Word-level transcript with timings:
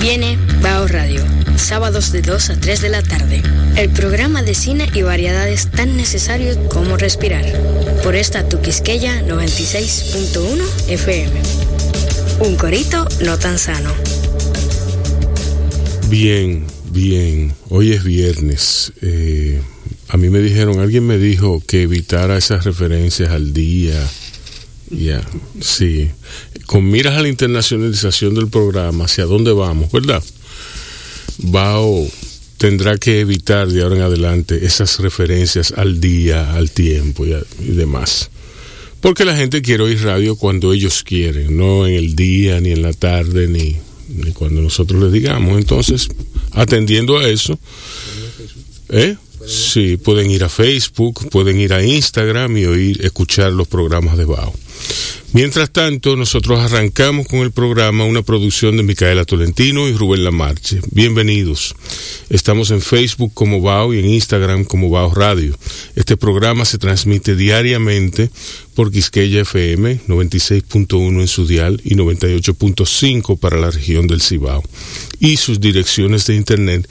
Viene 0.00 0.38
Bao 0.62 0.86
Radio, 0.86 1.24
sábados 1.56 2.12
de 2.12 2.22
2 2.22 2.50
a 2.50 2.60
3 2.60 2.80
de 2.82 2.88
la 2.88 3.02
tarde. 3.02 3.42
El 3.76 3.90
programa 3.90 4.42
de 4.42 4.54
cine 4.54 4.88
y 4.94 5.02
variedades 5.02 5.70
tan 5.72 5.96
necesarios 5.96 6.56
como 6.68 6.96
respirar. 6.96 7.44
Por 8.04 8.14
esta 8.14 8.48
Tuquisqueya 8.48 9.22
96.1 9.26 10.88
FM. 10.88 11.32
Un 12.40 12.56
corito 12.56 13.08
no 13.24 13.38
tan 13.38 13.58
sano. 13.58 13.92
Bien, 16.08 16.64
bien. 16.92 17.52
Hoy 17.68 17.92
es 17.92 18.04
viernes. 18.04 18.92
Eh, 19.02 19.60
a 20.08 20.16
mí 20.16 20.30
me 20.30 20.38
dijeron, 20.38 20.78
alguien 20.78 21.06
me 21.06 21.18
dijo 21.18 21.60
que 21.66 21.82
evitara 21.82 22.38
esas 22.38 22.64
referencias 22.64 23.30
al 23.30 23.52
día. 23.52 24.00
Ya, 24.90 25.22
sí. 25.60 26.08
Con 26.66 26.90
miras 26.90 27.16
a 27.16 27.22
la 27.22 27.28
internacionalización 27.28 28.34
del 28.34 28.48
programa, 28.48 29.04
hacia 29.04 29.24
dónde 29.24 29.52
vamos, 29.52 29.90
¿verdad? 29.92 30.22
Bao 31.38 32.06
tendrá 32.56 32.96
que 32.98 33.20
evitar 33.20 33.68
de 33.68 33.82
ahora 33.82 33.96
en 33.96 34.02
adelante 34.02 34.64
esas 34.66 34.98
referencias 34.98 35.72
al 35.76 36.00
día, 36.00 36.54
al 36.54 36.70
tiempo 36.70 37.24
y, 37.26 37.32
a- 37.34 37.42
y 37.60 37.70
demás. 37.72 38.30
Porque 39.00 39.24
la 39.24 39.36
gente 39.36 39.62
quiere 39.62 39.84
oír 39.84 40.02
radio 40.02 40.34
cuando 40.34 40.72
ellos 40.72 41.04
quieren, 41.04 41.56
no 41.56 41.86
en 41.86 41.94
el 41.94 42.16
día, 42.16 42.60
ni 42.60 42.72
en 42.72 42.82
la 42.82 42.92
tarde, 42.92 43.46
ni, 43.46 43.76
ni 44.08 44.32
cuando 44.32 44.60
nosotros 44.60 45.00
les 45.00 45.12
digamos. 45.12 45.56
Entonces, 45.56 46.08
atendiendo 46.50 47.16
a 47.18 47.28
eso, 47.28 47.56
¿eh? 48.88 49.16
Sí, 49.48 49.96
pueden 49.96 50.30
ir 50.30 50.44
a 50.44 50.50
Facebook, 50.50 51.30
pueden 51.30 51.58
ir 51.58 51.72
a 51.72 51.82
Instagram 51.82 52.54
y 52.58 52.66
oír, 52.66 53.02
escuchar 53.02 53.50
los 53.50 53.66
programas 53.66 54.18
de 54.18 54.26
Bao. 54.26 54.52
Mientras 55.32 55.70
tanto, 55.70 56.16
nosotros 56.16 56.58
arrancamos 56.58 57.26
con 57.26 57.40
el 57.40 57.50
programa 57.50 58.04
una 58.04 58.22
producción 58.22 58.76
de 58.76 58.82
Micaela 58.82 59.24
Tolentino 59.24 59.86
y 59.86 59.92
Rubén 59.92 60.24
Lamarche. 60.24 60.80
Bienvenidos. 60.90 61.74
Estamos 62.30 62.70
en 62.70 62.80
Facebook 62.80 63.32
como 63.34 63.60
Bao 63.60 63.92
y 63.92 63.98
en 63.98 64.06
Instagram 64.06 64.64
como 64.64 64.88
Bao 64.88 65.14
Radio. 65.14 65.54
Este 65.96 66.16
programa 66.16 66.64
se 66.64 66.78
transmite 66.78 67.34
diariamente 67.34 68.30
por 68.74 68.90
Quisqueya 68.90 69.42
FM 69.42 70.00
96.1 70.08 71.20
en 71.20 71.28
su 71.28 71.46
dial 71.46 71.80
y 71.84 71.94
98.5 71.94 73.38
para 73.38 73.58
la 73.58 73.70
región 73.70 74.06
del 74.06 74.22
Cibao. 74.22 74.62
Y 75.20 75.36
sus 75.36 75.60
direcciones 75.60 76.26
de 76.26 76.36
internet 76.36 76.88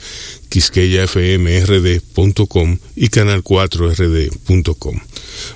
quisqueyafmrd.com 0.48 2.78
y 2.96 3.08
canal4rd.com. 3.08 5.00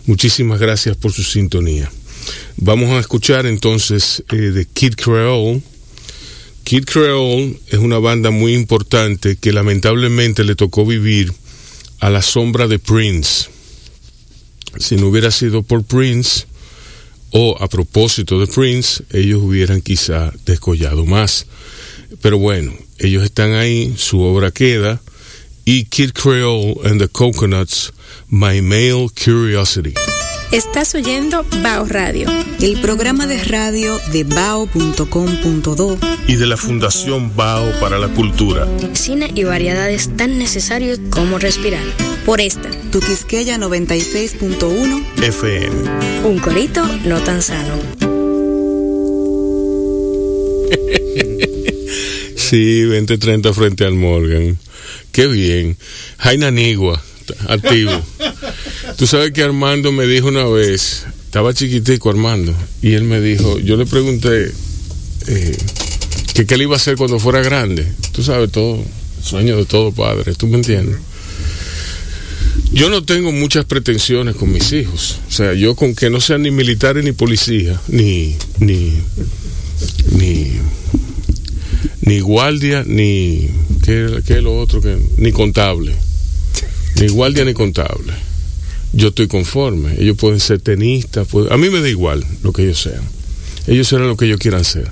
Muchísimas 0.06 0.60
gracias 0.60 0.96
por 0.96 1.12
su 1.12 1.22
sintonía. 1.22 1.90
Vamos 2.56 2.90
a 2.90 3.00
escuchar 3.00 3.46
entonces 3.46 4.22
eh, 4.30 4.36
de 4.36 4.66
Kid 4.66 4.94
Creole. 4.94 5.62
Kid 6.64 6.84
Creole 6.84 7.58
es 7.68 7.78
una 7.78 7.98
banda 7.98 8.30
muy 8.30 8.54
importante 8.54 9.36
que 9.36 9.52
lamentablemente 9.52 10.44
le 10.44 10.54
tocó 10.54 10.86
vivir 10.86 11.32
a 11.98 12.10
la 12.10 12.22
sombra 12.22 12.68
de 12.68 12.78
Prince. 12.78 13.48
Si 14.78 14.96
no 14.96 15.08
hubiera 15.08 15.30
sido 15.30 15.62
por 15.62 15.84
Prince 15.84 16.44
o 17.30 17.56
a 17.60 17.68
propósito 17.68 18.38
de 18.38 18.46
Prince, 18.46 19.04
ellos 19.10 19.42
hubieran 19.42 19.80
quizá 19.80 20.32
descollado 20.44 21.06
más. 21.06 21.46
Pero 22.20 22.38
bueno, 22.38 22.72
ellos 22.98 23.22
están 23.22 23.54
ahí, 23.54 23.94
su 23.96 24.20
obra 24.20 24.50
queda. 24.50 25.00
Y 25.64 25.84
Kid 25.84 26.10
Creole 26.12 26.74
and 26.84 27.00
the 27.00 27.08
Coconuts, 27.08 27.92
My 28.28 28.60
Male 28.60 29.08
Curiosity. 29.24 29.94
Estás 30.52 30.94
oyendo 30.94 31.46
Bao 31.62 31.86
Radio. 31.86 32.28
El 32.60 32.78
programa 32.82 33.26
de 33.26 33.42
radio 33.42 33.98
de 34.12 34.24
bao.com.do 34.24 35.98
y 36.26 36.36
de 36.36 36.46
la 36.46 36.58
Fundación 36.58 37.34
Bao 37.34 37.72
para 37.80 37.98
la 37.98 38.08
Cultura. 38.08 38.68
Cine 38.92 39.30
y 39.34 39.44
variedades 39.44 40.14
tan 40.14 40.38
necesarios 40.38 41.00
como 41.08 41.38
respirar. 41.38 41.84
Por 42.26 42.42
esta. 42.42 42.68
Tuquisqueya 42.90 43.56
96.1 43.56 45.22
FM. 45.22 46.28
Un 46.28 46.38
corito 46.38 46.86
no 47.06 47.18
tan 47.20 47.40
sano. 47.40 47.78
Sí, 52.52 52.82
2030 52.82 53.54
frente 53.54 53.86
al 53.86 53.94
Morgan. 53.94 54.58
Qué 55.10 55.26
bien. 55.26 55.78
Jaina 56.18 56.50
Nigua, 56.50 57.02
activo. 57.48 57.98
Tú 58.98 59.06
sabes 59.06 59.32
que 59.32 59.42
Armando 59.42 59.90
me 59.90 60.06
dijo 60.06 60.28
una 60.28 60.44
vez, 60.44 61.06
estaba 61.24 61.54
chiquitico 61.54 62.10
Armando, 62.10 62.54
y 62.82 62.92
él 62.92 63.04
me 63.04 63.22
dijo, 63.22 63.58
yo 63.58 63.78
le 63.78 63.86
pregunté 63.86 64.52
eh, 65.28 65.56
que 66.34 66.44
qué 66.44 66.58
le 66.58 66.64
iba 66.64 66.74
a 66.74 66.76
hacer 66.76 66.96
cuando 66.96 67.18
fuera 67.18 67.40
grande. 67.40 67.90
Tú 68.12 68.22
sabes 68.22 68.52
todo, 68.52 68.84
sueño 69.22 69.56
de 69.56 69.64
todo 69.64 69.90
padre, 69.90 70.34
¿tú 70.34 70.46
me 70.46 70.56
entiendes? 70.56 70.98
Yo 72.70 72.90
no 72.90 73.02
tengo 73.02 73.32
muchas 73.32 73.64
pretensiones 73.64 74.36
con 74.36 74.52
mis 74.52 74.74
hijos. 74.74 75.20
O 75.26 75.32
sea, 75.32 75.54
yo 75.54 75.74
con 75.74 75.94
que 75.94 76.10
no 76.10 76.20
sean 76.20 76.42
ni 76.42 76.50
militares 76.50 77.02
ni 77.02 77.12
policía, 77.12 77.80
ni, 77.88 78.36
ni, 78.58 78.98
ni, 80.10 80.52
ni 82.02 82.20
guardia, 82.20 82.84
ni, 82.86 83.48
¿qué, 83.84 84.22
es 84.26 84.42
lo 84.42 84.58
otro? 84.58 84.80
que 84.80 84.96
Ni 85.16 85.32
contable. 85.32 85.94
Ni 87.00 87.08
guardia 87.08 87.44
ni 87.44 87.54
contable. 87.54 88.12
Yo 88.92 89.08
estoy 89.08 89.26
conforme. 89.28 89.94
Ellos 90.00 90.16
pueden 90.16 90.40
ser 90.40 90.60
tenistas. 90.60 91.26
pueden- 91.28 91.52
a 91.52 91.56
mí 91.56 91.70
me 91.70 91.80
da 91.80 91.88
igual 91.88 92.24
lo 92.42 92.52
que 92.52 92.62
ellos 92.62 92.80
sean. 92.80 93.02
Ellos 93.66 93.88
serán 93.88 94.08
lo 94.08 94.16
que 94.16 94.26
ellos 94.26 94.38
quieran 94.38 94.64
ser. 94.64 94.90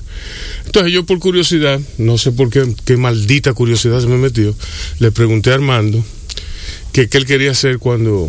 Entonces 0.67 0.93
yo 0.93 1.05
por 1.05 1.19
curiosidad, 1.19 1.81
no 1.99 2.17
sé 2.19 2.31
por 2.33 2.51
qué, 2.51 2.73
qué 2.84 2.97
maldita 2.97 3.53
curiosidad 3.53 4.01
se 4.01 4.07
me 4.07 4.17
metió, 4.17 4.55
le 5.01 5.11
pregunté 5.11 5.51
a 5.51 5.55
Armando 5.55 6.05
que 6.93 7.09
qué 7.09 7.19
él 7.19 7.27
quería 7.27 7.51
hacer 7.51 7.78
cuando, 7.78 8.28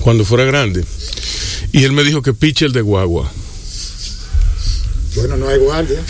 cuando 0.00 0.24
fuera 0.24 0.44
grande. 0.44 0.84
Y 1.72 1.84
él 1.84 1.92
me 1.92 2.04
dijo 2.04 2.22
que 2.22 2.34
pitcher 2.34 2.70
de 2.72 2.82
guagua. 2.82 3.32
Bueno, 5.16 5.36
no 5.36 5.48
hay 5.48 5.58
guardia. 5.58 6.00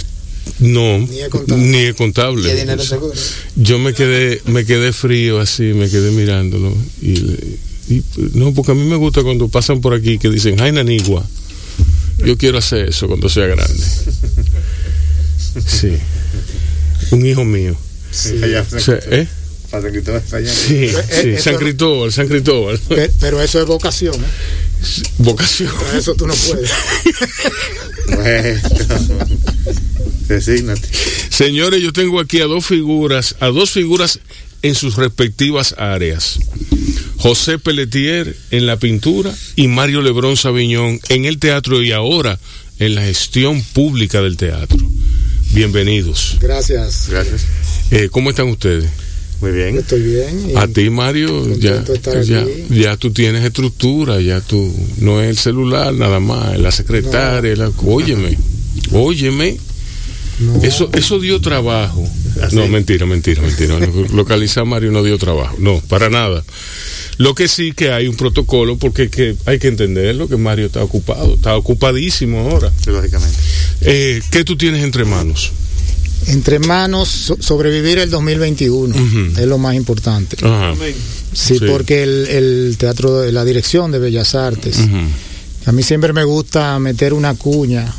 No, 0.60 0.98
Ni 0.98 1.20
es 1.20 1.28
contable. 1.28 1.64
ni 1.64 1.78
es 1.78 1.94
contable. 1.94 2.52
Y 2.52 2.56
dinero 2.56 2.82
seguro. 2.82 3.12
Yo 3.56 3.78
me 3.78 3.92
quedé, 3.92 4.40
me 4.46 4.64
quedé 4.64 4.92
frío 4.92 5.40
así, 5.40 5.62
me 5.74 5.90
quedé 5.90 6.10
mirándolo. 6.12 6.72
Y, 7.02 7.12
y- 7.88 8.04
no, 8.34 8.54
porque 8.54 8.72
a 8.72 8.74
mí 8.74 8.84
me 8.84 8.96
gusta 8.96 9.22
cuando 9.22 9.48
pasan 9.48 9.80
por 9.80 9.94
aquí 9.94 10.18
que 10.18 10.30
dicen, 10.30 10.56
Jaina 10.56 10.84
Nigua. 10.84 11.26
Yo 12.24 12.38
quiero 12.38 12.58
hacer 12.58 12.88
eso 12.88 13.08
cuando 13.08 13.28
sea 13.28 13.46
grande. 13.46 13.74
Sí. 15.66 15.92
Un 17.10 17.26
hijo 17.26 17.44
mío. 17.44 17.76
Allá, 18.42 18.64
O 18.74 18.78
sea, 18.80 18.98
¿eh? 19.10 19.26
San 19.70 19.82
Cristóbal. 19.90 20.22
Sí, 20.46 20.74
Eh, 20.84 20.96
sí, 21.22 21.28
eso- 21.30 21.42
San 21.42 21.56
Cristóbal, 21.56 22.12
San 22.12 22.28
Cristóbal. 22.28 22.78
Pe- 22.88 23.10
Pero 23.20 23.42
eso 23.42 23.60
es 23.60 23.66
vocación. 23.66 24.14
¿eh? 24.14 24.18
Vocación. 25.18 25.72
Para 25.74 25.98
eso 25.98 26.14
tú 26.14 26.26
no 26.26 26.34
puedes. 26.34 26.70
Bueno, 28.06 28.60
Resígnate. 30.28 30.88
Señores, 31.30 31.82
yo 31.82 31.92
tengo 31.92 32.20
aquí 32.20 32.40
a 32.40 32.44
dos 32.44 32.66
figuras, 32.66 33.34
a 33.40 33.46
dos 33.46 33.70
figuras 33.70 34.20
en 34.62 34.74
sus 34.74 34.96
respectivas 34.96 35.74
áreas. 35.78 36.38
José 37.16 37.58
Pelletier 37.58 38.36
en 38.50 38.66
la 38.66 38.78
pintura 38.78 39.34
y 39.56 39.68
Mario 39.68 40.02
Lebrón 40.02 40.36
Sabiñón 40.36 41.00
en 41.08 41.24
el 41.24 41.38
teatro 41.38 41.82
y 41.82 41.92
ahora 41.92 42.38
en 42.78 42.94
la 42.94 43.02
gestión 43.02 43.62
pública 43.62 44.20
del 44.20 44.36
teatro. 44.36 44.78
Bienvenidos. 45.52 46.36
Gracias. 46.40 47.08
Gracias. 47.08 47.46
Eh, 47.90 48.08
¿Cómo 48.10 48.30
están 48.30 48.48
ustedes? 48.48 48.90
Muy 49.40 49.52
bien. 49.52 49.78
estoy 49.78 50.02
bien. 50.02 50.50
y 50.50 50.56
A 50.56 50.66
ti, 50.66 50.90
Mario, 50.90 51.46
ya, 51.58 51.76
estar 51.76 52.22
ya, 52.22 52.44
ya 52.70 52.96
tú 52.96 53.12
tienes 53.12 53.44
estructura, 53.44 54.20
ya 54.20 54.40
tú, 54.40 54.72
no 54.98 55.20
es 55.20 55.28
el 55.28 55.38
celular 55.38 55.92
nada 55.92 56.20
más, 56.20 56.54
es 56.54 56.60
la 56.60 56.70
secretaria, 56.70 57.54
la, 57.56 57.70
óyeme, 57.84 58.38
óyeme, 58.92 59.58
no, 60.40 60.62
eso, 60.62 60.90
eso 60.92 61.20
dio 61.20 61.40
trabajo. 61.40 62.04
¿Ah, 62.42 62.48
No, 62.52 62.66
mentira, 62.66 63.06
mentira, 63.06 63.40
mentira. 63.42 63.78
Localizar 64.12 64.62
a 64.62 64.66
Mario 64.66 64.90
no 64.90 65.02
dio 65.02 65.18
trabajo, 65.18 65.56
no, 65.58 65.80
para 65.88 66.10
nada. 66.10 66.42
Lo 67.18 67.34
que 67.34 67.46
sí 67.46 67.72
que 67.72 67.92
hay 67.92 68.08
un 68.08 68.16
protocolo, 68.16 68.76
porque 68.76 69.08
que 69.08 69.36
hay 69.46 69.58
que 69.58 69.68
entenderlo, 69.68 70.28
que 70.28 70.36
Mario 70.36 70.66
está 70.66 70.82
ocupado, 70.82 71.34
está 71.34 71.56
ocupadísimo 71.56 72.40
ahora. 72.40 72.72
Lógicamente. 72.86 73.38
Eh, 73.82 74.20
¿Qué 74.30 74.42
tú 74.42 74.56
tienes 74.56 74.82
entre 74.82 75.04
manos? 75.04 75.52
Entre 76.28 76.58
manos 76.58 77.08
so- 77.08 77.36
sobrevivir 77.40 77.98
el 77.98 78.10
2021 78.10 78.94
Ujú. 78.94 79.40
es 79.40 79.46
lo 79.46 79.58
más 79.58 79.74
importante. 79.74 80.36
Sí, 81.32 81.58
Sí. 81.58 81.64
porque 81.68 82.02
el, 82.02 82.26
el 82.28 82.76
teatro, 82.78 83.20
de 83.20 83.32
la 83.32 83.44
dirección 83.44 83.90
de 83.92 83.98
Bellas 83.98 84.34
Artes, 84.34 84.78
a 85.66 85.72
mí 85.72 85.82
siempre 85.82 86.12
me 86.12 86.24
gusta 86.24 86.78
meter 86.78 87.12
una 87.14 87.34
cuña 87.34 87.92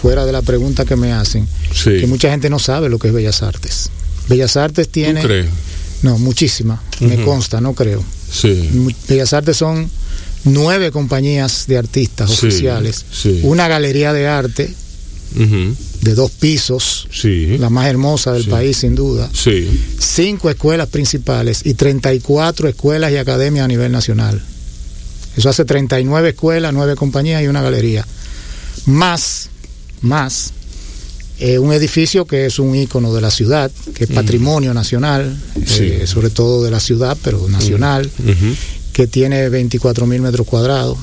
fuera 0.00 0.26
de 0.26 0.32
la 0.32 0.42
pregunta 0.42 0.84
que 0.84 0.96
me 0.96 1.12
hacen, 1.12 1.46
Sí. 1.72 1.98
que 2.00 2.06
mucha 2.06 2.30
gente 2.30 2.50
no 2.50 2.58
sabe 2.58 2.88
lo 2.88 2.98
que 2.98 3.08
es 3.08 3.14
Bellas 3.14 3.42
Artes. 3.42 3.90
Bellas 4.28 4.56
Artes 4.56 4.86
¿Tú 4.88 4.92
tiene, 4.92 5.22
crees? 5.22 5.46
no, 6.02 6.18
muchísima, 6.18 6.82
me 7.00 7.16
consta, 7.24 7.60
no 7.60 7.74
creo. 7.74 8.04
Sí. 8.30 8.68
Bellas 9.08 9.32
Artes 9.32 9.56
son 9.56 9.88
nueve 10.44 10.90
compañías 10.90 11.66
de 11.68 11.78
artistas 11.78 12.30
oficiales, 12.30 13.04
una 13.42 13.68
galería 13.68 14.12
de 14.12 14.26
arte. 14.26 14.74
De 16.02 16.14
dos 16.14 16.30
pisos, 16.32 17.08
Sí. 17.10 17.56
la 17.58 17.70
más 17.70 17.86
hermosa 17.86 18.32
del 18.32 18.44
Sí. 18.44 18.50
país 18.50 18.76
sin 18.76 18.94
duda, 18.94 19.30
Sí. 19.32 19.68
cinco 19.98 20.50
escuelas 20.50 20.88
principales 20.88 21.62
y 21.64 21.74
34 21.74 22.68
escuelas 22.68 23.10
y 23.12 23.16
academias 23.16 23.64
a 23.64 23.68
nivel 23.68 23.90
nacional. 23.92 24.42
Eso 25.36 25.48
hace 25.48 25.64
39 25.64 26.30
escuelas, 26.30 26.74
9 26.74 26.94
compañías 26.96 27.42
y 27.42 27.46
una 27.46 27.62
galería. 27.62 28.06
Más, 28.86 29.48
más, 30.00 30.52
eh, 31.38 31.58
un 31.58 31.72
edificio 31.72 32.26
que 32.26 32.46
es 32.46 32.58
un 32.58 32.74
ícono 32.74 33.14
de 33.14 33.20
la 33.20 33.30
ciudad, 33.30 33.70
que 33.94 34.04
es 34.04 34.10
patrimonio 34.10 34.74
nacional, 34.74 35.36
Sí. 35.66 35.84
eh, 35.84 36.06
sobre 36.06 36.30
todo 36.30 36.62
de 36.64 36.70
la 36.70 36.80
ciudad, 36.80 37.16
pero 37.22 37.48
nacional, 37.48 38.10
Ujú, 38.18 38.54
que 38.92 39.06
tiene 39.06 39.48
24 39.48 40.06
mil 40.06 40.20
metros 40.20 40.46
cuadrados. 40.46 40.98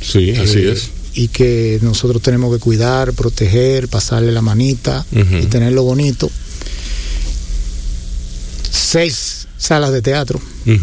Sí, 0.00 0.30
así 0.32 0.58
eh, 0.58 0.72
es. 0.72 0.88
Y 1.14 1.28
que 1.28 1.78
nosotros 1.82 2.22
tenemos 2.22 2.54
que 2.54 2.60
cuidar, 2.60 3.12
proteger, 3.12 3.88
pasarle 3.88 4.32
la 4.32 4.40
manita 4.42 5.04
Ujú. 5.12 5.36
y 5.42 5.46
tenerlo 5.46 5.82
bonito. 5.82 6.30
Seis 8.70 9.46
salas 9.58 9.92
de 9.92 10.02
teatro, 10.02 10.40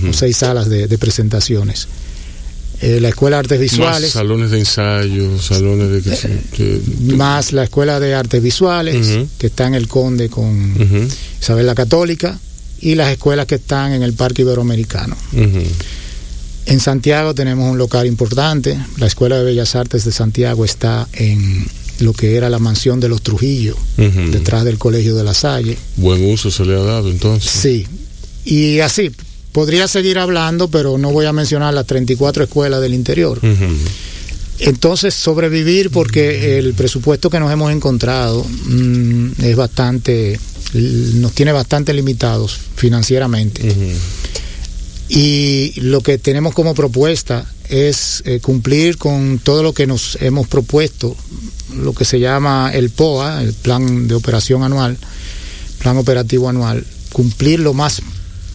o 0.09 0.13
seis 0.13 0.37
salas 0.37 0.69
de, 0.69 0.87
de 0.87 0.97
presentaciones. 0.97 1.87
Eh, 2.81 2.99
la 3.01 3.09
Escuela 3.09 3.35
de 3.37 3.39
Artes 3.41 3.59
Más 3.59 3.71
Visuales, 3.71 4.11
salones 4.11 4.51
de 4.51 4.59
ensayo, 4.59 5.41
salones 5.41 5.89
de... 5.91 6.01
que- 6.01 6.39
que- 6.55 7.15
más 7.15 7.51
la 7.51 7.63
Escuela 7.65 7.99
de 7.99 8.13
Artes 8.15 8.41
Visuales, 8.41 9.27
que 9.37 9.47
está 9.47 9.67
en 9.67 9.73
el 9.73 9.87
Conde 9.87 10.29
con 10.29 11.07
Isabel 11.41 11.65
la 11.65 11.75
Católica, 11.75 12.39
y 12.81 12.95
las 12.95 13.11
escuelas 13.11 13.45
que 13.47 13.55
están 13.55 13.91
en 13.93 14.03
el 14.03 14.13
Parque 14.13 14.43
Iberoamericano. 14.43 15.17
En 16.69 16.79
Santiago 16.79 17.33
tenemos 17.33 17.71
un 17.71 17.79
local 17.79 18.05
importante. 18.05 18.77
La 18.97 19.07
Escuela 19.07 19.39
de 19.39 19.43
Bellas 19.43 19.75
Artes 19.75 20.05
de 20.05 20.11
Santiago 20.11 20.63
está 20.63 21.07
en 21.13 21.65
lo 21.99 22.13
que 22.13 22.35
era 22.35 22.47
la 22.47 22.59
mansión 22.59 22.99
de 22.99 23.09
los 23.09 23.23
Trujillo, 23.23 23.75
detrás 23.97 24.63
del 24.65 24.77
Colegio 24.77 25.15
de 25.15 25.23
la 25.23 25.33
Salle. 25.33 25.77
Buen 25.97 26.23
uso 26.31 26.51
se 26.51 26.63
le 26.65 26.75
ha 26.75 26.83
dado 26.83 27.09
entonces. 27.09 27.49
Sí. 27.49 27.87
Y 28.45 28.81
así, 28.81 29.11
podría 29.51 29.87
seguir 29.87 30.19
hablando, 30.19 30.67
pero 30.69 30.99
no 30.99 31.11
voy 31.11 31.25
a 31.25 31.33
mencionar 31.33 31.73
las 31.73 31.87
34 31.87 32.43
escuelas 32.43 32.81
del 32.81 32.93
interior. 32.93 33.41
Entonces, 34.59 35.15
sobrevivir 35.15 35.89
porque 35.89 36.59
el 36.59 36.75
presupuesto 36.75 37.31
que 37.31 37.39
nos 37.39 37.51
hemos 37.51 37.71
encontrado 37.71 38.43
mm, 38.43 39.31
es 39.41 39.55
bastante, 39.55 40.39
nos 40.73 41.31
tiene 41.31 41.51
bastante 41.51 41.95
limitados 41.95 42.59
financieramente. 42.75 43.73
Y 45.09 45.73
lo 45.81 46.01
que 46.01 46.19
tenemos 46.19 46.53
como 46.53 46.75
propuesta 46.75 47.45
es 47.67 48.21
eh, 48.25 48.39
cumplir 48.39 48.97
con 48.97 49.39
todo 49.39 49.63
lo 49.63 49.73
que 49.73 49.87
nos 49.87 50.17
hemos 50.21 50.47
propuesto, 50.47 51.15
lo 51.75 51.93
que 51.93 52.05
se 52.05 52.19
llama 52.19 52.71
el 52.73 52.91
POA, 52.91 53.41
el 53.41 53.53
Plan 53.53 54.07
de 54.07 54.15
Operación 54.15 54.63
Anual, 54.63 54.97
Plan 55.79 55.97
Operativo 55.97 56.47
Anual, 56.47 56.85
cumplir 57.11 57.59
lo 57.59 57.73
más, 57.73 58.01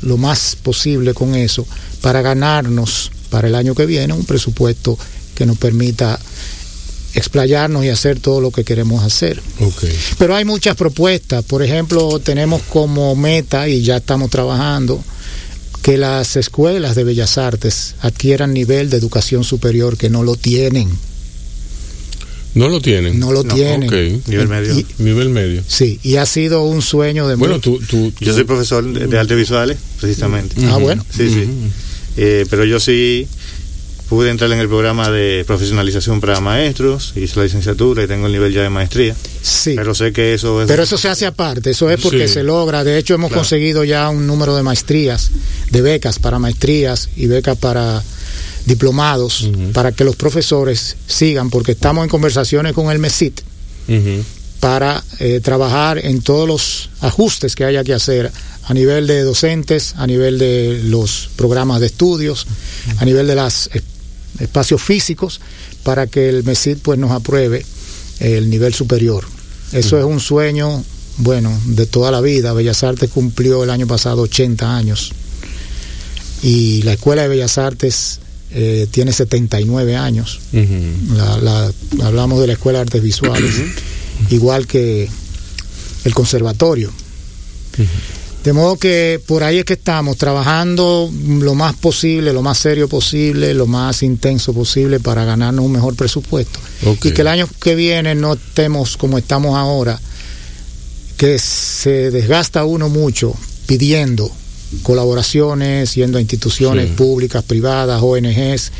lo 0.02 0.16
más 0.16 0.56
posible 0.62 1.12
con 1.12 1.34
eso 1.34 1.66
para 2.00 2.22
ganarnos 2.22 3.10
para 3.30 3.48
el 3.48 3.56
año 3.56 3.74
que 3.74 3.86
viene 3.86 4.14
un 4.14 4.24
presupuesto 4.24 4.96
que 5.34 5.46
nos 5.46 5.58
permita 5.58 6.20
explayarnos 7.14 7.84
y 7.84 7.88
hacer 7.88 8.20
todo 8.20 8.40
lo 8.40 8.50
que 8.50 8.64
queremos 8.64 9.02
hacer. 9.02 9.40
Ok. 9.60 9.84
Pero 10.18 10.34
hay 10.34 10.44
muchas 10.44 10.76
propuestas. 10.76 11.44
Por 11.44 11.62
ejemplo, 11.62 12.18
tenemos 12.20 12.62
como 12.62 13.14
meta, 13.16 13.68
y 13.68 13.82
ya 13.82 13.96
estamos 13.96 14.30
trabajando, 14.30 15.02
que 15.84 15.98
las 15.98 16.34
escuelas 16.36 16.94
de 16.96 17.04
bellas 17.04 17.36
artes 17.38 17.94
adquieran 18.00 18.54
nivel 18.54 18.88
de 18.88 18.96
educación 18.96 19.44
superior 19.44 19.96
que 19.98 20.08
no 20.10 20.22
lo 20.24 20.34
tienen. 20.34 20.88
¿No 22.54 22.68
lo 22.68 22.80
tienen? 22.80 23.18
No 23.20 23.32
lo 23.32 23.42
No, 23.42 23.54
tienen. 23.54 23.88
ok. 23.88 24.26
Nivel 24.28 24.48
medio. 24.48 24.78
Y- 24.78 24.86
Nivel 24.98 25.28
medio. 25.28 25.62
sí, 25.66 25.98
y 26.02 26.16
ha 26.16 26.24
sido 26.26 26.62
un 26.64 26.80
sueño 26.82 27.28
de 27.28 27.34
Bueno, 27.34 27.56
muchos. 27.56 27.80
tú... 27.80 27.86
tú, 27.86 28.10
tú- 28.12 28.24
Yo 28.24 28.32
soy 28.32 28.44
profesor 28.44 28.84
de, 28.90 29.06
de 29.08 29.18
artes 29.18 29.36
visuales, 29.36 29.76
precisamente. 30.00 30.56
Ah, 30.66 30.78
bueno. 30.78 31.04
Sí, 31.14 31.28
sí. 31.28 31.44
Eh, 32.16 32.46
pero 32.48 32.64
yo 32.64 32.80
sí 32.80 33.26
pude 34.14 34.30
entrar 34.30 34.52
en 34.52 34.60
el 34.60 34.68
programa 34.68 35.10
de 35.10 35.42
profesionalización 35.44 36.20
para 36.20 36.38
maestros, 36.40 37.12
hice 37.16 37.34
la 37.36 37.42
licenciatura 37.42 38.04
y 38.04 38.06
tengo 38.06 38.26
el 38.26 38.32
nivel 38.32 38.52
ya 38.52 38.62
de 38.62 38.70
maestría. 38.70 39.16
Sí. 39.42 39.72
Pero 39.74 39.92
sé 39.92 40.12
que 40.12 40.34
eso 40.34 40.62
es... 40.62 40.68
Pero 40.68 40.84
eso 40.84 40.96
se 40.96 41.08
hace 41.08 41.26
aparte, 41.26 41.70
eso 41.70 41.90
es 41.90 42.00
porque 42.00 42.28
Sí. 42.28 42.34
se 42.34 42.42
logra. 42.44 42.84
De 42.84 42.96
hecho, 42.96 43.14
hemos 43.14 43.30
Claro. 43.30 43.40
conseguido 43.40 43.82
ya 43.82 44.08
un 44.10 44.24
número 44.28 44.54
de 44.54 44.62
maestrías, 44.62 45.32
de 45.72 45.82
becas 45.82 46.20
para 46.20 46.38
maestrías 46.38 47.08
y 47.16 47.26
becas 47.26 47.58
para 47.58 48.04
diplomados, 48.66 49.50
para 49.72 49.90
que 49.90 50.04
los 50.04 50.14
profesores 50.14 50.94
sigan, 51.08 51.50
porque 51.50 51.72
estamos 51.72 52.04
en 52.04 52.08
conversaciones 52.08 52.72
con 52.72 52.92
el 52.92 53.00
MESIT 53.00 53.40
para 54.60 55.02
eh, 55.18 55.40
trabajar 55.42 55.98
en 55.98 56.22
todos 56.22 56.46
los 56.48 56.90
ajustes 57.00 57.54
que 57.56 57.64
haya 57.64 57.82
que 57.82 57.92
hacer 57.94 58.30
a 58.66 58.72
nivel 58.72 59.06
de 59.08 59.22
docentes, 59.22 59.94
a 59.98 60.06
nivel 60.06 60.38
de 60.38 60.80
los 60.84 61.28
programas 61.36 61.80
de 61.80 61.86
estudios, 61.86 62.46
a 62.98 63.04
nivel 63.04 63.26
de 63.26 63.34
los 63.34 63.68
espacios 64.40 64.82
físicos, 64.82 65.40
para 65.82 66.06
que 66.06 66.28
el 66.28 66.44
MESID 66.44 66.78
pues 66.82 66.98
nos 66.98 67.10
apruebe 67.12 67.64
el 68.20 68.48
nivel 68.50 68.72
superior. 68.74 69.24
Eso 69.72 69.98
es 69.98 70.04
un 70.04 70.20
sueño, 70.20 70.82
bueno, 71.18 71.56
de 71.66 71.86
toda 71.86 72.10
la 72.10 72.20
vida. 72.20 72.52
Bellas 72.52 72.82
Artes 72.84 73.10
cumplió 73.10 73.64
el 73.64 73.70
año 73.70 73.86
pasado 73.86 74.22
80 74.22 74.76
años 74.76 75.12
y 76.42 76.82
la 76.82 76.92
Escuela 76.92 77.22
de 77.22 77.28
Bellas 77.28 77.58
Artes 77.58 78.20
eh, 78.50 78.86
tiene 78.90 79.12
79 79.12 79.96
años. 79.96 80.40
Ujú. 80.52 81.16
La- 81.16 81.38
la- 81.38 81.72
hablamos 82.06 82.40
de 82.40 82.46
la 82.46 82.52
Escuela 82.52 82.78
de 82.78 82.82
Artes 82.82 83.02
Visuales, 83.02 83.54
igual 84.30 84.66
que 84.66 85.08
el 86.04 86.14
conservatorio. 86.14 86.92
De 88.44 88.52
modo 88.52 88.76
que 88.76 89.20
por 89.26 89.42
ahí 89.42 89.58
es 89.60 89.64
que 89.64 89.72
estamos 89.72 90.18
trabajando 90.18 91.10
lo 91.40 91.54
más 91.54 91.74
posible, 91.76 92.32
lo 92.34 92.42
más 92.42 92.58
serio 92.58 92.88
posible, 92.88 93.54
lo 93.54 93.66
más 93.66 94.02
intenso 94.02 94.52
posible 94.52 95.00
para 95.00 95.24
ganarnos 95.24 95.64
un 95.64 95.72
mejor 95.72 95.94
presupuesto. 95.96 96.60
Y 97.02 97.12
que 97.12 97.22
el 97.22 97.28
año 97.28 97.48
que 97.62 97.74
viene 97.74 98.14
no 98.14 98.34
estemos 98.34 98.98
como 98.98 99.16
estamos 99.16 99.56
ahora, 99.56 99.98
que 101.16 101.38
se 101.38 102.10
desgasta 102.10 102.66
uno 102.66 102.90
mucho 102.90 103.34
pidiendo 103.66 104.30
colaboraciones, 104.82 105.94
yendo 105.94 106.18
a 106.18 106.20
instituciones 106.20 106.88
Sí. 106.88 106.94
públicas, 106.96 107.42
privadas, 107.44 108.02
ONGs, 108.02 108.72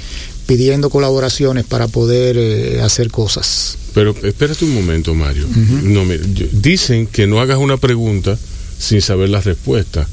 pidiendo 0.47 0.91
colaboraciones 0.91 1.65
para 1.65 1.89
poder 1.89 2.37
eh, 2.39 2.83
hacer 2.83 3.11
cosas. 3.11 3.79
Pero 3.95 4.15
espérate 4.25 4.65
un 4.67 4.75
momento, 4.75 5.15
Mario. 5.15 5.47
No, 5.85 6.05
mira, 6.05 6.23
dicen 6.53 7.07
que 7.07 7.27
no 7.27 7.41
hagas 7.41 7.59
una 7.59 7.79
pregunta 7.79 8.37
sin 8.85 9.01
saber 9.01 9.29
la 9.31 9.41
respuesta. 9.41 10.07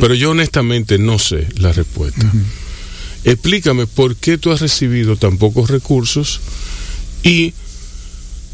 Pero 0.00 0.14
yo 0.14 0.30
honestamente 0.30 0.98
no 0.98 1.18
sé 1.18 1.46
la 1.58 1.72
respuesta. 1.72 2.30
Explícame 3.24 3.86
por 3.86 4.16
qué 4.16 4.38
tú 4.38 4.52
has 4.52 4.60
recibido 4.60 5.16
tan 5.16 5.38
pocos 5.38 5.70
recursos 5.70 6.40
y 7.22 7.52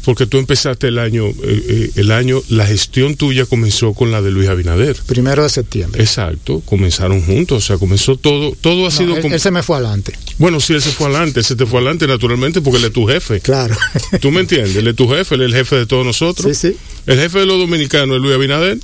porque 0.03 0.27
tú 0.27 0.37
empezaste 0.37 0.87
el 0.89 0.99
año, 0.99 1.25
eh, 1.27 1.33
eh, 1.43 1.91
el 1.95 2.11
año, 2.11 2.39
la 2.49 2.67
gestión 2.67 3.15
tuya 3.15 3.47
comenzó 3.47 3.93
con 3.95 4.11
la 4.11 4.21
de 4.21 4.29
Luis 4.29 4.49
Abinader. 4.49 4.95
Primero 5.07 5.41
de 5.41 5.49
septiembre. 5.49 5.99
Exacto, 6.03 6.59
comenzaron 6.63 7.23
juntos, 7.23 7.63
o 7.63 7.65
sea, 7.65 7.77
comenzó 7.79 8.15
todo, 8.15 8.55
todo 8.61 8.81
ha 8.85 8.89
No, 8.89 8.95
sido 8.95 9.15
él, 9.15 9.21
como- 9.23 9.33
él 9.33 9.39
se 9.41 9.49
me 9.49 9.63
fue 9.63 9.77
adelante. 9.77 10.13
bueno, 10.37 10.59
sí, 10.59 10.73
él 10.73 10.81
se 10.83 10.91
fue 10.91 11.07
adelante, 11.07 11.41
se 11.41 11.55
te 11.55 11.65
fue 11.65 11.79
adelante 11.79 12.05
naturalmente 12.05 12.61
porque 12.61 12.77
él 12.77 12.85
es 12.85 12.93
tu 12.93 13.07
jefe. 13.07 13.39
Claro. 13.39 13.75
¿Tú 14.21 14.29
me 14.29 14.41
entiendes? 14.41 14.75
Él 14.75 14.87
es 14.87 14.95
tu 14.95 15.07
jefe, 15.09 15.33
él 15.35 15.41
es 15.41 15.47
el 15.47 15.55
jefe 15.55 15.75
de 15.77 15.85
todos 15.87 16.05
nosotros. 16.05 16.55
Sí, 16.55 16.69
sí. 16.71 16.77
El 17.07 17.17
jefe 17.19 17.39
de 17.39 17.45
los 17.47 17.57
dominicanos 17.57 18.17
es 18.17 18.21
Luis 18.21 18.35
Abinader. 18.35 18.77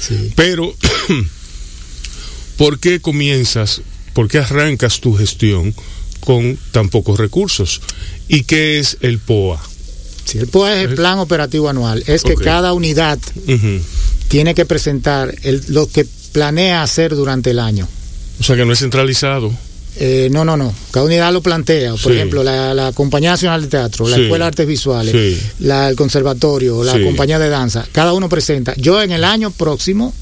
Sí. 0.00 0.32
Pero, 0.36 0.74
¿por 2.56 2.78
qué 2.78 3.00
comienzas, 3.00 3.82
por 4.12 4.28
qué 4.28 4.38
arrancas 4.38 5.00
tu 5.00 5.14
gestión 5.16 5.74
con 6.20 6.58
tan 6.72 6.88
pocos 6.88 7.18
recursos? 7.18 7.80
¿Y 8.28 8.42
qué 8.44 8.78
es 8.78 8.98
el 9.00 9.18
POA? 9.18 9.60
Sí, 10.24 10.38
el 10.38 10.48
POA 10.48 10.74
es 10.82 10.88
el 10.88 10.94
plan 10.94 11.18
operativo 11.18 11.68
anual. 11.68 12.02
Es 12.06 12.22
que 12.22 12.34
cada 12.44 12.72
unidad 12.72 13.18
tiene 14.28 14.54
que 14.54 14.66
presentar 14.66 15.34
el- 15.42 15.64
lo 15.68 15.86
que 15.88 16.06
planea 16.32 16.82
hacer 16.82 17.14
durante 17.14 17.50
el 17.50 17.58
año. 17.58 17.88
O 18.40 18.42
sea, 18.44 18.54
que 18.56 18.64
no 18.64 18.72
es 18.72 18.78
centralizado. 18.80 19.52
Eh, 20.00 20.28
no, 20.30 20.44
no, 20.44 20.56
no. 20.56 20.72
Cada 20.92 21.06
unidad 21.06 21.32
lo 21.32 21.42
plantea. 21.42 21.90
Por 21.92 22.00
Sí. 22.12 22.12
ejemplo, 22.12 22.44
la, 22.44 22.72
la 22.74 22.92
Compañía 22.92 23.30
Nacional 23.32 23.62
de 23.62 23.68
Teatro, 23.68 24.06
la 24.08 24.16
Sí. 24.16 24.22
Escuela 24.22 24.44
de 24.44 24.48
Artes 24.48 24.66
Visuales, 24.66 25.12
Sí. 25.12 25.40
la, 25.60 25.88
el 25.88 25.96
Conservatorio, 25.96 26.84
la. 26.84 26.92
Compañía 27.02 27.38
de 27.38 27.48
Danza. 27.48 27.86
Cada 27.92 28.12
uno 28.12 28.28
presenta. 28.28 28.74
Yo 28.76 29.02
en 29.02 29.10
el 29.12 29.24
año 29.24 29.50
próximo, 29.50 30.14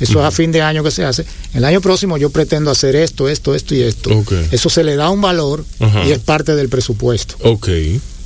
eso 0.00 0.20
es 0.20 0.24
a 0.24 0.30
fin 0.30 0.52
de 0.52 0.62
año 0.62 0.84
que 0.84 0.90
se 0.92 1.04
hace, 1.04 1.24
el 1.54 1.64
año 1.64 1.80
próximo 1.80 2.16
yo 2.18 2.30
pretendo 2.30 2.70
hacer 2.70 2.94
esto, 2.96 3.28
esto, 3.28 3.54
esto 3.54 3.74
y 3.74 3.82
esto. 3.82 4.10
Eso 4.52 4.68
se 4.70 4.84
le 4.84 4.94
da 4.94 5.10
un 5.10 5.20
valor 5.20 5.64
Ajá. 5.80 6.04
y 6.06 6.12
es 6.12 6.18
parte 6.20 6.54
del 6.54 6.68
presupuesto. 6.68 7.34
Ok. 7.42 7.68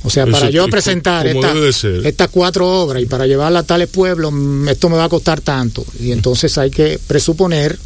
O 0.05 0.09
sea, 0.09 0.23
Eso- 0.23 0.31
para 0.33 0.49
yo 0.49 0.67
presentar 0.67 1.25
esta- 1.25 1.53
de 1.53 1.69
estas 2.09 2.27
cuatro 2.29 2.67
obras 2.83 3.01
y 3.01 3.05
para 3.05 3.25
llevarla 3.25 3.59
a 3.59 3.63
tales 3.63 3.87
pueblos, 3.87 4.31
mm, 4.33 4.67
esto 4.67 4.89
me 4.89 4.97
va 4.97 5.05
a 5.05 5.09
costar 5.09 5.39
tanto. 5.41 5.85
Y 5.99 6.11
entonces 6.11 6.57
hay 6.57 6.69
que 6.69 6.99
presuponer 7.07 7.79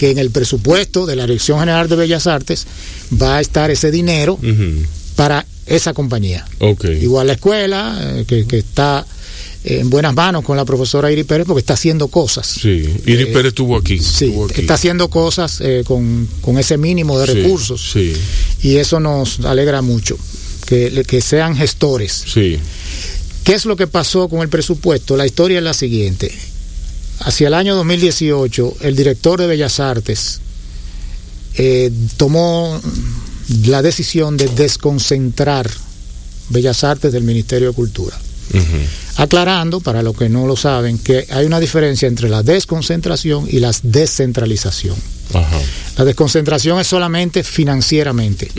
que 0.00 0.10
en 0.10 0.16
el 0.18 0.30
presupuesto 0.30 1.04
de 1.04 1.14
la 1.14 1.26
Dirección 1.26 1.58
General 1.60 1.86
de 1.86 1.94
Bellas 1.94 2.26
Artes 2.26 2.66
va 3.20 3.36
a 3.36 3.40
estar 3.42 3.70
ese 3.70 3.90
dinero 3.90 4.38
para 5.14 5.44
esa 5.66 5.92
compañía. 5.92 6.46
Igual 7.02 7.26
la 7.26 7.34
escuela, 7.34 7.98
eh, 8.02 8.24
que, 8.26 8.46
que 8.46 8.56
está 8.56 9.04
en 9.62 9.90
buenas 9.90 10.14
manos 10.14 10.42
con 10.42 10.56
la 10.56 10.64
profesora 10.64 11.12
Iri 11.12 11.24
Pérez 11.24 11.46
porque 11.46 11.60
está 11.60 11.74
haciendo 11.74 12.08
cosas. 12.08 12.46
Sí, 12.46 12.82
Iri 13.04 13.26
Pérez 13.26 13.48
estuvo 13.48 13.76
aquí. 13.76 13.98
Sí, 13.98 14.24
estuvo 14.28 14.46
aquí. 14.46 14.62
está 14.62 14.72
haciendo 14.72 15.10
cosas 15.10 15.60
eh, 15.60 15.82
con, 15.84 16.26
con 16.40 16.58
ese 16.58 16.78
mínimo 16.78 17.18
de 17.18 17.26
Sí, 17.26 17.32
recursos 17.34 17.90
Sí, 17.92 18.14
y 18.62 18.76
eso 18.76 19.00
nos 19.00 19.40
alegra 19.40 19.82
mucho, 19.82 20.16
que, 20.64 21.04
que 21.06 21.20
sean 21.20 21.54
gestores. 21.56 22.24
sí. 22.26 22.58
¿Qué 23.44 23.54
es 23.54 23.64
lo 23.64 23.74
que 23.74 23.86
pasó 23.86 24.28
con 24.28 24.40
el 24.42 24.48
presupuesto? 24.50 25.16
La 25.16 25.26
historia 25.26 25.58
es 25.58 25.64
la 25.64 25.72
siguiente. 25.74 26.30
Hacia 27.20 27.48
el 27.48 27.54
año 27.54 27.76
2018, 27.76 28.76
el 28.80 28.96
director 28.96 29.40
de 29.40 29.46
Bellas 29.46 29.78
Artes 29.78 30.40
eh, 31.54 31.90
tomó 32.16 32.80
la 33.66 33.82
decisión 33.82 34.36
de 34.36 34.48
desconcentrar 34.48 35.70
Bellas 36.48 36.84
Artes 36.84 37.12
del 37.12 37.24
Ministerio 37.24 37.68
de 37.68 37.74
Cultura. 37.74 38.16
Aclarando, 39.16 39.80
para 39.80 40.02
los 40.02 40.16
que 40.16 40.28
no 40.28 40.46
lo 40.46 40.56
saben, 40.56 40.98
que 40.98 41.26
hay 41.30 41.46
una 41.46 41.60
diferencia 41.60 42.08
entre 42.08 42.28
la 42.28 42.42
desconcentración 42.42 43.46
y 43.48 43.60
la 43.60 43.72
descentralización. 43.82 44.96
La 45.96 46.04
desconcentración 46.04 46.80
es 46.80 46.86
solamente 46.86 47.44
financieramente, 47.44 48.50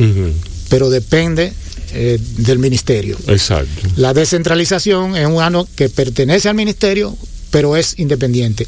pero 0.69 0.89
depende 0.89 1.51
eh, 1.93 2.19
del 2.37 2.59
ministerio. 2.59 3.17
Exacto. 3.27 3.87
La 3.97 4.13
descentralización 4.13 5.17
es 5.17 5.25
un 5.25 5.33
órgano 5.33 5.67
que 5.75 5.89
pertenece 5.89 6.47
al 6.47 6.55
ministerio, 6.55 7.17
pero 7.51 7.75
es 7.77 7.99
independiente. 7.99 8.67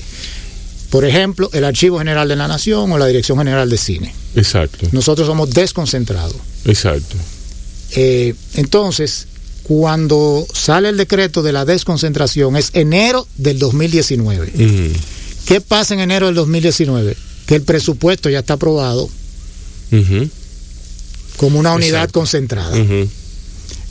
Por 0.90 1.06
ejemplo, 1.06 1.50
el 1.54 1.64
Archivo 1.66 1.98
General 1.98 2.28
de 2.28 2.36
la 2.36 2.48
Nación 2.48 2.92
o 2.92 2.98
la 3.00 3.08
Dirección 3.08 3.40
General 3.40 3.68
de 3.68 3.78
Cine. 3.78 4.14
Exacto. 4.36 4.88
Nosotros 4.92 5.26
somos 5.28 5.50
desconcentrados. 5.50 6.36
Exacto. 6.66 7.16
Eh, 7.96 8.36
entonces, 8.56 9.26
cuando 9.64 10.46
sale 10.54 10.90
el 10.90 10.98
decreto 10.98 11.42
de 11.42 11.52
la 11.52 11.66
desconcentración, 11.66 12.56
es 12.58 12.70
enero 12.74 13.28
del 13.38 13.58
2019. 13.58 14.52
Ujú. 14.54 15.00
¿Qué 15.46 15.62
pasa 15.62 15.94
en 15.96 16.02
enero 16.02 16.28
del 16.28 16.36
2019? 16.36 17.18
Que 17.48 17.56
el 17.56 17.64
presupuesto 17.64 18.30
ya 18.30 18.40
está 18.40 18.54
aprobado 18.54 19.10
como 21.38 21.60
una 21.60 21.74
unidad 21.74 22.02
Exacto. 22.02 22.20
concentrada. 22.20 22.76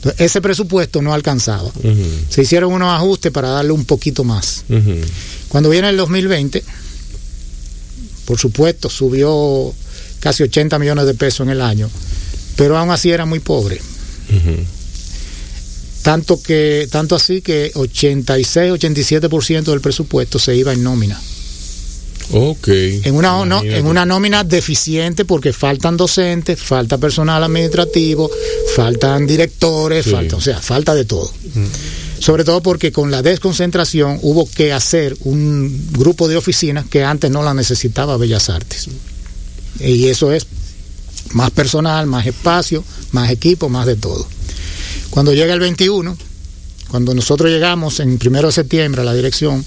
Entonces, 0.03 0.21
ese 0.21 0.41
presupuesto 0.41 1.01
no 1.01 1.15
alcanzaba. 1.15 1.71
Se 2.29 2.43
hicieron 2.43 2.73
unos 2.73 2.93
ajustes 2.93 3.31
para 3.31 3.51
darle 3.51 3.71
un 3.71 3.85
poquito 3.85 4.25
más. 4.25 4.65
Cuando 5.49 5.71
viene 5.71 5.91
el 5.91 5.97
2020, 5.97 6.65
por 8.25 8.37
supuesto, 8.37 8.91
subió 8.91 9.73
casi 10.19 10.43
80 10.43 10.77
millones 10.81 11.07
de 11.07 11.15
pesos 11.15 11.47
en 11.47 11.53
el 11.53 11.61
año, 11.61 11.89
pero 12.57 12.77
aún 12.77 12.91
así 12.91 13.13
era 13.13 13.27
muy 13.27 13.39
pobre. 13.39 13.81
Tanto, 16.03 16.43
que, 16.43 16.89
tanto 16.91 17.15
así 17.15 17.41
que 17.41 17.73
86-87% 17.75 19.63
del 19.63 19.81
presupuesto 19.81 20.41
se 20.41 20.57
iba 20.57 20.73
en 20.73 20.83
nómina. 20.83 21.21
Ok. 22.33 22.69
En 22.69 23.15
una, 23.15 23.45
no- 23.45 23.63
en 23.63 23.87
una 23.87 24.05
nómina 24.07 24.43
deficiente 24.45 25.25
porque 25.25 25.53
faltan 25.53 25.97
docentes, 25.97 26.59
falta 26.61 26.99
personal 26.99 27.43
administrativo, 27.45 28.31
faltan 28.75 29.27
directores, 29.27 30.05
Sí. 30.07 30.11
falta, 30.13 30.37
o 30.37 30.41
sea, 30.41 30.61
falta 30.61 30.95
de 30.95 31.05
todo. 31.05 31.31
Sobre 32.19 32.45
todo 32.45 32.63
porque 32.63 32.93
con 32.93 33.11
la 33.11 33.21
desconcentración 33.23 34.19
hubo 34.23 34.49
que 34.49 34.73
hacer 34.73 35.17
un 35.25 35.89
grupo 35.93 36.29
de 36.29 36.37
oficinas 36.37 36.87
que 36.87 37.03
antes 37.05 37.31
no 37.31 37.43
la 37.43 37.53
necesitaba 37.55 38.17
Bellas 38.17 38.49
Artes. 38.49 38.89
Y 39.81 40.07
eso 40.09 40.33
es 40.33 40.47
más 41.33 41.51
personal, 41.51 42.07
más 42.07 42.27
espacio, 42.27 42.85
más 43.13 43.31
equipo, 43.31 43.69
más 43.69 43.87
de 43.87 43.97
todo. 43.97 44.27
Cuando 45.11 45.33
llega 45.35 45.53
el 45.53 45.61
21, 45.61 46.17
cuando 46.89 47.15
nosotros 47.15 47.51
llegamos 47.51 48.01
en 48.01 48.19
primero 48.19 48.49
de 48.49 48.53
septiembre 48.53 49.01
a 49.03 49.05
la 49.05 49.15
dirección, 49.15 49.65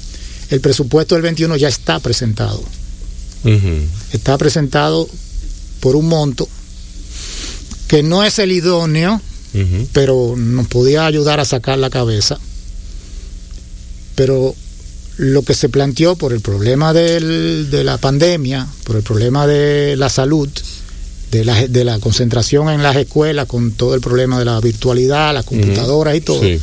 el 0.49 0.59
presupuesto 0.61 1.15
del 1.15 1.21
21 1.23 1.55
ya 1.57 1.67
está 1.67 1.99
presentado. 1.99 2.63
Está 4.11 4.37
presentado 4.37 5.07
por 5.79 5.95
un 5.95 6.07
monto 6.07 6.47
que 7.87 8.01
no 8.01 8.23
es 8.23 8.39
el 8.39 8.51
idóneo, 8.51 9.21
pero 9.93 10.33
nos 10.37 10.67
podía 10.67 11.05
ayudar 11.05 11.39
a 11.39 11.45
sacar 11.45 11.77
la 11.77 11.89
cabeza. 11.89 12.39
Pero 14.15 14.55
lo 15.17 15.43
que 15.43 15.53
se 15.53 15.69
planteó 15.69 16.15
por 16.15 16.33
el 16.33 16.41
problema 16.41 16.91
del- 16.93 17.69
de 17.69 17.83
la 17.83 17.97
pandemia, 17.97 18.67
por 18.83 18.95
el 18.97 19.03
problema 19.03 19.47
de 19.47 19.95
la 19.97 20.09
salud, 20.09 20.49
de 21.31 21.45
la, 21.45 21.67
de 21.67 21.83
la 21.83 21.99
concentración 21.99 22.69
en 22.69 22.81
las 22.83 22.95
escuelas 22.95 23.45
con 23.47 23.71
todo 23.71 23.95
el 23.95 24.01
problema 24.01 24.39
de 24.39 24.45
la 24.45 24.59
virtualidad, 24.59 25.33
las 25.33 25.45
computadoras 25.45 26.15
y 26.15 26.21
todo, 26.21 26.41
Sí. 26.41 26.59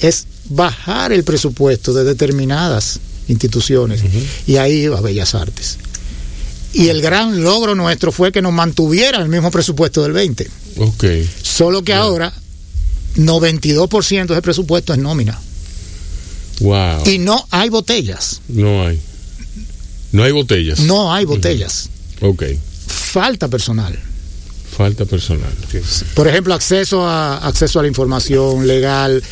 es 0.00 0.26
bajar 0.48 1.12
el 1.12 1.24
presupuesto 1.24 1.92
de 1.92 2.04
determinadas 2.04 2.98
instituciones 3.28 4.02
y 4.46 4.56
ahí 4.56 4.88
va 4.88 5.00
Bellas 5.00 5.34
Artes. 5.34 5.78
Y 6.72 6.88
el 6.88 7.02
gran 7.02 7.42
logro 7.42 7.74
nuestro 7.74 8.12
fue 8.12 8.32
que 8.32 8.40
nos 8.40 8.52
mantuviera 8.52 9.18
el 9.18 9.28
mismo 9.28 9.50
presupuesto 9.50 10.02
del 10.02 10.12
20. 10.12 10.48
Ok. 10.78 11.04
Solo 11.42 11.82
que 11.82 11.92
ahora 11.92 12.32
92% 13.16 14.26
de 14.26 14.34
ese 14.34 14.42
presupuesto 14.42 14.92
es 14.92 14.98
nómina. 14.98 15.38
Wow. 16.60 17.06
Y 17.06 17.18
no 17.18 17.46
hay 17.50 17.68
botellas. 17.68 18.40
No 18.48 18.86
hay. 18.86 19.00
No 20.12 20.22
hay 20.24 20.32
botellas. 20.32 20.80
No 20.80 21.12
hay 21.12 21.24
botellas. 21.24 21.88
Ok. 22.20 22.44
Falta 22.86 23.48
personal. 23.48 23.98
Falta 24.76 25.04
personal. 25.04 25.52
Por 26.14 26.28
ejemplo, 26.28 26.54
acceso 26.54 27.06
a, 27.06 27.38
acceso 27.38 27.78
a 27.78 27.82
la 27.82 27.88
información 27.88 28.66
legal, 28.66 29.22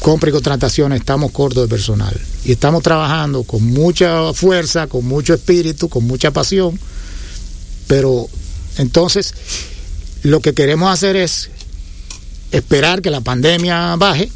compra 0.00 0.30
y 0.30 0.32
contratación, 0.32 0.92
estamos 0.92 1.30
cortos 1.32 1.64
de 1.64 1.68
personal. 1.68 2.18
Y 2.44 2.52
estamos 2.52 2.82
trabajando 2.82 3.42
con 3.42 3.64
mucha 3.64 4.32
fuerza, 4.32 4.86
con 4.86 5.04
mucho 5.04 5.34
espíritu, 5.34 5.88
con 5.88 6.04
mucha 6.04 6.30
pasión. 6.30 6.78
Pero 7.86 8.28
entonces, 8.78 9.34
lo 10.22 10.40
que 10.40 10.54
queremos 10.54 10.92
hacer 10.92 11.16
es 11.16 11.50
esperar 12.52 13.02
que 13.02 13.10
la 13.10 13.20
pandemia 13.20 13.96
baje. 13.96 14.30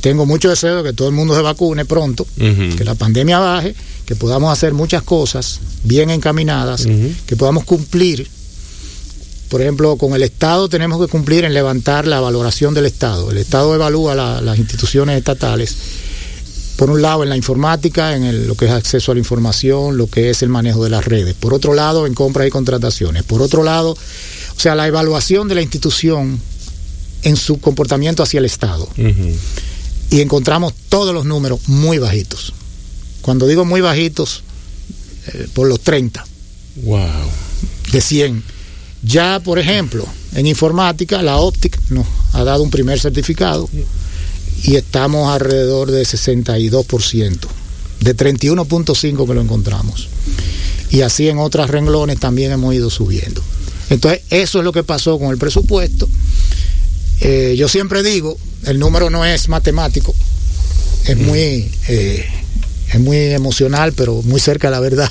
Tengo 0.00 0.26
mucho 0.26 0.48
deseo 0.48 0.82
de 0.82 0.90
que 0.90 0.96
todo 0.96 1.08
el 1.08 1.14
mundo 1.14 1.34
se 1.34 1.42
vacune 1.42 1.84
pronto, 1.84 2.26
que 2.36 2.84
la 2.84 2.94
pandemia 2.94 3.38
baje, 3.38 3.74
que 4.06 4.16
podamos 4.16 4.52
hacer 4.52 4.72
muchas 4.72 5.02
cosas 5.02 5.60
bien 5.84 6.10
encaminadas, 6.10 6.86
que 7.26 7.36
podamos 7.36 7.64
cumplir. 7.64 8.28
Por 9.48 9.62
ejemplo, 9.62 9.96
con 9.96 10.12
el 10.14 10.22
Estado 10.22 10.68
tenemos 10.68 11.00
que 11.00 11.10
cumplir 11.10 11.44
en 11.44 11.54
levantar 11.54 12.06
la 12.06 12.20
valoración 12.20 12.74
del 12.74 12.86
Estado. 12.86 13.30
El 13.30 13.38
Estado 13.38 13.74
evalúa 13.74 14.14
la- 14.14 14.40
las 14.42 14.58
instituciones 14.58 15.16
estatales, 15.16 15.74
por 16.76 16.90
un 16.90 17.00
lado 17.00 17.22
en 17.22 17.30
la 17.30 17.36
informática, 17.36 18.14
en 18.14 18.24
el- 18.24 18.46
lo 18.46 18.54
que 18.54 18.66
es 18.66 18.70
acceso 18.70 19.10
a 19.10 19.14
la 19.14 19.20
información, 19.20 19.96
lo 19.96 20.06
que 20.06 20.28
es 20.30 20.42
el 20.42 20.48
manejo 20.50 20.84
de 20.84 20.90
las 20.90 21.04
redes. 21.04 21.34
Por 21.34 21.54
otro 21.54 21.72
lado, 21.72 22.06
en 22.06 22.14
compras 22.14 22.46
y 22.46 22.50
contrataciones. 22.50 23.22
Por 23.22 23.40
otro 23.40 23.62
lado, 23.64 23.92
o 23.92 24.60
sea, 24.60 24.74
la 24.74 24.86
evaluación 24.86 25.48
de 25.48 25.54
la 25.54 25.62
institución 25.62 26.40
en 27.22 27.36
su 27.36 27.58
comportamiento 27.58 28.22
hacia 28.22 28.38
el 28.38 28.44
Estado 28.44 28.86
y 30.10 30.20
encontramos 30.20 30.74
todos 30.88 31.14
los 31.14 31.24
números 31.24 31.60
muy 31.68 31.98
bajitos. 31.98 32.52
Cuando 33.22 33.46
digo 33.46 33.64
muy 33.64 33.80
bajitos, 33.80 34.42
eh, 35.28 35.48
por 35.54 35.66
los 35.68 35.80
30 35.80 36.24
Wow. 36.76 37.00
de 37.92 38.00
100. 38.00 38.42
Ya, 39.02 39.40
por 39.40 39.58
ejemplo, 39.58 40.06
en 40.34 40.46
informática, 40.46 41.22
la 41.22 41.38
Optic 41.38 41.78
nos 41.90 42.06
ha 42.32 42.44
dado 42.44 42.62
un 42.62 42.70
primer 42.70 42.98
certificado 42.98 43.68
y 44.64 44.76
estamos 44.76 45.32
alrededor 45.32 45.90
de 45.90 46.02
62%, 46.02 47.38
de 48.00 48.16
31.5 48.16 49.26
que 49.26 49.34
lo 49.34 49.40
encontramos. 49.40 50.08
Y 50.90 51.02
así 51.02 51.28
en 51.28 51.38
otras 51.38 51.70
renglones 51.70 52.18
también 52.18 52.52
hemos 52.52 52.74
ido 52.74 52.90
subiendo. 52.90 53.42
Entonces, 53.90 54.22
eso 54.30 54.58
es 54.58 54.64
lo 54.64 54.72
que 54.72 54.84
pasó 54.84 55.18
con 55.18 55.30
el 55.30 55.38
presupuesto. 55.38 56.08
Eh, 57.20 57.54
yo 57.56 57.68
siempre 57.68 58.02
digo, 58.02 58.36
el 58.64 58.78
número 58.78 59.10
no 59.10 59.24
es 59.24 59.48
matemático, 59.48 60.14
es 61.06 61.16
muy, 61.16 61.70
eh, 61.88 62.24
es 62.92 63.00
muy 63.00 63.16
emocional, 63.16 63.92
pero 63.92 64.22
muy 64.22 64.40
cerca 64.40 64.68
de 64.68 64.72
la 64.72 64.80
verdad, 64.80 65.10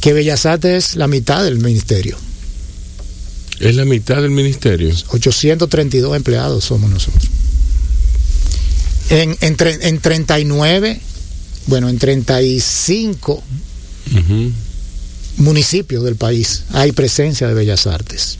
que 0.00 0.12
Bellas 0.12 0.46
Artes 0.46 0.90
es 0.90 0.96
la 0.96 1.08
mitad 1.08 1.44
del 1.44 1.58
ministerio. 1.58 2.16
Es 3.60 3.74
la 3.74 3.84
mitad 3.84 4.22
del 4.22 4.30
ministerio. 4.30 4.94
832 5.08 6.16
empleados 6.16 6.64
somos 6.64 6.90
nosotros. 6.90 7.24
En, 9.10 9.36
en, 9.40 9.56
tre- 9.56 9.78
en 9.82 9.98
39, 10.00 11.00
bueno, 11.66 11.88
en 11.88 11.98
35 11.98 13.42
Ujú. 14.14 14.52
municipios 15.38 16.04
del 16.04 16.16
país 16.16 16.64
hay 16.72 16.92
presencia 16.92 17.48
de 17.48 17.54
Bellas 17.54 17.86
Artes. 17.86 18.38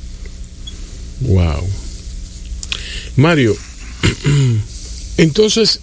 Wow. 1.20 1.66
Mario, 3.16 3.56
entonces, 5.16 5.80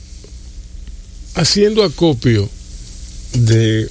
haciendo 1.34 1.84
acopio 1.84 2.50
de, 3.34 3.90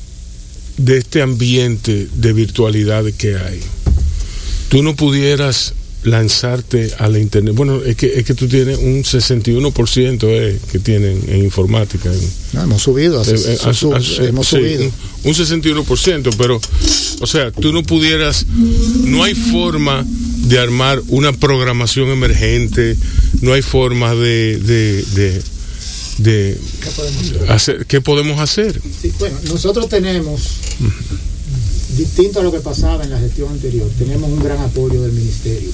de 0.79 0.97
este 0.99 1.21
ambiente 1.21 2.09
de 2.15 2.33
virtualidad 2.33 3.05
que 3.19 3.37
hay, 3.37 3.61
tú 4.69 4.83
no 4.83 4.95
pudieras 4.97 5.75
lanzarte 6.05 6.91
a 6.99 7.09
la 7.09 7.19
internet? 7.19 7.55
Bueno, 7.55 7.83
es 7.83 7.97
que, 7.97 8.19
es 8.19 8.25
que 8.27 8.35
tú 8.35 8.47
tienes 8.47 8.77
un 8.79 9.03
61% 9.05 10.19
eh, 10.25 10.59
que 10.71 10.79
tienen 10.79 11.19
en 11.29 11.45
informática. 11.45 12.11
No, 12.53 12.63
hemos 12.63 12.83
subido, 12.83 13.23
Eh, 13.23 13.35
eh, 13.35 13.75
su- 13.75 13.95
hemos 14.23 14.47
sí, 14.49 14.57
subido. 14.57 14.85
Un, 14.85 14.93
un 15.25 15.35
61%, 15.35 16.35
pero, 16.37 16.61
o 17.21 17.27
sea, 17.27 17.51
tú 17.53 17.73
no 17.73 17.83
pudieras, 17.83 18.45
no 19.05 19.25
hay 19.25 19.35
forma 19.35 20.05
de 20.07 20.59
armar 20.59 21.01
una 21.09 21.33
programación 21.33 22.11
emergente, 22.11 22.97
no 23.41 23.55
hay 23.55 23.63
forma 23.63 24.15
de, 24.15 24.59
de, 24.59 25.03
de, 25.15 25.43
de 26.19 26.59
hacer, 27.49 27.87
¿qué 27.87 28.03
podemos 28.03 28.39
hacer? 28.41 28.79
Sí, 29.01 29.11
bueno, 29.19 29.39
nosotros 29.49 29.89
tenemos, 29.89 30.43
distinto 31.97 32.41
a 32.41 32.43
lo 32.43 32.53
que 32.53 32.61
pasaba 32.61 33.05
en 33.05 33.11
la 33.11 33.19
gestión 33.19 33.51
anterior, 33.51 33.89
tenemos 33.99 34.31
un 34.31 34.43
gran 34.43 34.59
apoyo 34.59 35.03
del 35.03 35.13
ministerio. 35.13 35.71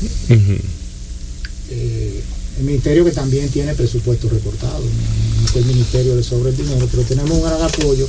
Eh, 1.70 2.20
el 2.58 2.64
ministerio 2.64 3.04
que 3.04 3.12
también 3.12 3.48
tiene 3.48 3.74
presupuesto 3.74 4.28
recortado, 4.28 4.80
no, 4.80 5.40
no 5.40 5.46
es 5.46 5.52
que 5.52 5.58
el 5.60 5.64
ministerio 5.66 6.16
le 6.16 6.22
sobre 6.22 6.50
el 6.50 6.56
dinero, 6.56 6.86
pero 6.90 7.02
tenemos 7.04 7.30
un 7.30 7.42
gran 7.42 7.62
apoyo 7.62 8.06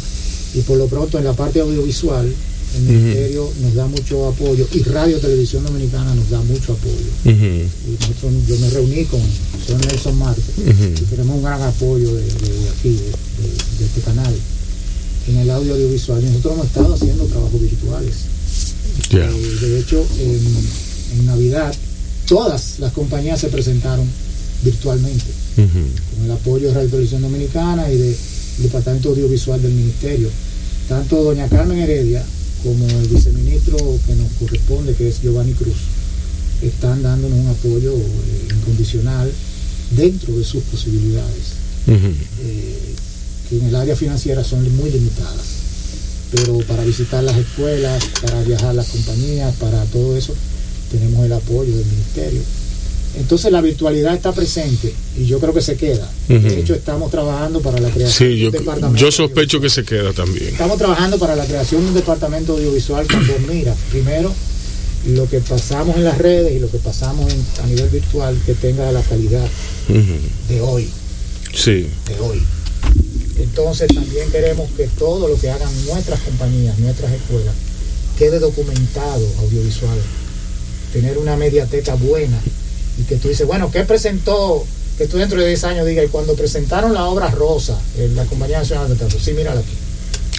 y 0.55 0.61
por 0.61 0.77
lo 0.77 0.87
pronto 0.87 1.17
en 1.17 1.23
la 1.25 1.33
parte 1.33 1.59
audiovisual 1.61 2.25
el 2.75 2.81
ministerio 2.83 3.51
nos 3.61 3.75
da 3.75 3.85
mucho 3.87 4.27
apoyo 4.29 4.65
y 4.73 4.79
Radio 4.83 5.19
Televisión 5.19 5.63
Dominicana 5.63 6.15
nos 6.15 6.29
da 6.29 6.41
mucho 6.41 6.73
apoyo. 6.73 7.11
Y 7.87 7.91
nosotros, 7.99 8.33
yo 8.47 8.57
me 8.59 8.69
reuní 8.71 9.05
con 9.05 9.19
el 9.21 9.65
señor 9.67 9.85
Nelson 9.87 10.17
Marte 10.17 10.41
y 11.01 11.05
tenemos 11.05 11.35
un 11.37 11.43
gran 11.43 11.61
apoyo 11.61 12.13
de, 12.15 12.23
de- 12.23 12.59
de 12.59 12.69
aquí, 12.69 12.89
de 13.79 13.85
este 13.85 14.01
canal, 14.01 14.33
en 15.27 15.37
el 15.37 15.49
audio 15.49 15.73
audiovisual. 15.73 16.23
Nosotros 16.23 16.53
hemos 16.53 16.65
estado 16.67 16.93
haciendo 16.93 17.25
trabajos 17.25 17.61
virtuales. 17.61 18.13
Eh, 19.11 19.57
de 19.61 19.79
hecho, 19.79 20.05
en, 20.19 21.19
en 21.19 21.25
Navidad, 21.25 21.73
todas 22.25 22.79
las 22.79 22.93
compañías 22.93 23.39
se 23.39 23.47
presentaron 23.47 24.07
virtualmente, 24.63 25.25
con 25.55 26.25
el 26.25 26.31
apoyo 26.31 26.67
de 26.67 26.73
Radio 26.73 26.89
Televisión 26.89 27.21
Dominicana 27.21 27.91
y 27.91 27.97
del 27.97 28.15
Departamento 28.59 29.09
Audiovisual 29.09 29.61
del 29.61 29.73
Ministerio. 29.73 30.29
Tanto 30.87 31.23
doña 31.23 31.47
Carmen 31.47 31.79
Heredia 31.79 32.23
como 32.63 32.87
el 32.87 33.07
viceministro 33.07 33.77
que 34.05 34.15
nos 34.15 34.31
corresponde, 34.33 34.93
que 34.93 35.09
es 35.09 35.21
Giovanni 35.21 35.53
Cruz, 35.53 35.77
están 36.61 37.01
dándonos 37.01 37.39
un 37.39 37.47
apoyo 37.47 37.93
eh, 37.93 38.53
incondicional 38.55 39.31
dentro 39.95 40.37
de 40.37 40.43
sus 40.43 40.63
posibilidades, 40.63 41.57
eh, 41.87 42.93
que 43.51 43.57
en 43.57 43.65
el 43.67 43.75
área 43.75 43.95
financiera 43.97 44.43
son 44.45 44.63
muy 44.77 44.89
limitadas. 44.89 45.59
Pero 46.33 46.59
para 46.59 46.85
visitar 46.85 47.21
las 47.23 47.35
escuelas, 47.37 48.01
para 48.21 48.41
viajar 48.43 48.69
a 48.69 48.73
las 48.73 48.87
compañías, 48.87 49.53
para 49.57 49.83
todo 49.85 50.15
eso, 50.15 50.33
tenemos 50.89 51.25
el 51.25 51.33
apoyo 51.33 51.75
del 51.75 51.85
ministerio. 51.85 52.41
Entonces 53.19 53.51
la 53.51 53.59
virtualidad 53.59 54.15
está 54.15 54.31
presente 54.31 54.93
y 55.19 55.25
yo 55.25 55.39
creo 55.39 55.53
que 55.53 55.61
se 55.61 55.75
queda. 55.75 56.09
De 56.29 56.59
hecho, 56.61 56.73
estamos 56.73 57.11
trabajando 57.11 57.59
para 57.61 57.77
la 57.81 57.89
creación 57.89 58.29
Sí, 58.29 58.35
de 58.35 58.39
yo, 58.39 58.45
un 58.47 58.51
departamento. 58.53 58.97
yo 59.01 59.11
sospecho 59.11 59.59
que 59.59 59.69
se 59.69 59.83
queda 59.83 60.13
también. 60.13 60.47
Estamos 60.47 60.77
trabajando 60.77 61.19
para 61.19 61.35
la 61.35 61.43
creación 61.43 61.81
de 61.81 61.87
un 61.89 61.93
departamento 61.93 62.53
audiovisual 62.53 63.05
cuando 63.11 63.33
mira, 63.53 63.75
primero, 63.91 64.33
lo 65.07 65.27
que 65.29 65.39
pasamos 65.41 65.97
en 65.97 66.05
las 66.05 66.17
redes 66.19 66.53
y 66.55 66.59
lo 66.59 66.71
que 66.71 66.77
pasamos 66.77 67.29
en- 67.33 67.45
a 67.61 67.67
nivel 67.67 67.89
virtual 67.89 68.39
que 68.45 68.53
tenga 68.53 68.89
la 68.93 69.01
calidad 69.01 69.45
de 70.47 70.61
hoy, 70.61 70.87
Sí. 71.53 71.87
de 72.07 72.19
hoy. 72.21 72.41
Entonces 73.41 73.87
también 73.87 74.29
queremos 74.31 74.69
que 74.77 74.87
todo 74.87 75.27
lo 75.27 75.39
que 75.39 75.49
hagan 75.49 75.69
nuestras 75.85 76.19
compañías, 76.21 76.77
nuestras 76.79 77.11
escuelas, 77.11 77.53
quede 78.17 78.39
documentado 78.39 79.25
audiovisual. 79.39 79.97
Tener 80.93 81.17
una 81.17 81.35
mediateca 81.35 81.95
buena 81.95 82.39
y 82.99 83.03
que 83.03 83.15
tú 83.15 83.29
dices, 83.29 83.47
bueno, 83.47 83.71
¿qué 83.71 83.83
presentó? 83.83 84.65
Que 84.97 85.07
tú 85.07 85.17
dentro 85.17 85.39
de 85.39 85.47
10 85.47 85.63
años 85.63 85.87
digas, 85.87 86.05
y 86.05 86.09
cuando 86.09 86.35
presentaron 86.35 86.93
la 86.93 87.05
obra 87.05 87.29
Rosa, 87.31 87.79
la 88.15 88.25
Compañía 88.25 88.59
Nacional 88.59 88.89
de 88.89 88.95
Teatro, 88.95 89.19
sí, 89.19 89.33
mírala 89.33 89.61
aquí. 89.61 89.80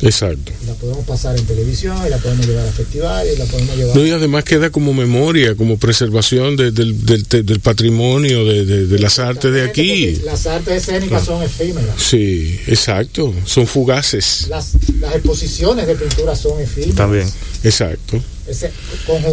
Exacto. 0.02 0.52
La 0.66 0.74
podemos 0.74 1.04
pasar 1.06 1.38
en 1.38 1.44
televisión, 1.46 1.96
y 2.06 2.10
la 2.10 2.18
podemos 2.18 2.46
llevar 2.46 2.66
a 2.66 2.72
festivales, 2.72 3.34
y 3.34 3.38
la 3.38 3.44
podemos 3.46 3.76
llevar... 3.76 3.96
No, 3.96 4.04
y 4.06 4.10
además 4.10 4.44
queda 4.44 4.70
como 4.70 4.92
memoria, 4.92 5.54
como 5.54 5.78
preservación 5.78 6.56
de- 6.56 6.72
del, 6.72 7.06
del- 7.06 7.24
del 7.46 7.60
patrimonio, 7.60 8.44
de, 8.44 8.64
de- 8.66 8.86
de 8.86 8.98
las 8.98 9.18
artes 9.18 9.52
de 9.52 9.62
aquí. 9.62 10.16
Las 10.24 10.46
artes 10.46 10.88
escénicas 10.88 11.24
son 11.24 11.42
efímeras. 11.42 11.94
Sí, 11.96 12.58
exacto. 12.66 13.32
Son 13.44 13.66
fugaces. 13.66 14.46
Las, 14.48 14.72
las 15.00 15.14
exposiciones 15.14 15.86
de 15.86 15.94
pintura 15.94 16.34
son 16.36 16.60
efímeras. 16.60 16.96
También. 16.96 17.28
Exacto. 17.64 18.20
Ese- 18.48 18.72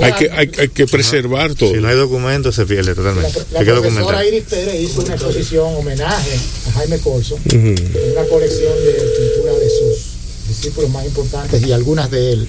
Hay 0.03 0.13
que, 0.13 0.29
hay, 0.29 0.51
hay 0.59 0.67
que 0.69 0.85
preservar 0.85 1.55
todo. 1.55 1.73
Si 1.73 1.79
no 1.81 1.87
hay 1.87 1.95
documentos, 1.95 2.53
se 2.53 2.65
pierde 2.67 2.89
La, 2.91 2.95
totalmente. 2.95 3.39
la 3.51 3.59
Hay 3.59 3.65
que 3.65 3.71
profesora 3.71 4.01
documentar. 4.01 4.25
Iris 4.27 4.43
Pérez 4.43 4.81
hizo 4.81 5.01
una 5.01 5.15
exposición 5.15 5.75
homenaje 5.75 6.37
a 6.67 6.71
Jaime 6.73 6.97
Ujú. 6.97 7.57
una 7.57 8.23
colección 8.29 8.73
de 8.85 8.91
pintura 8.93 9.53
discípulos 10.61 10.89
más 10.91 11.05
importantes 11.05 11.65
y 11.65 11.71
algunas 11.71 12.09
de 12.11 12.33
él. 12.33 12.47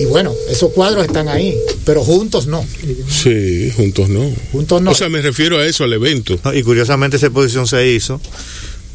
Y 0.00 0.04
bueno, 0.06 0.32
esos 0.48 0.72
cuadros 0.72 1.04
están 1.04 1.28
ahí, 1.28 1.56
pero 1.84 2.02
juntos 2.04 2.46
no. 2.46 2.64
Sí, 3.08 3.70
juntos 3.76 4.08
no. 4.08 4.30
Juntos 4.52 4.80
no. 4.80 4.92
O 4.92 4.94
sea, 4.94 5.08
me 5.08 5.20
refiero 5.20 5.58
a 5.58 5.66
eso, 5.66 5.84
al 5.84 5.92
evento. 5.92 6.38
No, 6.44 6.54
Y 6.54 6.62
curiosamente 6.62 7.16
esa 7.16 7.26
exposición 7.26 7.66
se 7.66 7.88
hizo 7.88 8.20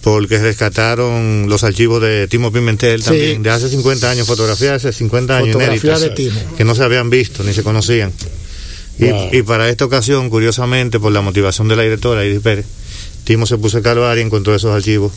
porque 0.01 0.37
rescataron 0.39 1.47
los 1.49 1.63
archivos 1.63 2.01
de 2.01 2.27
Timo 2.29 2.51
Pimentel 2.53 3.01
Sí. 3.01 3.05
también, 3.07 3.43
de 3.43 3.49
hace 3.49 3.67
50 3.69 4.09
años, 4.09 4.25
fotografías 4.27 4.81
de 4.81 4.89
hace 4.89 4.97
50 4.97 5.37
años 5.37 5.53
Fotografías 5.53 5.99
inéditas, 6.01 6.01
de 6.01 6.09
Timo. 6.39 6.55
que 6.55 6.63
no 6.63 6.73
se 6.75 6.83
habían 6.83 7.09
visto 7.09 7.43
ni 7.43 7.53
se 7.53 7.63
conocían. 7.63 8.13
Y, 8.99 9.37
y 9.37 9.41
para 9.43 9.69
esta 9.69 9.85
ocasión, 9.85 10.29
curiosamente, 10.29 10.99
por 10.99 11.11
la 11.11 11.21
motivación 11.21 11.67
de 11.67 11.75
la 11.75 11.83
directora 11.83 12.25
Iris 12.25 12.39
Pérez, 12.41 12.65
Timo 13.27 13.45
se 13.45 13.57
puso 13.57 13.79
a 13.79 13.81
calvar 13.81 14.17
y 14.17 14.21
encontró 14.21 14.55
esos 14.55 14.73
archivos 14.73 15.11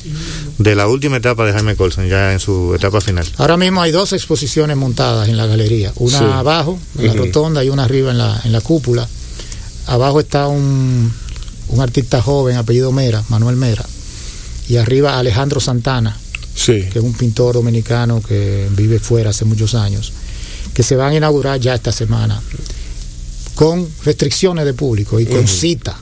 de 0.58 0.74
la 0.74 0.88
última 0.88 1.18
etapa 1.18 1.46
de 1.46 1.52
Jaime 1.52 1.76
Colson, 1.76 2.08
ya 2.08 2.32
en 2.32 2.40
su 2.40 2.74
etapa 2.74 3.00
final. 3.00 3.24
Ahora 3.36 3.56
mismo 3.56 3.80
hay 3.80 3.92
dos 3.92 4.12
exposiciones 4.12 4.76
montadas 4.76 5.28
en 5.28 5.36
la 5.36 5.46
galería, 5.46 5.92
una 5.94 6.18
Sí. 6.18 6.24
abajo, 6.24 6.76
en 6.98 7.06
la 7.06 7.14
rotonda, 7.14 7.62
y 7.62 7.68
una 7.70 7.84
arriba 7.84 8.10
en 8.10 8.18
la, 8.18 8.40
en 8.44 8.50
la 8.50 8.60
cúpula. 8.62 9.08
Abajo 9.86 10.18
está 10.18 10.48
un, 10.48 11.12
un 11.68 11.80
artista 11.80 12.20
joven, 12.20 12.56
apellido 12.56 12.90
Mera, 12.90 13.22
Manuel 13.28 13.54
Mera, 13.54 13.86
y 14.68 14.76
arriba 14.76 15.16
Alejandro 15.16 15.60
Santana, 15.60 16.18
Sí. 16.52 16.82
que 16.92 16.98
es 16.98 17.04
un 17.04 17.14
pintor 17.14 17.54
dominicano 17.54 18.20
que 18.20 18.66
vive 18.72 18.98
fuera 18.98 19.30
hace 19.30 19.44
muchos 19.44 19.76
años, 19.76 20.12
que 20.74 20.82
se 20.82 20.96
van 20.96 21.12
a 21.12 21.16
inaugurar 21.16 21.60
ya 21.60 21.76
esta 21.76 21.92
semana, 21.92 22.42
con 23.54 23.86
restricciones 24.04 24.64
de 24.64 24.74
público 24.74 25.20
y 25.20 25.26
con 25.26 25.46
cita. 25.46 25.96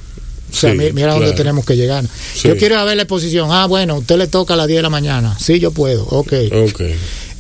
O 0.51 0.55
sea, 0.57 0.73
Sí, 0.73 0.79
mi- 0.79 0.93
mira 0.93 1.13
dónde 1.13 1.27
claro. 1.27 1.37
tenemos 1.37 1.65
que 1.67 1.77
llegar. 1.77 2.05
Sí. 2.35 2.49
Yo 2.49 2.57
quiero 2.57 2.83
ver 2.85 2.97
la 2.97 3.03
exposición. 3.03 3.49
Ah, 3.53 3.67
bueno, 3.67 3.97
usted 3.99 4.17
le 4.17 4.27
toca 4.29 4.55
a 4.55 4.57
las 4.57 4.67
10 4.67 4.79
de 4.79 4.83
la 4.83 4.91
mañana. 4.91 5.37
Sí, 5.39 5.59
yo 5.61 5.71
puedo. 5.73 6.05
Ok. 6.05 6.33
Ok. 6.71 6.83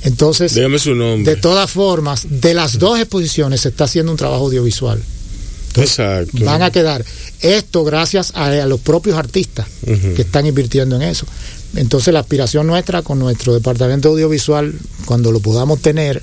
Entonces, 0.03 0.55
Dígame 0.55 0.79
su 0.79 0.94
nombre. 0.94 1.35
de 1.35 1.40
todas 1.40 1.71
formas, 1.71 2.27
de 2.29 2.55
las 2.55 2.79
dos 2.79 2.99
exposiciones 3.01 3.62
se 3.62 3.71
está 3.71 3.85
haciendo 3.85 4.12
un 4.12 4.18
trabajo 4.18 4.44
audiovisual. 4.44 5.03
Exacto. 5.77 6.44
Van 6.44 6.62
a 6.62 6.71
quedar. 6.71 7.05
Esto 7.40 7.85
gracias 7.85 8.33
a, 8.35 8.47
a 8.47 8.66
los 8.66 8.81
propios 8.81 9.16
artistas 9.16 9.66
que 9.85 10.23
están 10.23 10.47
invirtiendo 10.47 10.97
en 10.97 11.03
eso. 11.03 11.27
Entonces, 11.77 12.12
la 12.14 12.21
aspiración 12.21 12.66
nuestra 12.66 13.03
con 13.03 13.18
nuestro 13.18 13.55
departamento 13.55 14.09
audiovisual, 14.09 14.75
cuando 15.05 15.31
lo 15.33 15.40
podamos 15.40 15.81
tener, 15.81 16.23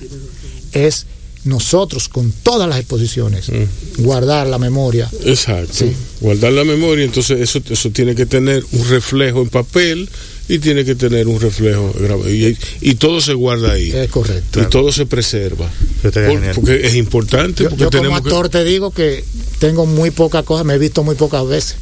es 0.71 1.06
nosotros 1.45 2.10
con 2.10 2.31
todas 2.43 2.67
las 2.67 2.77
exposiciones 2.79 3.49
guardar 3.97 4.47
la 4.47 4.58
memoria. 4.60 5.10
Exacto. 5.23 5.73
Sí. 5.73 5.91
Guardar 6.21 6.51
la 6.53 6.63
memoria, 6.63 7.05
entonces 7.05 7.39
eso, 7.39 7.60
eso 7.69 7.89
tiene 7.91 8.15
que 8.15 8.25
tener 8.25 8.63
un 8.71 8.89
reflejo 8.89 9.41
en 9.41 9.49
papel 9.49 10.10
y 10.47 10.60
tiene 10.60 10.86
que 10.86 10.95
tener 10.95 11.27
un 11.27 11.39
reflejo 11.39 11.93
grabado. 11.99 12.29
Y, 12.29 12.58
y 12.81 12.95
todo 12.95 13.21
se 13.21 13.34
guarda 13.34 13.71
ahí. 13.73 13.91
Es 13.91 14.10
correcto. 14.10 14.62
Y 14.62 14.65
todo 14.69 14.91
se 14.91 15.05
preserva. 15.05 15.69
Por- 16.01 16.53
porque 16.55 16.86
es 16.88 16.95
importante. 16.95 17.63
Yo, 17.63 17.69
porque 17.69 17.84
yo 17.84 17.89
como 17.91 18.10
que- 18.10 18.15
actor 18.15 18.49
te 18.49 18.63
digo 18.63 18.91
que 18.91 19.23
tengo 19.60 19.86
muy 19.86 20.12
pocas 20.12 20.43
cosas, 20.43 20.65
me 20.65 20.73
he 20.75 20.77
visto 20.79 21.03
muy 21.03 21.15
pocas 21.15 21.47
veces 21.47 21.75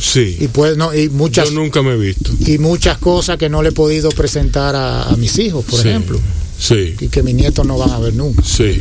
Sí. 0.00 0.38
y 0.40 0.48
pues 0.48 0.76
no 0.78 0.94
y 0.94 1.08
muchas 1.10 1.50
Yo 1.50 1.54
nunca 1.56 1.82
me 1.82 1.92
he 1.92 1.96
visto. 1.96 2.30
y 2.46 2.58
muchas 2.58 2.96
cosas 2.98 3.36
que 3.36 3.48
no 3.50 3.62
le 3.62 3.68
he 3.68 3.72
podido 3.72 4.08
presentar 4.10 4.74
a, 4.74 5.02
a 5.02 5.16
mis 5.16 5.38
hijos, 5.38 5.64
por 5.64 5.80
Sí. 5.82 5.88
ejemplo, 5.88 6.18
Sí. 6.60 6.94
y 7.00 7.08
que 7.08 7.22
mis 7.22 7.34
nietos 7.34 7.66
no 7.66 7.78
van 7.78 7.90
a 7.90 7.98
ver 7.98 8.12
nunca. 8.14 8.42
Sí. 8.44 8.80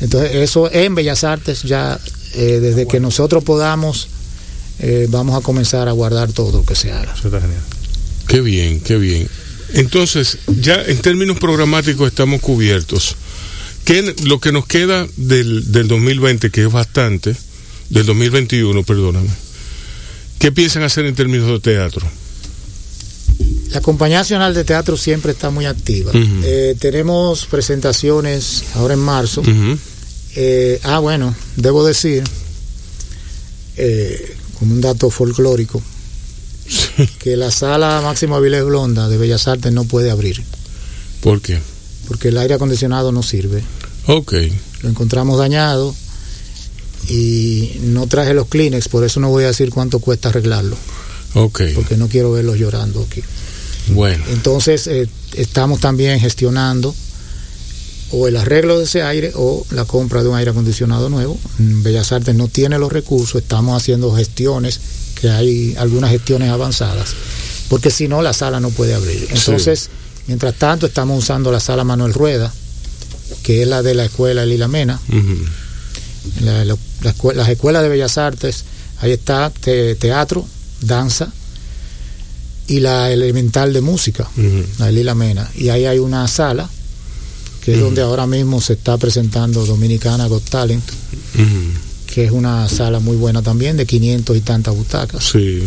Entonces, 0.00 0.34
eso 0.36 0.72
en 0.72 0.94
Bellas 0.94 1.22
Artes 1.22 1.62
ya, 1.62 2.00
eh, 2.34 2.58
desde 2.60 2.86
que 2.86 2.98
nosotros 2.98 3.44
podamos, 3.44 4.08
eh, 4.78 5.06
vamos 5.10 5.38
a 5.38 5.42
comenzar 5.42 5.88
a 5.88 5.92
guardar 5.92 6.32
todo 6.32 6.50
lo 6.50 6.64
que 6.64 6.74
se 6.74 6.90
haga. 6.90 7.12
Eso 7.12 7.28
está 7.28 7.40
genial. 7.42 7.60
Qué 8.26 8.40
bien, 8.40 8.80
qué 8.80 8.96
bien. 8.96 9.28
Entonces, 9.74 10.38
ya 10.46 10.82
en 10.82 10.98
términos 10.98 11.38
programáticos 11.38 12.08
estamos 12.08 12.40
cubiertos. 12.40 13.16
¿Qué, 13.84 14.14
lo 14.24 14.40
que 14.40 14.52
nos 14.52 14.66
queda 14.66 15.06
del, 15.16 15.70
del 15.72 15.88
2020, 15.88 16.50
que 16.50 16.62
es 16.62 16.72
bastante, 16.72 17.36
del 17.90 18.06
2021, 18.06 18.82
perdóname, 18.84 19.28
¿qué 20.38 20.52
piensan 20.52 20.82
hacer 20.84 21.04
en 21.06 21.14
términos 21.14 21.48
de 21.48 21.60
teatro? 21.60 22.06
La 23.70 23.80
Compañía 23.80 24.18
Nacional 24.18 24.52
de 24.52 24.64
Teatro 24.64 24.96
siempre 24.96 25.32
está 25.32 25.50
muy 25.50 25.66
activa. 25.66 26.10
Eh, 26.14 26.74
tenemos 26.78 27.46
presentaciones 27.46 28.64
ahora 28.74 28.94
en 28.94 29.00
marzo. 29.00 29.42
Eh, 30.34 30.80
ah, 30.82 30.98
bueno, 30.98 31.34
debo 31.56 31.84
decir 31.84 32.24
eh, 33.76 34.36
como 34.58 34.74
un 34.74 34.80
dato 34.80 35.10
folclórico, 35.10 35.82
que 37.18 37.36
la 37.36 37.50
sala 37.50 38.00
Máximo 38.02 38.36
Avilés 38.36 38.64
Blonda 38.64 39.08
de 39.08 39.16
Bellas 39.16 39.48
Artes 39.48 39.72
no 39.72 39.84
puede 39.84 40.10
abrir. 40.10 40.42
¿Por 41.20 41.40
qué? 41.40 41.58
Porque 42.08 42.28
el 42.28 42.38
aire 42.38 42.54
acondicionado 42.54 43.12
no 43.12 43.22
sirve. 43.22 43.62
Ok. 44.06 44.34
Lo 44.82 44.88
encontramos 44.88 45.38
dañado 45.38 45.94
y 47.08 47.78
no 47.82 48.06
traje 48.06 48.34
los 48.34 48.48
Kleenex, 48.48 48.88
por 48.88 49.04
eso 49.04 49.20
no 49.20 49.28
voy 49.28 49.44
a 49.44 49.48
decir 49.48 49.70
cuánto 49.70 49.98
cuesta 50.00 50.28
arreglarlo. 50.28 50.76
Ok. 51.34 51.62
Porque 51.74 51.96
no 51.96 52.08
quiero 52.08 52.32
verlos 52.32 52.58
llorando 52.58 53.06
aquí. 53.08 53.22
Bueno. 53.88 54.24
Entonces, 54.30 54.86
eh, 54.86 55.08
estamos 55.34 55.80
también 55.80 56.20
gestionando 56.20 56.94
o 58.12 58.26
el 58.26 58.36
arreglo 58.36 58.78
de 58.78 58.84
ese 58.84 59.02
aire 59.02 59.32
o 59.34 59.64
la 59.70 59.84
compra 59.84 60.22
de 60.22 60.28
un 60.28 60.36
aire 60.36 60.50
acondicionado 60.50 61.08
nuevo. 61.08 61.38
Bellas 61.58 62.10
Artes 62.12 62.34
no 62.34 62.48
tiene 62.48 62.78
los 62.78 62.92
recursos, 62.92 63.40
estamos 63.42 63.80
haciendo 63.80 64.14
gestiones, 64.14 64.80
que 65.20 65.30
hay 65.30 65.76
algunas 65.78 66.10
gestiones 66.10 66.50
avanzadas, 66.50 67.14
porque 67.68 67.90
si 67.90 68.08
no 68.08 68.22
la 68.22 68.32
sala 68.32 68.58
no 68.58 68.70
puede 68.70 68.94
abrir. 68.94 69.28
Entonces, 69.30 69.80
sí. 69.80 69.88
mientras 70.26 70.54
tanto 70.56 70.86
estamos 70.86 71.22
usando 71.22 71.52
la 71.52 71.60
sala 71.60 71.84
Manuel 71.84 72.12
Rueda, 72.12 72.52
que 73.44 73.62
es 73.62 73.68
la 73.68 73.82
de 73.82 73.94
la 73.94 74.06
escuela 74.06 74.44
Lila 74.44 74.66
Mena, 74.66 75.00
uh 75.08 75.12
-huh. 75.12 75.48
la, 76.40 76.64
la, 76.64 76.76
la, 77.02 77.14
las 77.34 77.48
escuelas 77.48 77.82
de 77.82 77.88
Bellas 77.88 78.18
Artes, 78.18 78.64
ahí 79.00 79.12
está 79.12 79.50
te, 79.50 79.94
teatro, 79.94 80.44
danza 80.80 81.32
y 82.66 82.80
la 82.80 83.10
elemental 83.10 83.72
de 83.72 83.80
música, 83.80 84.28
uh 84.36 84.40
-huh. 84.40 84.64
la 84.78 84.90
Lila 84.90 85.14
Mena, 85.14 85.50
y 85.56 85.70
ahí 85.70 85.86
hay 85.86 85.98
una 85.98 86.26
sala 86.28 86.68
que 87.64 87.72
es 87.72 87.76
uh 87.76 87.80
-huh. 87.80 87.84
donde 87.84 88.02
ahora 88.02 88.26
mismo 88.26 88.60
se 88.60 88.74
está 88.74 88.96
presentando 88.96 89.66
Dominicana 89.66 90.26
Got 90.28 90.44
Talent, 90.44 90.84
uh 90.90 91.40
-huh. 91.40 92.14
que 92.14 92.24
es 92.24 92.30
una 92.30 92.68
sala 92.68 93.00
muy 93.00 93.16
buena 93.16 93.42
también, 93.42 93.76
de 93.76 93.86
500 93.86 94.36
y 94.36 94.40
tantas 94.40 94.74
butacas. 94.74 95.24
Sí. 95.32 95.62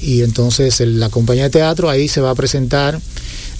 Y 0.00 0.22
entonces 0.22 0.80
el, 0.80 1.00
la 1.00 1.08
compañía 1.08 1.44
de 1.44 1.50
teatro 1.50 1.88
ahí 1.88 2.08
se 2.08 2.20
va 2.20 2.30
a 2.30 2.34
presentar. 2.34 3.00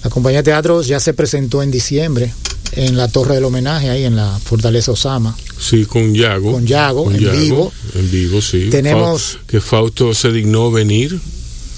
La 0.05 0.11
compañía 0.11 0.43
de 0.43 0.43
teatro 0.43 0.83
ya 0.83 0.99
se 0.99 1.15
presentó 1.15 1.63
en 1.63 1.71
diciembre 1.71 2.31
en 2.73 2.95
la 2.95 3.07
Torre 3.07 3.33
del 3.33 3.45
Homenaje, 3.45 3.89
ahí 3.89 4.03
en 4.03 4.15
la 4.15 4.37
Fortaleza 4.37 4.91
Osama. 4.91 5.35
Sí, 5.59 5.85
con 5.85 6.13
Yago. 6.13 6.51
Con 6.51 6.67
Yago, 6.67 7.05
con 7.05 7.15
en 7.15 7.21
Yago, 7.21 7.39
vivo. 7.39 7.73
En 7.95 8.11
vivo, 8.11 8.39
sí. 8.39 8.67
Tenemos. 8.69 9.39
que 9.47 9.59
Fausto 9.59 10.13
se 10.13 10.31
dignó 10.31 10.69
venir. 10.69 11.19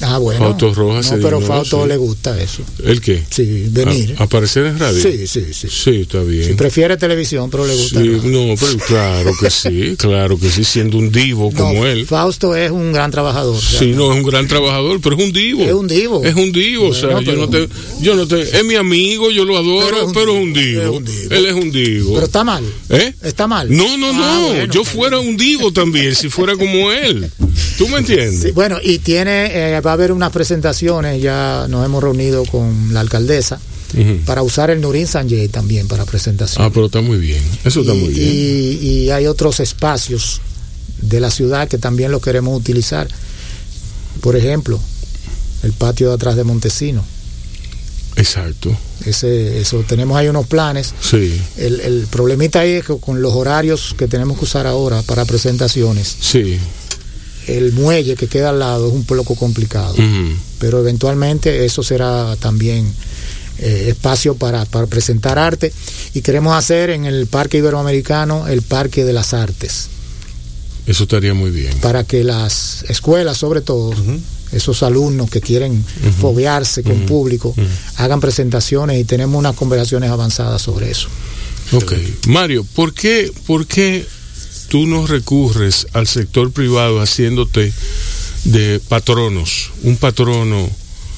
Ah, 0.01 0.17
bueno. 0.19 0.39
Fausto 0.39 0.73
Rojas. 0.73 1.11
No, 1.11 1.19
pero 1.21 1.41
Fausto 1.41 1.83
sí. 1.83 1.87
le 1.89 1.97
gusta 1.97 2.39
eso. 2.39 2.63
¿El 2.83 3.01
qué? 3.01 3.23
Sí, 3.29 3.67
venir. 3.69 4.15
¿A, 4.19 4.23
¿Aparecer 4.23 4.65
en 4.65 4.77
radio? 4.77 5.01
Sí, 5.01 5.27
sí, 5.27 5.45
sí. 5.53 5.67
Sí, 5.69 6.01
está 6.01 6.21
bien. 6.21 6.45
Sí, 6.45 6.53
prefiere 6.53 6.97
televisión, 6.97 7.49
pero 7.49 7.65
le 7.65 7.75
gusta. 7.75 8.01
Sí, 8.01 8.07
no, 8.07 8.55
pero 8.59 8.77
claro 8.85 9.31
que 9.39 9.49
sí, 9.49 9.95
claro 9.97 10.37
que 10.37 10.49
sí, 10.49 10.63
siendo 10.63 10.97
un 10.97 11.11
divo 11.11 11.49
no, 11.51 11.57
como 11.57 11.85
él. 11.85 12.05
Fausto 12.05 12.55
es 12.55 12.69
un 12.69 12.93
gran 12.93 13.11
trabajador. 13.11 13.59
Sí, 13.59 13.93
no, 13.95 14.11
es 14.11 14.17
un 14.17 14.23
gran 14.23 14.47
trabajador, 14.47 14.99
pero 15.01 15.17
es 15.17 15.23
un 15.23 15.33
divo. 15.33 15.63
Es 15.63 15.73
un 15.73 15.87
divo. 15.87 16.23
Es 16.23 16.35
un 16.35 16.51
divo, 16.51 16.89
bueno, 16.89 16.95
o 16.95 16.99
sea, 16.99 17.21
yo 17.21 17.35
no 17.35 17.49
te, 17.49 17.67
yo 18.01 18.15
no 18.15 18.27
te, 18.27 18.41
es 18.41 18.65
mi 18.65 18.75
amigo, 18.75 19.31
yo 19.31 19.45
lo 19.45 19.57
adoro, 19.57 19.87
pero 19.87 19.97
es 19.97 20.07
un, 20.07 20.13
pero 20.13 20.31
es 20.33 20.43
un, 20.43 20.53
divo. 20.53 20.81
es 20.81 20.89
un 20.89 21.05
divo. 21.05 21.35
Él 21.35 21.45
es 21.45 21.53
un 21.53 21.71
divo. 21.71 22.13
Pero 22.13 22.25
está 22.25 22.43
mal. 22.43 22.63
¿Eh? 22.89 23.13
Está 23.23 23.47
mal. 23.47 23.75
No, 23.75 23.97
no, 23.97 24.09
ah, 24.09 24.13
no, 24.13 24.47
bueno, 24.47 24.73
yo 24.73 24.83
fuera 24.83 25.19
un 25.19 25.37
divo 25.37 25.71
también, 25.71 26.15
si 26.15 26.29
fuera 26.29 26.55
como 26.55 26.91
él. 26.91 27.31
¿Tú 27.77 27.87
me 27.89 27.99
entiendes? 27.99 28.41
Sí, 28.41 28.51
bueno, 28.51 28.77
y 28.81 28.99
tiene, 28.99 29.75
eh, 29.75 29.81
va 29.81 29.91
a 29.91 29.93
haber 29.93 30.11
unas 30.11 30.31
presentaciones, 30.31 31.21
ya 31.21 31.67
nos 31.69 31.85
hemos 31.85 32.03
reunido 32.03 32.43
con 32.45 32.93
la 32.93 33.01
alcaldesa. 33.01 33.59
Uh 33.93 33.99
-huh. 33.99 34.25
para 34.25 34.41
usar 34.41 34.69
el 34.69 34.81
Nurin 34.81 35.07
Sanjay 35.07 35.47
también 35.47 35.87
para 35.87 36.03
presentación. 36.03 36.61
Ah, 36.61 36.69
pero 36.73 36.87
está 36.87 36.99
muy 36.99 37.19
bien. 37.19 37.41
Eso 37.63 37.79
está 37.79 37.95
y, 37.95 37.97
muy 37.97 38.09
bien. 38.09 38.29
Y, 38.29 38.87
y, 39.05 39.11
hay 39.11 39.27
otros 39.27 39.61
espacios 39.61 40.41
de 41.01 41.21
la 41.21 41.31
ciudad 41.31 41.69
que 41.69 41.77
también 41.77 42.11
lo 42.11 42.19
queremos 42.19 42.59
utilizar. 42.59 43.07
Por 44.19 44.35
ejemplo, 44.35 44.77
el 45.63 45.71
patio 45.71 46.09
de 46.09 46.15
atrás 46.15 46.35
de 46.35 46.43
Montesino. 46.43 47.05
Exacto. 48.17 48.75
Ese, 49.05 49.61
eso, 49.61 49.85
tenemos 49.87 50.17
ahí 50.17 50.27
unos 50.27 50.47
planes. 50.47 50.93
Sí. 50.99 51.39
El, 51.55 51.79
el 51.79 52.07
problemita 52.11 52.59
ahí 52.59 52.71
es 52.71 52.85
que 52.85 52.97
con 52.97 53.21
los 53.21 53.33
horarios 53.35 53.95
que 53.97 54.07
tenemos 54.07 54.37
que 54.37 54.43
usar 54.43 54.67
ahora 54.67 55.01
para 55.03 55.23
presentaciones. 55.23 56.13
Sí 56.19 56.59
el 57.47 57.71
muelle 57.73 58.15
que 58.15 58.27
queda 58.27 58.49
al 58.49 58.59
lado 58.59 58.87
es 58.87 58.93
un 58.93 59.05
poco 59.05 59.35
complicado, 59.35 59.93
uh 59.93 60.01
-huh. 60.01 60.35
pero 60.59 60.79
eventualmente 60.79 61.65
eso 61.65 61.81
será 61.83 62.35
también 62.37 62.91
eh, 63.59 63.85
espacio 63.89 64.35
para, 64.35 64.65
para, 64.65 64.85
presentar 64.85 65.39
arte 65.39 65.73
y 66.13 66.21
queremos 66.21 66.55
hacer 66.55 66.91
en 66.91 67.05
el 67.05 67.25
Parque 67.27 67.57
Iberoamericano 67.57 68.47
el 68.47 68.61
Parque 68.61 69.03
de 69.03 69.13
las 69.13 69.33
Artes. 69.33 69.87
Eso 70.85 71.03
estaría 71.03 71.33
muy 71.33 71.51
bien. 71.51 71.73
Para 71.79 72.03
que 72.03 72.23
las 72.23 72.85
escuelas, 72.87 73.37
sobre 73.37 73.61
todo, 73.61 73.89
uh 73.89 73.93
-huh. 73.93 74.19
esos 74.51 74.83
alumnos 74.83 75.29
que 75.29 75.41
quieren 75.41 75.73
uh 75.73 76.07
-huh. 76.07 76.11
fobearse 76.13 76.83
con 76.83 77.05
público, 77.05 77.55
hagan 77.97 78.19
presentaciones 78.19 78.99
y 78.99 79.03
tenemos 79.03 79.37
unas 79.37 79.55
conversaciones 79.55 80.11
avanzadas 80.11 80.61
sobre 80.61 80.91
eso. 80.91 81.09
Ok. 81.73 81.93
Mario, 82.27 82.65
¿por 82.75 82.93
qué, 82.93 83.31
por 83.45 83.65
qué 83.67 84.05
tú 84.67 84.87
no 84.87 85.07
recurres 85.07 85.87
al 85.93 86.07
sector 86.07 86.51
privado 86.51 87.01
haciéndote 87.01 87.73
de 88.45 88.79
patronos, 88.87 89.71
un 89.83 89.97
patrono 89.97 90.69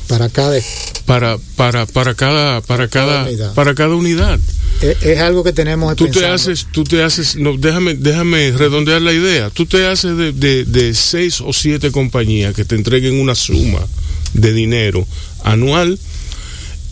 para 0.10 0.28
cada 0.28 0.60
para 1.06 1.38
para 1.56 1.86
para 1.86 2.16
cada 2.16 2.62
para 2.62 2.88
cada, 2.88 3.26
unidad. 3.26 3.54
para 3.54 3.76
cada 3.76 3.96
unidad. 3.96 4.40
Es, 4.82 5.04
es 5.04 5.20
algo 5.20 5.44
que 5.44 5.54
tenemos 5.54 5.96
tú 5.96 6.06
pensando. 6.06 6.28
te 6.28 6.34
haces 6.34 6.68
tú 6.72 6.84
te 6.84 7.04
haces 7.04 7.36
no 7.36 7.58
déjame 7.58 7.94
déjame 7.94 8.52
redondear 8.52 9.02
la 9.04 9.14
idea 9.14 9.52
tú 9.52 9.68
te 9.68 9.86
haces 9.86 10.18
de, 10.18 10.32
de, 10.32 10.66
de 10.66 10.96
seis 10.96 11.42
o 11.42 11.54
siete 11.54 11.92
compañías 11.92 12.56
que 12.56 12.66
te 12.66 12.76
entreguen 12.76 13.20
una 13.20 13.36
suma 13.36 13.86
de 14.34 14.52
dinero 14.52 15.06
anual 15.44 16.00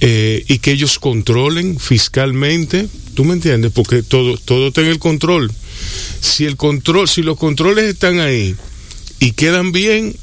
eh, 0.02 0.44
y 0.48 0.60
que 0.60 0.74
ellos 0.74 1.00
controlen 1.00 1.80
fiscalmente 1.80 2.88
tú 3.16 3.26
me 3.26 3.34
entiendes 3.34 3.72
porque 3.74 4.04
todo 4.04 4.38
todo 4.38 4.68
está 4.68 4.82
en 4.82 4.88
el 4.88 5.00
control 5.00 5.52
si 6.22 6.46
el 6.46 6.56
control, 6.56 7.08
si 7.08 7.22
los 7.22 7.38
controles 7.38 7.86
están 7.86 8.20
ahí 8.20 8.56
y 9.20 9.32
quedan 9.32 9.72
bien, 9.72 10.16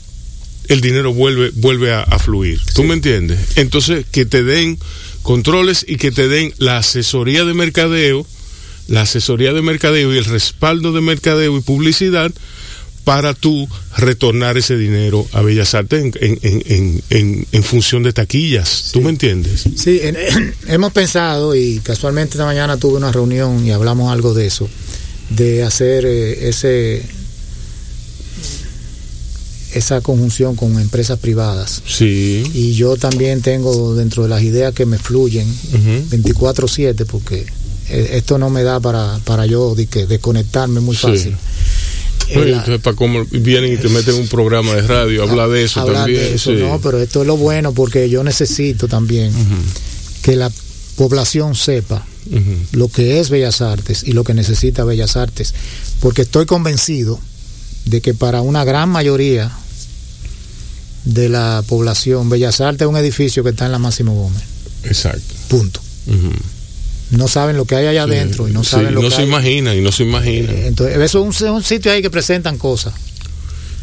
el 0.68 0.80
dinero 0.80 1.12
vuelve, 1.12 1.50
vuelve 1.54 1.92
a, 1.92 2.02
a 2.02 2.18
fluir. 2.18 2.60
¿Tú 2.74 2.82
sí. 2.82 2.88
me 2.88 2.94
entiendes? 2.94 3.38
Entonces, 3.56 4.06
que 4.10 4.24
te 4.24 4.42
den 4.42 4.78
controles 5.22 5.84
y 5.88 5.96
que 5.96 6.10
te 6.10 6.28
den 6.28 6.52
la 6.58 6.78
asesoría 6.78 7.44
de 7.44 7.54
mercadeo, 7.54 8.26
la 8.88 9.02
asesoría 9.02 9.52
de 9.52 9.62
mercadeo 9.62 10.14
y 10.14 10.18
el 10.18 10.24
respaldo 10.24 10.92
de 10.92 11.00
mercadeo 11.00 11.56
y 11.56 11.60
publicidad 11.60 12.32
para 13.04 13.34
tú 13.34 13.68
retornar 13.96 14.56
ese 14.56 14.76
dinero 14.76 15.26
a 15.32 15.42
Bellas 15.42 15.74
Artes 15.74 16.02
en, 16.02 16.12
en, 16.20 16.38
en, 16.42 17.02
en, 17.10 17.46
en 17.52 17.62
función 17.62 18.02
de 18.02 18.12
taquillas. 18.12 18.68
Sí. 18.68 18.92
¿Tú 18.92 19.02
me 19.02 19.10
entiendes? 19.10 19.64
Sí, 19.76 20.00
hemos 20.66 20.92
pensado 20.92 21.54
y 21.54 21.80
casualmente 21.80 22.32
esta 22.32 22.46
mañana 22.46 22.78
tuve 22.78 22.96
una 22.96 23.12
reunión 23.12 23.64
y 23.66 23.72
hablamos 23.72 24.10
algo 24.10 24.32
de 24.32 24.46
eso 24.46 24.68
de 25.30 25.62
hacer 25.62 26.04
eh, 26.06 26.48
ese 26.48 27.02
esa 29.74 30.00
conjunción 30.00 30.54
con 30.54 30.78
empresas 30.78 31.18
privadas. 31.18 31.82
Sí. 31.86 32.44
Y 32.54 32.74
yo 32.74 32.96
también 32.96 33.42
tengo 33.42 33.94
dentro 33.94 34.22
de 34.22 34.28
las 34.28 34.42
ideas 34.42 34.72
que 34.72 34.86
me 34.86 34.98
fluyen 34.98 35.48
uh 35.48 35.76
-huh. 35.76 36.08
24/7 36.10 37.04
porque 37.06 37.44
esto 37.88 38.38
no 38.38 38.50
me 38.50 38.62
da 38.62 38.80
para, 38.80 39.18
para 39.24 39.46
yo 39.46 39.74
de 39.74 39.86
que 39.86 40.06
desconectarme 40.06 40.80
muy 40.80 40.96
fácil. 40.96 41.36
Sí. 42.28 42.34
No, 42.34 42.42
entonces, 42.42 42.80
para 42.80 42.96
cómo 42.96 43.24
vienen 43.30 43.74
y 43.74 43.76
te 43.76 43.88
meten 43.90 44.14
un 44.14 44.28
programa 44.28 44.74
de 44.74 44.82
radio, 44.82 45.24
habla 45.24 45.46
de 45.46 45.64
eso 45.64 45.84
también. 45.84 46.18
De 46.20 46.34
eso, 46.36 46.52
sí. 46.52 46.56
No, 46.58 46.80
pero 46.80 46.98
esto 46.98 47.20
es 47.20 47.26
lo 47.26 47.36
bueno 47.36 47.72
porque 47.74 48.08
yo 48.08 48.24
necesito 48.24 48.88
también 48.88 49.34
uh 49.34 49.38
-huh. 49.38 50.22
que 50.22 50.36
la 50.36 50.50
población 50.96 51.54
sepa 51.54 52.06
Uh 52.30 52.36
-huh. 52.36 52.56
lo 52.72 52.88
que 52.88 53.20
es 53.20 53.28
Bellas 53.28 53.60
Artes 53.60 54.02
y 54.04 54.12
lo 54.12 54.24
que 54.24 54.32
necesita 54.34 54.84
Bellas 54.84 55.16
Artes, 55.16 55.54
porque 56.00 56.22
estoy 56.22 56.46
convencido 56.46 57.20
de 57.84 58.00
que 58.00 58.14
para 58.14 58.40
una 58.40 58.64
gran 58.64 58.88
mayoría 58.88 59.52
de 61.04 61.28
la 61.28 61.62
población, 61.66 62.30
Bellas 62.30 62.60
Artes 62.60 62.82
es 62.82 62.88
un 62.88 62.96
edificio 62.96 63.42
que 63.44 63.50
está 63.50 63.66
en 63.66 63.72
la 63.72 63.78
Máximo 63.78 64.14
Gómez. 64.14 64.42
Exacto. 64.84 65.34
Punto. 65.48 65.80
Uh 66.06 66.12
-huh. 66.12 66.32
No 67.10 67.28
saben 67.28 67.56
lo 67.56 67.64
que 67.66 67.76
hay 67.76 67.86
allá 67.86 68.06
sí. 68.06 68.10
adentro 68.10 68.48
y 68.48 68.52
no 68.52 68.64
saben 68.64 68.88
sí, 68.88 68.94
lo 68.94 69.02
no 69.02 69.08
que 69.08 69.14
se 69.14 69.22
hay. 69.22 69.28
imaginan 69.28 69.76
y 69.76 69.80
no 69.82 69.92
se 69.92 70.04
imaginan. 70.04 70.54
Eh, 70.54 70.66
entonces, 70.68 70.96
eso 70.96 71.28
es 71.28 71.40
un, 71.42 71.48
un, 71.48 71.62
sitio 71.62 71.92
ahí 71.92 72.02
que 72.02 72.10
presentan 72.10 72.56
cosas. 72.58 72.94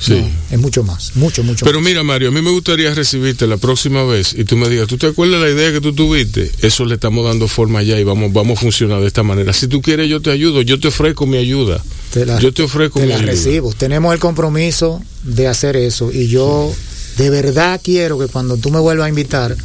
Sí. 0.02 0.14
No, 0.20 0.30
es 0.50 0.60
mucho 0.60 0.84
más, 0.84 1.16
mucho, 1.16 1.44
mucho 1.44 1.64
Pero 1.64 1.80
más. 1.80 1.88
mira, 1.88 2.02
Mario, 2.02 2.30
a 2.30 2.32
mí 2.32 2.42
me 2.42 2.50
gustaría 2.50 2.92
recibirte 2.94 3.46
la 3.46 3.58
próxima 3.58 4.04
vez 4.04 4.34
y 4.36 4.44
tú 4.46 4.58
me 4.58 4.68
digas, 4.68 4.88
¿tú 4.88 4.98
te 4.98 5.06
acuerdas 5.06 5.40
de 5.42 5.46
la 5.48 5.54
idea 5.54 5.72
que 5.72 5.80
tú 5.80 5.94
tuviste? 5.94 6.52
Eso 6.64 6.86
le 6.86 6.96
estamos 6.96 7.24
dando 7.24 7.48
forma 7.48 7.84
ya 7.84 8.00
y 8.00 8.04
vamos, 8.04 8.34
vamos 8.34 8.58
a 8.58 8.62
funcionar 8.62 9.00
de 9.00 9.06
esta 9.06 9.22
manera. 9.22 9.54
Si 9.54 9.68
tú 9.68 9.80
quieres, 9.80 10.10
yo 10.10 10.20
te 10.20 10.32
ayudo, 10.32 10.64
yo 10.64 10.80
te 10.80 10.88
ofrezco 10.88 11.28
mi 11.28 11.38
ayuda. 11.38 11.84
Te 12.14 12.26
la, 12.26 12.40
yo 12.40 12.52
te 12.52 12.64
ofrezco 12.64 13.00
te 13.00 13.06
mi 13.06 13.12
la 13.12 13.18
ayuda. 13.20 13.32
recibo. 13.32 13.74
Tenemos 13.74 14.12
el 14.14 14.20
compromiso 14.20 15.02
de 15.24 15.48
hacer 15.48 15.76
eso 15.76 16.12
y 16.12 16.28
yo 16.30 16.74
de 17.18 17.30
verdad 17.30 17.80
quiero 17.84 18.18
que 18.18 18.26
cuando 18.26 18.58
tú 18.58 18.72
me 18.72 18.80
vuelvas 18.80 19.06
a 19.06 19.10
invitar, 19.10 19.56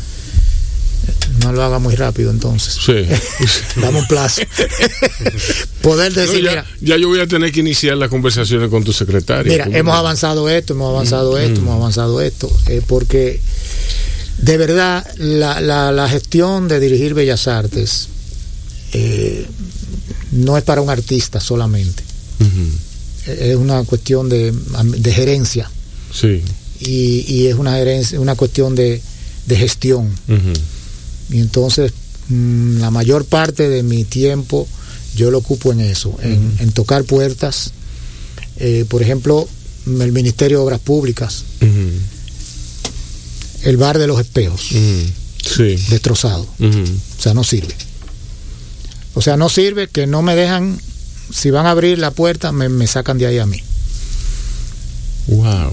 no 1.46 1.52
lo 1.52 1.62
haga 1.62 1.78
muy 1.78 1.94
rápido 1.94 2.30
entonces. 2.30 2.74
Sí. 2.84 3.06
Dame 3.80 3.98
un 4.00 4.06
plazo. 4.06 4.42
Poder 5.82 6.12
decir, 6.12 6.42
ya, 6.42 6.50
mira, 6.50 6.66
ya 6.80 6.96
yo 6.96 7.08
voy 7.08 7.20
a 7.20 7.26
tener 7.26 7.52
que 7.52 7.60
iniciar 7.60 7.96
las 7.96 8.08
conversaciones 8.08 8.68
con 8.70 8.82
tu 8.84 8.92
secretaria. 8.92 9.50
Mira, 9.52 9.64
¿Cómo 9.64 9.76
hemos 9.76 9.94
no? 9.94 9.98
avanzado 9.98 10.48
esto, 10.48 10.72
hemos 10.74 10.90
avanzado 10.90 11.32
Mm, 11.34 11.38
esto, 11.38 11.60
mm. 11.60 11.64
hemos 11.64 11.74
avanzado 11.76 12.20
esto, 12.20 12.50
eh, 12.68 12.82
porque 12.86 13.40
de 14.38 14.56
verdad 14.58 15.06
la, 15.18 15.60
la- 15.60 15.92
la 15.92 16.08
gestión 16.08 16.68
de 16.68 16.80
dirigir 16.80 17.14
Bellas 17.14 17.46
Artes 17.48 18.08
eh, 18.92 19.46
no 20.32 20.56
es 20.58 20.64
para 20.64 20.80
un 20.80 20.90
artista 20.90 21.40
solamente. 21.40 22.02
Eh, 23.26 23.50
es 23.50 23.56
una 23.56 23.82
cuestión 23.84 24.28
de, 24.28 24.52
de 24.52 25.12
gerencia 25.12 25.70
Sí. 26.12 26.42
y, 26.80 27.24
y 27.32 27.46
es 27.48 27.54
una, 27.56 27.74
gerencia, 27.76 28.18
una 28.20 28.34
cuestión 28.34 28.74
de, 28.74 29.00
de 29.46 29.56
gestión. 29.56 30.10
Y 31.30 31.40
entonces 31.40 31.92
mm, 32.28 32.78
la 32.78 32.90
mayor 32.90 33.24
parte 33.24 33.68
de 33.68 33.82
mi 33.82 34.04
tiempo 34.04 34.66
yo 35.14 35.30
lo 35.30 35.38
ocupo 35.38 35.72
en 35.72 35.80
eso, 35.80 36.16
en, 36.22 36.56
en 36.58 36.72
tocar 36.72 37.04
puertas. 37.04 37.72
Eh, 38.58 38.84
por 38.88 39.02
ejemplo, 39.02 39.48
el 39.86 40.12
Ministerio 40.12 40.58
de 40.58 40.64
Obras 40.64 40.80
Públicas, 40.80 41.44
el 43.62 43.76
bar 43.76 43.98
de 43.98 44.06
los 44.06 44.20
espejos. 44.20 44.60
Sí. 44.62 45.76
destrozado. 45.90 46.46
O 46.60 47.22
sea, 47.22 47.34
no 47.34 47.44
sirve. 47.44 47.74
O 49.14 49.22
sea, 49.22 49.36
no 49.36 49.48
sirve 49.48 49.88
que 49.88 50.06
no 50.06 50.20
me 50.22 50.34
dejan, 50.34 50.78
si 51.32 51.50
van 51.50 51.66
a 51.66 51.70
abrir 51.70 51.98
la 51.98 52.10
puerta, 52.10 52.52
me, 52.52 52.68
me 52.68 52.86
sacan 52.86 53.16
de 53.16 53.26
ahí 53.26 53.38
a 53.38 53.46
mí. 53.46 53.62
Wow. 55.28 55.72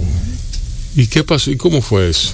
¿Y 0.96 1.08
qué 1.08 1.24
pasó? 1.24 1.52
¿Y 1.52 1.58
cómo 1.58 1.82
fue 1.82 2.10
eso? 2.10 2.34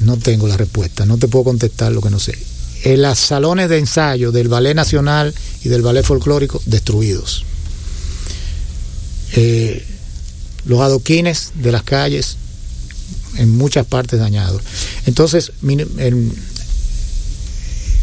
No 0.00 0.16
tengo 0.16 0.46
la 0.46 0.56
respuesta, 0.56 1.06
no 1.06 1.18
te 1.18 1.28
puedo 1.28 1.44
contestar 1.44 1.92
lo 1.92 2.02
que 2.02 2.10
no 2.10 2.18
sé. 2.18 2.36
En 2.84 3.02
los 3.02 3.18
salones 3.18 3.68
de 3.68 3.78
ensayo 3.78 4.32
del 4.32 4.48
Ballet 4.48 4.74
Nacional 4.74 5.34
y 5.64 5.68
del 5.68 5.82
Ballet 5.82 6.04
Folclórico, 6.04 6.60
destruidos. 6.66 7.44
Eh, 9.32 9.84
los 10.66 10.80
adoquines 10.80 11.52
de 11.54 11.72
las 11.72 11.82
calles, 11.82 12.36
en 13.36 13.56
muchas 13.56 13.86
partes 13.86 14.18
dañados. 14.18 14.62
Entonces, 15.06 15.52
el, 15.62 16.32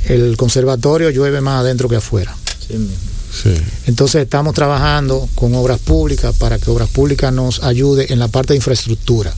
el 0.05 0.37
conservatorio 0.37 1.09
llueve 1.09 1.41
más 1.41 1.61
adentro 1.61 1.89
que 1.89 1.97
afuera. 1.97 2.35
Sí. 2.67 3.53
Entonces 3.87 4.23
estamos 4.23 4.53
trabajando 4.53 5.27
con 5.35 5.55
obras 5.55 5.79
públicas 5.79 6.35
para 6.37 6.59
que 6.59 6.69
obras 6.69 6.89
públicas 6.89 7.33
nos 7.33 7.63
ayude 7.63 8.13
en 8.13 8.19
la 8.19 8.27
parte 8.27 8.53
de 8.53 8.57
infraestructura. 8.57 9.33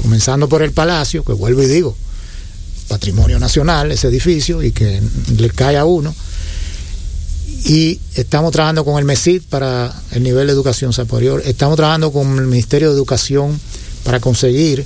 Comenzando 0.00 0.48
por 0.48 0.62
el 0.62 0.72
Palacio, 0.72 1.24
que 1.24 1.32
vuelvo 1.32 1.62
y 1.62 1.66
digo, 1.66 1.96
patrimonio 2.88 3.38
nacional, 3.38 3.90
ese 3.90 4.08
edificio, 4.08 4.62
y 4.62 4.72
que 4.72 5.00
le 5.36 5.50
cae 5.50 5.76
a 5.76 5.84
uno. 5.84 6.14
Y 7.64 7.98
estamos 8.14 8.52
trabajando 8.52 8.84
con 8.84 8.98
el 8.98 9.04
MESID 9.04 9.42
para 9.48 9.92
el 10.12 10.22
nivel 10.22 10.46
de 10.46 10.52
educación 10.52 10.92
superior. 10.92 11.42
Estamos 11.44 11.76
trabajando 11.76 12.12
con 12.12 12.38
el 12.38 12.46
Ministerio 12.46 12.90
de 12.90 12.94
Educación 12.94 13.58
para 14.04 14.20
conseguir 14.20 14.84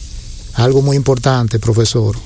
algo 0.55 0.81
muy 0.81 0.97
importante, 0.97 1.59
profesor, 1.59 2.17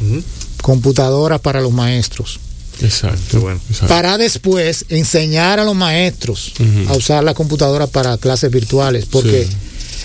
computadoras 0.62 1.40
para 1.40 1.60
los 1.60 1.72
maestros. 1.72 2.38
Exacto. 2.80 3.40
Bueno. 3.40 3.60
Exacto. 3.68 3.88
Para 3.88 4.16
después 4.18 4.84
enseñar 4.88 5.60
a 5.60 5.64
los 5.64 5.74
maestros 5.74 6.52
a 6.88 6.92
usar 6.94 7.24
las 7.24 7.34
computadoras 7.34 7.90
para 7.90 8.16
clases 8.18 8.50
virtuales, 8.50 9.06
porque 9.06 9.48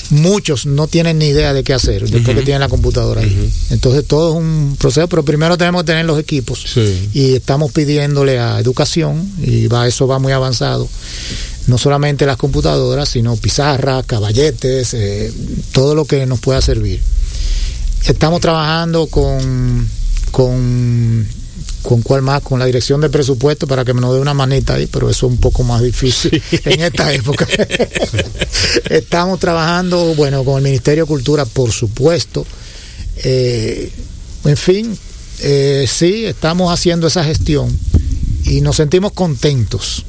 muchos 0.09 0.65
no 0.65 0.87
tienen 0.87 1.19
ni 1.19 1.27
idea 1.27 1.53
de 1.53 1.63
qué 1.63 1.73
hacer 1.73 2.01
después 2.01 2.23
Ujú. 2.29 2.35
que 2.37 2.41
tienen 2.43 2.61
la 2.61 2.67
computadora 2.69 3.21
ahí. 3.21 3.51
Entonces 3.69 4.05
todo 4.05 4.31
es 4.31 4.37
un 4.43 4.75
proceso, 4.79 5.07
pero 5.07 5.23
primero 5.23 5.57
tenemos 5.57 5.83
que 5.83 5.87
tener 5.87 6.05
los 6.05 6.19
equipos 6.19 6.63
Sí. 6.73 7.09
y 7.13 7.35
estamos 7.35 7.71
pidiéndole 7.71 8.39
a 8.39 8.59
educación 8.59 9.31
y 9.41 9.67
va 9.67 9.87
eso 9.87 10.07
va 10.07 10.17
muy 10.19 10.31
avanzado. 10.31 10.87
No 11.67 11.77
solamente 11.77 12.25
las 12.25 12.37
computadoras, 12.37 13.09
sino 13.09 13.35
pizarras, 13.35 14.03
caballetes, 14.05 14.93
eh, 14.95 15.31
todo 15.71 15.93
lo 15.93 16.05
que 16.05 16.25
nos 16.25 16.39
pueda 16.39 16.61
servir. 16.61 16.99
Estamos 18.05 18.41
trabajando 18.41 19.05
con 19.07 19.87
con 20.31 21.27
con 21.81 22.01
cuál 22.01 22.21
más, 22.21 22.41
con 22.41 22.59
la 22.59 22.65
dirección 22.65 23.01
de 23.01 23.09
presupuesto 23.09 23.67
para 23.67 23.85
que 23.85 23.93
me 23.93 24.01
nos 24.01 24.13
dé 24.13 24.19
una 24.19 24.33
manita 24.33 24.75
ahí, 24.75 24.87
pero 24.87 25.09
eso 25.09 25.27
es 25.27 25.31
un 25.31 25.39
poco 25.39 25.63
más 25.63 25.81
difícil 25.81 26.41
en 26.65 26.81
esta 26.81 27.13
época. 27.13 27.47
Estamos 28.89 29.39
trabajando, 29.39 30.13
bueno, 30.15 30.43
con 30.43 30.57
el 30.57 30.63
Ministerio 30.63 31.03
de 31.05 31.07
Cultura, 31.07 31.45
por 31.45 31.71
supuesto. 31.71 32.45
Eh, 33.23 33.91
en 34.45 34.57
fin, 34.57 34.97
eh, 35.41 35.85
sí, 35.87 36.25
estamos 36.25 36.71
haciendo 36.71 37.07
esa 37.07 37.23
gestión 37.23 37.77
y 38.45 38.61
nos 38.61 38.77
sentimos 38.77 39.11
contentos. 39.13 40.05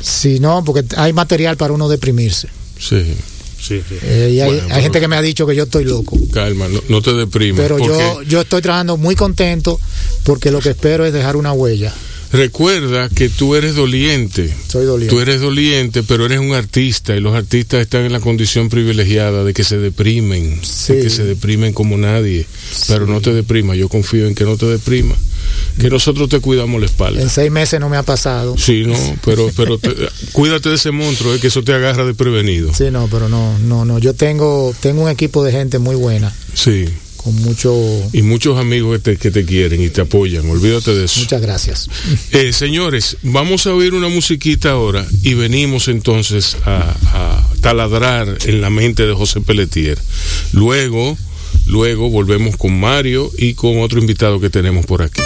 Si 0.00 0.38
no, 0.38 0.62
porque 0.64 0.84
hay 0.96 1.12
material 1.12 1.56
para 1.56 1.74
uno 1.74 1.88
deprimirse. 1.88 2.48
Sí. 2.78 3.14
Sí, 3.60 3.82
sí. 3.88 3.96
Eh, 4.02 4.30
y 4.34 4.40
hay, 4.40 4.48
Bueno, 4.50 4.62
hay 4.64 4.68
pero- 4.68 4.82
gente 4.82 5.00
que 5.00 5.08
me 5.08 5.16
ha 5.16 5.22
dicho 5.22 5.46
que 5.46 5.54
yo 5.56 5.64
estoy 5.64 5.84
loco. 5.84 6.16
Calma, 6.32 6.68
no, 6.68 6.80
no 6.88 7.02
te 7.02 7.12
deprimas. 7.12 7.60
Pero 7.60 7.78
yo, 7.78 8.22
yo 8.22 8.40
estoy 8.42 8.62
trabajando 8.62 8.96
muy 8.96 9.14
contento 9.16 9.78
porque 10.24 10.50
lo 10.50 10.60
que 10.60 10.70
espero 10.70 11.04
es 11.04 11.12
dejar 11.12 11.36
una 11.36 11.52
huella. 11.52 11.92
Recuerda 12.32 13.08
que 13.08 13.28
tú 13.28 13.54
eres 13.54 13.74
doliente. 13.74 14.52
Soy 14.68 14.84
doliente. 14.86 15.14
Tú 15.14 15.20
eres 15.20 15.40
doliente, 15.40 16.02
pero 16.02 16.26
eres 16.26 16.40
un 16.40 16.52
artista 16.54 17.16
y 17.16 17.20
los 17.20 17.34
artistas 17.34 17.80
están 17.80 18.04
en 18.04 18.12
la 18.12 18.20
condición 18.20 18.68
privilegiada 18.68 19.44
de 19.44 19.54
que 19.54 19.64
se 19.64 19.78
deprimen, 19.78 20.60
Sí. 20.62 20.94
de 20.94 21.02
que 21.02 21.10
se 21.10 21.24
deprimen 21.24 21.72
como 21.72 21.96
nadie. 21.96 22.46
Pero 22.86 23.06
no 23.06 23.20
te 23.20 23.32
deprimas, 23.32 23.76
yo 23.76 23.88
confío 23.88 24.26
en 24.26 24.34
que 24.34 24.44
no 24.44 24.56
te 24.56 24.66
deprimas, 24.66 25.18
que 25.80 25.88
nosotros 25.90 26.28
te 26.28 26.40
cuidamos 26.40 26.80
la 26.80 26.86
espalda. 26.86 27.20
En 27.22 27.30
seis 27.30 27.50
meses 27.50 27.80
no 27.80 27.88
me 27.88 27.96
ha 27.96 28.02
pasado. 28.02 28.56
Sí, 28.58 28.84
no, 28.86 28.96
pero, 29.24 29.50
pero 29.56 29.78
te- 29.78 29.94
cuídate 30.32 30.68
de 30.68 30.74
ese 30.74 30.90
monstruo, 30.90 31.34
es 31.34 31.40
que 31.40 31.46
eso 31.48 31.62
te 31.62 31.72
agarra 31.72 32.04
desprevenido. 32.04 32.74
Sí, 32.74 32.84
no, 32.90 33.08
pero 33.10 33.28
no, 33.28 33.58
no, 33.60 33.84
no. 33.84 33.98
Yo 33.98 34.14
tengo, 34.14 34.74
tengo 34.80 35.02
un 35.02 35.10
equipo 35.10 35.44
de 35.44 35.52
gente 35.52 35.78
muy 35.78 35.96
buena, 35.96 36.34
Sí, 36.54 36.86
con 37.28 37.42
mucho, 37.42 37.74
y 38.14 38.22
muchos 38.22 38.58
amigos 38.58 38.96
que 38.96 39.02
te, 39.02 39.16
que 39.18 39.30
te 39.30 39.44
quieren 39.44 39.82
y 39.82 39.90
te 39.90 40.00
apoyan, 40.00 40.48
olvídate 40.48 40.94
de 40.94 41.04
eso. 41.04 41.20
muchas 41.20 41.42
gracias. 41.42 41.88
Eh, 42.32 42.52
señores, 42.52 43.16
vamos 43.22 43.66
a 43.66 43.74
oír 43.74 43.94
una 43.94 44.08
musiquita 44.08 44.70
ahora 44.70 45.06
y 45.22 45.34
venimos 45.34 45.88
entonces 45.88 46.56
a, 46.64 46.94
a 47.12 47.50
taladrar 47.60 48.38
en 48.46 48.60
la 48.60 48.70
mente 48.70 49.06
de 49.06 49.12
José 49.14 49.40
Pelletier. 49.40 49.98
Luego, 50.52 51.16
luego 51.68 52.10
volvemos 52.10 52.56
con 52.56 52.78
Mario 52.78 53.30
y 53.36 53.54
con 53.54 53.80
otro 53.80 54.00
invitado 54.00 54.40
que 54.40 54.50
tenemos 54.50 54.86
por 54.86 55.02
aquí. 55.02 55.22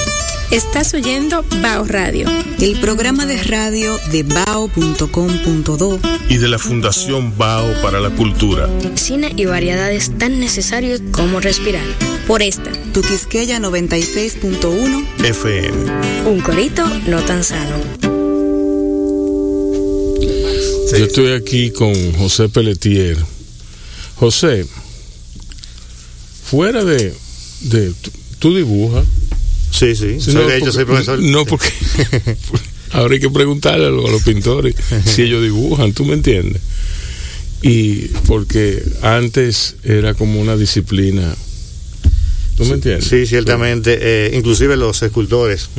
Estás 0.51 0.93
oyendo 0.93 1.45
Bao 1.63 1.85
Radio. 1.85 2.29
El 2.61 2.79
programa 2.79 3.25
de 3.25 3.43
radio 3.43 3.99
de 4.11 4.23
bao.com.do 4.23 5.99
Y 6.29 6.37
de 6.37 6.49
la 6.49 6.59
Fundación 6.59 7.39
Bao 7.39 7.81
para 7.81 8.01
la 8.01 8.11
Cultura. 8.11 8.69
Cine 8.97 9.33
y 9.35 9.47
variedades 9.47 10.13
tan 10.19 10.41
necesarios 10.41 11.01
como 11.11 11.41
respirar. 11.41 11.87
Por 12.27 12.43
esta, 12.43 12.71
Tuquisqueya 12.93 13.59
96.1 13.61 15.25
FM. 15.25 16.29
Un 16.29 16.41
corito 16.41 16.87
no 17.07 17.23
tan 17.23 17.43
sano. 17.45 17.77
Yo 20.91 21.07
estoy 21.07 21.33
aquí 21.33 21.71
con 21.71 21.95
José 22.13 22.51
Pelletier. 22.51 23.17
José, 24.17 24.67
fuera 26.53 26.85
de... 26.85 27.13
de 27.63 27.93
tú- 28.39 28.55
dibujas. 28.55 29.07
Sí, 29.71 29.97
sí. 29.97 30.19
No, 30.33 30.47
de 30.47 30.57
hecho, 30.59 30.67
porque- 30.67 30.73
soy 30.73 30.85
profesor. 30.85 31.19
No, 31.23 31.47
porque 31.47 31.69
ahora 32.93 33.15
hay 33.15 33.21
que 33.21 33.31
preguntarle 33.31 33.87
a 33.87 33.89
los, 33.91 34.07
a 34.07 34.13
los 34.13 34.23
pintores 34.23 34.75
si 35.07 35.23
ellos 35.23 35.43
dibujan, 35.43 35.95
¿tú 35.95 36.05
me 36.05 36.13
entiendes? 36.15 36.61
Y 37.63 38.09
porque 38.27 38.83
antes 39.01 39.77
era 39.83 40.13
como 40.15 40.41
una 40.41 40.57
disciplina, 40.57 41.35
¿tú 42.59 42.65
me 42.67 42.75
entiendes? 42.75 43.07
Sí, 43.09 43.25
ciertamente. 43.27 43.99
eh, 44.03 44.37
inclusive 44.37 44.77
los 44.77 45.01
escultores 45.03 45.71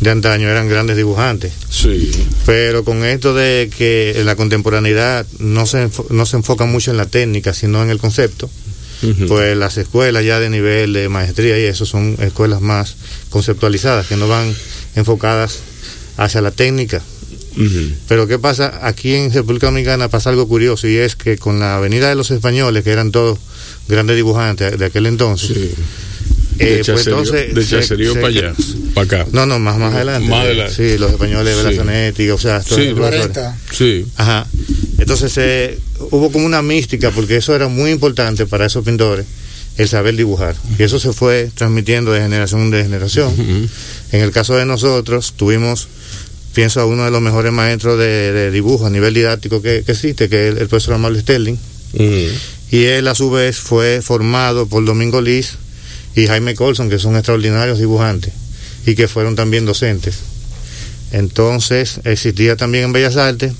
de 0.00 0.10
antaño 0.10 0.48
eran 0.48 0.68
grandes 0.68 0.96
dibujantes. 0.96 1.52
Sí, 1.68 2.10
Pero 2.46 2.84
con 2.84 3.04
esto 3.04 3.34
de 3.34 3.70
que 3.76 4.14
en 4.16 4.24
la 4.24 4.34
contemporaneidad 4.36 5.26
no 5.40 5.66
se, 5.66 5.88
enfo- 5.88 6.08
no 6.08 6.24
se 6.24 6.36
enfoca 6.38 6.64
mucho 6.64 6.90
en 6.90 6.96
la 6.96 7.06
técnica, 7.06 7.52
sino 7.52 7.82
en 7.82 7.90
el 7.90 7.98
concepto, 7.98 8.48
Pues 9.28 9.56
las 9.56 9.78
escuelas 9.78 10.24
ya 10.24 10.38
de 10.40 10.50
nivel 10.50 10.92
de 10.92 11.08
maestría 11.08 11.58
y 11.58 11.64
eso 11.64 11.86
son 11.86 12.16
escuelas 12.20 12.60
más 12.60 12.96
conceptualizadas, 13.30 14.06
que 14.06 14.16
no 14.16 14.28
van 14.28 14.54
enfocadas 14.94 15.60
hacia 16.16 16.40
la 16.42 16.50
técnica. 16.50 17.02
Pero 18.08 18.26
¿qué 18.26 18.38
pasa? 18.38 18.80
Aquí 18.86 19.14
en 19.14 19.32
República 19.32 19.66
Dominicana 19.66 20.08
pasa 20.08 20.30
algo 20.30 20.46
curioso 20.48 20.86
y 20.86 20.96
es 20.96 21.16
que 21.16 21.36
con 21.38 21.58
la 21.60 21.78
venida 21.80 22.08
de 22.08 22.14
los 22.14 22.30
españoles, 22.30 22.84
que 22.84 22.90
eran 22.90 23.10
todos 23.10 23.38
grandes 23.88 24.16
dibujantes 24.16 24.78
de 24.78 24.84
aquel 24.84 25.06
entonces, 25.06 25.48
Sí. 25.48 25.70
eh, 26.58 26.64
de 26.64 26.74
pues 26.76 26.86
Chacerío, 26.86 27.18
entonces 27.18 27.54
de 27.54 27.64
se- 27.64 27.70
Chacerío 27.70 28.12
se- 28.14 28.20
para 28.20 28.28
allá, 28.28 28.54
para 28.94 29.04
acá. 29.06 29.26
No, 29.32 29.46
no, 29.46 29.58
más, 29.58 29.78
más 29.78 29.94
adelante. 29.94 30.28
Más 30.28 30.40
adelante. 30.44 30.74
Sí, 30.74 30.98
los 30.98 31.10
españoles 31.12 31.56
de 31.56 31.62
Sí. 31.62 31.68
la 31.76 31.84
Zanetti, 31.84 32.30
o 32.30 32.38
sea, 32.38 32.62
Sí, 32.62 32.68
los 32.70 32.94
profesores. 32.94 33.28
40. 33.32 33.58
Sí, 33.72 34.06
Ajá. 34.16 34.46
Entonces 34.98 35.32
eh, 35.38 35.78
hubo 36.10 36.32
como 36.32 36.46
una 36.46 36.62
mística, 36.62 37.10
porque 37.10 37.36
eso 37.36 37.54
era 37.54 37.68
muy 37.68 37.90
importante 37.90 38.46
para 38.46 38.66
esos 38.66 38.84
pintores, 38.84 39.26
el 39.76 39.88
saber 39.88 40.16
dibujar. 40.16 40.56
Y 40.78 40.82
eso 40.82 40.98
se 40.98 41.12
fue 41.12 41.50
transmitiendo 41.54 42.12
de 42.12 42.20
generación 42.20 42.72
en 42.74 42.82
generación. 42.82 43.32
En 44.12 44.20
el 44.20 44.30
caso 44.30 44.56
de 44.56 44.66
nosotros, 44.66 45.34
tuvimos, 45.36 45.88
pienso, 46.54 46.80
a 46.80 46.86
uno 46.86 47.04
de 47.04 47.10
los 47.10 47.20
mejores 47.20 47.52
maestros 47.52 47.98
de, 47.98 48.32
de 48.32 48.50
dibujo 48.50 48.86
a 48.86 48.90
nivel 48.90 49.14
didáctico 49.14 49.62
que, 49.62 49.82
que 49.84 49.92
existe, 49.92 50.28
que 50.28 50.48
es 50.48 50.54
el, 50.54 50.58
el 50.62 50.68
profesor 50.68 50.94
Amable 50.94 51.20
Sterling. 51.20 51.56
Y 52.70 52.84
él, 52.84 53.08
a 53.08 53.14
su 53.14 53.30
vez, 53.30 53.58
fue 53.58 54.00
formado 54.02 54.66
por 54.66 54.84
Domingo 54.84 55.20
Liz 55.20 55.54
y 56.14 56.26
Jaime 56.26 56.54
Colson, 56.54 56.88
que 56.88 56.98
son 56.98 57.16
extraordinarios 57.16 57.78
dibujantes 57.78 58.32
y 58.86 58.94
que 58.94 59.08
fueron 59.08 59.36
también 59.36 59.66
docentes. 59.66 60.16
Entonces, 61.12 62.00
existía 62.04 62.56
también 62.56 62.84
en 62.84 62.92
Bellas 62.92 63.16
Artes 63.16 63.52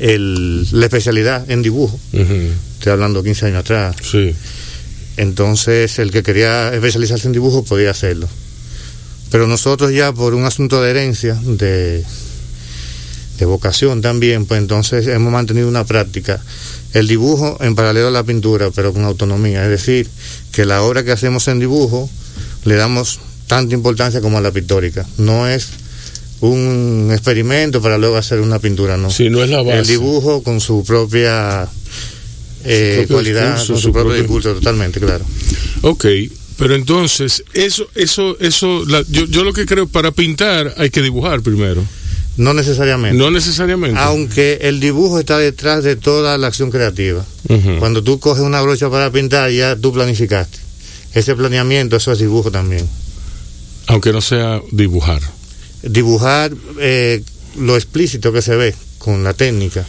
el, 0.00 0.66
la 0.72 0.86
especialidad 0.86 1.50
en 1.50 1.62
dibujo. 1.62 1.98
Estoy 2.12 2.92
hablando 2.92 3.22
15 3.22 3.46
años 3.46 3.60
atrás. 3.60 3.96
Sí. 4.02 4.34
Entonces, 5.16 5.98
el 5.98 6.10
que 6.10 6.22
quería 6.22 6.72
especializarse 6.72 7.26
en 7.26 7.32
dibujo 7.32 7.64
podía 7.64 7.90
hacerlo. 7.90 8.28
Pero 9.30 9.46
nosotros 9.46 9.92
ya 9.92 10.12
por 10.12 10.34
un 10.34 10.44
asunto 10.44 10.80
de 10.80 10.90
herencia, 10.90 11.34
de, 11.42 12.04
de 13.38 13.44
vocación 13.44 14.00
también, 14.00 14.46
pues 14.46 14.60
entonces 14.60 15.06
hemos 15.08 15.32
mantenido 15.32 15.68
una 15.68 15.84
práctica. 15.84 16.40
El 16.94 17.06
dibujo 17.06 17.58
en 17.60 17.74
paralelo 17.74 18.08
a 18.08 18.12
la 18.12 18.22
pintura, 18.22 18.70
pero 18.74 18.92
con 18.92 19.04
autonomía. 19.04 19.64
Es 19.64 19.70
decir, 19.70 20.08
que 20.52 20.64
la 20.64 20.82
obra 20.82 21.04
que 21.04 21.12
hacemos 21.12 21.48
en 21.48 21.58
dibujo 21.58 22.08
le 22.64 22.76
damos 22.76 23.20
tanta 23.46 23.74
importancia 23.74 24.20
como 24.20 24.38
a 24.38 24.40
la 24.40 24.50
pictórica. 24.52 25.06
No 25.18 25.48
es 25.48 25.68
un 26.40 27.08
experimento 27.12 27.80
para 27.82 27.98
luego 27.98 28.16
hacer 28.16 28.40
una 28.40 28.58
pintura, 28.58 28.96
no. 28.96 29.10
Sí, 29.10 29.28
no 29.30 29.42
es 29.42 29.50
la 29.50 29.62
base. 29.62 29.78
El 29.80 29.86
dibujo 29.86 30.42
con 30.42 30.60
su 30.60 30.84
propia 30.84 31.68
eh, 32.64 32.94
propio 32.98 33.16
cualidad, 33.16 33.56
discurso, 33.56 33.72
con 33.72 33.80
su 33.82 33.88
su 33.88 33.92
propio 33.92 34.08
propio- 34.10 34.22
discurso, 34.22 34.54
totalmente, 34.54 35.00
claro. 35.00 35.24
Ok, 35.82 36.06
pero 36.58 36.74
entonces, 36.74 37.44
eso, 37.54 37.88
eso, 37.94 38.36
eso, 38.40 38.84
la- 38.86 39.04
yo, 39.08 39.24
yo 39.26 39.44
lo 39.44 39.52
que 39.52 39.66
creo, 39.66 39.86
para 39.88 40.10
pintar 40.12 40.74
hay 40.76 40.90
que 40.90 41.02
dibujar 41.02 41.40
primero. 41.42 41.84
No 42.36 42.54
necesariamente. 42.54 43.18
No 43.18 43.32
necesariamente. 43.32 43.98
Aunque 43.98 44.58
el 44.62 44.78
dibujo 44.78 45.18
está 45.18 45.38
detrás 45.38 45.82
de 45.82 45.96
toda 45.96 46.38
la 46.38 46.46
acción 46.46 46.70
creativa. 46.70 47.24
Cuando 47.80 48.04
tú 48.04 48.20
coges 48.20 48.44
una 48.44 48.60
brocha 48.62 48.88
para 48.90 49.10
pintar, 49.10 49.50
ya 49.50 49.74
tú 49.74 49.92
planificaste. 49.92 50.56
Ese 51.14 51.34
planeamiento, 51.34 51.96
eso 51.96 52.12
es 52.12 52.20
dibujo 52.20 52.52
también. 52.52 52.88
Aunque 53.88 54.12
no 54.12 54.20
sea 54.20 54.60
dibujar. 54.70 55.20
Dibujar 55.82 56.52
eh, 56.80 57.22
lo 57.58 57.76
explícito 57.76 58.32
que 58.32 58.42
se 58.42 58.56
ve 58.56 58.74
con 58.98 59.22
la 59.24 59.32
técnica. 59.34 59.86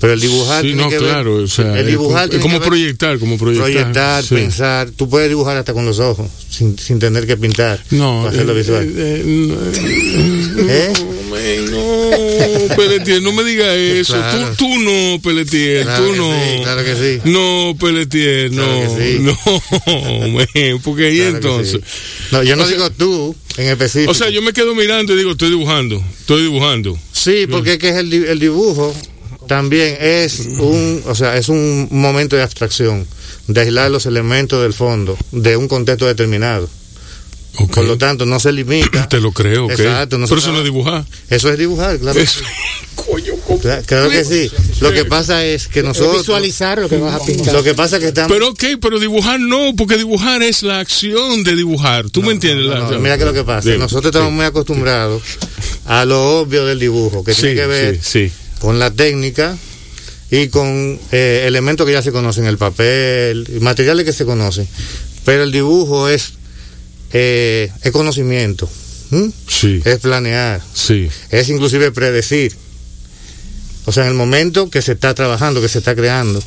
Pero 0.00 0.14
el 0.14 0.20
dibujar 0.20 0.62
sí, 0.62 0.68
tiene 0.68 0.82
no, 0.84 0.88
que 0.88 0.98
ver- 0.98 1.08
claro. 1.10 1.34
o 1.36 1.46
sea, 1.46 1.78
el 1.78 1.86
dibujar 1.86 2.30
como, 2.40 2.58
proyectar, 2.58 3.18
como 3.18 3.36
proyectar. 3.36 3.70
proyectar, 3.70 4.24
sí. 4.24 4.34
pensar. 4.34 4.90
Tú 4.92 5.10
puedes 5.10 5.28
dibujar 5.28 5.58
hasta 5.58 5.74
con 5.74 5.84
los 5.84 5.98
ojos, 5.98 6.26
sin, 6.48 6.78
sin 6.78 6.98
tener 6.98 7.26
que 7.26 7.36
pintar. 7.36 7.82
No, 7.90 8.20
para 8.24 8.30
hacerlo 8.30 8.54
eh, 8.54 8.56
visual. 8.58 8.92
eh, 8.96 10.39
eh, 10.68 10.92
¿Eh? 10.92 11.66
no, 11.70 12.68
no, 12.68 12.76
Pelletier, 12.76 13.22
no 13.22 13.32
me 13.32 13.44
digas 13.44 13.68
eso. 13.74 14.14
Claro. 14.14 14.50
Tú, 14.56 14.66
tú 14.66 14.78
no, 14.80 15.20
Pelletier, 15.22 15.84
Claro 15.84 16.04
tú 16.06 16.16
no. 16.16 16.32
sí, 16.32 16.62
claro 16.62 16.84
que 16.84 16.94
sí. 16.96 17.20
No, 17.30 17.76
Pelletier, 17.78 18.52
no. 18.52 18.64
Claro 18.64 18.96
que 18.96 19.12
sí. 19.16 19.18
No, 20.72 20.80
porque 20.82 21.06
ahí 21.06 21.20
entonces. 21.20 21.80
sí. 21.82 22.28
No, 22.32 22.42
yo 22.42 22.56
no 22.56 22.64
O 22.64 22.66
sea- 22.66 22.76
digo 22.76 22.90
tú 22.90 23.36
en 23.56 23.68
específico. 23.68 24.10
O 24.10 24.14
sea, 24.14 24.30
yo 24.30 24.42
me 24.42 24.52
quedo 24.52 24.74
mirando 24.74 25.12
y 25.14 25.16
digo, 25.16 25.32
estoy 25.32 25.50
dibujando, 25.50 26.02
estoy 26.20 26.42
dibujando. 26.42 26.98
Sí, 27.12 27.46
porque 27.50 27.72
es 27.74 27.78
que 27.78 27.90
es 27.90 27.96
el, 27.96 28.12
el 28.12 28.38
dibujo 28.38 28.94
también 29.46 29.96
es 30.00 30.40
un, 30.58 31.02
o 31.06 31.14
sea, 31.14 31.36
es 31.36 31.48
un 31.48 31.88
momento 31.90 32.36
de 32.36 32.42
abstracción, 32.42 33.06
de 33.48 33.60
aislar 33.62 33.90
los 33.90 34.06
elementos 34.06 34.62
del 34.62 34.72
fondo 34.72 35.18
de 35.32 35.56
un 35.56 35.66
contexto 35.68 36.06
determinado. 36.06 36.68
Por 37.74 37.84
lo 37.84 37.98
tanto, 37.98 38.24
no 38.26 38.40
se 38.40 38.52
limita. 38.52 39.08
Te 39.08 39.20
lo 39.20 39.32
creo, 39.32 39.66
ok. 39.66 39.72
Exacto, 39.72 40.18
no 40.18 40.26
Pero 40.26 40.38
eso 40.40 40.52
no 40.52 40.58
es 40.58 40.64
dibujar. 40.64 41.04
Eso 41.28 41.50
es 41.52 41.58
dibujar, 41.58 41.98
claro. 41.98 42.18
Eso- 42.18 42.40
Coño, 42.94 43.32
Claro 43.86 44.10
que 44.10 44.24
sí. 44.24 44.50
Lo 44.80 44.92
que 44.92 45.04
pasa 45.06 45.44
es 45.44 45.68
que 45.68 45.80
Es 45.80 45.84
nosotros. 45.84 46.18
visualizar 46.18 46.78
lo 46.78 46.88
que 46.88 46.98
vas 46.98 47.20
a 47.20 47.24
pintar. 47.24 47.54
Lo 47.54 47.62
que 47.62 47.74
pasa 47.74 47.96
es 47.96 48.02
que 48.02 48.08
estamos. 48.08 48.30
Pero 48.30 48.48
ok, 48.50 48.62
pero 48.80 48.98
dibujar 49.00 49.40
no, 49.40 49.74
porque 49.76 49.96
dibujar 49.96 50.42
es 50.42 50.62
la 50.62 50.80
acción 50.80 51.42
de 51.42 51.56
dibujar. 51.56 52.10
¿Tú 52.10 52.22
me 52.22 52.32
entiendes? 52.32 52.66
No, 52.66 52.74
La- 52.74 52.90
no, 52.90 52.98
mira 52.98 53.16
que 53.18 53.24
lo 53.24 53.32
que 53.32 53.42
pasa. 53.42 53.68
Dime, 53.70 53.78
nosotros 53.80 54.10
estamos 54.10 54.28
sí. 54.30 54.34
muy 54.36 54.44
acostumbrados 54.44 55.22
a 55.86 56.04
lo 56.04 56.40
obvio 56.40 56.66
del 56.66 56.78
dibujo, 56.78 57.24
que 57.24 57.32
Sí, 57.34 57.40
tiene 57.42 57.56
que 57.56 57.66
ver 57.66 57.98
sí, 58.02 58.28
sí. 58.28 58.32
con 58.60 58.78
la 58.78 58.90
técnica 58.90 59.56
y 60.30 60.48
con 60.48 60.98
eh, 61.10 61.44
elementos 61.46 61.86
que 61.86 61.92
ya 61.92 62.02
se 62.02 62.12
conocen, 62.12 62.44
el 62.46 62.58
papel, 62.58 63.46
materiales 63.60 64.04
que 64.04 64.12
se 64.12 64.24
conocen. 64.26 64.68
Pero 65.24 65.42
el 65.42 65.52
dibujo 65.52 66.08
es, 66.08 66.34
eh, 67.12 67.70
es 67.82 67.92
conocimiento. 67.92 68.68
Sí, 69.48 69.82
es 69.84 69.98
planear, 69.98 70.60
sí. 70.72 71.08
es 71.30 71.48
inclusive 71.48 71.90
predecir. 71.90 72.54
O 73.86 73.92
sea, 73.92 74.04
en 74.04 74.10
el 74.10 74.14
momento 74.14 74.70
que 74.70 74.82
se 74.82 74.92
está 74.92 75.14
trabajando, 75.14 75.60
que 75.60 75.68
se 75.68 75.78
está 75.78 75.96
creando. 75.96 76.40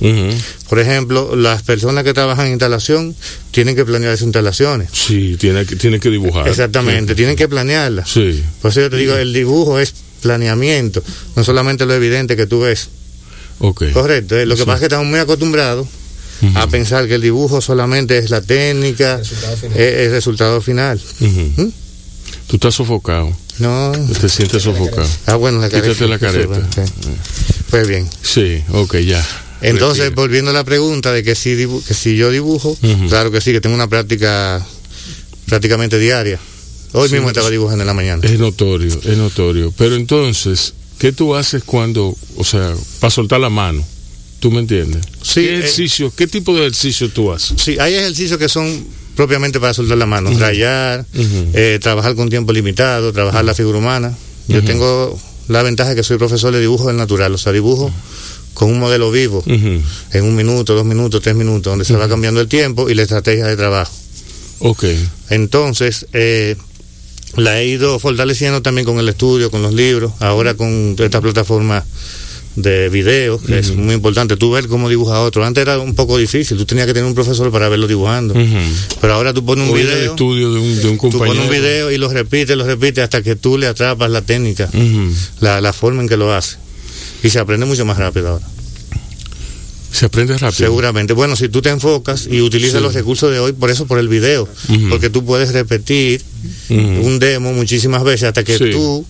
Por 0.69 0.79
ejemplo, 0.79 1.35
las 1.35 1.61
personas 1.63 2.05
que 2.05 2.13
trabajan 2.13 2.45
en 2.45 2.51
instalación 2.53 3.15
tienen 3.51 3.75
que 3.75 3.83
planear 3.83 4.15
sus 4.15 4.23
instalaciones. 4.25 4.89
Sí, 4.93 5.35
tiene 5.37 5.65
que, 5.65 5.75
tiene 5.75 5.99
que 5.99 6.09
dibujar. 6.09 6.47
Exactamente, 6.47 7.15
tienen 7.15 7.35
que 7.35 7.49
planearlas. 7.49 8.09
Sí. 8.09 8.41
Por 8.61 8.71
eso 8.71 8.81
yo 8.81 8.89
te 8.89 8.95
digo, 8.97 9.15
el 9.15 9.33
dibujo 9.33 9.79
es 9.79 9.93
planeamiento, 10.21 11.03
no 11.35 11.43
solamente 11.43 11.85
lo 11.85 11.93
evidente 11.95 12.37
que 12.37 12.47
tú 12.47 12.61
ves. 12.61 12.87
Correcto, 13.93 14.37
eh, 14.37 14.45
lo 14.45 14.55
que 14.55 14.61
Sí. 14.61 14.65
pasa 14.65 14.75
es 14.75 14.79
que 14.81 14.85
estamos 14.85 15.07
muy 15.07 15.19
acostumbrados 15.19 15.87
A 16.55 16.67
pensar 16.67 17.07
que 17.07 17.15
el 17.15 17.21
dibujo 17.21 17.61
solamente 17.61 18.17
es 18.17 18.29
la 18.29 18.41
técnica, 18.41 19.19
es 19.21 19.31
el 19.75 20.11
resultado 20.11 20.59
final. 20.61 20.99
¿Mm? 21.19 21.63
Tú 22.47 22.55
estás 22.57 22.75
sofocado. 22.75 23.31
No, 23.59 23.91
Te 24.19 24.29
sientes 24.29 24.63
sofocado. 24.63 25.07
ah 25.27 25.35
bueno, 25.35 25.59
la 25.59 25.69
careta. 25.69 25.89
Quítate 25.89 26.07
la 26.09 26.19
careta. 26.19 26.67
Pues 27.69 27.87
bien, 27.87 28.09
Sí, 28.21 28.63
ok, 28.71 28.97
ya. 28.97 29.25
entonces 29.61 30.05
Respira. 30.05 30.21
volviendo 30.21 30.51
a 30.51 30.53
la 30.53 30.63
pregunta 30.63 31.11
de 31.11 31.23
que 31.23 31.35
si, 31.35 31.55
dibu- 31.55 31.83
que 31.83 31.93
si 31.93 32.15
yo 32.17 32.29
dibujo, 32.31 32.77
claro 33.09 33.31
que 33.31 33.41
sí, 33.41 33.51
que 33.51 33.61
tengo 33.61 33.75
una 33.75 33.87
práctica 33.87 34.65
prácticamente 35.47 35.97
diaria. 35.99 36.39
Hoy 36.93 37.07
Sí, 37.09 37.15
mismo 37.15 37.29
estaba 37.29 37.49
dibujando 37.49 37.81
en 37.83 37.87
la 37.87 37.93
mañana. 37.93 38.21
Es 38.27 38.37
notorio, 38.37 38.99
es 39.03 39.17
notorio. 39.17 39.73
Pero 39.77 39.95
entonces, 39.95 40.73
¿qué 40.99 41.11
tú 41.11 41.35
haces 41.35 41.63
cuando, 41.63 42.15
o 42.37 42.43
sea, 42.43 42.73
para 42.99 43.09
soltar 43.11 43.39
la 43.39 43.49
mano? 43.49 43.83
¿Tú 44.43 44.51
me 44.51 44.59
entiendes? 44.59 45.05
Sí, 45.21 45.35
¿Qué 45.35 45.55
eh, 45.55 45.59
ejercicio, 45.59 46.13
qué 46.13 46.27
tipo 46.27 46.53
de 46.53 46.63
ejercicio 46.63 47.07
tú 47.07 47.31
haces? 47.31 47.61
Sí, 47.61 47.77
hay 47.79 47.93
ejercicios 47.93 48.37
que 48.37 48.49
son 48.49 48.85
propiamente 49.15 49.57
para 49.57 49.73
soltar 49.73 49.97
la 49.97 50.05
mano, 50.05 50.37
rayar, 50.37 51.05
eh, 51.13 51.79
trabajar 51.81 52.13
con 52.15 52.29
tiempo 52.29 52.51
limitado, 52.51 53.13
trabajar 53.13 53.45
la 53.45 53.53
figura 53.53 53.77
humana. 53.77 54.13
Yo 54.49 54.61
tengo 54.61 55.17
la 55.47 55.63
ventaja 55.63 55.91
de 55.91 55.95
que 55.95 56.03
soy 56.03 56.17
profesor 56.17 56.51
de 56.51 56.59
dibujo 56.59 56.89
del 56.89 56.97
natural, 56.97 57.33
o 57.33 57.37
sea, 57.37 57.53
dibujo 57.53 57.89
con 58.53 58.69
un 58.69 58.79
modelo 58.79 59.11
vivo, 59.11 59.41
en 59.47 60.23
un 60.25 60.35
minuto, 60.35 60.75
dos 60.75 60.83
minutos, 60.83 61.21
tres 61.21 61.35
minutos, 61.35 61.71
donde 61.71 61.85
se 61.85 61.95
va 61.95 62.09
cambiando 62.09 62.41
el 62.41 62.49
tiempo 62.49 62.89
y 62.89 62.95
la 62.95 63.03
estrategia 63.03 63.45
de 63.45 63.55
trabajo. 63.55 63.93
Ok. 64.59 64.83
Entonces, 65.29 66.07
eh, 66.11 66.57
la 67.37 67.61
he 67.61 67.67
ido 67.67 67.97
fortaleciendo 67.97 68.61
también 68.61 68.83
con 68.83 68.99
el 68.99 69.07
estudio, 69.07 69.49
con 69.49 69.61
los 69.61 69.73
libros, 69.73 70.11
ahora 70.19 70.55
con 70.55 70.97
esta 70.99 71.21
plataforma 71.21 71.85
de 72.55 72.89
videos, 72.89 73.41
que 73.41 73.57
es 73.59 73.75
muy 73.75 73.95
importante. 73.95 74.37
Tú 74.37 74.51
ver 74.51 74.67
cómo 74.67 74.87
dibuja 74.89 75.19
otro. 75.21 75.43
Antes 75.43 75.61
era 75.63 75.79
un 75.79 75.95
poco 75.95 76.17
difícil, 76.17 76.55
tú 76.57 76.65
tenías 76.65 76.85
que 76.87 76.93
tener 76.93 77.07
un 77.07 77.15
profesor 77.15 77.51
para 77.51 77.67
verlo 77.69 77.87
dibujando. 77.87 78.35
Pero 79.01 79.13
ahora 79.13 79.33
tú 79.33 79.43
pones 79.43 79.65
un 79.67 79.71
O 79.73 79.75
video. 79.75 80.11
estudio 80.11 80.53
de 80.53 80.59
un, 80.59 80.75
de 80.81 80.87
un 80.89 80.95
Tú 80.95 81.09
compañero. 81.09 81.27
pones 81.29 81.43
un 81.45 81.49
video 81.51 81.91
y 81.91 81.97
lo 81.97 82.09
repites, 82.09 82.55
lo 82.55 82.65
repites 82.65 83.03
hasta 83.03 83.21
que 83.23 83.35
tú 83.35 83.57
le 83.57 83.67
atrapas 83.67 84.09
la 84.11 84.21
técnica, 84.21 84.69
la, 85.39 85.61
la 85.61 85.73
forma 85.73 86.01
en 86.03 86.07
que 86.09 86.17
lo 86.17 86.31
hace. 86.33 86.57
Y 87.23 87.29
se 87.29 87.39
aprende 87.39 87.65
mucho 87.65 87.85
más 87.85 87.97
rápido 87.97 88.29
ahora. 88.29 88.47
Se 89.91 90.05
aprende 90.07 90.33
rápido. 90.33 90.51
Seguramente. 90.51 91.13
Bueno, 91.13 91.35
si 91.35 91.49
tú 91.49 91.61
te 91.61 91.69
enfocas 91.69 92.27
y 92.29 92.41
utilizas 92.41 92.77
Sí. 92.79 92.83
los 92.83 92.93
recursos 92.95 93.31
de 93.31 93.37
hoy, 93.39 93.53
por 93.53 93.69
eso 93.69 93.85
por 93.85 93.99
el 93.99 94.07
video. 94.07 94.47
Porque 94.89 95.09
tú 95.11 95.23
puedes 95.23 95.53
repetir 95.53 96.21
un 96.69 97.19
demo 97.19 97.53
muchísimas 97.53 98.03
veces 98.03 98.23
hasta 98.23 98.43
que 98.43 98.57
Sí. 98.57 98.71
tú. 98.71 99.05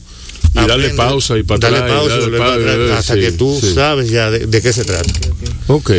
Y 0.54 0.68
darle 0.68 0.90
pausa 0.92 1.38
y 1.38 1.44
para 1.44 1.60
darle 1.60 1.78
atrás, 1.80 2.04
y 2.28 2.38
pausa, 2.38 2.58
darle 2.60 2.94
hasta 2.94 3.14
sí, 3.16 3.20
que 3.20 3.32
tú 3.32 3.58
sí. 3.60 3.74
sabes 3.74 4.10
ya 4.10 4.30
de, 4.30 4.46
de 4.48 4.62
qué 4.62 4.72
se 4.74 4.84
trata. 4.86 5.12
Ok. 5.68 5.92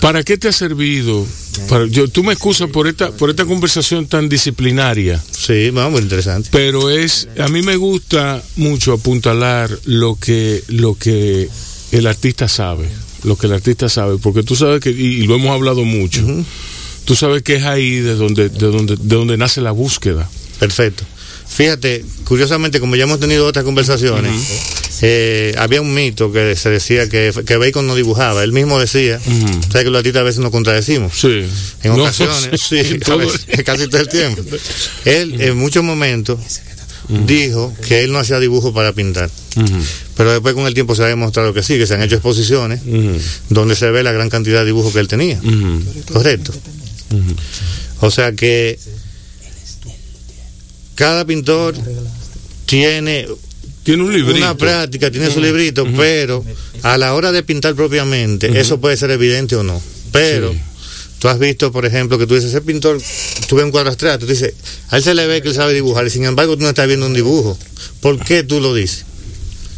¿Para 0.00 0.22
qué 0.22 0.36
te 0.36 0.48
ha 0.48 0.52
servido? 0.52 1.26
Para, 1.68 1.86
yo, 1.86 2.08
tú 2.08 2.22
me 2.24 2.32
excusas 2.34 2.68
por 2.68 2.86
esta, 2.88 3.10
por 3.12 3.30
esta 3.30 3.44
conversación 3.46 4.06
tan 4.06 4.28
disciplinaria, 4.28 5.22
Sí, 5.30 5.70
vamos, 5.70 5.92
muy 5.92 6.02
interesante. 6.02 6.48
pero 6.52 6.90
es, 6.90 7.28
a 7.38 7.48
mí 7.48 7.62
me 7.62 7.76
gusta 7.76 8.42
mucho 8.56 8.92
apuntalar 8.92 9.70
lo 9.84 10.16
que, 10.16 10.62
lo 10.68 10.94
que 10.94 11.48
el 11.92 12.06
artista 12.06 12.48
sabe, 12.48 12.88
lo 13.22 13.36
que 13.36 13.46
el 13.46 13.52
artista 13.54 13.88
sabe, 13.88 14.18
porque 14.18 14.42
tú 14.42 14.56
sabes 14.56 14.80
que, 14.80 14.90
y, 14.90 15.22
y 15.22 15.26
lo 15.26 15.36
hemos 15.36 15.52
hablado 15.52 15.84
mucho, 15.84 16.22
tú 17.04 17.14
sabes 17.14 17.42
que 17.42 17.54
es 17.56 17.62
ahí 17.64 18.00
de 18.00 18.14
donde, 18.14 18.48
de 18.48 18.66
donde, 18.66 18.96
de 18.96 19.16
donde 19.16 19.36
nace 19.36 19.60
la 19.60 19.70
búsqueda. 19.70 20.28
Perfecto. 20.58 21.04
Fíjate, 21.54 22.04
curiosamente, 22.24 22.80
como 22.80 22.96
ya 22.96 23.04
hemos 23.04 23.20
tenido 23.20 23.46
otras 23.46 23.64
conversaciones, 23.64 24.32
eh, 25.02 25.54
había 25.56 25.80
un 25.80 25.94
mito 25.94 26.32
que 26.32 26.56
se 26.56 26.68
decía 26.68 27.08
que, 27.08 27.32
que 27.46 27.56
Bacon 27.56 27.86
no 27.86 27.94
dibujaba. 27.94 28.42
Él 28.42 28.50
mismo 28.52 28.80
decía, 28.80 29.20
Ujú. 29.24 29.46
¿sabes 29.70 29.84
que 29.84 29.90
los 29.90 29.98
artistas 29.98 30.20
a 30.20 30.24
veces 30.24 30.40
nos 30.40 30.50
contradecimos? 30.50 31.12
Sí. 31.16 31.46
En 31.84 31.96
No, 31.96 32.02
ocasiones, 32.02 32.60
sí, 32.68 32.78
a 32.80 32.98
todo- 33.04 33.18
veces, 33.18 33.46
casi 33.64 33.86
todo 33.86 34.00
el 34.00 34.08
tiempo. 34.08 34.42
Él 35.04 35.40
en 35.40 35.56
muchos 35.56 35.84
momentos 35.84 36.40
dijo 37.26 37.72
que 37.86 38.02
él 38.02 38.10
no 38.12 38.18
hacía 38.18 38.40
dibujo 38.40 38.72
para 38.74 38.92
pintar. 38.92 39.30
Pero 40.16 40.32
después 40.32 40.54
con 40.54 40.66
el 40.66 40.74
tiempo 40.74 40.96
se 40.96 41.04
ha 41.04 41.06
demostrado 41.06 41.54
que 41.54 41.62
sí, 41.62 41.78
que 41.78 41.86
se 41.86 41.94
han 41.94 42.02
hecho 42.02 42.16
exposiciones 42.16 42.80
donde 43.48 43.76
se 43.76 43.90
ve 43.92 44.02
la 44.02 44.10
gran 44.10 44.28
cantidad 44.28 44.60
de 44.60 44.66
dibujos 44.66 44.92
que 44.92 44.98
él 44.98 45.06
tenía. 45.08 45.40
Correcto. 46.12 46.52
O 48.00 48.10
sea 48.10 48.32
que 48.32 48.76
cada 50.94 51.24
pintor 51.24 51.74
tiene 52.66 53.26
Tiene 53.82 54.02
un 54.02 54.12
librito. 54.12 54.36
una 54.38 54.56
práctica, 54.56 55.10
tiene 55.10 55.30
su 55.30 55.40
librito, 55.40 55.86
pero 55.96 56.44
a 56.82 56.96
la 56.98 57.14
hora 57.14 57.32
de 57.32 57.42
pintar 57.42 57.74
propiamente, 57.74 58.58
eso 58.60 58.80
puede 58.80 58.96
ser 58.96 59.10
evidente 59.10 59.56
o 59.56 59.62
no. 59.62 59.80
Pero 60.12 60.52
Sí. 60.52 60.58
tú 61.18 61.28
has 61.28 61.38
visto, 61.38 61.70
por 61.72 61.84
ejemplo, 61.84 62.18
que 62.18 62.26
tú 62.26 62.34
dices, 62.34 62.50
ese 62.50 62.60
pintor, 62.62 63.00
tú 63.48 63.56
ves 63.56 63.64
un 63.64 63.70
cuadro 63.70 63.90
abstracto, 63.90 64.26
tú 64.26 64.32
dices, 64.32 64.54
a 64.88 64.96
él 64.96 65.02
se 65.02 65.14
le 65.14 65.26
ve 65.26 65.42
que 65.42 65.48
él 65.48 65.54
sabe 65.54 65.74
dibujar, 65.74 66.06
y 66.06 66.10
sin 66.10 66.24
embargo 66.24 66.56
tú 66.56 66.62
no 66.62 66.68
estás 66.68 66.86
viendo 66.86 67.06
un 67.06 67.14
dibujo. 67.14 67.58
¿Por 68.00 68.18
qué 68.24 68.42
tú 68.42 68.60
lo 68.60 68.74
dices? 68.74 69.04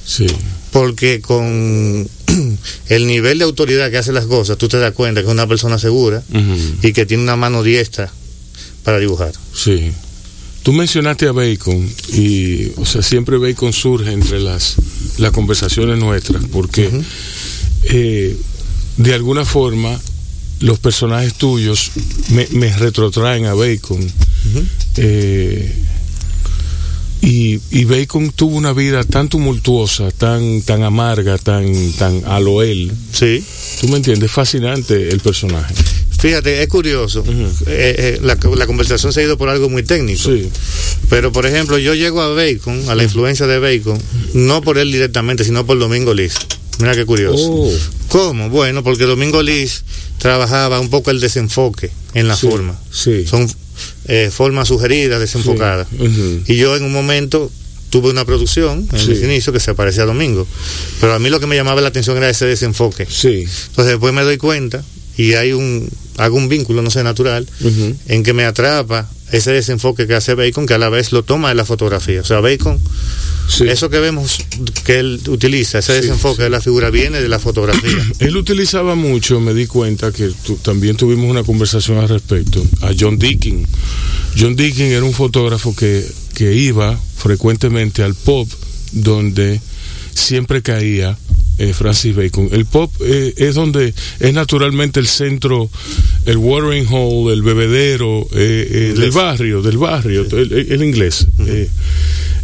Sí. 0.06 0.26
Porque 0.70 1.20
con 1.20 2.08
el 2.88 3.06
nivel 3.06 3.38
de 3.38 3.44
autoridad 3.44 3.90
que 3.90 3.96
hace 3.98 4.12
las 4.12 4.26
cosas, 4.26 4.58
tú 4.58 4.68
te 4.68 4.78
das 4.78 4.92
cuenta 4.92 5.20
que 5.22 5.26
es 5.26 5.32
una 5.32 5.46
persona 5.48 5.78
segura 5.78 6.22
y 6.82 6.92
que 6.92 7.06
tiene 7.06 7.22
una 7.22 7.36
mano 7.36 7.62
diestra 7.62 8.12
para 8.84 8.98
dibujar. 8.98 9.32
Sí. 9.54 9.90
Tú 10.66 10.72
mencionaste 10.72 11.28
a 11.28 11.32
Bacon 11.32 11.88
y, 12.12 12.72
o 12.74 12.84
sea, 12.84 13.00
siempre 13.00 13.38
Bacon 13.38 13.72
surge 13.72 14.10
entre 14.10 14.40
las, 14.40 14.74
las 15.16 15.30
conversaciones 15.30 15.96
nuestras 15.96 16.42
porque 16.50 16.90
eh, 17.84 18.36
de 18.96 19.14
alguna 19.14 19.44
forma 19.44 19.96
los 20.58 20.80
personajes 20.80 21.34
tuyos 21.34 21.92
me, 22.30 22.48
me 22.50 22.76
retrotraen 22.76 23.46
a 23.46 23.54
Bacon. 23.54 24.04
Eh, 24.96 25.72
y, 27.22 27.60
y 27.70 27.84
Bacon 27.84 28.32
tuvo 28.32 28.56
una 28.56 28.72
vida 28.72 29.04
tan 29.04 29.28
tumultuosa, 29.28 30.10
tan, 30.10 30.62
tan 30.62 30.82
amarga, 30.82 31.38
tan, 31.38 31.92
tan 31.92 32.24
a 32.26 32.40
lo 32.40 32.64
él. 32.64 32.90
Sí. 33.12 33.40
¿Tú 33.80 33.86
me 33.86 33.98
entiendes? 33.98 34.32
Fascinante 34.32 35.10
el 35.10 35.20
personaje. 35.20 35.74
Fíjate, 36.18 36.62
es 36.62 36.68
curioso. 36.68 37.24
Eh, 37.28 37.56
eh, 37.66 38.18
la, 38.22 38.36
la 38.56 38.66
conversación 38.66 39.12
se 39.12 39.20
ha 39.20 39.24
ido 39.24 39.36
por 39.38 39.48
algo 39.48 39.68
muy 39.68 39.82
técnico. 39.82 40.22
Sí. 40.30 40.48
Pero, 41.10 41.30
por 41.32 41.46
ejemplo, 41.46 41.78
yo 41.78 41.94
llego 41.94 42.20
a 42.22 42.28
Bacon, 42.30 42.88
a 42.88 42.94
la 42.94 43.02
influencia 43.04 43.46
de 43.46 43.58
Bacon, 43.58 44.00
no 44.34 44.62
por 44.62 44.78
él 44.78 44.90
directamente, 44.90 45.44
sino 45.44 45.66
por 45.66 45.78
Domingo 45.78 46.14
Liz. 46.14 46.34
Mira 46.78 46.94
qué 46.94 47.06
curioso. 47.06 47.42
Oh. 47.48 47.72
¿Cómo? 48.08 48.50
Bueno, 48.50 48.82
porque 48.82 49.04
Domingo 49.04 49.42
Liz 49.42 49.84
trabajaba 50.18 50.80
un 50.80 50.90
poco 50.90 51.10
el 51.10 51.20
desenfoque 51.20 51.90
en 52.14 52.28
la 52.28 52.36
Sí, 52.36 52.48
forma. 52.48 52.78
sí. 52.90 53.26
Son 53.26 53.48
eh, 54.08 54.30
formas 54.32 54.68
sugeridas, 54.68 55.20
desenfocadas. 55.20 55.86
Sí. 55.90 56.42
Y 56.48 56.56
yo 56.56 56.76
en 56.76 56.82
un 56.84 56.92
momento 56.92 57.50
tuve 57.90 58.10
una 58.10 58.24
producción 58.24 58.86
en 58.92 59.08
mis 59.08 59.22
inicios 59.22 59.52
que 59.54 59.60
se 59.60 59.74
parecía 59.74 60.02
a 60.02 60.06
Domingo. 60.06 60.46
Pero 61.00 61.14
a 61.14 61.18
mí 61.18 61.30
lo 61.30 61.40
que 61.40 61.46
me 61.46 61.56
llamaba 61.56 61.80
la 61.80 61.88
atención 61.88 62.16
era 62.16 62.28
ese 62.28 62.46
desenfoque. 62.46 63.04
Entonces 63.04 63.86
después 63.86 64.12
me 64.12 64.22
doy 64.22 64.36
cuenta 64.38 64.84
y 65.16 65.32
hay 65.34 65.52
un 65.52 65.88
hago 66.18 66.36
un 66.36 66.48
vínculo, 66.48 66.82
no 66.82 66.90
sé, 66.90 67.02
natural, 67.02 67.46
en 68.08 68.22
que 68.22 68.32
me 68.32 68.44
atrapa 68.44 69.08
ese 69.32 69.50
desenfoque 69.52 70.06
que 70.06 70.14
hace 70.14 70.34
Bacon, 70.34 70.66
que 70.66 70.74
a 70.74 70.78
la 70.78 70.88
vez 70.88 71.12
lo 71.12 71.24
toma 71.24 71.48
de 71.48 71.54
la 71.56 71.64
fotografía. 71.64 72.20
O 72.20 72.24
sea, 72.24 72.40
Bacon, 72.40 72.78
Sí. 73.48 73.64
eso 73.68 73.88
que 73.90 74.00
vemos 74.00 74.38
que 74.84 74.98
él 74.98 75.20
utiliza, 75.28 75.78
ese 75.78 75.94
Sí, 75.94 76.00
desenfoque 76.02 76.38
sí. 76.38 76.42
de 76.42 76.50
la 76.50 76.60
figura, 76.60 76.90
viene 76.90 77.20
de 77.20 77.28
la 77.28 77.38
fotografía. 77.38 77.96
Él 78.18 78.36
utilizaba 78.36 78.96
mucho, 78.96 79.38
me 79.40 79.54
di 79.54 79.66
cuenta 79.68 80.10
que 80.10 80.32
también 80.62 80.96
tuvimos 80.96 81.30
una 81.30 81.44
conversación 81.44 81.98
al 81.98 82.08
respecto, 82.08 82.64
a 82.82 82.90
John 82.98 83.18
Deakin. 83.18 83.64
John 84.36 84.56
Deakin 84.56 84.86
era 84.86 85.04
un 85.04 85.12
fotógrafo 85.12 85.76
que, 85.76 86.04
que 86.34 86.54
iba 86.54 86.98
frecuentemente 87.18 88.02
al 88.02 88.14
pop 88.16 88.48
donde 88.92 89.60
siempre 90.14 90.62
caía 90.62 91.16
eh, 91.58 91.72
Francis 91.72 92.14
Bacon. 92.14 92.48
El 92.52 92.66
pop 92.66 92.92
eh, 93.00 93.32
es 93.36 93.54
donde 93.54 93.94
es 94.20 94.32
naturalmente 94.34 95.00
el 95.00 95.06
centro, 95.06 95.70
el 96.26 96.36
watering 96.36 96.86
hole, 96.90 97.32
el 97.34 97.42
bebedero 97.42 98.26
eh, 98.32 98.92
eh, 98.94 98.94
del 98.98 99.10
barrio, 99.10 99.62
del 99.62 99.78
barrio, 99.78 100.26
el, 100.30 100.52
el- 100.52 100.72
el 100.72 100.82
inglés. 100.84 101.26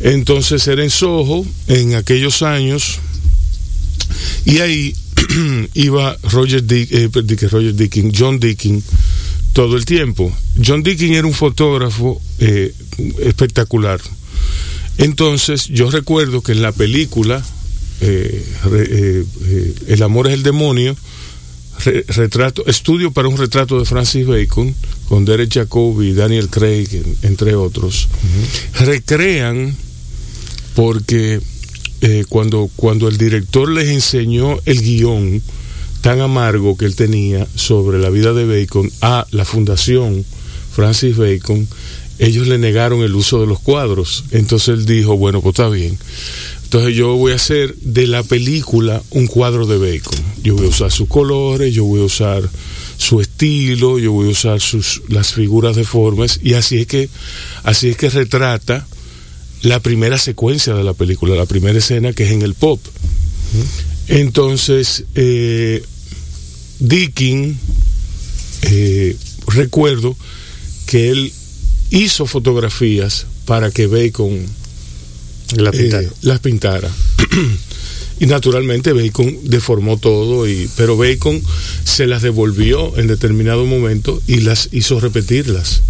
Entonces 0.01 0.67
era 0.67 0.83
en 0.83 0.91
Soho, 0.91 1.47
en 1.69 1.95
aquellos 1.95 2.43
años, 2.43 2.99
y 4.45 4.59
ahí 4.59 4.95
iba 5.75 6.17
Roger, 6.31 6.65
Dick, 6.67 6.91
eh, 6.93 7.09
di 7.25 7.37
que 7.37 7.49
Roger 7.49 7.75
Dickin, 7.75 8.13
John 8.17 8.41
Dickin, 8.41 8.83
todo 9.53 9.77
el 9.77 9.85
tiempo. 9.85 10.35
John 10.65 10.83
Dickin 10.83 11.13
era 11.15 11.27
un 11.27 11.35
fotógrafo 11.35 12.21
espectacular. 13.21 14.01
Entonces, 14.99 15.69
yo 15.69 15.91
recuerdo 15.91 16.43
que 16.43 16.53
en 16.53 16.63
la 16.63 16.73
película 16.73 17.45
eh, 18.03 18.45
eh, 18.73 19.25
eh, 19.47 19.75
El 19.89 20.03
amor 20.03 20.27
es 20.29 20.35
el 20.35 20.43
demonio, 20.43 20.97
re- 21.85 22.05
retrato, 22.09 22.67
estudio 22.67 23.11
para 23.13 23.29
un 23.29 23.37
retrato 23.39 23.79
de 23.79 23.85
Francis 23.85 24.27
Bacon, 24.27 24.75
con 25.09 25.25
Derek 25.25 25.53
Jacobi, 25.53 26.13
Daniel 26.13 26.49
Craig, 26.49 26.89
en- 26.93 27.17
entre 27.23 27.55
otros, 27.55 28.09
recrean 28.81 29.75
porque 30.75 31.41
cuando, 32.29 32.69
cuando 32.75 33.07
el 33.07 33.17
director 33.17 33.71
les 33.71 33.89
enseñó 33.89 34.59
el 34.65 34.81
guion 34.83 35.41
tan 36.01 36.21
amargo 36.21 36.77
que 36.77 36.85
él 36.87 36.97
tenía 36.97 37.47
sobre 37.55 38.01
la 38.01 38.11
vida 38.11 38.33
de 38.33 38.45
Bacon 38.45 38.91
a 39.03 39.25
la 39.31 39.45
fundación 39.45 40.25
Francis 40.75 41.17
Bacon, 41.17 41.69
ellos 42.19 42.49
le 42.49 42.59
negaron 42.59 43.03
el 43.03 43.15
uso 43.15 43.41
de 43.41 43.47
los 43.47 43.61
cuadros. 43.61 44.25
Entonces 44.33 44.71
él 44.71 44.85
dijo, 44.87 45.17
bueno, 45.17 45.41
pues 45.43 45.53
está 45.53 45.69
bien. 45.69 45.97
Entonces 46.73 46.97
yo 46.97 47.17
voy 47.17 47.33
a 47.33 47.35
hacer 47.35 47.75
de 47.83 48.07
la 48.07 48.23
película 48.23 49.03
un 49.11 49.27
cuadro 49.27 49.67
de 49.67 49.77
Bacon. 49.77 50.19
Yo 50.43 50.57
voy 50.57 50.65
a 50.65 50.69
usar 50.71 50.91
sus 50.91 51.07
colores, 51.07 51.75
yo 51.75 51.85
voy 51.85 52.01
a 52.01 52.05
usar 52.05 52.49
su 52.97 53.21
estilo, 53.21 53.99
yo 53.99 54.13
voy 54.13 54.29
a 54.29 54.31
usar 54.31 54.59
sus 54.59 55.03
las 55.09 55.35
figuras 55.35 55.77
deformes 55.77 56.41
y 56.43 56.55
así 56.55 56.79
es 56.79 56.87
que 56.87 57.11
así 57.63 57.91
es 57.91 57.99
que 57.99 58.09
retrata 58.09 58.87
la 59.61 59.81
primera 59.81 60.17
secuencia 60.17 60.73
de 60.73 60.83
la 60.83 60.95
película, 60.95 61.37
la 61.37 61.45
primera 61.45 61.79
escena 61.79 62.15
que 62.15 62.25
es 62.25 62.31
en 62.31 62.41
el 62.41 62.55
pop. 62.55 62.81
Entonces, 64.09 65.05
eh, 65.15 65.85
eh, 68.63 69.17
recuerdo 69.47 70.17
que 70.87 71.11
él 71.11 71.35
hizo 71.91 72.25
fotografías 72.25 73.27
para 73.45 73.71
que 73.71 73.87
Bacon 73.89 74.62
La 75.57 75.71
eh, 75.71 75.75
las 76.23 76.41
pintara. 76.41 76.91
y 78.21 78.27
naturalmente 78.27 78.93
Bacon 78.93 79.37
deformó 79.45 79.97
todo, 79.99 80.49
y, 80.49 80.69
pero 80.77 80.97
Bacon 80.97 81.41
se 81.85 82.07
las 82.07 82.23
devolvió 82.23 82.97
en 82.99 83.07
determinado 83.09 83.65
momento 83.67 84.21
y 84.27 84.41
las 84.41 84.69
hizo 84.73 85.01
repetirlas. 85.01 85.83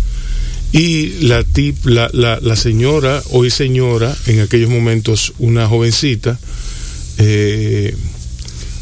Y 0.73 1.09
la, 1.27 1.45
tip, 1.45 1.85
la, 1.85 2.09
la, 2.15 2.41
la 2.41 2.57
señora, 2.57 3.23
hoy 3.31 3.51
señora, 3.51 4.17
en 4.27 4.41
aquellos 4.41 4.71
momentos 4.71 5.35
una 5.39 5.69
jovencita, 5.69 6.39
eh, 7.19 7.95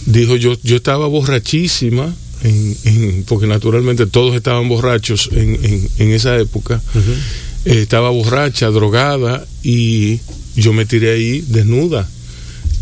dijo 0.06 0.36
yo, 0.36 0.56
yo 0.62 0.76
estaba 0.76 1.08
borrachísima, 1.08 2.14
en, 2.44 2.76
en- 2.84 3.24
porque 3.26 3.46
naturalmente 3.48 4.06
todos 4.06 4.36
estaban 4.36 4.68
borrachos 4.68 5.28
en, 5.32 5.58
en, 5.64 5.88
en 5.98 6.10
esa 6.12 6.38
época, 6.38 6.80
Eh, 7.64 7.82
estaba 7.82 8.10
borracha, 8.10 8.68
drogada, 8.68 9.46
y 9.62 10.18
yo 10.56 10.72
me 10.72 10.86
tiré 10.86 11.12
ahí 11.12 11.44
desnuda. 11.48 12.08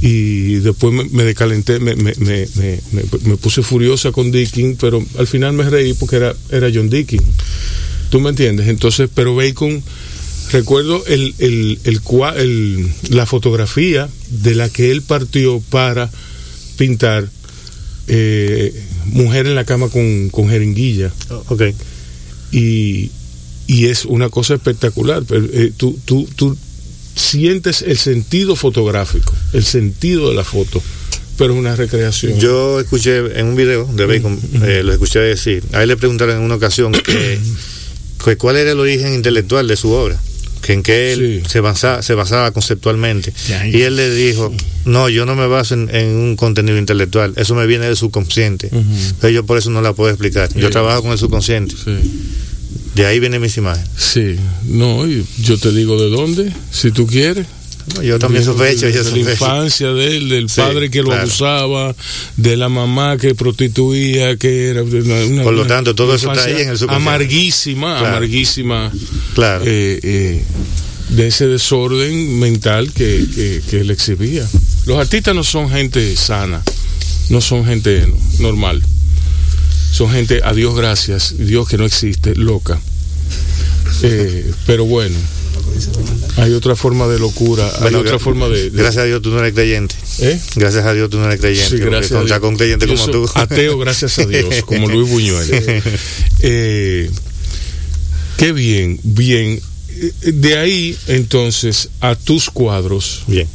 Y 0.01 0.55
después 0.57 0.95
me, 0.95 1.05
me 1.05 1.25
decalenté, 1.25 1.81
me, 1.81 1.97
me, 1.97 2.13
me, 2.19 2.47
me- 2.55 2.81
me- 2.93 3.03
me 3.25 3.37
puse 3.37 3.63
furiosa 3.63 4.13
con 4.13 4.31
Dickin, 4.31 4.77
pero 4.77 5.05
al 5.19 5.27
final 5.27 5.53
me 5.55 5.69
reí 5.69 5.93
porque 5.95 6.17
era, 6.17 6.35
era 6.51 6.71
John 6.73 6.89
Dickin. 6.89 7.21
¿Tú 8.11 8.21
me 8.21 8.31
entiendes? 8.31 8.69
Entonces, 8.69 9.11
pero 9.13 9.35
Bacon, 9.35 9.83
recuerdo 10.53 11.05
el, 11.07 11.35
el, 11.39 11.79
el, 11.85 12.89
la 13.11 13.27
fotografía 13.27 14.09
de 14.31 14.55
la 14.55 14.69
que 14.69 14.93
él 14.93 15.03
partió 15.03 15.61
para 15.69 16.09
pintar 16.77 17.29
eh, 18.07 18.73
Mujer 19.07 19.47
en 19.47 19.55
la 19.57 19.65
cama 19.65 19.89
con, 19.89 20.29
con 20.31 20.49
jeringuilla. 20.49 21.13
Ok. 21.49 21.63
Y, 22.53 23.11
y 23.69 23.87
es 23.87 24.05
una 24.05 24.29
cosa 24.31 24.55
espectacular. 24.55 25.23
Pero, 25.29 25.47
eh, 25.53 25.73
tú, 25.77 25.97
tú, 26.05 26.29
tú 26.35 26.57
sientes 27.15 27.83
el 27.83 27.99
sentido 27.99 28.57
fotográfico, 28.57 29.33
el 29.53 29.65
sentido 29.65 30.29
de 30.31 30.35
la 30.35 30.45
foto, 30.45 30.83
pero 31.37 31.53
es 31.53 31.59
una 31.59 31.77
recreación. 31.77 32.39
Yo 32.41 32.81
escuché 32.81 33.39
en 33.39 33.47
un 33.47 33.55
video 33.57 33.85
de 33.93 34.07
Bacon, 34.07 34.39
eh, 34.65 34.83
lo 34.85 34.93
escuché 34.93 35.21
decir, 35.21 35.63
a 35.73 35.83
él 35.83 35.89
le 35.89 35.97
preguntaron 35.97 36.37
en 36.37 36.43
una 36.43 36.57
ocasión 36.57 36.91
que, 36.93 37.39
que 38.25 38.37
cuál 38.37 38.57
era 38.57 38.73
el 38.73 38.81
origen 38.81 39.15
intelectual 39.15 39.69
de 39.69 39.77
su 39.77 39.91
obra, 39.91 40.21
que 40.63 40.73
en 40.73 40.83
que 40.83 41.13
él 41.13 41.43
Sí. 41.45 41.51
se, 41.51 41.61
basaba, 41.61 42.03
se 42.03 42.15
basaba 42.15 42.51
conceptualmente. 42.53 43.33
Y 43.73 43.83
él 43.83 43.97
le 43.97 44.13
dijo, 44.15 44.53
no, 44.85 45.09
yo 45.09 45.27
no 45.27 45.35
me 45.37 45.47
baso 45.47 45.75
en, 45.75 45.89
en 45.95 46.09
un 46.17 46.37
contenido 46.37 46.79
intelectual, 46.79 47.33
eso 47.37 47.55
me 47.55 47.67
viene 47.67 47.87
del 47.87 47.97
subconsciente. 47.97 48.71
Pero 49.21 49.31
yo 49.33 49.45
por 49.47 49.59
eso 49.59 49.71
no 49.71 49.83
la 49.83 49.93
puedo 49.93 50.11
explicar. 50.11 50.49
Yo 50.55 50.71
trabajo 50.71 51.03
con 51.03 51.13
el 51.13 51.19
subconsciente. 51.19 51.75
Sí. 51.77 51.91
De 52.99 53.07
ahí 53.07 53.21
vienen 53.21 53.41
mis 53.41 53.57
imágenes. 53.57 53.89
Sí, 53.97 54.35
no, 54.65 55.07
y 55.07 55.25
yo 55.41 55.57
te 55.57 55.71
digo 55.73 56.01
de 56.03 56.11
dónde, 56.11 56.53
si 56.73 56.91
tú 56.91 57.07
quieres. 57.07 57.47
Yo 58.03 58.19
también 58.19 58.45
sospecho, 58.45 58.85
de, 58.87 58.93
yo 58.93 59.03
de 59.05 59.13
la 59.13 59.19
infancia 59.31 59.89
de 59.93 60.17
él, 60.17 60.29
del 60.29 60.51
Sí, 60.51 60.61
padre 60.61 60.91
que 60.91 60.99
lo 60.99 61.07
claro. 61.07 61.23
abusaba, 61.23 61.95
de 62.37 62.57
la 62.57 62.69
mamá 62.69 63.17
que 63.17 63.35
prostituía, 63.35 64.37
que 64.37 64.69
era 64.71 64.83
una, 64.83 65.25
una- 65.25 65.43
Por 65.45 65.55
lo 65.55 65.65
tanto, 65.67 65.95
todo 65.95 66.15
eso 66.15 66.31
está 66.33 66.45
ahí 66.45 66.61
en 66.63 66.69
el. 66.71 66.79
Amarguísima, 66.91 67.99
Claro. 68.01 68.07
amarguísima. 68.17 68.93
Claro. 69.35 69.63
eh, 69.65 70.01
eh, 70.03 70.45
de 71.11 71.27
ese 71.29 71.47
desorden 71.47 72.39
mental 72.39 72.93
que, 72.93 73.25
que, 73.35 73.63
que 73.71 73.81
él 73.81 73.91
exhibía. 73.91 74.47
Los 74.87 74.99
artistas 74.99 75.35
no 75.35 75.43
son 75.45 75.71
gente 75.71 76.15
sana, 76.17 76.63
no 77.31 77.41
son 77.41 77.65
gente 77.65 78.07
no- 78.07 78.19
normal. 78.41 78.83
Son 79.93 80.11
gente, 80.11 80.41
a 80.45 80.53
Dios 80.53 80.77
gracias, 80.77 81.35
Dios 81.39 81.69
que 81.69 81.77
no 81.79 81.85
existe, 81.85 82.35
loca. 82.35 82.81
Eh, 84.03 84.51
pero 84.67 84.85
bueno, 84.85 85.17
hay 86.37 86.53
otra 86.53 86.77
forma 86.77 87.09
de 87.09 87.19
locura, 87.19 87.69
hay 87.81 87.95
otra 87.95 88.19
forma 88.19 88.49
de... 88.49 88.71
de- 88.71 88.79
Gracias 88.79 89.03
a 89.03 89.07
Dios 89.07 89.23
tú 89.23 89.31
no 89.31 89.41
eres 89.41 89.55
creyente. 89.55 89.95
¿Eh? 90.21 90.39
Gracias 90.57 90.85
a 90.85 90.93
Dios 90.95 91.11
tú 91.11 91.19
no 91.19 91.27
eres 91.27 91.41
creyente. 91.41 91.69
Sí, 91.69 91.77
porque 91.83 91.91
gracias 91.91 92.13
a 92.13 92.19
contar 92.19 92.39
Dios. 92.39 92.41
con 92.41 92.57
creyente 92.57 92.87
Yo 92.87 92.93
como 92.95 93.05
soy 93.05 93.13
tú. 93.13 93.31
Ateo, 93.35 93.79
gracias 93.79 94.19
a 94.19 94.27
Dios, 94.27 94.55
como 94.67 94.89
Luis 94.89 95.09
Buñuel. 95.11 95.83
Eh, 96.41 97.11
qué 98.37 98.53
bien, 98.53 99.01
bien. 99.03 99.61
Eh, 99.91 100.13
De 100.33 100.57
ahí, 100.59 100.97
entonces, 101.09 101.89
a 102.01 102.15
tus 102.15 102.51
cuadros, 102.51 103.23
Bien. 103.27 103.49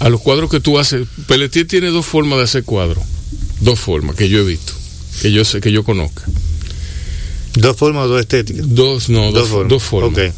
a 0.00 0.08
los 0.10 0.20
cuadros 0.20 0.50
que 0.50 0.60
tú 0.60 0.78
haces. 0.78 1.06
Pelletier 1.26 1.66
tiene 1.66 1.88
dos 1.88 2.04
formas 2.04 2.38
de 2.38 2.44
hacer 2.44 2.64
cuadros. 2.64 3.04
Dos 3.60 3.78
formas 3.80 4.14
que 4.16 4.28
yo 4.28 4.38
he 4.40 4.44
visto, 4.44 4.72
que 5.22 5.32
yo 5.32 5.44
sé, 5.44 5.60
que 5.60 5.72
yo 5.72 5.84
conozca. 5.84 6.24
Dos 7.54 7.76
formas 7.76 8.04
o 8.06 8.08
dos 8.08 8.20
estéticas. 8.20 8.64
Dos, 8.68 9.08
no, 9.08 9.32
dos, 9.32 9.50
dos 9.68 9.82
formas. 9.82 10.12
Ok. 10.12 10.34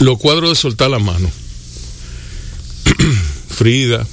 Los 0.00 0.18
cuadros 0.18 0.50
de 0.50 0.54
soltar 0.56 0.90
la 0.90 0.98
mano. 0.98 1.30
Frida, 3.48 4.06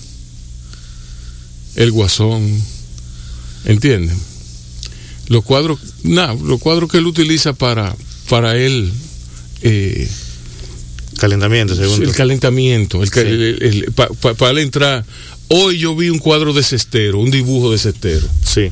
el 1.76 1.92
guasón, 1.92 2.62
¿entienden? 3.66 4.18
Los 5.28 5.44
cuadros, 5.44 5.80
nada, 6.04 6.34
los 6.36 6.60
cuadros 6.60 6.90
que 6.92 6.98
él 6.98 7.08
utiliza 7.08 7.54
para, 7.54 7.96
para 8.30 8.58
él, 8.58 8.92
eh, 9.62 10.08
Calentamiento, 11.18 11.76
segundo. 11.76 12.06
el 12.10 12.16
calentamiento, 12.16 13.02
el, 13.04 13.10
Sí. 13.10 13.20
el- 13.22 13.64
el- 13.64 13.92
pa- 13.94 14.10
pa- 14.10 14.34
para 14.34 14.52
él 14.52 14.60
entrar. 14.60 15.06
Hoy 15.48 15.80
yo 15.80 15.96
vi 15.96 16.10
un 16.10 16.20
cuadro 16.20 16.54
de 16.54 16.64
Cestero, 16.64 17.20
un 17.20 17.32
dibujo 17.32 17.72
de 17.72 17.78
Cestero, 17.78 18.28
Sí. 18.46 18.70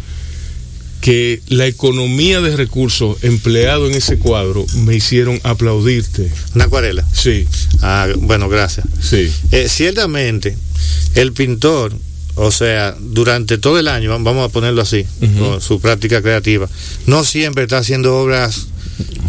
Que 1.02 1.41
la 1.47 1.66
economía 1.66 2.41
de 2.41 2.56
recursos 2.58 3.24
empleado 3.24 3.88
en 3.88 3.95
ese 3.95 4.18
cuadro 4.18 4.66
me 4.84 4.95
hicieron 4.95 5.39
aplaudirte. 5.43 6.30
Una 6.56 6.66
acuarela. 6.66 7.06
Sí, 7.14 7.47
Ah, 7.82 8.08
bueno, 8.18 8.50
gracias. 8.50 8.86
sí. 9.02 9.32
Eh, 9.52 9.68
ciertamente, 9.70 10.58
el 11.16 11.32
pintor, 11.32 11.93
o 12.36 12.52
sea, 12.52 12.95
durante 13.00 13.58
todo 13.58 13.80
el 13.80 13.88
año, 13.88 14.12
vam- 14.14 14.24
vamos 14.24 14.50
a 14.50 14.52
ponerlo 14.52 14.82
así, 14.82 15.06
con 15.39 15.62
su 15.62 15.80
práctica 15.80 16.22
creativa, 16.22 16.68
no 17.06 17.24
siempre 17.24 17.64
está 17.64 17.78
haciendo 17.78 18.18
obras 18.18 18.68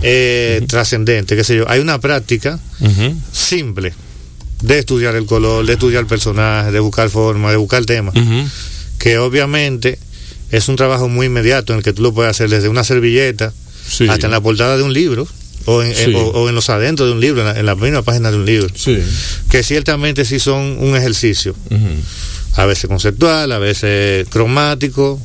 eh, 0.03 0.62
trascendentes, 0.66 1.37
qué 1.39 1.45
sé 1.45 1.57
yo. 1.57 1.68
Hay 1.71 1.79
una 1.81 2.01
práctica 2.01 2.59
simple 3.33 3.95
de 4.62 4.79
estudiar 4.81 5.14
el 5.14 5.27
color, 5.27 5.64
de 5.64 5.75
estudiar 5.75 6.01
el 6.03 6.07
personaje, 6.07 6.71
de 6.73 6.81
buscar 6.81 7.09
forma, 7.11 7.51
de 7.51 7.57
buscar 7.57 7.85
temas, 7.85 8.14
que 8.99 9.18
obviamente 9.18 9.99
es 10.51 10.68
un 10.68 10.76
trabajo 10.76 11.09
muy 11.09 11.26
inmediato 11.26 11.72
en 11.72 11.78
el 11.78 11.84
que 11.84 11.92
tú 11.92 12.03
lo 12.03 12.12
puedes 12.12 12.30
hacer 12.30 12.48
desde 12.51 12.68
una 12.68 12.84
servilleta 12.84 13.53
Sí. 13.88 14.07
hasta 14.09 14.26
en 14.26 14.30
la 14.32 14.40
portada 14.40 14.76
de 14.76 14.82
un 14.82 14.92
libro. 14.92 15.26
O 15.66 15.82
en, 15.82 15.94
Sí. 15.94 16.14
o, 16.14 16.20
o 16.20 16.48
en 16.48 16.55
los 16.55 16.70
adentros 16.70 17.09
de 17.09 17.14
un 17.14 17.20
libro, 17.20 17.42
en 17.42 17.46
la, 17.48 17.59
en 17.61 17.66
la 17.66 17.76
primera 17.76 18.01
página 18.03 18.30
de 18.30 18.36
un 18.38 18.46
libro, 18.46 18.68
Sí. 18.74 18.98
que 19.51 19.62
ciertamente 19.62 20.24
sí 20.24 20.38
son 20.40 20.76
un 20.78 20.96
ejercicio, 20.96 21.55
a 22.57 22.64
veces 22.64 22.88
conceptual, 22.88 23.53
a 23.53 23.59
veces 23.59 24.26
cromático 24.30 25.20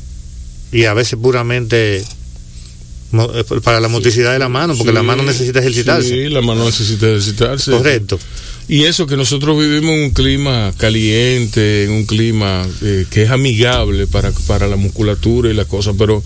y 0.73 0.83
a 0.85 0.93
veces 0.93 1.17
puramente 1.21 1.99
eh, 1.99 3.43
para 3.63 3.79
la 3.79 3.87
motricidad 3.87 4.33
de 4.33 4.39
la 4.39 4.49
mano, 4.49 4.75
porque 4.75 4.89
Sí, 4.91 4.95
la 4.95 5.03
mano 5.03 5.23
necesita 5.23 5.59
ejercitarse. 5.59 6.09
Sí, 6.09 6.27
la 6.29 6.41
mano 6.41 6.65
necesita 6.65 7.07
ejercitarse. 7.07 7.71
Correcto. 7.71 8.19
Y 8.67 8.85
eso 8.85 9.05
que 9.05 9.15
nosotros 9.15 9.59
vivimos 9.59 9.91
en 9.95 10.03
un 10.05 10.09
clima 10.11 10.73
caliente, 10.77 11.83
en 11.83 11.91
un 11.91 12.05
clima 12.05 12.65
eh, 12.81 13.05
que 13.11 13.23
es 13.23 13.29
amigable 13.29 14.07
para, 14.07 14.31
para 14.47 14.67
la 14.67 14.75
musculatura 14.75 15.49
y 15.51 15.53
la 15.53 15.65
cosa, 15.65 15.93
pero 15.97 16.23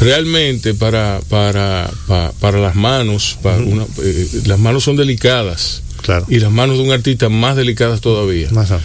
realmente 0.00 0.74
para, 0.74 1.20
para, 1.28 1.90
pa- 2.06 2.32
para 2.40 2.58
las 2.58 2.74
manos, 2.74 3.38
para 3.42 3.58
una- 3.58 3.86
eh, 4.02 4.28
las 4.46 4.58
manos 4.58 4.84
son 4.84 4.96
delicadas. 4.96 5.82
Claro. 6.02 6.26
Y 6.28 6.38
las 6.38 6.52
manos 6.52 6.78
de 6.78 6.84
un 6.84 6.92
artista 6.92 7.28
más 7.28 7.56
delicadas 7.56 8.00
todavía. 8.00 8.48
Más 8.52 8.70
o- 8.70 8.80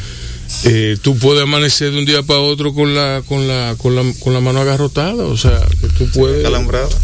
Eh, 0.65 0.97
tú 1.01 1.17
puedes 1.17 1.43
amanecer 1.43 1.91
de 1.91 1.99
un 1.99 2.05
día 2.05 2.23
para 2.23 2.39
otro 2.39 2.73
con 2.73 2.95
la, 2.95 3.21
con 3.27 3.47
la, 3.47 3.75
con 3.77 3.95
la, 3.95 4.03
con 4.19 4.33
la 4.33 4.39
mano 4.39 4.61
agarrotada, 4.61 5.25
o 5.25 5.37
sea, 5.37 5.59
que 5.81 5.87
tú 5.89 6.07
puedes... 6.13 6.43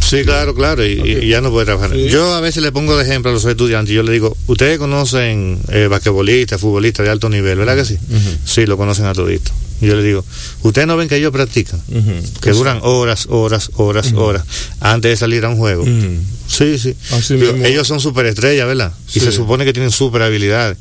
Sí, 0.02 0.24
claro, 0.24 0.56
claro, 0.56 0.86
y, 0.86 1.28
ya 1.28 1.42
no 1.42 1.52
puede 1.52 1.66
trabajar. 1.66 1.92
Sí. 1.92 2.08
Yo 2.10 2.34
a 2.34 2.42
veces 2.42 2.64
le 2.64 2.72
pongo 2.72 2.98
de 2.98 3.04
ejemplo 3.04 3.32
a 3.32 3.34
los 3.34 3.44
estudiantes, 3.46 3.94
yo 3.94 4.04
le 4.04 4.12
digo, 4.12 4.36
ustedes 4.48 4.78
conocen 4.78 5.60
eh, 5.70 5.88
basquetbolistas, 5.88 6.62
futbolistas 6.62 7.06
de 7.06 7.12
alto 7.12 7.30
nivel, 7.30 7.58
¿verdad 7.58 7.76
que 7.76 7.86
sí? 7.86 7.98
Sí, 8.46 8.66
lo 8.66 8.78
conocen 8.78 9.06
a 9.06 9.14
todito. 9.14 9.52
Y 9.82 9.88
Yo 9.88 9.96
le 9.96 10.04
digo, 10.04 10.26
ustedes 10.64 10.88
no 10.88 10.98
ven 10.98 11.08
que 11.08 11.16
ellos 11.16 11.32
practican, 11.32 11.82
que 12.42 12.52
duran 12.52 12.80
horas, 12.84 13.28
horas, 13.30 13.72
horas, 13.76 14.14
horas, 14.14 14.44
antes 14.82 15.12
de 15.12 15.18
salir 15.18 15.46
a 15.46 15.50
un 15.50 15.58
juego. 15.58 15.84
Ujú. 15.84 16.18
Sí, 16.48 16.78
sí. 16.80 16.96
Así 17.12 17.36
Digo, 17.36 17.54
mismo. 17.54 17.68
ellos 17.68 17.88
son 17.88 18.00
superestrellas, 18.00 18.68
¿verdad? 18.68 18.92
Y 19.14 19.20
se 19.20 19.32
supone 19.32 19.66
que 19.66 19.74
tienen 19.74 19.92
super 19.92 20.22
habilidades. 20.22 20.78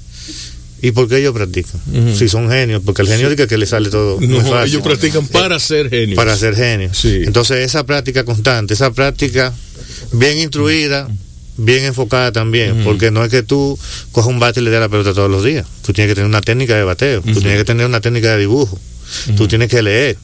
¿Y 0.80 0.92
por 0.92 1.08
qué 1.08 1.18
ellos 1.18 1.34
practican? 1.34 1.80
Ujú. 1.92 2.14
Si 2.16 2.28
son 2.28 2.48
genios, 2.48 2.82
porque 2.84 3.02
el 3.02 3.08
genio 3.08 3.28
dice 3.28 3.46
que 3.48 3.58
le 3.58 3.66
sale 3.66 3.90
todo 3.90 4.18
muy 4.20 4.28
No, 4.28 4.40
fácil. 4.42 4.70
ellos 4.74 4.82
practican 4.82 5.26
para 5.26 5.58
ser 5.58 5.90
genios. 5.90 6.16
para 6.16 6.36
ser 6.36 6.54
genios. 6.54 6.96
Sí. 6.96 7.22
Entonces 7.24 7.64
esa 7.66 7.84
práctica 7.84 8.24
constante, 8.24 8.74
esa 8.74 8.92
práctica 8.92 9.52
bien 10.12 10.38
instruida, 10.38 11.08
bien 11.56 11.84
enfocada 11.84 12.30
también, 12.30 12.82
porque 12.84 13.10
no 13.10 13.24
es 13.24 13.30
que 13.30 13.42
tú 13.42 13.76
cojas 14.12 14.30
un 14.30 14.38
bate 14.38 14.60
y 14.60 14.62
le 14.64 14.70
des 14.70 14.78
la 14.78 14.88
pelota 14.88 15.12
todos 15.12 15.28
los 15.30 15.42
días. 15.44 15.66
Tú 15.84 15.92
tienes 15.92 16.10
que 16.12 16.14
tener 16.14 16.28
una 16.28 16.40
técnica 16.42 16.76
de 16.76 16.84
bateo, 16.84 17.22
tú 17.22 17.40
tienes 17.40 17.58
que 17.58 17.64
tener 17.64 17.84
una 17.84 18.00
técnica 18.00 18.30
de 18.32 18.38
dibujo, 18.38 18.78
tú 19.36 19.48
tienes 19.48 19.68
que 19.68 19.82
leer, 19.82 20.16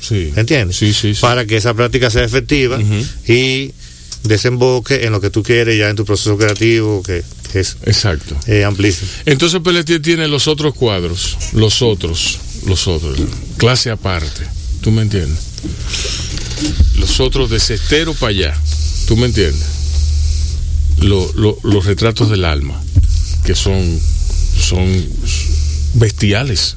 Sí. 0.00 0.32
¿entiendes? 0.34 0.76
Sí, 0.78 0.94
sí, 0.94 1.14
sí. 1.14 1.20
Para 1.20 1.44
que 1.44 1.58
esa 1.58 1.74
práctica 1.74 2.08
sea 2.10 2.24
efectiva 2.24 2.80
y 3.28 3.72
desemboque 4.24 5.04
en 5.04 5.12
lo 5.12 5.20
que 5.20 5.30
tú 5.30 5.42
quieres 5.42 5.78
ya 5.78 5.90
en 5.90 5.96
tu 5.96 6.04
proceso 6.06 6.38
creativo, 6.38 7.02
que, 7.02 7.22
que 7.52 7.60
es 7.60 7.76
Exacto. 7.84 8.36
eh, 8.46 8.64
amplísimo. 8.64 9.10
Entonces 9.26 9.60
Pelletier 9.62 10.00
tiene 10.02 10.26
los 10.28 10.48
otros 10.48 10.74
cuadros, 10.74 11.36
los 11.52 11.82
otros, 11.82 12.38
los 12.66 12.86
otros, 12.88 13.18
clase 13.58 13.90
aparte. 13.90 14.42
¿Tú 14.80 14.90
me 14.90 15.02
entiendes? 15.02 15.38
Los 16.96 17.20
otros 17.20 17.50
de 17.50 17.60
cestero 17.60 18.14
para 18.14 18.30
allá. 18.30 18.60
¿Tú 19.06 19.16
me 19.16 19.26
entiendes? 19.26 19.64
Lo- 20.98 21.32
lo- 21.34 21.58
los 21.62 21.84
retratos 21.84 22.30
del 22.30 22.44
alma, 22.44 22.80
que 23.44 23.54
son, 23.54 23.98
son 24.60 25.04
bestiales. 25.94 26.76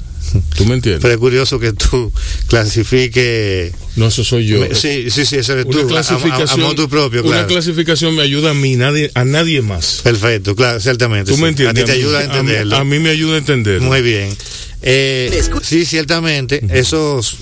¿Tú 0.56 0.64
me 0.66 0.74
entiendes? 0.74 1.02
Pero 1.02 1.14
es 1.14 1.18
curioso 1.20 1.58
que 1.58 1.72
tú 1.72 2.12
clasifiques... 2.48 3.72
No, 3.96 4.08
eso 4.08 4.24
soy 4.24 4.46
yo. 4.46 4.62
Sí, 4.74 5.10
sí, 5.10 5.24
sí, 5.24 5.36
eso 5.36 5.52
eres 5.54 5.68
tú. 5.68 5.78
Una 5.80 5.80
a- 5.80 5.84
a- 5.84 5.88
clasificación, 5.88 6.60
a 6.60 6.64
modo 6.64 6.88
propio, 6.88 7.22
una 7.22 7.30
claro. 7.32 7.46
clasificación 7.48 8.14
me 8.14 8.22
ayuda 8.22 8.50
a 8.50 8.54
mí, 8.54 8.76
nadie, 8.76 9.10
a 9.14 9.24
nadie 9.24 9.62
más. 9.62 10.00
Perfecto, 10.04 10.54
claro, 10.54 10.80
ciertamente. 10.80 11.30
¿Tú 11.30 11.36
sí. 11.36 11.42
me 11.42 11.48
entiendes? 11.48 11.82
A 11.82 11.86
ti 11.86 11.90
te 11.92 11.96
mí- 11.96 12.02
ayuda 12.04 12.18
a 12.20 12.24
entenderlo. 12.24 12.76
A 12.76 12.84
mí, 12.84 12.98
me 12.98 13.10
ayuda 13.10 13.34
a 13.36 13.38
entenderlo. 13.38 13.86
Muy 13.88 14.02
bien. 14.02 14.36
Eh, 14.82 15.42
sí, 15.62 15.84
ciertamente, 15.86 16.62
esos 16.70 17.36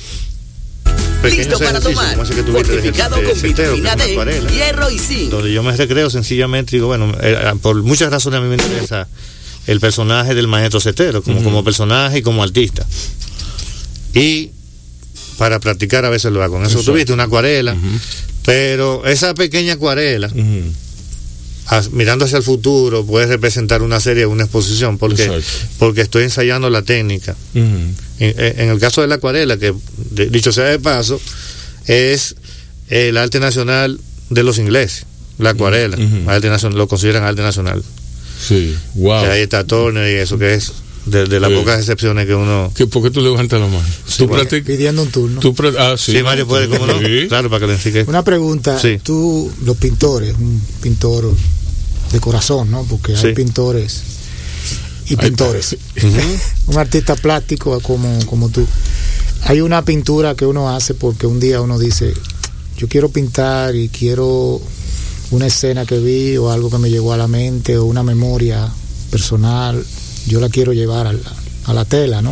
Listo 1.25 1.59
para 1.59 1.81
tomar. 1.81 2.17
que 2.29 2.43
Fortificado 2.43 3.17
de 3.17 3.23
con 3.25 3.43
vitamina 3.43 3.95
una 3.95 4.05
D, 4.05 4.13
acuarela, 4.13 4.51
hierro 4.51 4.91
y 4.91 4.99
zinc. 4.99 5.31
donde 5.31 5.53
yo 5.53 5.63
me 5.63 5.75
recreo 5.75 6.11
sencillamente, 6.11 6.77
digo, 6.77 6.87
bueno, 6.87 7.17
eh, 7.23 7.37
por 7.63 7.83
muchas 7.83 8.11
razones 8.11 8.39
a 8.39 8.43
mí 8.43 8.49
me 8.49 8.63
interesa 8.63 9.09
el 9.67 9.81
personaje 9.81 10.35
del 10.35 10.47
maestro 10.49 10.81
Cetero, 10.81 11.23
como, 11.23 11.43
como 11.43 11.65
personaje 11.65 12.19
y 12.19 12.23
como 12.23 12.43
artista. 12.43 12.87
Y 14.15 14.51
para 15.39 15.59
practicar 15.61 16.05
a 16.05 16.11
veces 16.11 16.31
lo 16.33 16.43
hago. 16.43 16.59
En 16.59 16.67
eso 16.67 16.83
tuviste 16.83 17.13
una 17.13 17.25
acuarela, 17.25 17.77
pero 18.45 19.05
esa 19.07 19.35
pequeña 19.35 19.73
acuarela 19.75 20.31
as- 21.67 21.91
mirando 21.91 22.25
hacia 22.27 22.37
el 22.39 22.45
futuro 22.45 23.05
puede 23.05 23.27
representar 23.27 23.83
una 23.83 23.99
serie, 24.01 24.27
una 24.27 24.45
exposición, 24.45 24.99
porque, 24.99 25.25
Exacto. 25.25 25.49
porque 25.79 26.03
estoy 26.03 26.25
ensayando 26.25 26.69
la 26.71 26.83
técnica. 26.83 27.35
Ujú. 27.55 27.65
En, 28.21 28.61
en 28.61 28.69
el 28.71 28.79
caso 28.79 29.01
de 29.01 29.09
la 29.09 29.17
acuarela, 29.17 29.57
que 29.57 29.75
de- 30.11 30.27
dicho 30.29 30.53
sea 30.53 30.65
de 30.67 30.79
paso, 30.79 31.21
es 31.87 32.37
el 32.91 33.17
arte 33.17 33.41
nacional 33.41 33.99
de 34.31 34.43
los 34.43 34.59
ingleses, 34.59 35.07
la 35.39 35.51
acuarela, 35.51 35.97
arte 36.27 36.49
nacional, 36.51 36.79
lo 36.79 36.87
consideran 36.87 37.25
arte 37.25 37.43
nacional. 37.43 37.83
Sí, 38.47 38.77
wow. 38.95 39.23
Que 39.25 39.31
ahí 39.31 39.43
está 39.43 39.65
Turner 39.65 40.11
y 40.13 40.21
eso 40.21 40.39
que 40.39 40.55
es 40.55 40.73
de, 41.07 41.27
de 41.27 41.39
las 41.41 41.51
Sí. 41.51 41.57
pocas 41.57 41.79
excepciones 41.81 42.27
que 42.27 42.35
uno... 42.35 42.73
¿Qué, 42.75 42.87
¿Por 42.87 43.03
qué 43.03 43.11
tú 43.11 43.21
levantas 43.21 43.61
la 43.61 43.67
mano? 43.67 43.83
¿Tú 44.17 44.27
bueno. 44.27 44.45
practic- 44.45 44.65
Pidiendo 44.65 45.03
un 45.03 45.11
turno. 45.11 45.41
tú 45.41 45.55
pra- 45.55 45.75
ah, 45.79 45.97
sí, 45.99 46.13
Sí, 46.13 46.23
Mario 46.23 46.47
puede, 46.47 46.69
¿cómo 46.69 46.87
no? 46.87 46.99
Sí. 46.99 47.27
Claro, 47.29 47.51
para 47.51 47.61
que 47.61 47.67
le 47.67 47.73
enseñe. 47.75 48.05
Una 48.09 48.23
pregunta, 48.25 48.79
Sí. 48.81 48.99
tú, 49.03 49.51
los 49.65 49.77
pintores, 49.77 50.35
un 50.39 50.63
pintor 50.81 51.31
de 52.13 52.21
corazón, 52.21 52.71
¿no? 52.71 52.85
Porque 52.85 53.17
Sí. 53.17 53.27
hay 53.29 53.35
pintores 53.35 54.03
y 55.09 55.11
Hay- 55.11 55.17
pintores. 55.17 55.77
un 56.67 56.79
artista 56.79 57.17
plástico 57.17 57.79
como, 57.81 58.25
como 58.27 58.49
tú. 58.49 58.67
Hay 59.43 59.61
una 59.61 59.85
pintura 59.85 60.35
que 60.35 60.47
uno 60.47 60.75
hace 60.75 60.95
porque 60.95 61.27
un 61.27 61.39
día 61.39 61.61
uno 61.61 61.79
dice, 61.79 62.15
yo 62.79 62.89
quiero 62.89 63.11
pintar 63.11 63.75
y 63.77 63.91
quiero 63.91 64.59
una 65.35 65.47
escena 65.47 65.85
que 65.87 65.99
vi 65.99 66.37
o 66.37 66.51
algo 66.51 66.71
que 66.71 66.79
me 66.79 66.91
llegó 66.91 67.13
a 67.13 67.17
la 67.17 67.27
mente 67.29 67.77
o 67.79 67.85
una 67.85 68.03
memoria 68.03 68.69
personal, 69.11 69.85
yo 70.27 70.41
la 70.41 70.49
quiero 70.49 70.73
llevar 70.73 71.15
a 71.65 71.73
la 71.75 71.85
tela, 71.85 72.23
¿no? 72.23 72.31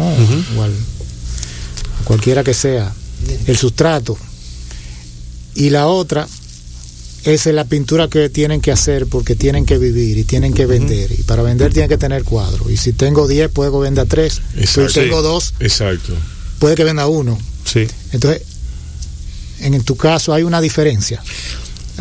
O 0.56 0.62
al- 0.62 0.72
a 2.00 2.04
cualquiera 2.04 2.42
que 2.44 2.54
sea, 2.54 2.92
el 3.46 3.56
sustrato. 3.56 4.16
Y 5.54 5.70
la 5.70 5.86
otra 5.86 6.26
esa 7.24 7.50
es 7.50 7.54
la 7.54 7.64
pintura 7.66 8.08
que 8.08 8.28
tienen 8.30 8.60
que 8.60 8.72
hacer 8.72 9.06
porque 9.06 9.36
tienen 9.36 9.64
que 9.64 9.78
vivir 9.78 10.18
y 10.18 10.24
tienen 10.24 10.52
que 10.52 10.66
vender. 10.66 11.12
Y 11.12 11.22
para 11.22 11.42
vender 11.44 11.72
tienen 11.72 11.88
que 11.88 11.96
tener 11.98 12.24
cuadros. 12.24 12.68
Y 12.70 12.76
si 12.76 12.92
tengo 12.92 13.28
10, 13.28 13.48
puedo 13.48 13.78
vender 13.78 14.08
3. 14.08 14.40
Si 14.66 14.80
tengo 14.92 15.18
Sí. 15.18 15.22
2, 15.22 15.54
Exacto. 15.60 16.14
puede 16.58 16.74
que 16.74 16.82
venda 16.82 17.06
uno. 17.06 17.38
Sí. 17.64 17.86
Entonces, 18.12 18.42
en, 19.60 19.74
en 19.74 19.84
tu 19.84 19.96
caso 19.96 20.32
hay 20.34 20.42
una 20.42 20.60
diferencia. 20.60 21.22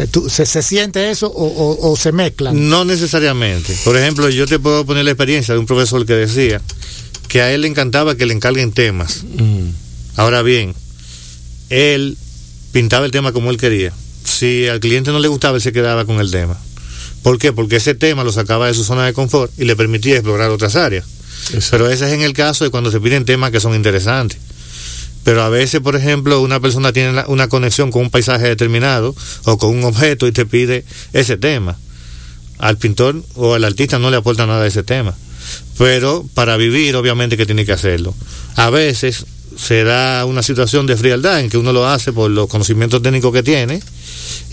Eh, 0.02 0.08
tú- 0.08 0.30
¿se, 0.30 0.46
se 0.46 0.62
siente 0.62 1.10
eso 1.12 1.28
o, 1.28 1.46
o- 1.46 1.92
o 1.92 1.96
se 1.98 2.12
mezclan? 2.12 2.70
No 2.70 2.86
necesariamente. 2.86 3.76
Por 3.84 3.96
ejemplo, 3.98 4.30
yo 4.30 4.48
te 4.48 4.58
puedo 4.60 4.86
poner 4.86 5.06
la 5.06 5.12
experiencia 5.12 5.54
de 5.54 5.60
un 5.60 5.66
profesor 5.66 6.06
que 6.06 6.14
decía 6.14 6.62
que 7.28 7.42
a 7.42 7.54
él 7.54 7.62
le 7.62 7.68
encantaba 7.68 8.16
que 8.16 8.26
le 8.26 8.34
encarguen 8.34 8.72
temas. 8.72 9.24
Mm. 9.24 9.70
Ahora 10.18 10.42
bien, 10.42 10.74
él 11.70 12.18
pintaba 12.72 13.06
el 13.06 13.12
tema 13.12 13.32
como 13.32 13.52
él 13.52 13.58
quería. 13.58 13.94
Si 14.24 14.68
al 14.68 14.80
cliente 14.80 15.12
no 15.12 15.20
le 15.20 15.28
gustaba, 15.28 15.56
él 15.58 15.62
se 15.62 15.72
quedaba 15.74 16.06
con 16.06 16.20
el 16.20 16.32
tema. 16.32 16.58
¿Por 17.24 17.38
qué? 17.38 17.54
Porque 17.54 17.76
ese 17.78 17.94
tema 17.96 18.24
lo 18.24 18.32
sacaba 18.32 18.68
de 18.68 18.74
su 18.74 18.84
zona 18.84 19.06
de 19.06 19.14
confort 19.14 19.52
y 19.58 19.66
le 19.66 19.76
permitía 19.76 20.16
explorar 20.16 20.50
otras 20.50 20.76
áreas. 20.76 21.06
Exacto. 21.54 21.68
Pero 21.72 21.90
ese 21.90 22.06
es 22.08 22.14
en 22.14 22.22
el 22.22 22.34
caso 22.34 22.64
de 22.64 22.70
cuando 22.72 22.92
se 22.92 23.00
piden 23.00 23.26
temas 23.26 23.52
que 23.52 23.60
son 23.60 23.76
interesantes. 23.76 24.40
Pero 25.24 25.44
a 25.44 25.50
veces, 25.50 25.82
por 25.82 25.96
ejemplo, 25.96 26.42
una 26.42 26.60
persona 26.60 26.94
tiene 26.94 27.24
una 27.28 27.48
conexión 27.48 27.92
con 27.92 28.04
un 28.04 28.10
paisaje 28.10 28.48
determinado 28.48 29.16
o 29.44 29.58
con 29.58 29.70
un 29.70 29.84
objeto 29.84 30.28
y 30.28 30.32
te 30.32 30.46
pide 30.46 30.86
ese 31.14 31.38
tema. 31.38 31.78
Al 32.58 32.78
pintor 32.78 33.24
o 33.36 33.54
al 33.54 33.64
artista 33.64 34.00
no 34.00 34.10
le 34.10 34.18
aporta 34.18 34.48
nada 34.48 34.64
de 34.64 34.70
ese 34.70 34.84
tema. 34.84 35.16
Pero 35.78 36.26
para 36.34 36.58
vivir, 36.58 36.96
obviamente 36.96 37.38
que 37.38 37.46
tiene 37.46 37.66
que 37.66 37.72
hacerlo. 37.72 38.14
A 38.56 38.70
veces 38.70 39.26
se 39.58 39.84
da 39.84 40.26
una 40.26 40.44
situación 40.44 40.86
de 40.88 40.96
frialdad 40.98 41.40
en 41.40 41.50
que 41.50 41.58
uno 41.58 41.74
lo 41.74 41.88
hace 41.88 42.12
por 42.14 42.32
los 42.32 42.48
conocimientos 42.48 43.02
técnicos 43.02 43.34
que 43.34 43.44
tiene 43.44 43.82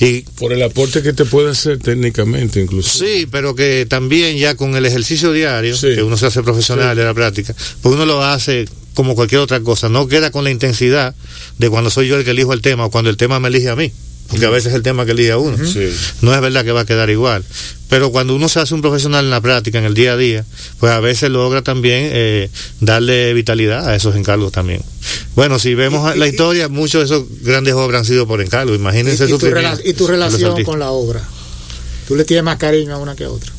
y 0.01 0.23
Por 0.23 0.53
el 0.53 0.63
aporte 0.63 1.03
que 1.03 1.13
te 1.13 1.25
puede 1.25 1.51
hacer 1.51 1.79
técnicamente, 1.79 2.61
incluso. 2.61 2.99
Sí, 3.05 3.27
pero 3.31 3.55
que 3.55 3.87
también 3.89 4.37
ya 4.37 4.57
con 4.57 4.75
el 4.77 4.85
ejercicio 4.87 5.33
diario, 5.33 5.77
Sí. 5.77 5.95
que 5.95 6.03
uno 6.03 6.17
se 6.17 6.27
hace 6.27 6.43
profesional 6.43 6.95
Sí. 6.95 6.99
de 7.01 7.05
la 7.05 7.15
práctica, 7.15 7.55
pues 7.83 7.95
uno 7.95 8.05
lo 8.07 8.23
hace 8.25 8.67
como 8.95 9.15
cualquier 9.15 9.41
otra 9.41 9.61
cosa, 9.61 9.89
no 9.89 10.09
queda 10.09 10.31
con 10.33 10.43
la 10.45 10.51
intensidad 10.51 11.15
de 11.59 11.71
cuando 11.71 11.91
soy 11.91 12.09
yo 12.09 12.17
el 12.17 12.25
que 12.25 12.33
elijo 12.33 12.53
el 12.53 12.61
tema 12.63 12.87
o 12.87 12.91
cuando 12.91 13.11
el 13.11 13.17
tema 13.17 13.39
me 13.39 13.49
elige 13.49 13.69
a 13.69 13.77
mí, 13.77 13.93
porque 14.29 14.47
a 14.47 14.51
veces 14.51 14.69
es 14.71 14.75
el 14.77 14.83
tema 14.83 15.05
que 15.07 15.13
elige 15.13 15.33
a 15.33 15.39
uno. 15.39 15.57
Sí. 15.67 15.89
No 16.23 16.35
es 16.35 16.41
verdad 16.41 16.65
que 16.65 16.73
va 16.73 16.83
a 16.83 16.87
quedar 16.87 17.09
igual. 17.11 17.45
Pero 17.89 18.11
cuando 18.13 18.35
uno 18.35 18.49
se 18.51 18.61
hace 18.61 18.75
un 18.75 18.83
profesional 18.83 19.25
en 19.25 19.31
la 19.31 19.41
práctica, 19.41 19.79
en 19.79 19.85
el 19.87 19.95
día 19.95 20.13
a 20.13 20.17
día, 20.19 20.45
pues 20.79 20.93
a 20.93 21.01
veces 21.01 21.31
logra 21.31 21.63
también 21.63 22.11
eh, 22.13 22.51
darle 22.81 23.33
vitalidad 23.33 23.89
a 23.89 23.97
esos 23.97 24.15
encargos 24.17 24.53
también. 24.53 24.83
Bueno, 25.35 25.59
si 25.59 25.75
vemos 25.75 26.15
Y- 26.15 26.19
la 26.19 26.27
y- 26.27 26.31
historia, 26.31 26.69
muchos 26.69 27.01
de 27.09 27.17
esos 27.17 27.27
grandes 27.43 27.73
obras 27.75 28.01
han 28.01 28.05
sido 28.05 28.27
por 28.27 28.43
encargo. 28.43 28.73
¿Y, 28.73 28.77
Imagínense 28.77 29.25
y 29.27 29.33
el 29.33 29.39
tu, 29.39 29.47
rela- 29.47 29.81
y 29.83 29.95
tu 29.95 30.07
relación 30.07 30.63
con 30.65 30.79
la 30.79 30.91
obra? 30.91 31.23
¿Tú 32.07 32.15
le 32.17 32.25
tienes 32.25 32.45
más 32.45 32.59
cariño 32.59 32.95
a 32.95 32.99
una 32.99 33.17
que 33.17 33.25
a 33.25 33.31
otra? 33.31 33.51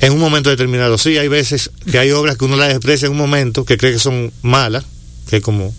En 0.00 0.12
un 0.12 0.18
momento 0.18 0.50
determinado, 0.50 0.98
sí, 0.98 1.16
hay 1.16 1.28
veces 1.28 1.70
que 1.90 1.98
hay 1.98 2.10
obras 2.10 2.36
que 2.36 2.44
uno 2.44 2.56
las 2.58 2.70
expresa 2.70 3.06
en 3.06 3.12
un 3.12 3.18
momento 3.18 3.64
que 3.64 3.78
cree 3.78 3.92
que 3.94 3.98
son 3.98 4.30
malas, 4.42 4.84
que 5.30 5.40
como... 5.40 5.74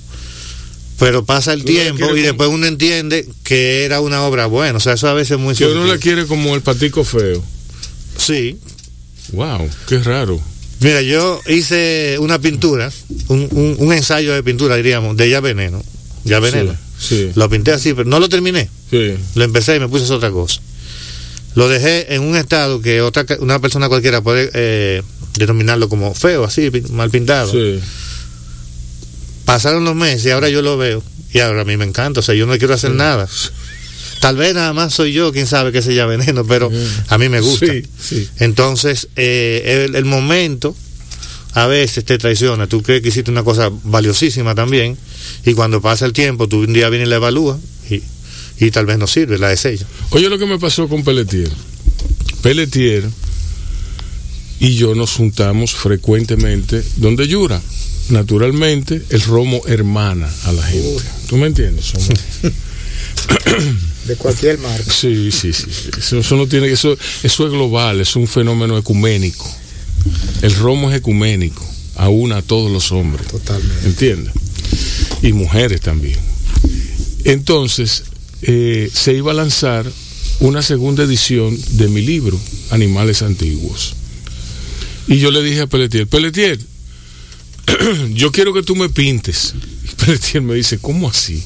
Pero 0.99 1.25
pasa 1.25 1.51
el 1.53 1.63
tiempo 1.65 2.05
y 2.05 2.07
como- 2.09 2.13
después 2.21 2.49
uno 2.49 2.65
entiende 2.67 3.27
que 3.43 3.83
era 3.83 3.99
una 3.99 4.23
obra 4.23 4.45
buena. 4.45 4.77
O 4.77 4.79
sea, 4.79 4.93
eso 4.93 5.07
a 5.09 5.13
veces 5.13 5.31
es 5.31 5.39
muy 5.39 5.53
Que 5.55 5.65
uno 5.65 5.85
la 5.85 5.97
quiere 5.97 6.25
como 6.25 6.55
el 6.55 6.61
patico 6.61 7.03
feo. 7.03 7.43
Sí. 8.17 8.57
Wow, 9.33 9.69
qué 9.87 9.99
raro. 9.99 10.39
Mira, 10.79 11.01
yo 11.01 11.41
hice 11.47 12.17
una 12.19 12.39
pintura, 12.39 12.91
un, 13.27 13.47
un- 13.51 13.75
un 13.79 13.93
ensayo 13.93 14.33
de 14.33 14.43
pintura, 14.43 14.75
diríamos, 14.75 15.17
de 15.17 15.29
Ya 15.29 15.39
Veneno. 15.41 15.83
Ya 16.23 16.39
Veneno. 16.39 16.75
Sí, 16.97 17.31
Lo 17.35 17.49
pinté 17.49 17.71
así, 17.71 17.93
pero 17.93 18.09
no 18.09 18.19
lo 18.19 18.29
terminé. 18.29 18.69
sí. 18.89 19.15
Lo 19.35 19.43
empecé 19.43 19.75
y 19.75 19.79
me 19.79 19.87
puse 19.89 20.11
otra 20.13 20.31
cosa. 20.31 20.61
Lo 21.55 21.67
dejé 21.69 22.13
en 22.15 22.21
un 22.21 22.35
estado 22.35 22.81
que 22.81 23.01
otra 23.01 23.25
una 23.39 23.59
persona 23.59 23.87
cualquiera 23.89 24.21
puede 24.21 24.49
eh, 24.53 25.01
denominarlo 25.37 25.87
como 25.89 26.13
feo, 26.13 26.43
así, 26.45 26.69
mal 26.91 27.09
pintado. 27.09 27.51
sí. 27.51 27.79
Pasaron 29.45 29.85
los 29.85 29.95
meses 29.95 30.25
y 30.25 30.31
ahora 30.31 30.49
yo 30.49 30.61
lo 30.61 30.77
veo. 30.77 31.03
Y 31.33 31.39
ahora 31.39 31.61
a 31.61 31.65
mí 31.65 31.77
me 31.77 31.85
encanta, 31.85 32.19
o 32.19 32.23
sea, 32.23 32.35
yo 32.35 32.45
no 32.45 32.57
quiero 32.57 32.73
hacer 32.73 32.91
nada. 32.91 33.27
Tal 34.21 34.37
vez 34.37 34.55
nada 34.55 34.73
más 34.73 34.93
soy 34.93 35.13
yo, 35.13 35.31
quién 35.31 35.45
sabe 35.45 35.71
que 35.71 35.81
se 35.81 35.93
ya 35.93 36.05
veneno, 36.05 36.45
pero 36.45 36.71
a 37.09 37.17
mí 37.17 37.29
me 37.29 37.41
gusta. 37.41 37.67
Sí, 37.67 37.83
sí. 38.01 38.29
Entonces, 38.39 39.09
eh, 39.15 39.85
el, 39.85 39.95
el 39.95 40.05
momento 40.05 40.75
a 41.53 41.67
veces 41.67 42.05
te 42.05 42.17
traiciona. 42.17 42.67
Tú 42.67 42.81
crees 42.81 43.01
que 43.01 43.09
hiciste 43.09 43.31
una 43.31 43.43
cosa 43.43 43.69
valiosísima 43.83 44.55
también, 44.55 44.97
y 45.45 45.53
cuando 45.53 45.81
pasa 45.81 46.05
el 46.05 46.13
tiempo, 46.13 46.47
tú 46.47 46.59
un 46.59 46.73
día 46.73 46.89
vienes 46.89 47.07
y 47.07 47.09
la 47.09 47.17
evalúas, 47.17 47.59
y, 47.89 48.01
y 48.59 48.71
tal 48.71 48.85
vez 48.85 48.97
no 48.97 49.07
sirve, 49.07 49.37
la 49.37 49.49
desella. 49.49 49.85
Oye 50.11 50.29
lo 50.29 50.39
que 50.39 50.45
me 50.45 50.57
pasó 50.57 50.87
con 50.87 51.03
Pelletier. 51.03 51.49
Pelletier 52.41 53.03
y 54.59 54.75
yo 54.75 54.95
nos 54.95 55.11
juntamos 55.11 55.73
frecuentemente 55.73 56.83
donde 56.97 57.27
Yura. 57.27 57.61
Naturalmente, 58.09 59.01
el 59.09 59.21
romo 59.21 59.61
hermana 59.67 60.31
a 60.43 60.51
la 60.51 60.63
gente. 60.63 61.03
¿Tú 61.27 61.37
me 61.37 61.47
entiendes? 61.47 61.93
De 64.07 64.15
cualquier 64.15 64.59
marca. 64.59 64.91
Sí, 64.91 65.31
sí, 65.31 65.51
sí. 65.51 65.65
Eso, 65.97 66.19
eso 66.19 66.35
no 66.35 66.45
tiene 66.47 66.71
eso, 66.71 66.95
eso 67.23 67.45
es 67.45 67.51
global, 67.51 68.01
es 68.01 68.15
un 68.15 68.27
fenómeno 68.27 68.77
ecuménico. 68.77 69.49
El 70.43 70.53
romo 70.55 70.91
es 70.91 70.97
ecuménico, 70.97 71.65
aún 71.95 72.31
a 72.31 72.43
todos 72.43 72.71
los 72.71 72.91
hombres. 72.91 73.27
Totalmente. 73.27 73.87
¿Entiendes? 73.87 74.33
Y 75.23 75.33
mujeres 75.33 75.81
también. 75.81 76.19
Entonces, 77.23 78.03
eh, 78.43 78.91
se 78.93 79.13
iba 79.13 79.31
a 79.31 79.35
lanzar 79.35 79.91
una 80.39 80.61
segunda 80.61 81.03
edición 81.03 81.57
de 81.71 81.87
mi 81.87 82.01
libro, 82.01 82.39
Animales 82.69 83.23
Antiguos. 83.23 83.95
Y 85.07 85.17
yo 85.17 85.31
le 85.31 85.41
dije 85.41 85.61
a 85.61 85.67
Pelletier, 85.67 86.07
Pelletier, 86.07 86.59
yo 88.13 88.31
quiero 88.31 88.53
que 88.53 88.63
tú 88.63 88.75
me 88.75 88.89
pintes. 88.89 89.53
Y 89.85 89.95
Pelletier 90.05 90.41
me 90.41 90.55
dice, 90.55 90.77
¿cómo 90.79 91.09
así? 91.09 91.43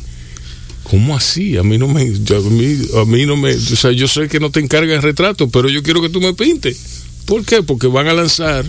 ¿Cómo 0.83 1.15
así? 1.15 1.57
A 1.57 1.63
mí 1.63 1.77
no 1.77 1.87
me, 1.87 2.09
yo- 2.23 2.37
a 2.37 2.49
mí, 2.49 2.77
a 3.01 3.05
mí 3.05 3.25
no 3.25 3.35
me, 3.35 3.53
o 3.53 3.59
sea, 3.59 3.91
yo 3.91 4.07
sé 4.07 4.27
que 4.27 4.39
no 4.39 4.49
te 4.49 4.59
encargas 4.59 4.95
el 4.95 5.01
retrato, 5.03 5.49
pero 5.49 5.69
yo 5.69 5.83
quiero 5.83 6.01
que 6.01 6.09
tú 6.09 6.19
me 6.21 6.33
pintes. 6.33 6.77
¿Por 7.25 7.43
qué? 7.45 7.61
Porque 7.61 7.87
van 7.87 8.07
a 8.07 8.13
lanzar 8.13 8.65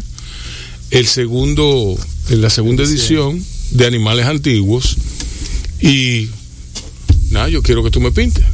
el 0.91 1.07
segundo, 1.07 1.97
la 2.31 2.51
segunda 2.51 2.83
edición 2.83 3.43
de 3.71 3.87
Animales 3.87 4.27
Antiguos 4.27 4.97
y 5.81 6.29
nada, 7.31 7.49
yo 7.49 7.63
quiero 7.63 7.83
que 7.85 7.91
tú 7.91 8.01
me 8.01 8.11
pintes. 8.11 8.45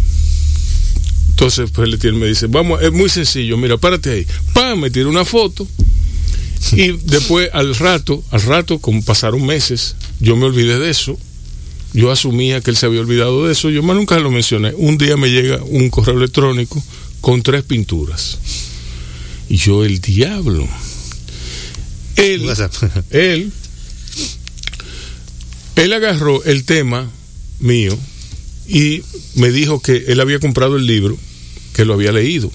Entonces, 1.30 1.70
pues 1.72 1.88
me 2.14 2.26
dice, 2.28 2.46
vamos, 2.46 2.80
es 2.82 2.92
muy 2.92 3.08
sencillo, 3.08 3.56
mira, 3.56 3.76
párate 3.78 4.10
ahí. 4.10 4.26
Pa, 4.52 4.76
me 4.76 4.90
tira 4.90 5.08
una 5.08 5.24
foto 5.24 5.66
y 6.72 6.92
después 6.92 7.50
al 7.52 7.74
rato, 7.74 8.22
al 8.30 8.42
rato, 8.42 8.78
como 8.78 9.02
pasaron 9.02 9.44
meses, 9.44 9.96
yo 10.20 10.36
me 10.36 10.46
olvidé 10.46 10.78
de 10.78 10.90
eso. 10.90 11.18
Yo 11.92 12.10
asumía 12.10 12.60
que 12.60 12.70
él 12.70 12.76
se 12.76 12.86
había 12.86 13.00
olvidado 13.00 13.46
de 13.46 13.52
eso, 13.52 13.70
yo 13.70 13.82
más 13.82 13.96
nunca 13.96 14.18
lo 14.18 14.30
mencioné. 14.30 14.74
Un 14.74 14.98
día 14.98 15.16
me 15.16 15.30
llega 15.30 15.62
un 15.64 15.88
correo 15.88 16.16
electrónico 16.16 16.82
con 17.20 17.42
tres 17.42 17.62
pinturas. 17.62 18.38
Y 19.48 19.56
yo, 19.56 19.84
el 19.84 20.00
diablo. 20.00 20.68
Él, 22.16 22.50
él, 23.10 23.52
él 25.76 25.92
agarró 25.92 26.42
el 26.44 26.64
tema 26.64 27.10
mío 27.60 27.96
y 28.68 29.02
me 29.34 29.50
dijo 29.50 29.80
que 29.80 30.04
él 30.08 30.20
había 30.20 30.40
comprado 30.40 30.76
el 30.76 30.86
libro, 30.86 31.16
que 31.72 31.84
lo 31.84 31.94
había 31.94 32.12
leído 32.12 32.50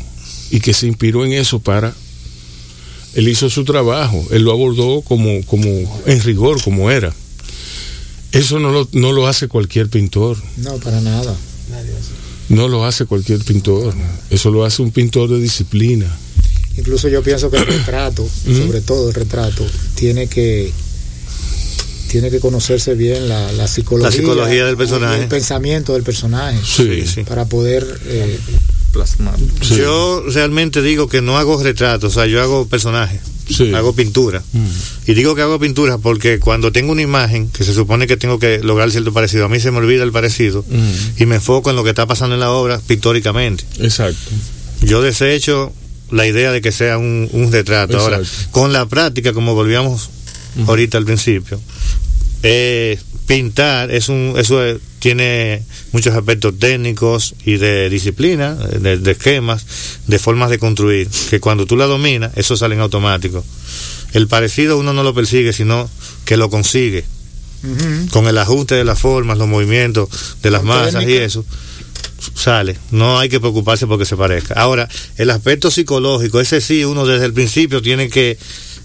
y 0.49 0.60
que 0.60 0.74
se 0.74 0.88
inspiró 0.88 1.26
en 1.26 1.34
eso 1.34 1.60
para. 1.60 1.95
Él 3.16 3.28
hizo 3.28 3.49
su 3.49 3.66
trabajo, 3.66 4.26
él 4.32 4.43
lo 4.43 4.51
abordó 4.51 5.01
como, 5.01 5.43
como 5.45 5.68
en 6.05 6.22
rigor, 6.22 6.62
como 6.64 6.89
era. 6.91 7.14
Eso 8.32 8.59
no 8.59 8.72
lo, 8.72 8.88
no 8.93 9.12
lo 9.12 9.28
hace 9.28 9.47
cualquier 9.49 9.89
pintor, 9.89 10.38
No, 10.57 10.78
para 10.78 11.01
nada. 11.01 11.36
no 12.49 12.68
lo 12.70 12.86
hace 12.86 13.05
cualquier 13.05 13.39
pintor. 13.43 13.93
Eso 14.30 14.51
lo 14.51 14.64
hace 14.64 14.82
un 14.82 14.91
pintor 14.91 15.30
de 15.30 15.39
disciplina. 15.39 16.05
Incluso 16.78 17.09
yo 17.09 17.22
pienso 17.22 17.51
que 17.51 17.57
el 17.57 17.66
retrato, 17.66 18.26
sobre 18.45 18.80
todo 18.80 19.09
el 19.09 19.14
retrato, 19.16 19.66
tiene 19.95 20.28
que 20.28 20.72
tiene 22.09 22.30
que 22.30 22.39
conocerse 22.41 22.93
bien 22.93 23.30
la, 23.30 23.51
la 23.53 23.68
psicología, 23.70 24.09
La 24.09 24.16
psicología 24.16 24.66
del 24.66 24.76
personaje. 24.76 25.22
el 25.24 25.28
pensamiento 25.30 25.93
del 25.93 26.03
personaje, 26.03 26.59
Sí, 26.66 27.05
sí. 27.07 27.24
para 27.24 27.45
poder 27.45 27.88
eh, 28.05 28.38
plasmar. 28.91 29.35
Sí. 29.61 29.77
Yo 29.77 30.23
realmente 30.27 30.81
digo 30.81 31.07
que 31.07 31.21
no 31.21 31.37
hago 31.37 31.61
retratos, 31.61 32.15
o 32.15 32.19
sea, 32.19 32.27
yo 32.27 32.41
hago 32.41 32.67
personajes. 32.67 33.21
Sí. 33.49 33.73
Hago 33.73 33.93
pintura. 33.93 34.41
Y 35.07 35.13
digo 35.13 35.35
que 35.35 35.41
hago 35.41 35.59
pintura 35.59 35.97
porque 35.97 36.39
cuando 36.39 36.71
tengo 36.71 36.93
una 36.93 37.01
imagen 37.01 37.49
que 37.49 37.65
se 37.65 37.73
supone 37.73 38.07
que 38.07 38.15
tengo 38.15 38.39
que 38.39 38.59
lograr 38.59 38.91
cierto 38.91 39.11
parecido, 39.11 39.45
a 39.45 39.49
mí 39.49 39.59
se 39.59 39.71
me 39.71 39.79
olvida 39.79 40.03
el 40.03 40.11
parecido 40.11 40.63
y 41.17 41.25
me 41.25 41.35
enfoco 41.35 41.69
en 41.69 41.75
lo 41.75 41.83
que 41.83 41.89
está 41.89 42.05
pasando 42.05 42.35
en 42.35 42.39
la 42.39 42.51
obra 42.51 42.79
pictóricamente. 42.79 43.65
Exacto. 43.79 44.31
Yo 44.81 45.01
desecho 45.01 45.73
la 46.11 46.27
idea 46.27 46.51
de 46.51 46.61
que 46.61 46.71
sea 46.71 46.97
un, 46.97 47.29
un 47.31 47.51
retrato. 47.51 47.99
Ahora, 47.99 48.21
con 48.51 48.71
la 48.71 48.85
práctica, 48.85 49.33
como 49.33 49.53
volvíamos 49.53 50.09
ahorita 50.67 50.97
al 50.97 51.05
principio, 51.05 51.59
eh, 52.43 52.99
pintar 53.27 53.91
es 53.91 54.09
un, 54.09 54.35
eso 54.37 54.63
es- 54.63 54.77
tiene 54.99 55.63
muchos 55.93 56.13
aspectos 56.15 56.59
técnicos 56.59 57.33
y 57.45 57.57
de 57.57 57.89
disciplina, 57.89 58.53
de, 58.55 58.97
de 58.99 59.11
esquemas, 59.11 59.65
de 60.05 60.19
formas 60.19 60.49
de 60.51 60.59
construir, 60.59 61.07
que 61.31 61.39
cuando 61.39 61.65
tú 61.65 61.75
la 61.75 61.85
dominas, 61.87 62.31
eso 62.35 62.55
sale 62.55 62.75
en 62.75 62.81
automático. 62.81 63.43
El 64.13 64.27
parecido 64.27 64.77
uno 64.77 64.93
no 64.93 65.03
lo 65.03 65.13
persigue, 65.15 65.53
sino 65.53 65.89
que 66.25 66.37
lo 66.37 66.49
consigue 66.51 67.03
con 68.11 68.27
el 68.27 68.37
ajuste 68.37 68.75
de 68.75 68.83
las 68.83 68.99
formas, 68.99 69.37
los 69.37 69.47
movimientos 69.47 70.09
de 70.41 70.49
las 70.51 70.63
masas 70.63 71.03
y 71.03 71.13
eso, 71.17 71.45
sale. 72.35 72.77
No 72.91 73.19
hay 73.19 73.29
que 73.29 73.39
preocuparse 73.39 73.87
porque 73.87 74.05
se 74.05 74.15
parezca. 74.17 74.53
Ahora, 74.55 74.87
el 75.17 75.29
aspecto 75.29 75.69
psicológico, 75.71 76.39
ese 76.39 76.61
sí, 76.61 76.83
uno 76.85 77.05
desde 77.05 77.25
el 77.25 77.33
principio 77.33 77.81
tiene 77.81 78.09
que 78.09 78.37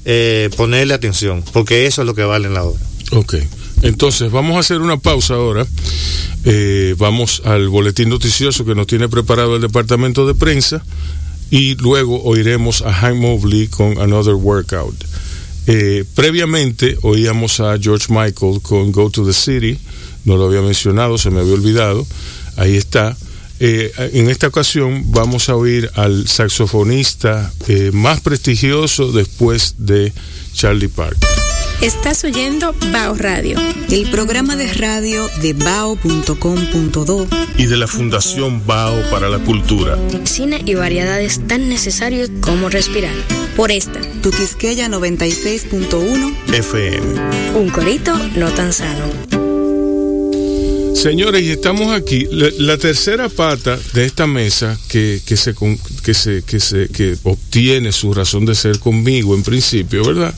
eh, 0.04 0.50
ponerle 0.56 0.94
atención, 0.94 1.42
porque 1.52 1.86
eso 1.86 2.02
es 2.02 2.06
lo 2.06 2.14
que 2.14 2.24
vale 2.24 2.46
en 2.48 2.54
la 2.54 2.64
obra. 2.64 2.80
Ok. 3.12 3.36
Entonces, 3.82 4.30
vamos 4.30 4.56
a 4.56 4.60
hacer 4.60 4.80
una 4.80 4.96
pausa 4.96 5.34
ahora. 5.34 5.66
Eh, 6.44 6.94
vamos 6.98 7.42
al 7.44 7.68
boletín 7.68 8.08
noticioso 8.08 8.64
que 8.64 8.74
nos 8.74 8.86
tiene 8.86 9.08
preparado 9.08 9.56
el 9.56 9.62
departamento 9.62 10.26
de 10.26 10.34
prensa 10.34 10.84
y 11.50 11.74
luego 11.76 12.22
oiremos 12.22 12.82
a 12.82 12.92
Hank 12.92 13.16
Mobley 13.16 13.68
con 13.68 13.98
Another 13.98 14.34
Workout. 14.34 14.94
Eh, 15.66 16.04
previamente 16.14 16.96
oíamos 17.02 17.58
a 17.60 17.76
George 17.78 18.06
Michael 18.10 18.60
con 18.62 18.92
Go 18.92 19.10
to 19.10 19.26
the 19.26 19.32
City, 19.32 19.76
no 20.24 20.36
lo 20.36 20.46
había 20.46 20.62
mencionado, 20.62 21.18
se 21.18 21.30
me 21.30 21.40
había 21.40 21.54
olvidado, 21.54 22.06
ahí 22.56 22.76
está. 22.76 23.16
Eh, 23.58 23.90
en 24.12 24.28
esta 24.30 24.46
ocasión 24.46 25.10
vamos 25.10 25.48
a 25.48 25.56
oír 25.56 25.90
al 25.94 26.28
saxofonista 26.28 27.52
más 27.92 28.20
prestigioso 28.20 29.10
después 29.10 29.74
de 29.78 30.12
Charlie 30.52 30.88
Parker. 30.88 31.55
Estás 31.82 32.24
oyendo 32.24 32.74
Bao 32.90 33.14
Radio. 33.14 33.58
El 33.90 34.10
programa 34.10 34.56
de 34.56 34.72
radio 34.72 35.28
de 35.42 35.52
bao.com.do 35.52 37.28
y 37.58 37.66
de 37.66 37.76
la 37.76 37.86
Fundación 37.86 38.66
Bao 38.66 38.98
para 39.10 39.28
la 39.28 39.38
Cultura. 39.40 39.98
Cine 40.24 40.62
y 40.64 40.74
variedades 40.74 41.46
tan 41.46 41.68
necesarios 41.68 42.30
como 42.40 42.70
respirar. 42.70 43.14
Por 43.56 43.70
esta. 43.70 44.00
Tuquisqueya 44.22 44.88
96.1 44.88 46.34
FM. 46.54 47.20
Un 47.56 47.68
corito 47.68 48.16
no 48.36 48.50
tan 48.52 48.72
sano. 48.72 49.04
Señores, 50.94 51.42
y 51.42 51.50
estamos 51.50 51.92
aquí. 51.94 52.26
La, 52.30 52.48
la 52.58 52.78
tercera 52.78 53.28
pata 53.28 53.78
de 53.92 54.06
esta 54.06 54.26
mesa 54.26 54.78
que, 54.88 55.20
que, 55.26 55.36
se, 55.36 55.54
que, 56.02 56.14
se, 56.14 56.42
que, 56.42 56.58
se, 56.58 56.88
que 56.88 57.16
obtiene 57.22 57.92
su 57.92 58.14
razón 58.14 58.46
de 58.46 58.54
ser 58.54 58.78
conmigo 58.78 59.34
en 59.34 59.42
principio, 59.42 60.04
¿verdad? 60.04 60.34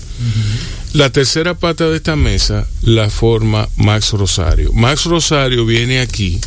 La 0.94 1.10
tercera 1.10 1.54
pata 1.54 1.88
de 1.88 1.96
esta 1.96 2.16
mesa 2.16 2.66
la 2.82 3.10
forma 3.10 3.68
Max 3.76 4.12
Rosario. 4.12 4.72
Max 4.72 5.04
Rosario 5.04 5.66
viene 5.66 6.00
aquí 6.00 6.40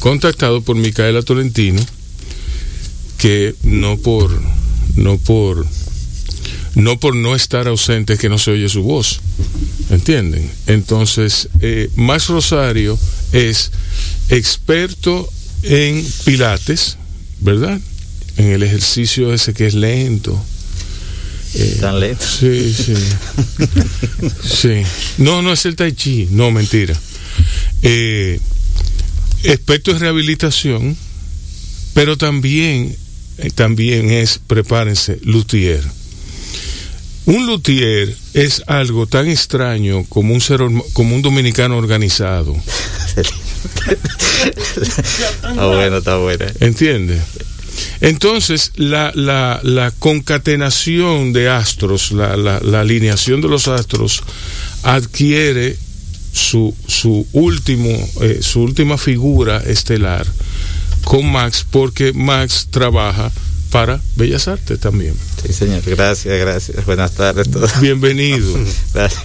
contactado 0.00 0.60
por 0.60 0.76
Micaela 0.76 1.22
Tolentino, 1.22 1.82
que 3.16 3.54
no 3.62 3.96
por 3.96 4.30
no 4.96 5.16
por 5.16 5.66
no 6.74 7.00
por 7.00 7.16
no 7.16 7.34
estar 7.34 7.66
ausente 7.68 8.14
es 8.14 8.18
que 8.18 8.28
no 8.28 8.38
se 8.38 8.50
oye 8.50 8.68
su 8.68 8.82
voz. 8.82 9.20
¿Entienden? 9.90 10.50
Entonces, 10.66 11.48
eh, 11.60 11.88
Max 11.96 12.28
Rosario 12.28 12.98
es 13.32 13.70
experto 14.28 15.28
en 15.62 16.04
pilates, 16.24 16.98
¿verdad? 17.40 17.80
En 18.36 18.48
el 18.48 18.62
ejercicio 18.62 19.32
ese 19.32 19.54
que 19.54 19.66
es 19.66 19.74
lento. 19.74 20.38
Eh, 21.56 21.78
Tan 21.80 22.00
lento. 22.00 22.24
Sí, 22.24 22.74
sí. 22.74 22.94
sí. 24.42 24.82
No, 25.18 25.42
no 25.42 25.52
es 25.52 25.64
el 25.66 25.76
tai 25.76 25.92
chi. 25.92 26.28
No, 26.30 26.50
mentira. 26.50 26.98
Eh, 27.82 28.40
experto 29.44 29.92
en 29.92 30.00
rehabilitación, 30.00 30.96
pero 31.92 32.16
también, 32.16 32.96
eh, 33.38 33.50
también 33.54 34.10
es, 34.10 34.38
prepárense, 34.38 35.18
luthier. 35.22 35.84
Un 37.26 37.46
luthier 37.46 38.14
es 38.34 38.62
algo 38.66 39.06
tan 39.06 39.28
extraño 39.28 40.04
como 40.08 40.34
un 40.34 40.40
ser, 40.40 40.60
como 40.92 41.14
un 41.14 41.22
dominicano 41.22 41.78
organizado. 41.78 42.54
Está 43.16 43.32
bueno, 45.66 45.98
está 45.98 46.16
bueno. 46.16 46.44
¿Entiende? 46.60 47.20
Entonces, 48.00 48.72
la, 48.76 49.12
la, 49.14 49.60
la 49.62 49.90
concatenación 49.90 51.32
de 51.32 51.48
astros, 51.48 52.12
la, 52.12 52.36
la, 52.36 52.60
la 52.60 52.80
alineación 52.80 53.40
de 53.40 53.48
los 53.48 53.68
astros, 53.68 54.22
adquiere 54.82 55.76
su, 56.32 56.74
su, 56.86 57.26
último, 57.32 57.90
eh, 58.20 58.38
su 58.42 58.62
última 58.62 58.98
figura 58.98 59.58
estelar 59.64 60.26
con 61.04 61.30
Max, 61.30 61.64
porque 61.70 62.12
Max 62.12 62.68
trabaja 62.70 63.30
para 63.70 64.00
Bellas 64.16 64.48
Artes 64.48 64.78
también. 64.80 65.14
Sí, 65.44 65.52
señor. 65.52 65.82
Gracias, 65.84 66.38
gracias. 66.38 66.84
Buenas 66.86 67.12
tardes 67.12 67.48
a 67.48 67.50
todos. 67.50 67.80
Bienvenido. 67.80 68.52
Gracias. 68.94 69.22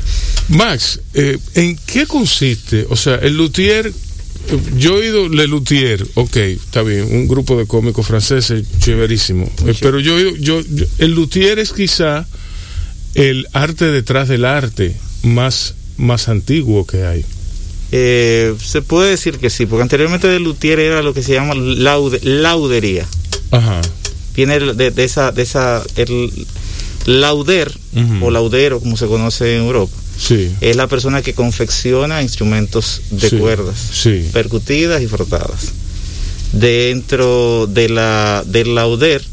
Max, 0.50 1.00
eh, 1.14 1.38
¿en 1.54 1.78
qué 1.86 2.08
consiste? 2.08 2.88
O 2.90 2.96
sea, 2.96 3.16
el 3.16 3.38
luthier, 3.38 3.94
yo 4.78 4.96
he 4.98 5.02
oído 5.02 5.30
Le 5.30 5.48
Luthier, 5.48 6.06
ok, 6.16 6.36
está 6.38 6.82
bien, 6.82 7.08
un 7.12 7.28
grupo 7.28 7.58
de 7.58 7.68
cómicos 7.68 8.08
franceses, 8.08 8.66
chéverísimo. 8.80 9.50
Eh, 9.68 9.74
pero 9.80 10.00
yo, 10.00 10.18
yo, 10.20 10.62
yo- 10.62 10.86
el 10.98 11.12
luthier 11.12 11.60
es 11.60 11.72
quizá 11.72 12.26
el 13.16 13.48
arte 13.54 13.86
detrás 13.86 14.28
del 14.28 14.46
arte 14.46 14.96
más, 15.24 15.76
más 15.98 16.30
antiguo 16.30 16.86
que 16.88 17.04
hay. 17.06 17.26
Eh, 17.92 18.54
se 18.64 18.82
puede 18.82 19.12
decir 19.12 19.38
que 19.40 19.50
sí, 19.50 19.66
porque 19.66 19.82
anteriormente 19.84 20.28
de 20.28 20.40
luthier 20.40 20.80
era 20.80 21.02
lo 21.02 21.14
que 21.14 21.24
se 21.24 21.34
llama 21.34 21.54
laude- 21.56 22.20
laudería. 22.24 23.06
Ajá. 23.52 23.82
Viene 24.36 24.60
de, 24.60 24.92
de 24.92 25.04
esa, 25.04 25.32
de 25.32 25.42
esa, 25.42 25.84
el 25.96 26.32
lauder 27.06 27.72
o 28.22 28.32
laudero, 28.32 28.80
como 28.80 28.96
se 28.98 29.08
conoce 29.08 29.56
en 29.58 29.64
Europa, 29.64 29.96
Sí. 30.20 30.52
es 30.60 30.76
la 30.76 30.88
persona 30.88 31.22
que 31.22 31.34
confecciona 31.34 32.22
instrumentos 32.22 33.02
de 33.10 33.30
Sí, 33.30 33.38
cuerdas, 33.38 33.78
sí. 33.94 34.30
percutidas 34.34 35.02
y 35.02 35.08
frotadas. 35.08 35.70
Dentro 36.52 37.68
de 37.68 37.90
la, 37.90 38.44
del 38.46 38.76
lauder, 38.76 39.24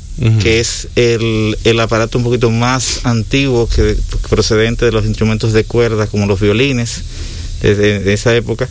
que 0.42 0.60
es 0.60 0.88
el, 0.96 1.58
el 1.64 1.80
aparato 1.80 2.16
un 2.18 2.24
poquito 2.24 2.50
más 2.50 3.00
antiguo 3.04 3.68
que 3.68 3.96
procedente 4.30 4.84
de 4.86 4.92
los 4.92 5.04
instrumentos 5.04 5.52
de 5.52 5.64
cuerda, 5.64 6.06
como 6.06 6.26
los 6.26 6.40
violines, 6.40 7.02
desde 7.62 7.98
de 8.00 8.12
esa 8.14 8.34
época. 8.36 8.68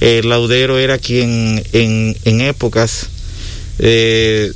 El 0.00 0.28
laudero 0.28 0.78
era 0.78 0.98
quien 0.98 1.62
en, 1.72 2.16
en 2.24 2.40
épocas, 2.42 3.06
eh, 3.78 4.52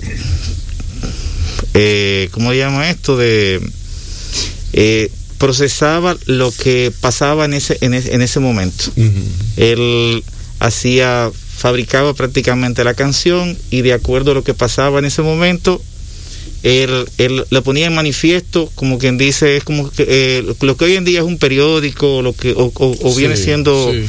eh, 1.74 2.28
¿cómo 2.32 2.50
se 2.50 2.58
llama 2.58 2.90
esto? 2.90 3.16
De 3.16 3.60
eh, 4.72 5.10
procesaba 5.38 6.16
lo 6.26 6.50
que 6.52 6.92
pasaba 7.00 7.44
en 7.44 7.54
ese, 7.54 7.78
en 7.80 7.94
ese, 7.94 8.14
en 8.14 8.22
ese 8.22 8.40
momento. 8.40 8.84
Él 9.56 10.22
hacía, 10.58 11.30
fabricaba 11.56 12.14
prácticamente 12.14 12.84
la 12.84 12.94
canción 12.94 13.56
y 13.70 13.82
de 13.82 13.92
acuerdo 13.92 14.32
a 14.32 14.34
lo 14.34 14.44
que 14.44 14.54
pasaba 14.54 14.98
en 14.98 15.04
ese 15.04 15.22
momento, 15.22 15.80
él, 16.64 17.08
él 17.18 17.44
lo 17.50 17.62
ponía 17.62 17.86
en 17.86 17.94
manifiesto, 17.94 18.70
como 18.74 18.98
quien 18.98 19.16
dice, 19.16 19.56
es 19.56 19.64
como 19.64 19.90
que, 19.90 20.04
eh, 20.08 20.54
lo 20.60 20.76
que 20.76 20.84
hoy 20.86 20.96
en 20.96 21.04
día 21.04 21.20
es 21.20 21.24
un 21.26 21.38
periódico, 21.38 22.20
lo 22.22 22.32
que, 22.34 22.52
o, 22.52 22.72
o- 22.74 22.96
o 23.00 23.14
viene 23.14 23.36
Sí, 23.36 23.44
siendo 23.44 23.92
sí. 23.92 24.04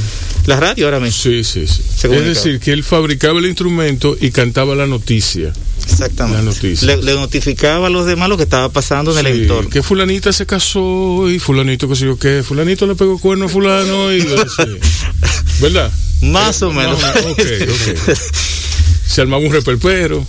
la 0.46 0.58
radio 0.58 0.86
ahora 0.86 0.98
mismo. 0.98 1.22
Sí, 1.22 1.44
sí, 1.44 1.66
sí. 1.68 1.80
Es 2.08 2.24
decir, 2.24 2.58
que 2.58 2.72
él 2.72 2.82
fabricaba 2.82 3.38
el 3.38 3.46
instrumento 3.46 4.16
y 4.20 4.32
cantaba 4.32 4.74
la 4.74 4.86
noticia. 4.88 5.52
Exactamente. 5.90 6.38
La 6.38 6.50
noticia. 6.50 6.86
Le, 6.86 7.02
le 7.02 7.14
notificaba 7.14 7.86
a 7.86 7.90
los 7.90 8.06
demás 8.06 8.28
lo 8.28 8.36
que 8.36 8.44
estaba 8.44 8.68
pasando 8.70 9.18
en 9.18 9.26
el 9.26 9.34
Sí, 9.34 9.42
entorno. 9.42 9.70
Que 9.70 9.82
fulanita 9.82 10.32
se 10.32 10.46
casó 10.46 11.30
y 11.30 11.38
fulanito 11.38 11.88
que 11.88 11.96
sé 11.96 12.06
yo 12.06 12.18
qué, 12.18 12.42
fulanito 12.42 12.86
le 12.86 12.94
pegó 12.94 13.18
cuerno 13.18 13.46
a 13.46 13.48
fulano 13.48 14.12
y 14.12 14.20
sí. 14.22 14.26
¿verdad? 15.60 15.90
Más 16.22 16.62
o 16.62 16.70
menos. 16.72 17.00
Más 17.00 17.16
o 17.16 17.28
menos, 17.28 17.32
ok, 17.32 18.08
ok. 18.08 18.18
Se 19.06 19.20
armaba 19.20 19.42
un 19.44 19.52
reperpero. 19.52 20.24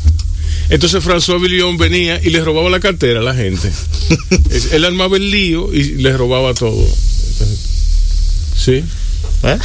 Entonces 0.70 1.04
François 1.04 1.40
Villon 1.42 1.78
venía 1.78 2.20
y 2.24 2.30
le 2.30 2.42
robaba 2.44 2.70
la 2.70 2.80
cartera 2.80 3.20
a 3.20 3.24
la 3.24 3.36
gente. 3.36 3.72
Él 4.72 4.86
armaba 4.86 5.18
el 5.18 5.30
lío 5.30 5.74
y 5.74 5.84
le 5.96 6.16
robaba 6.16 6.54
todo. 6.54 6.88
¿Sí? 8.56 8.84
¿Eh? 9.44 9.58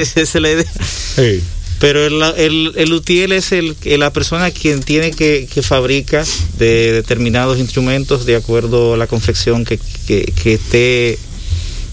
Esa 0.00 0.20
es 0.20 0.34
la 0.34 0.50
idea. 0.50 0.72
Hey. 1.16 1.42
Pero 1.82 2.06
el, 2.06 2.22
el, 2.36 2.72
el 2.76 2.90
luthier 2.90 3.32
es 3.32 3.50
el, 3.50 3.74
la 3.98 4.12
persona 4.12 4.52
quien 4.52 4.84
tiene 4.84 5.10
que, 5.10 5.48
que 5.52 5.62
fabrica 5.62 6.24
de 6.56 6.92
determinados 6.92 7.58
instrumentos 7.58 8.24
de 8.24 8.36
acuerdo 8.36 8.94
a 8.94 8.96
la 8.96 9.08
confección 9.08 9.64
que, 9.64 9.80
que, 10.06 10.32
que 10.40 10.54
esté 10.54 11.18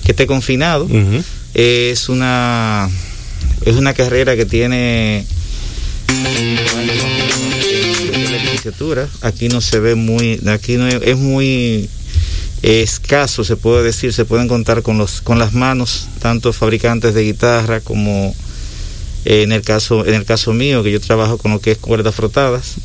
que 0.06 0.12
esté 0.12 0.28
confinado. 0.28 0.86
Uh 0.86 0.90
-huh. 0.90 1.24
Es 1.56 2.08
una 2.08 2.88
es 3.66 3.76
una 3.78 3.96
carrera 3.96 4.36
que 4.36 4.46
tiene 4.46 5.26
aquí 9.22 9.50
no 9.50 9.60
se 9.60 9.80
ve 9.80 9.96
muy 9.96 10.40
aquí 10.46 10.78
no 10.78 10.88
es, 10.88 11.02
es 11.02 11.18
muy 11.18 11.90
escaso 12.62 13.44
se 13.44 13.56
puede 13.56 13.82
decir 13.82 14.14
se 14.14 14.26
pueden 14.26 14.48
contar 14.48 14.84
con 14.84 15.00
los 15.00 15.22
con 15.22 15.40
las 15.40 15.54
manos 15.54 16.10
tanto 16.22 16.54
fabricantes 16.54 17.16
de 17.16 17.24
guitarra 17.24 17.80
como 17.80 18.36
eh, 19.26 19.44
en 19.44 19.52
el 19.52 19.62
caso 19.62 20.06
en 20.06 20.14
el 20.14 20.26
caso 20.26 20.54
mío 20.54 20.84
que 20.84 20.92
yo 20.92 21.00
trabajo 21.00 21.38
con 21.38 21.52
lo 21.52 21.60
que 21.60 21.72
es 21.72 21.78
cuerdas 21.78 22.16
frotadas 22.16 22.76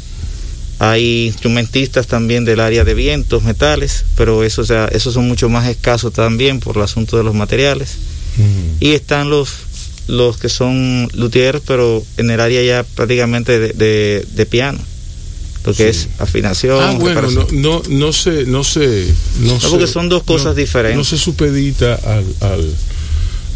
hay 0.78 1.26
instrumentistas 1.26 2.06
también 2.06 2.44
del 2.44 2.60
área 2.60 2.84
de 2.84 2.94
vientos 2.94 3.42
metales 3.44 4.04
pero 4.16 4.42
eso 4.42 4.62
o 4.62 4.64
sea 4.64 4.86
esos 4.92 5.14
son 5.14 5.28
mucho 5.28 5.48
más 5.48 5.68
escasos 5.68 6.12
también 6.12 6.60
por 6.60 6.76
el 6.76 6.82
asunto 6.82 7.16
de 7.16 7.22
los 7.24 7.34
materiales 7.34 7.96
Uh 8.36 8.42
-huh. 8.42 8.76
y 8.80 8.92
están 8.94 9.30
los 9.30 9.48
los 10.08 10.36
que 10.38 10.48
son 10.48 11.08
luthier 11.14 11.60
pero 11.64 12.04
en 12.16 12.30
el 12.30 12.40
área 12.40 12.62
ya 12.62 12.82
prácticamente 12.82 13.60
de, 13.60 13.72
de, 13.74 14.26
de 14.34 14.46
piano 14.46 14.80
lo 15.64 15.72
que 15.72 15.92
sí. 15.94 16.00
es 16.00 16.20
afinación. 16.20 16.78
Ah, 16.82 16.92
bueno, 16.98 17.22
no, 17.30 17.46
no, 17.52 17.82
no 17.88 18.12
sé, 18.12 18.44
no 18.44 18.64
sé, 18.64 19.06
no, 19.40 19.54
no 19.54 19.60
sé, 19.60 19.68
porque 19.68 19.86
son 19.86 20.08
dos 20.10 20.22
cosas 20.22 20.48
no, 20.48 20.54
diferentes. 20.54 20.98
No 20.98 21.04
se 21.04 21.16
supedita 21.16 21.94
al, 21.94 22.24
al, 22.40 22.70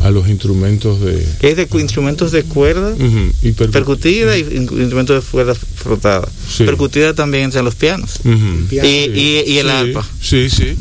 a 0.00 0.10
los 0.10 0.28
instrumentos 0.28 1.00
de... 1.00 1.26
Es 1.40 1.56
de 1.56 1.68
instrumentos 1.80 2.32
de 2.32 2.44
cuerda, 2.44 2.90
uh 2.90 2.98
-huh. 2.98 3.32
y 3.42 3.52
percu 3.52 3.72
percutida 3.72 4.32
uh 4.32 4.36
-huh. 4.36 4.52
y 4.52 4.56
instrumentos 4.56 5.24
de 5.24 5.30
cuerda 5.30 5.54
frotada. 5.54 6.28
Sí. 6.48 6.64
Percutida 6.64 7.14
también 7.14 7.44
entre 7.44 7.62
los 7.62 7.74
pianos. 7.74 8.20
Uh 8.24 8.28
-huh. 8.28 8.66
y, 8.70 9.18
y, 9.18 9.52
y, 9.52 9.58
el 9.58 9.66
sí. 9.66 9.72
arpa. 9.72 10.06
Sí, 10.20 10.50
sí, 10.50 10.76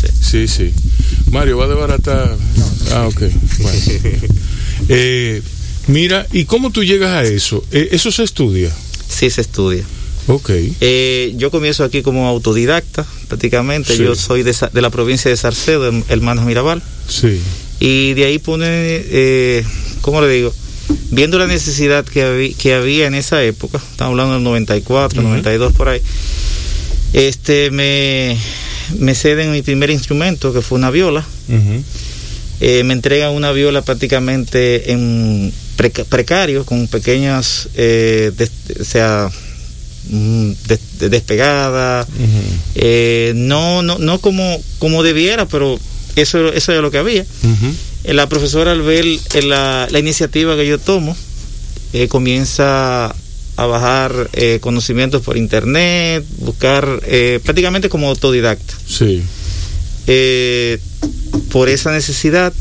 sí, 0.00 0.08
sí, 0.20 0.48
sí. 0.48 0.72
Mario, 1.30 1.58
va 1.58 1.64
a 1.64 1.68
desbaratar... 1.68 2.36
Ah, 2.92 3.06
ok. 3.06 3.22
Bueno. 3.58 3.78
eh, 4.88 5.42
mira, 5.86 6.26
¿y 6.32 6.44
cómo 6.44 6.70
tú 6.70 6.84
llegas 6.84 7.12
a 7.12 7.22
eso? 7.24 7.64
Eh, 7.70 7.88
¿Eso 7.92 8.10
se 8.10 8.22
estudia? 8.24 8.70
Sí, 9.08 9.30
se 9.30 9.40
estudia. 9.40 9.84
Ok. 10.26 10.50
Eh, 10.80 11.32
yo 11.36 11.50
comienzo 11.50 11.84
aquí 11.84 12.02
como 12.02 12.28
autodidacta, 12.28 13.06
prácticamente. 13.28 13.96
Sí. 13.96 14.02
Yo 14.02 14.14
soy 14.14 14.42
de, 14.42 14.54
de, 14.72 14.82
la 14.82 14.90
provincia 14.90 15.30
de 15.30 15.36
Sarcedo, 15.36 15.90
Hermanos 16.08 16.44
Mirabal. 16.44 16.82
Sí. 17.08 17.40
Y 17.80 18.14
de 18.14 18.24
ahí 18.24 18.38
pone, 18.38 18.66
eh, 18.68 19.64
¿cómo 20.00 20.20
le 20.20 20.28
digo? 20.28 20.52
Viendo 21.10 21.38
la 21.38 21.46
necesidad 21.46 22.04
que, 22.04 22.22
había, 22.22 22.54
que 22.56 22.74
había 22.74 23.06
en 23.06 23.14
esa 23.14 23.42
época, 23.44 23.78
estamos 23.78 24.12
hablando 24.12 24.34
del 24.34 24.42
94, 24.44 25.20
uh 25.20 25.24
-huh. 25.24 25.28
92 25.28 25.72
por 25.74 25.88
ahí, 25.88 26.00
este, 27.12 27.70
me, 27.70 28.36
me 28.98 29.14
ceden 29.14 29.52
mi 29.52 29.62
primer 29.62 29.90
instrumento, 29.90 30.52
que 30.52 30.62
fue 30.62 30.78
una 30.78 30.90
viola. 30.90 31.24
Uh 31.48 31.52
-huh. 31.52 31.82
eh, 32.60 32.84
me 32.84 32.94
entregan 32.94 33.32
una 33.32 33.52
viola 33.52 33.82
prácticamente 33.82 34.90
en 34.92 35.52
precario, 35.76 36.64
con 36.64 36.88
pequeñas, 36.88 37.68
eh, 37.74 38.32
o 38.80 38.84
sea, 38.84 39.30
de, 40.10 40.78
de 40.98 41.08
despegada, 41.10 42.06
uh 42.08 42.22
-huh. 42.22 42.60
eh, 42.74 43.32
no, 43.36 43.82
no, 43.82 43.98
no 43.98 44.20
como, 44.20 44.60
como 44.78 45.02
debiera, 45.02 45.46
pero 45.46 45.78
eso, 46.20 46.52
eso 46.52 46.72
era 46.72 46.80
lo 46.80 46.90
que 46.90 46.98
había. 46.98 47.22
Uh 47.22 47.46
-huh. 47.46 48.12
La 48.14 48.28
profesora 48.28 48.72
al 48.72 48.82
ver 48.82 49.04
la, 49.44 49.88
la 49.90 49.98
iniciativa 49.98 50.56
que 50.56 50.66
yo 50.66 50.78
tomo, 50.78 51.16
eh, 51.92 52.08
comienza 52.08 53.14
a 53.56 53.66
bajar 53.66 54.30
eh, 54.34 54.58
conocimientos 54.60 55.22
por 55.22 55.36
internet, 55.36 56.24
buscar 56.38 57.00
eh, 57.06 57.40
prácticamente 57.42 57.88
como 57.88 58.08
autodidacta. 58.08 58.74
Sí. 58.86 59.20
Eh, 60.06 60.78
por 61.50 61.68
esa 61.68 61.90
necesidad, 61.90 62.52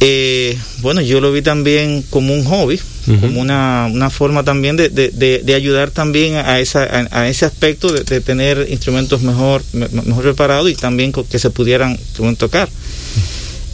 eh, 0.00 0.56
bueno, 0.80 1.00
yo 1.00 1.20
lo 1.20 1.32
vi 1.32 1.42
también 1.42 2.04
como 2.08 2.32
un 2.32 2.44
hobby, 2.44 2.76
uh 2.76 3.10
-huh. 3.10 3.20
como 3.20 3.40
una, 3.40 3.88
una, 3.92 4.10
forma 4.10 4.44
también 4.44 4.76
de, 4.76 4.90
de, 4.90 5.10
de, 5.10 5.42
de, 5.44 5.54
ayudar 5.54 5.90
también 5.90 6.36
a, 6.36 6.60
esa, 6.60 6.84
a, 6.84 7.22
a 7.22 7.28
ese 7.28 7.46
aspecto 7.46 7.92
de, 7.92 8.20
tener 8.20 8.68
instrumentos 8.70 9.22
mejor, 9.22 9.62
mejor 9.72 10.22
preparados 10.22 10.70
y 10.70 10.74
también 10.74 11.12
que 11.12 11.38
se 11.38 11.50
pudieran 11.50 11.98
tocar. 12.38 12.68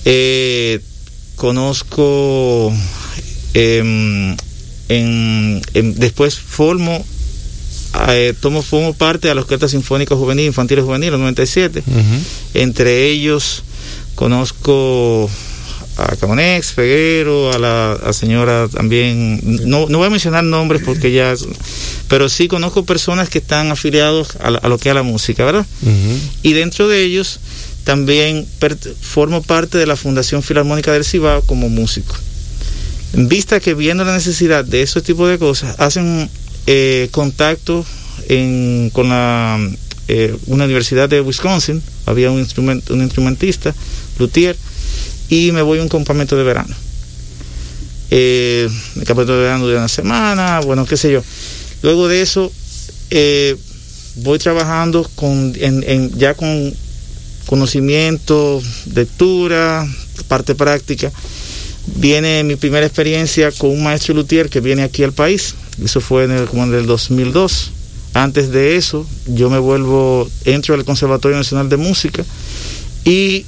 Eh, 0.06 0.80
conozco, 1.36 2.72
eh, 3.52 4.36
en, 4.88 5.62
en, 5.74 5.94
después 5.96 6.38
formo, 6.38 7.04
eh, 8.08 8.32
tomo, 8.40 8.62
formo 8.62 8.94
parte 8.94 9.28
de 9.28 9.34
la 9.34 9.42
Orquesta 9.42 9.68
Sinfónica 9.68 10.16
Juvenil, 10.16 10.46
Infantil 10.46 10.78
y 10.78 10.82
Juvenil, 10.82 11.12
en 11.14 11.20
97. 11.20 11.82
Uh 11.86 11.92
-huh. 11.92 12.02
Entre 12.54 13.08
ellos 13.08 13.62
conozco 14.14 15.28
a 15.96 16.16
Camonex, 16.16 16.72
Peguero, 16.72 17.52
a 17.52 17.58
la 17.58 17.92
a 17.92 18.12
señora 18.12 18.68
también, 18.68 19.40
no, 19.68 19.86
no 19.88 19.98
voy 19.98 20.08
a 20.08 20.10
mencionar 20.10 20.44
nombres 20.44 20.82
porque 20.84 21.12
ya, 21.12 21.34
pero 22.08 22.28
sí 22.28 22.48
conozco 22.48 22.84
personas 22.84 23.28
que 23.28 23.38
están 23.38 23.70
afiliados 23.70 24.36
a, 24.40 24.50
la, 24.50 24.58
a 24.58 24.68
lo 24.68 24.78
que 24.78 24.88
es 24.88 24.94
la 24.94 25.02
música, 25.02 25.44
¿verdad? 25.44 25.66
Uh 25.82 25.88
-huh. 25.88 26.18
Y 26.42 26.52
dentro 26.52 26.88
de 26.88 27.02
ellos 27.02 27.38
también 27.84 28.46
formo 29.00 29.42
parte 29.42 29.78
de 29.78 29.86
la 29.86 29.96
Fundación 29.96 30.42
Filarmónica 30.42 30.92
del 30.92 31.04
Cibao 31.04 31.42
como 31.42 31.68
músico. 31.68 32.14
Vista 33.12 33.60
que 33.60 33.74
viendo 33.74 34.04
la 34.04 34.14
necesidad 34.14 34.64
de 34.64 34.82
ese 34.82 35.00
tipo 35.00 35.28
de 35.28 35.38
cosas, 35.38 35.76
hacen 35.78 36.28
eh, 36.66 37.08
contacto 37.12 37.84
en, 38.28 38.90
con 38.92 39.10
la, 39.10 39.58
eh, 40.08 40.34
una 40.46 40.64
universidad 40.64 41.08
de 41.08 41.20
Wisconsin, 41.20 41.82
había 42.06 42.30
un, 42.30 42.40
instrument, 42.40 42.90
un 42.90 43.02
instrumentista, 43.02 43.74
luthier, 44.18 44.56
y 45.28 45.52
me 45.52 45.62
voy 45.62 45.78
a 45.78 45.82
un 45.82 45.88
campamento 45.88 46.36
de 46.36 46.44
verano. 46.44 46.74
Eh, 48.10 48.68
el 48.96 49.04
campamento 49.04 49.34
de 49.34 49.42
verano 49.42 49.66
de 49.66 49.76
una 49.76 49.88
semana, 49.88 50.60
bueno, 50.60 50.86
qué 50.86 50.96
sé 50.96 51.10
yo. 51.10 51.22
Luego 51.82 52.08
de 52.08 52.22
eso, 52.22 52.52
eh, 53.10 53.56
voy 54.16 54.38
trabajando 54.38 55.08
con, 55.14 55.52
ya 56.16 56.34
con 56.34 56.74
conocimiento, 57.46 58.62
lectura, 58.94 59.86
parte 60.28 60.54
práctica. 60.54 61.12
Viene 61.96 62.42
mi 62.44 62.56
primera 62.56 62.86
experiencia 62.86 63.52
con 63.52 63.70
un 63.70 63.82
maestro 63.82 64.14
luthier 64.14 64.48
que 64.48 64.60
viene 64.60 64.82
aquí 64.82 65.02
al 65.02 65.12
país. 65.12 65.54
Eso 65.82 66.00
fue 66.00 66.24
en 66.24 66.30
el, 66.30 66.46
como 66.46 66.64
en 66.64 66.74
el 66.74 66.86
2002. 66.86 67.72
Antes 68.14 68.50
de 68.50 68.76
eso, 68.76 69.06
yo 69.26 69.50
me 69.50 69.58
vuelvo, 69.58 70.30
entro 70.44 70.74
al 70.74 70.84
Conservatorio 70.84 71.36
Nacional 71.36 71.68
de 71.68 71.76
Música 71.76 72.24
y 73.04 73.44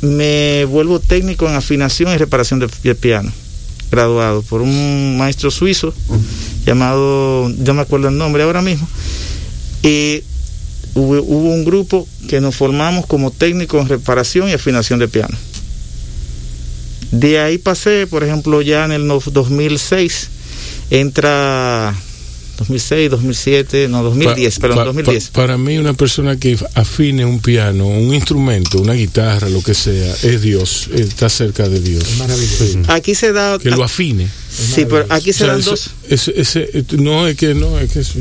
me 0.00 0.64
vuelvo 0.66 1.00
técnico 1.00 1.48
en 1.48 1.54
afinación 1.54 2.12
y 2.12 2.16
reparación 2.16 2.60
de 2.60 2.94
piano, 2.94 3.32
graduado 3.90 4.42
por 4.42 4.60
un 4.60 5.16
maestro 5.16 5.50
suizo 5.50 5.94
llamado, 6.64 7.50
yo 7.58 7.74
me 7.74 7.82
acuerdo 7.82 8.08
el 8.08 8.18
nombre 8.18 8.42
ahora 8.42 8.62
mismo, 8.62 8.88
y 9.82 10.22
hubo, 10.94 11.20
un 11.20 11.64
grupo 11.64 12.06
que 12.28 12.40
nos 12.40 12.56
formamos 12.56 13.06
como 13.06 13.30
técnicos 13.30 13.82
en 13.82 13.88
reparación 13.88 14.48
y 14.48 14.52
afinación 14.52 14.98
de 14.98 15.08
piano. 15.08 15.36
De 17.12 17.38
ahí 17.38 17.58
pasé, 17.58 18.06
por 18.06 18.24
ejemplo, 18.24 18.62
ya 18.62 18.84
en 18.84 18.92
el 18.92 19.06
2006, 19.06 20.28
entra 20.90 21.94
2006, 22.56 23.10
2007, 23.10 23.88
no, 23.88 24.02
2010, 24.02 24.54
pa, 24.54 24.60
perdón, 24.60 24.78
pa, 24.78 24.84
2010. 24.84 25.28
Pa, 25.28 25.32
para 25.32 25.58
mí 25.58 25.78
una 25.78 25.94
persona 25.94 26.36
que 26.36 26.58
afine 26.74 27.24
un 27.24 27.40
piano, 27.40 27.86
un 27.86 28.14
instrumento, 28.14 28.78
una 28.80 28.94
guitarra, 28.94 29.48
lo 29.48 29.62
que 29.62 29.74
sea, 29.74 30.14
es 30.22 30.42
Dios, 30.42 30.88
está 30.94 31.28
cerca 31.28 31.68
de 31.68 31.80
Dios. 31.80 32.04
Es 32.04 32.18
maravilloso. 32.18 32.64
Sí. 32.64 32.78
Aquí 32.88 33.14
se 33.14 33.32
da... 33.32 33.58
Que 33.58 33.70
lo 33.70 33.84
afine. 33.84 34.28
Sí, 34.50 34.86
pero 34.88 35.06
aquí 35.10 35.32
se 35.32 35.44
o 35.44 35.46
sea, 35.46 35.48
dan 35.48 35.60
eso, 35.60 35.70
dos... 35.70 35.90
Ese, 36.08 36.32
ese, 36.40 36.84
no, 36.98 37.26
es 37.26 37.36
que 37.36 37.54
no, 37.54 37.78
es 37.78 37.92
que 37.92 38.00
es, 38.00 38.14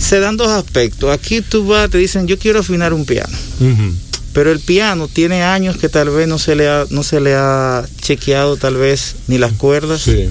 Se 0.00 0.18
dan 0.18 0.36
dos 0.36 0.48
aspectos. 0.48 1.10
Aquí 1.10 1.40
tú 1.40 1.66
vas, 1.66 1.88
te 1.88 1.98
dicen, 1.98 2.26
yo 2.26 2.38
quiero 2.38 2.60
afinar 2.60 2.92
un 2.92 3.06
piano. 3.06 3.36
Uh 3.60 3.64
-huh. 3.64 3.92
Pero 4.32 4.50
el 4.50 4.60
piano 4.60 5.08
tiene 5.08 5.42
años 5.42 5.76
que 5.76 5.88
tal 5.88 6.08
vez 6.10 6.26
no 6.26 6.38
se 6.38 6.56
le 6.56 6.68
ha, 6.68 6.86
no 6.90 7.02
se 7.02 7.20
le 7.20 7.34
ha 7.34 7.86
chequeado 8.00 8.56
tal 8.56 8.76
vez 8.76 9.16
ni 9.28 9.36
las 9.38 9.52
cuerdas. 9.52 10.02
Sí 10.02 10.28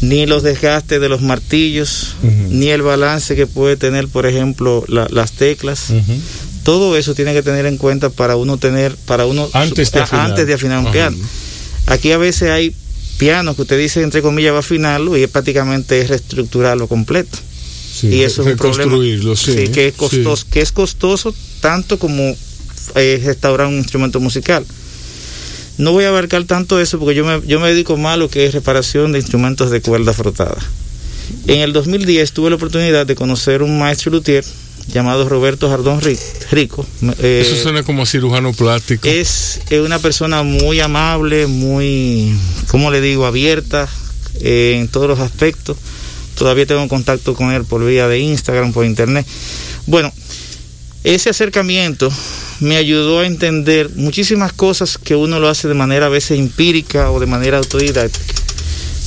ni 0.00 0.26
los 0.26 0.42
desgastes 0.42 1.00
de 1.00 1.08
los 1.08 1.20
martillos, 1.22 2.14
uh 2.22 2.26
-huh. 2.26 2.48
ni 2.50 2.68
el 2.68 2.82
balance 2.82 3.34
que 3.34 3.46
puede 3.46 3.76
tener, 3.76 4.08
por 4.08 4.26
ejemplo, 4.26 4.84
la, 4.88 5.08
las 5.10 5.32
teclas. 5.32 5.90
Uh 5.90 5.94
-huh. 5.94 6.20
Todo 6.62 6.96
eso 6.96 7.14
tiene 7.14 7.32
que 7.32 7.42
tener 7.42 7.66
en 7.66 7.78
cuenta 7.78 8.10
para 8.10 8.36
uno 8.36 8.58
tener, 8.58 8.94
para 9.06 9.26
uno 9.26 9.48
antes 9.52 9.90
de 9.90 10.00
afinar, 10.00 10.26
antes 10.30 10.46
de 10.46 10.54
afinar 10.54 10.78
un 10.78 10.86
uh 10.86 10.88
-huh. 10.88 10.92
piano. 10.92 11.16
Aquí 11.86 12.12
a 12.12 12.18
veces 12.18 12.50
hay 12.50 12.74
pianos 13.18 13.56
que 13.56 13.62
usted 13.62 13.78
dice 13.78 14.02
entre 14.02 14.22
comillas 14.22 14.52
va 14.52 14.58
a 14.58 14.60
afinarlo 14.60 15.16
y 15.16 15.24
es 15.24 15.30
prácticamente 15.30 16.00
es 16.00 16.08
reestructurarlo 16.08 16.86
completo. 16.86 17.38
y 18.02 18.20
eso 18.22 18.42
es 18.42 18.48
un 18.48 18.56
problema. 18.56 18.84
reconstruirlo, 18.84 19.34
sí, 19.34 19.68
que 19.68 19.88
es 19.88 19.94
costoso, 19.94 20.36
sí. 20.36 20.48
que 20.52 20.60
es 20.60 20.70
costoso 20.70 21.34
tanto 21.60 21.98
como 21.98 22.36
eh, 22.94 23.20
restaurar 23.24 23.66
un 23.66 23.74
instrumento 23.74 24.20
musical. 24.20 24.64
No 25.78 25.92
voy 25.92 26.04
a 26.04 26.08
abarcar 26.08 26.44
tanto 26.44 26.80
eso 26.80 26.98
porque 26.98 27.14
yo 27.14 27.24
me, 27.24 27.40
yo 27.46 27.60
me 27.60 27.68
dedico 27.68 27.96
más 27.96 28.14
a 28.14 28.16
lo 28.16 28.28
que 28.28 28.46
es 28.46 28.52
reparación 28.54 29.12
de 29.12 29.18
instrumentos 29.20 29.70
de 29.70 29.80
cuerda 29.80 30.12
frotada. 30.12 30.56
En 31.46 31.60
el 31.60 31.72
2010 31.72 32.32
tuve 32.32 32.50
la 32.50 32.56
oportunidad 32.56 33.06
de 33.06 33.14
conocer 33.14 33.62
un 33.62 33.78
maestro 33.78 34.10
luthier 34.12 34.44
llamado 34.92 35.28
Roberto 35.28 35.68
Jardón 35.68 36.00
Ri- 36.00 36.18
Rico. 36.50 36.86
eh, 37.20 37.42
Eso 37.46 37.62
suena 37.62 37.82
como 37.82 38.06
cirujano 38.06 38.52
plástico. 38.54 39.06
es 39.06 39.60
una 39.70 39.98
persona 39.98 40.42
muy 40.42 40.80
amable, 40.80 41.46
muy, 41.46 42.34
¿cómo 42.68 42.90
le 42.90 43.00
digo?, 43.02 43.26
abierta 43.26 43.88
eh, 44.40 44.78
en 44.80 44.88
todos 44.88 45.06
los 45.08 45.20
aspectos. 45.20 45.76
Todavía 46.36 46.64
tengo 46.66 46.86
contacto 46.88 47.34
con 47.34 47.52
él 47.52 47.64
por 47.64 47.84
vía 47.84 48.08
de 48.08 48.18
Instagram, 48.20 48.72
por 48.72 48.86
internet. 48.86 49.26
Bueno, 49.86 50.12
ese 51.04 51.30
acercamiento 51.30 52.10
me 52.60 52.76
ayudó 52.76 53.20
a 53.20 53.26
entender 53.26 53.90
muchísimas 53.94 54.52
cosas 54.52 54.98
que 54.98 55.16
uno 55.16 55.38
lo 55.40 55.48
hace 55.48 55.68
de 55.68 55.74
manera 55.74 56.06
a 56.06 56.10
veces 56.10 56.38
empírica 56.38 57.10
o 57.10 57.20
de 57.20 57.26
manera 57.26 57.58
autodidacta. 57.58 58.18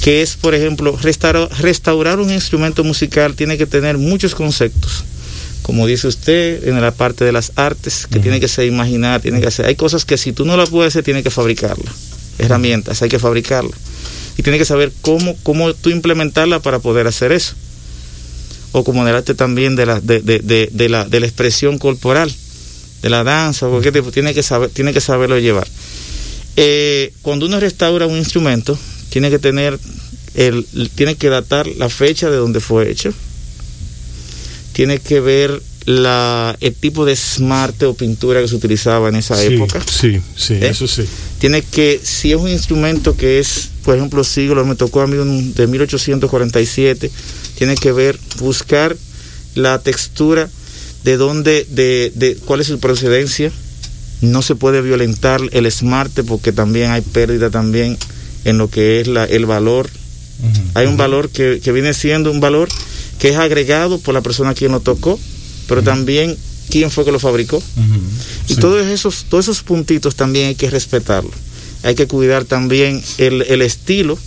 Que 0.03 0.21
es, 0.21 0.35
por 0.35 0.55
ejemplo, 0.55 0.97
restaurar, 1.01 1.49
restaurar 1.59 2.19
un 2.19 2.31
instrumento 2.31 2.83
musical 2.83 3.35
tiene 3.35 3.57
que 3.57 3.67
tener 3.67 3.97
muchos 3.97 4.33
conceptos 4.33 5.03
como 5.61 5.85
dice 5.87 6.07
usted, 6.07 6.67
en 6.67 6.81
la 6.81 6.91
parte 6.91 7.23
de 7.23 7.31
las 7.31 7.51
artes, 7.55 8.07
que 8.11 8.19
tiene 8.19 8.39
que 8.39 8.47
ser 8.47 8.65
imaginar, 8.65 9.21
tiene 9.21 9.39
que 9.39 9.51
ser, 9.51 9.67
hay 9.67 9.75
cosas 9.75 10.05
que 10.05 10.17
si 10.17 10.33
tú 10.33 10.45
no 10.45 10.57
las 10.57 10.69
puedes 10.69 10.91
hacer, 10.91 11.03
tienes 11.03 11.23
que 11.23 11.29
fabricarlas, 11.29 11.93
herramientas, 12.39 13.01
hay 13.01 13.09
que 13.09 13.19
fabricarlas. 13.19 13.79
Y 14.37 14.43
tienes 14.43 14.59
que 14.59 14.65
saber 14.65 14.91
cómo, 15.01 15.35
cómo 15.43 15.73
tú 15.73 15.89
implementarla 15.89 16.59
para 16.59 16.79
poder 16.79 17.05
hacer 17.05 17.31
eso. 17.31 17.53
O 18.71 18.83
como 18.83 19.01
en 19.03 19.09
el 19.09 19.15
arte 19.15 19.35
también 19.35 19.75
de 19.75 19.85
la, 19.85 19.99
de, 19.99 20.21
de, 20.21 20.39
de, 20.39 20.69
de 20.71 20.89
la, 20.89 21.05
de 21.05 21.19
la 21.19 21.25
expresión 21.25 21.77
corporal, 21.77 22.33
de 23.01 23.09
la 23.09 23.23
danza, 23.23 23.67
o 23.67 23.71
cualquier 23.71 23.93
tipo, 23.93 24.11
tiene 24.11 24.33
que, 24.33 24.43
saber, 24.43 24.69
tiene 24.69 24.93
que 24.93 25.01
saberlo 25.01 25.39
llevar. 25.39 25.67
Eh, 26.57 27.13
cuando 27.21 27.45
uno 27.45 27.59
restaura 27.59 28.05
un 28.05 28.17
instrumento, 28.17 28.77
tiene 29.09 29.29
que 29.29 29.39
tener, 29.39 29.79
el, 30.35 30.65
tiene 30.95 31.15
que 31.15 31.29
datar 31.29 31.67
la 31.67 31.89
fecha 31.89 32.29
de 32.29 32.37
donde 32.37 32.59
fue 32.59 32.89
hecho, 32.89 33.13
tiene 34.73 34.99
que 34.99 35.19
ver 35.19 35.61
la, 35.85 36.55
el 36.59 36.75
tipo 36.75 37.05
de 37.05 37.13
esmarte 37.13 37.85
o 37.85 37.93
pintura 37.93 38.41
que 38.41 38.47
se 38.47 38.55
utilizaba 38.55 39.09
en 39.09 39.15
esa 39.15 39.35
sí, 39.35 39.53
época. 39.53 39.81
Sí, 39.89 40.21
sí, 40.35 40.53
¿Eh? 40.55 40.69
eso 40.69 40.87
sí. 40.87 41.03
Tiene 41.39 41.63
que, 41.63 41.99
si 42.03 42.31
es 42.31 42.37
un 42.37 42.49
instrumento 42.49 43.17
que 43.17 43.39
es, 43.39 43.69
por 43.83 43.95
ejemplo, 43.95 44.23
siglo, 44.23 44.63
me 44.65 44.75
tocó 44.75 45.01
a 45.01 45.07
mí 45.07 45.17
un, 45.17 45.53
de 45.53 45.67
1847, 45.67 47.09
tiene 47.57 47.75
que 47.75 47.91
ver, 47.91 48.19
buscar 48.39 48.95
la 49.55 49.79
textura 49.79 50.49
de 51.03 51.17
dónde, 51.17 51.65
de, 51.69 52.11
de 52.15 52.35
cuál 52.45 52.61
es 52.61 52.67
su 52.67 52.79
procedencia. 52.79 53.51
No 54.21 54.41
se 54.43 54.55
puede 54.55 54.81
violentar 54.81 55.41
el 55.51 55.65
esmarte 55.65 56.23
porque 56.23 56.51
también 56.51 56.91
hay 56.91 57.01
pérdida 57.01 57.49
también 57.49 57.97
en 58.45 58.57
lo 58.57 58.69
que 58.69 59.01
es 59.01 59.07
la, 59.07 59.25
el 59.25 59.45
valor. 59.45 59.89
Hay 60.75 60.87
un 60.87 60.97
valor 60.97 61.29
que, 61.29 61.59
que 61.63 61.71
viene 61.71 61.93
siendo 61.93 62.31
un 62.31 62.39
valor 62.39 62.67
que 63.19 63.29
es 63.29 63.35
agregado 63.37 63.99
por 63.99 64.13
la 64.13 64.21
persona 64.21 64.51
a 64.51 64.53
quien 64.55 64.71
lo 64.71 64.79
tocó, 64.79 65.19
pero 65.67 65.83
también 65.83 66.35
quién 66.69 66.89
fue 66.89 67.05
que 67.05 67.11
lo 67.11 67.19
fabricó. 67.19 67.61
Y 68.47 68.55
Sí. 68.55 68.59
todos 68.59 68.85
esos, 68.87 69.25
todos 69.29 69.45
esos 69.45 69.61
puntitos 69.63 70.15
también 70.15 70.47
hay 70.49 70.55
que 70.55 70.69
respetarlo. 70.69 71.31
Hay 71.83 71.95
que 71.95 72.07
cuidar 72.07 72.45
también 72.45 73.03
el, 73.17 73.41
el 73.43 73.61
estilo, 73.61 74.17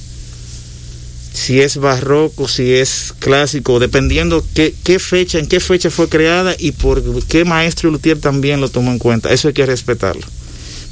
si 1.35 1.61
es 1.61 1.79
barroco, 1.79 2.47
si 2.47 2.75
es 2.75 3.13
clásico, 3.19 3.81
dependiendo 3.81 4.47
qué, 4.55 4.73
qué 4.85 5.01
fecha, 5.01 5.41
en 5.41 5.49
qué 5.49 5.59
fecha 5.59 5.91
fue 5.91 6.09
creada 6.09 6.55
y 6.57 6.71
por 6.71 7.03
qué 7.27 7.45
maestro 7.45 7.91
luthier 7.91 8.21
también 8.21 8.61
lo 8.61 8.69
tomó 8.69 8.93
en 8.93 9.01
cuenta. 9.01 9.33
Eso 9.33 9.49
hay 9.49 9.55
que 9.55 9.67
respetarlo. 9.67 10.23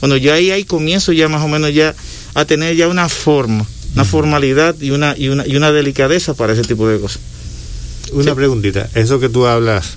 Bueno, 0.00 0.16
ya 0.16 0.34
ahí, 0.34 0.50
ahí 0.50 0.64
comienzo 0.64 1.12
ya 1.12 1.28
más 1.28 1.42
o 1.44 1.48
menos 1.48 1.72
ya 1.72 1.94
a 2.34 2.44
tener 2.44 2.74
ya 2.74 2.88
una 2.88 3.08
forma, 3.08 3.64
una 3.94 4.04
formalidad 4.04 4.74
y 4.80 4.90
una, 4.90 5.14
y 5.16 5.28
una, 5.28 5.46
y 5.46 5.54
una 5.54 5.70
delicadeza 5.70 6.34
para 6.34 6.54
ese 6.54 6.62
tipo 6.62 6.88
de 6.88 6.98
cosas. 6.98 7.20
Una 8.10 8.34
preguntita, 8.34 8.90
eso 8.94 9.20
que 9.20 9.28
tú 9.28 9.46
hablas, 9.46 9.96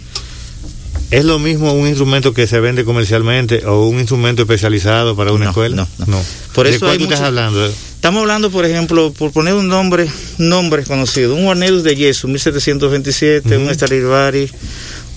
¿es 1.15 1.25
lo 1.25 1.39
mismo 1.39 1.73
un 1.73 1.87
instrumento 1.87 2.33
que 2.33 2.45
se 2.47 2.59
vende 2.59 2.83
comercialmente 2.83 3.65
o 3.65 3.87
un 3.87 3.99
instrumento 3.99 4.41
especializado 4.43 5.15
para 5.15 5.31
una 5.31 5.45
No, 5.45 5.51
escuela? 5.51 5.75
no, 5.75 5.87
no. 6.07 6.21
Por 6.53 6.67
¿De 6.67 6.75
eso 6.75 6.85
cuál 6.85 7.01
estás 7.01 7.21
hablando? 7.21 7.65
Estamos 7.65 8.21
hablando, 8.21 8.51
por 8.51 8.65
ejemplo, 8.65 9.11
por 9.13 9.31
poner 9.31 9.53
un 9.53 9.67
nombre, 9.67 10.07
nombre 10.37 10.83
conocido, 10.83 11.33
un 11.35 11.45
Guarnerius 11.45 11.83
de 11.83 11.95
yeso, 11.95 12.27
1727, 12.27 13.57
un 13.57 13.73
Stradivari, 13.73 14.49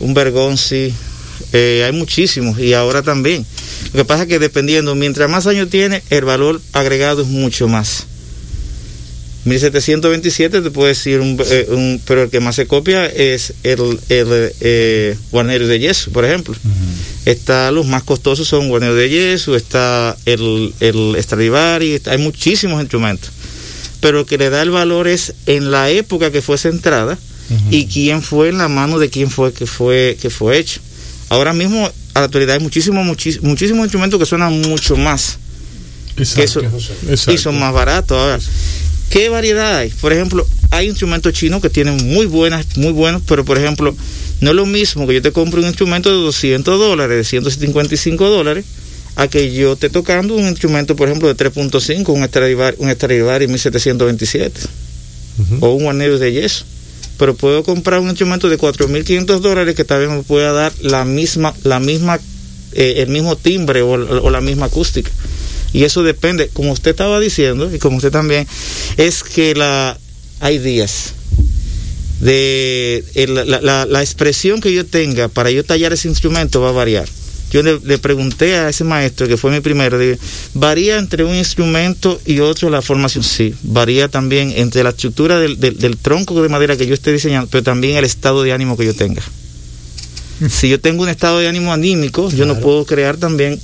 un 0.00 0.14
Bergonzi, 0.14 0.92
eh, 1.52 1.82
hay 1.84 1.92
muchísimos 1.92 2.58
y 2.58 2.72
ahora 2.74 3.02
también. 3.02 3.44
Lo 3.92 3.98
que 3.98 4.04
pasa 4.04 4.22
es 4.22 4.28
que 4.28 4.38
dependiendo, 4.38 4.94
mientras 4.94 5.28
más 5.28 5.46
años 5.46 5.68
tiene, 5.68 6.02
el 6.10 6.24
valor 6.24 6.60
agregado 6.72 7.22
es 7.22 7.28
mucho 7.28 7.68
más. 7.68 8.06
1727 9.44 10.60
te 10.60 10.70
puedo 10.70 10.88
decir, 10.88 11.20
un, 11.20 11.40
eh, 11.48 11.66
un- 11.70 12.00
pero 12.06 12.24
el 12.24 12.30
que 12.30 12.40
más 12.40 12.56
se 12.56 12.66
copia 12.66 13.06
es 13.06 13.54
el, 13.62 13.98
el 14.08 14.52
eh, 14.60 15.16
Guarnerius 15.30 15.68
de 15.68 15.78
yeso, 15.78 16.10
por 16.10 16.24
ejemplo. 16.24 16.54
Está, 17.24 17.70
los 17.70 17.86
más 17.86 18.02
costosos 18.02 18.48
son 18.48 18.68
Guarnero 18.68 18.94
de 18.94 19.08
Yeso, 19.10 19.54
está 19.56 20.16
el, 20.26 20.72
el 20.80 21.16
Stradivari, 21.20 21.92
está- 21.94 22.12
hay 22.12 22.18
muchísimos 22.18 22.80
instrumentos. 22.80 23.30
Pero 24.00 24.18
lo 24.18 24.26
que 24.26 24.38
le 24.38 24.48
da 24.50 24.62
el 24.62 24.70
valor 24.70 25.08
es 25.08 25.34
en 25.46 25.70
la 25.70 25.90
época 25.90 26.30
que 26.30 26.42
fue 26.42 26.56
centrada 26.58 27.18
y 27.70 27.86
quién 27.86 28.22
fue 28.22 28.50
en 28.50 28.58
la 28.58 28.68
mano 28.68 28.98
de 28.98 29.08
quién 29.10 29.30
fue 29.30 29.52
que 29.52 29.66
fue, 29.66 30.16
que 30.20 30.30
fue 30.30 30.58
hecho. 30.58 30.80
Ahora 31.30 31.52
mismo, 31.52 31.90
a 32.14 32.18
la 32.20 32.26
actualidad, 32.26 32.54
hay 32.56 32.60
muchísimos, 32.62 33.04
muchis- 33.06 33.40
muchísimos 33.40 33.84
instrumentos 33.84 34.18
que 34.20 34.26
suenan 34.26 34.60
mucho 34.62 34.96
más 34.96 35.38
que 36.16 36.22
eso, 36.44 36.60
Exacto. 36.60 37.32
y 37.32 37.38
son 37.38 37.58
más 37.58 37.72
baratos. 37.72 38.18
Ahora, 38.18 38.38
¿qué 39.10 39.28
variedad 39.28 39.76
hay? 39.78 39.90
Por 39.90 40.12
ejemplo, 40.12 40.46
hay 40.70 40.88
instrumentos 40.88 41.32
chinos 41.32 41.60
que 41.62 41.70
tienen 41.70 41.96
muy 42.06 42.26
buenas, 42.26 42.66
muy 42.76 42.92
buenos, 42.92 43.22
pero 43.26 43.44
por 43.44 43.58
ejemplo, 43.58 43.94
no 44.40 44.50
es 44.50 44.56
lo 44.56 44.66
mismo 44.66 45.06
que 45.06 45.14
yo 45.14 45.22
te 45.22 45.32
compre 45.32 45.60
un 45.60 45.66
instrumento 45.66 46.10
de 46.10 46.16
200 46.16 46.78
dólares, 46.78 47.16
de 47.16 47.24
155 47.24 48.28
dólares, 48.28 48.64
a 49.16 49.26
que 49.26 49.52
yo 49.52 49.72
esté 49.72 49.90
tocando 49.90 50.34
un 50.34 50.46
instrumento, 50.46 50.94
por 50.94 51.08
ejemplo, 51.08 51.26
de 51.32 51.36
3.5, 51.36 52.08
un 52.14 52.24
Stradivari, 52.24 52.76
un 52.78 52.90
Stradivari 52.90 53.48
1727, 53.48 54.60
Ujú. 55.38 55.66
o 55.66 55.74
un 55.74 55.84
Guarnerius 55.84 56.20
de 56.20 56.32
yeso. 56.32 56.64
Pero 57.18 57.34
puedo 57.34 57.64
comprar 57.64 57.98
un 57.98 58.08
instrumento 58.08 58.48
de 58.48 58.56
4.500 58.58 59.40
dólares 59.40 59.74
que 59.74 59.84
también 59.84 60.16
me 60.16 60.22
pueda 60.22 60.52
dar 60.52 60.72
la 60.82 61.04
misma, 61.04 61.52
la 61.64 61.80
misma, 61.80 62.20
eh, 62.72 62.94
el 62.98 63.08
mismo 63.08 63.34
timbre 63.34 63.82
o, 63.82 63.90
o 63.90 64.30
la 64.30 64.40
misma 64.40 64.66
acústica. 64.66 65.10
Y 65.72 65.84
eso 65.84 66.02
depende, 66.02 66.48
como 66.52 66.72
usted 66.72 66.92
estaba 66.92 67.20
diciendo, 67.20 67.70
y 67.74 67.78
como 67.78 67.96
usted 67.98 68.10
también, 68.10 68.46
es 68.96 69.22
que 69.22 69.54
la 69.54 69.98
hay 70.40 70.58
días 70.58 71.12
de 72.20 73.04
el- 73.14 73.34
la, 73.34 73.60
la- 73.60 73.86
la 73.86 74.00
expresión 74.02 74.60
que 74.60 74.72
yo 74.72 74.84
tenga 74.86 75.28
para 75.28 75.50
yo 75.50 75.64
tallar 75.64 75.92
ese 75.92 76.08
instrumento 76.08 76.60
va 76.60 76.70
a 76.70 76.72
variar. 76.72 77.08
Yo 77.50 77.62
le, 77.62 77.78
le 77.82 77.96
pregunté 77.98 78.56
a 78.56 78.68
ese 78.68 78.84
maestro, 78.84 79.26
que 79.26 79.38
fue 79.38 79.50
mi 79.50 79.60
primero, 79.60 79.98
digo, 79.98 80.16
¿varía 80.52 80.98
entre 80.98 81.24
un 81.24 81.34
instrumento 81.34 82.20
y 82.26 82.40
otro 82.40 82.68
la 82.68 82.82
formación? 82.82 83.24
Sí, 83.24 83.54
varía 83.62 84.08
también 84.08 84.52
entre 84.56 84.82
la 84.82 84.90
estructura 84.90 85.38
del, 85.38 85.58
del- 85.58 85.78
del 85.78 85.96
tronco 85.96 86.42
de 86.42 86.48
madera 86.50 86.76
que 86.76 86.86
yo 86.86 86.92
esté 86.94 87.12
diseñando, 87.12 87.48
pero 87.50 87.62
también 87.62 87.96
el 87.96 88.04
estado 88.04 88.42
de 88.42 88.52
ánimo 88.52 88.76
que 88.76 88.84
yo 88.84 88.94
tenga. 88.94 89.22
Si 90.50 90.68
yo 90.68 90.78
tengo 90.80 91.02
un 91.04 91.08
estado 91.08 91.38
de 91.38 91.48
ánimo 91.48 91.72
anímico, 91.72 92.30
yo 92.30 92.44
no 92.46 92.60
puedo 92.60 92.84
crear 92.84 93.16
también 93.16 93.58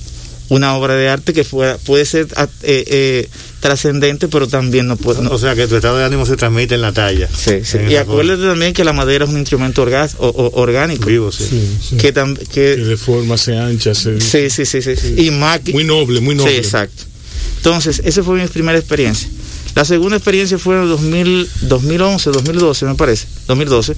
una 0.50 0.76
obra 0.76 0.94
de 0.94 1.08
arte 1.08 1.32
que 1.32 1.42
pueda, 1.44 1.78
puede 1.78 2.04
ser 2.04 2.28
ah, 2.36 2.46
eh, 2.62 2.84
eh, 2.86 3.28
trascendente, 3.60 4.28
pero 4.28 4.46
también 4.46 4.86
no 4.86 4.96
puede. 4.96 5.22
no- 5.22 5.30
O 5.30 5.38
sea 5.38 5.54
que 5.54 5.66
tu 5.66 5.76
estado 5.76 5.96
de 5.96 6.04
ánimo 6.04 6.26
se 6.26 6.36
transmite 6.36 6.74
en 6.74 6.82
la 6.82 6.92
talla. 6.92 7.28
Sí, 7.34 7.64
sí. 7.64 7.78
Y 7.88 7.96
acuérdate 7.96 8.42
también 8.42 8.74
que 8.74 8.84
la 8.84 8.92
madera 8.92 9.24
es 9.24 9.30
un 9.30 9.38
instrumento 9.38 9.82
orgas- 9.86 10.16
o- 10.18 10.28
o- 10.28 10.32
forma. 10.50 10.62
orgánico. 10.62 11.06
Vivo, 11.06 11.32
sí. 11.32 11.44
Sí, 11.48 11.76
sí. 11.90 11.96
Que, 11.96 12.12
tam- 12.14 12.36
Que 12.36 12.44
que 12.46 12.76
de 12.76 12.96
forma 12.96 13.38
se 13.38 13.56
ancha, 13.56 13.94
se 13.94 14.20
sí, 14.20 14.50
sí, 14.50 14.66
sí, 14.66 14.82
sí, 14.82 15.14
Y 15.16 15.30
más 15.30 15.60
Muy 15.72 15.84
noble, 15.84 16.20
muy 16.20 16.34
Sí, 16.34 16.38
noble. 16.42 16.56
exacto. 16.58 17.04
Entonces, 17.56 18.02
esa 18.04 18.22
fue 18.22 18.40
mi 18.40 18.46
primera 18.48 18.78
experiencia. 18.78 19.28
La 19.74 19.84
segunda 19.86 20.16
experiencia 20.16 20.58
fue 20.58 20.76
en 20.76 20.82
el 20.82 20.88
2000, 20.88 21.48
2011, 21.62 22.30
2012, 22.30 22.84
me 22.84 22.94
parece, 22.94 23.26
2012, 23.48 23.94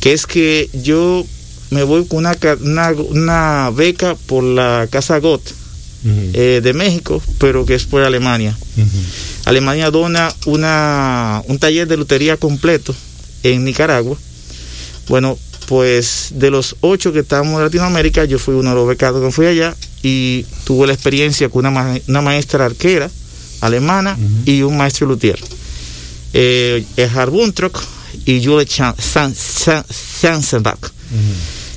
que 0.00 0.14
es 0.14 0.26
que 0.26 0.68
yo 0.82 1.24
me 1.70 1.82
voy 1.84 2.06
con 2.06 2.20
una, 2.20 2.36
una, 2.62 2.90
una 2.92 3.70
beca 3.70 4.16
por 4.26 4.42
la 4.42 4.88
Casa 4.90 5.18
GOT 5.18 5.42
Eh, 6.04 6.60
de 6.62 6.72
México, 6.72 7.22
pero 7.38 7.64
que 7.64 7.74
es 7.76 7.84
por 7.84 8.02
Alemania. 8.02 8.56
Alemania 9.44 9.90
dona 9.90 10.34
una, 10.46 11.42
un 11.46 11.58
taller 11.58 11.86
de 11.86 11.96
lutería 11.96 12.36
completo 12.36 12.92
en 13.44 13.64
Nicaragua. 13.64 14.16
Bueno, 15.08 15.38
pues 15.68 16.30
de 16.34 16.50
los 16.50 16.74
ocho 16.80 17.12
que 17.12 17.20
estábamos 17.20 17.58
en 17.58 17.64
Latinoamérica, 17.66 18.24
yo 18.24 18.38
fui 18.38 18.54
uno 18.54 18.70
de 18.70 18.76
los 18.76 18.88
becados 18.88 19.24
que 19.24 19.30
fui 19.30 19.46
allá 19.46 19.76
y 20.02 20.44
tuve 20.64 20.88
la 20.88 20.92
experiencia 20.92 21.48
con 21.48 21.60
una, 21.60 21.70
ma- 21.70 21.98
una 22.08 22.20
maestra 22.20 22.64
arquera 22.64 23.08
alemana 23.60 24.18
y 24.44 24.62
un 24.62 24.76
maestro 24.76 25.06
luthier. 25.06 25.38
Eh, 26.32 26.84
Buntrock, 27.30 27.80
y 28.26 28.44
Julie 28.44 28.66
Sansenbach. 28.98 30.78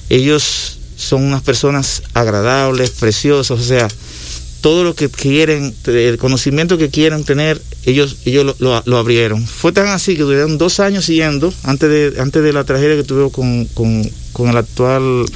Ellos 0.09 0.77
son 0.97 1.23
unas 1.23 1.41
personas 1.41 2.01
agradables, 2.13 2.89
preciosas, 2.91 3.59
o 3.59 3.63
sea, 3.63 3.87
todo 4.65 4.83
lo 4.83 4.95
que 4.95 5.09
quieren, 5.09 5.75
el 5.85 6.17
conocimiento 6.17 6.79
que 6.79 6.89
quieran 6.89 7.23
tener, 7.23 7.61
ellos, 7.85 8.17
ellos 8.25 8.55
lo, 8.57 8.97
abrieron. 8.97 9.45
Fue 9.45 9.71
tan 9.71 9.89
así 9.89 10.15
que 10.15 10.23
duraron 10.23 10.57
dos 10.57 10.79
años 10.79 11.05
siguiendo, 11.05 11.53
antes 11.61 11.87
de, 11.87 12.19
antes 12.19 12.41
de 12.41 12.51
la 12.51 12.63
tragedia 12.63 12.95
que 12.95 13.03
tuvimos 13.03 13.31
con, 13.31 13.65
con, 14.33 14.49
el 14.49 14.57
actual 14.57 15.27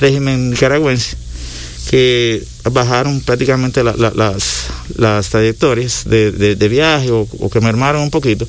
régimen 0.00 0.50
nicaragüense, 0.50 1.16
que 1.90 2.44
bajaron 2.70 3.20
prácticamente 3.20 3.82
las, 3.82 3.98
las 4.94 5.28
trayectorias 5.28 6.04
de, 6.04 6.30
de, 6.30 6.68
viaje 6.68 7.10
o, 7.10 7.50
que 7.50 7.60
mermaron 7.60 8.02
un 8.02 8.10
poquito. 8.10 8.46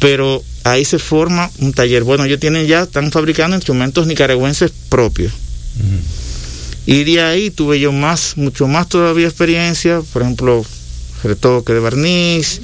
Pero 0.00 0.44
ahí 0.64 0.84
se 0.84 0.98
forma 0.98 1.50
un 1.60 1.72
taller. 1.72 2.04
Bueno, 2.04 2.26
ellos 2.26 2.40
tienen 2.40 2.66
ya, 2.66 2.82
están 2.82 3.10
fabricando 3.10 3.56
instrumentos 3.56 4.06
nicaragüenses 4.06 4.70
propios. 4.90 5.32
Y 6.86 7.02
de 7.04 7.20
ahí 7.20 7.50
tuve 7.50 7.80
yo 7.80 7.92
más, 7.92 8.36
mucho 8.36 8.68
más 8.68 8.88
todavía 8.88 9.26
experiencia, 9.26 10.02
por 10.12 10.22
ejemplo, 10.22 10.64
retoque 11.24 11.72
de 11.72 11.80
barniz, 11.80 12.60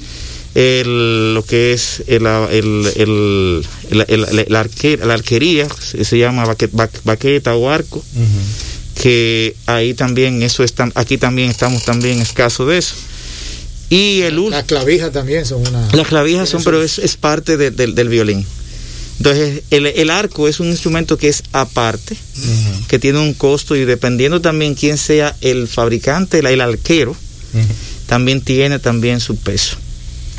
el, 0.54 1.34
lo 1.34 1.44
que 1.44 1.72
es 1.72 2.04
el, 2.06 2.26
el, 2.26 3.66
el, 3.96 4.46
la 4.48 5.14
arquería, 5.14 5.66
se 5.68 6.18
llama 6.18 6.44
baqueta, 7.04 7.56
o 7.56 7.68
arco, 7.68 8.04
que 9.00 9.56
ahí 9.66 9.94
también, 9.94 10.42
eso 10.42 10.62
está, 10.62 10.88
aquí 10.94 11.18
también 11.18 11.50
estamos 11.50 11.84
también 11.84 12.20
escasos 12.20 12.68
de 12.68 12.78
eso. 12.78 12.94
Y 13.90 14.22
el 14.22 14.50
Las 14.50 14.64
clavijas 14.64 15.12
también 15.12 15.44
son 15.44 15.66
una... 15.66 15.86
Las 15.92 16.06
clavijas 16.06 16.48
son, 16.48 16.62
pero 16.64 16.82
es, 16.82 16.98
es 16.98 17.16
parte 17.16 17.56
del 17.58 18.08
violín. 18.08 18.46
Entonces, 19.18 19.62
el, 19.70 20.10
arco 20.10 20.48
es 20.48 20.58
un 20.58 20.68
instrumento 20.68 21.16
que 21.16 21.28
es 21.28 21.44
aparte, 21.52 22.16
que 22.88 22.98
tiene 22.98 23.20
un 23.20 23.34
costo 23.34 23.76
y 23.76 23.84
dependiendo 23.84 24.40
también 24.40 24.74
quién 24.74 24.98
sea 24.98 25.36
el 25.40 25.68
fabricante, 25.68 26.40
el, 26.40 26.60
arquero, 26.60 27.14
también 28.06 28.40
tiene 28.40 28.78
también 28.78 29.20
su 29.20 29.36
peso. 29.36 29.76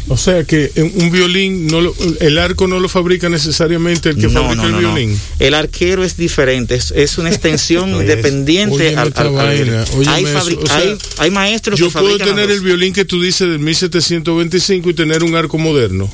O 0.10 0.18
sea 0.18 0.44
que 0.44 0.70
un 0.98 1.12
violín, 1.12 1.68
no 1.68 1.80
el 2.20 2.38
arco 2.38 2.68
no 2.68 2.80
lo 2.80 2.90
fabrica 2.90 3.30
necesariamente 3.30 4.10
el 4.10 4.18
que 4.18 4.28
fabrica 4.28 4.66
el 4.66 4.76
violín. 4.76 5.18
El 5.40 5.54
arquero 5.54 6.04
es 6.04 6.18
diferente, 6.18 6.76
es, 6.76 7.18
una 7.18 7.30
extensión 7.30 7.90
independiente 8.02 8.98
al, 8.98 9.14
hay, 9.18 10.98
hay, 11.20 11.32
maestros 11.32 11.80
yo 11.80 11.90
puedo 11.90 12.18
tener 12.18 12.52
el 12.52 12.60
violín 12.60 12.92
que 12.92 13.06
tú 13.06 13.22
dices 13.22 13.48
del 13.48 13.60
1725 13.60 14.90
y 14.90 14.94
tener 14.94 15.24
un 15.24 15.36
arco 15.36 15.58
moderno. 15.58 16.12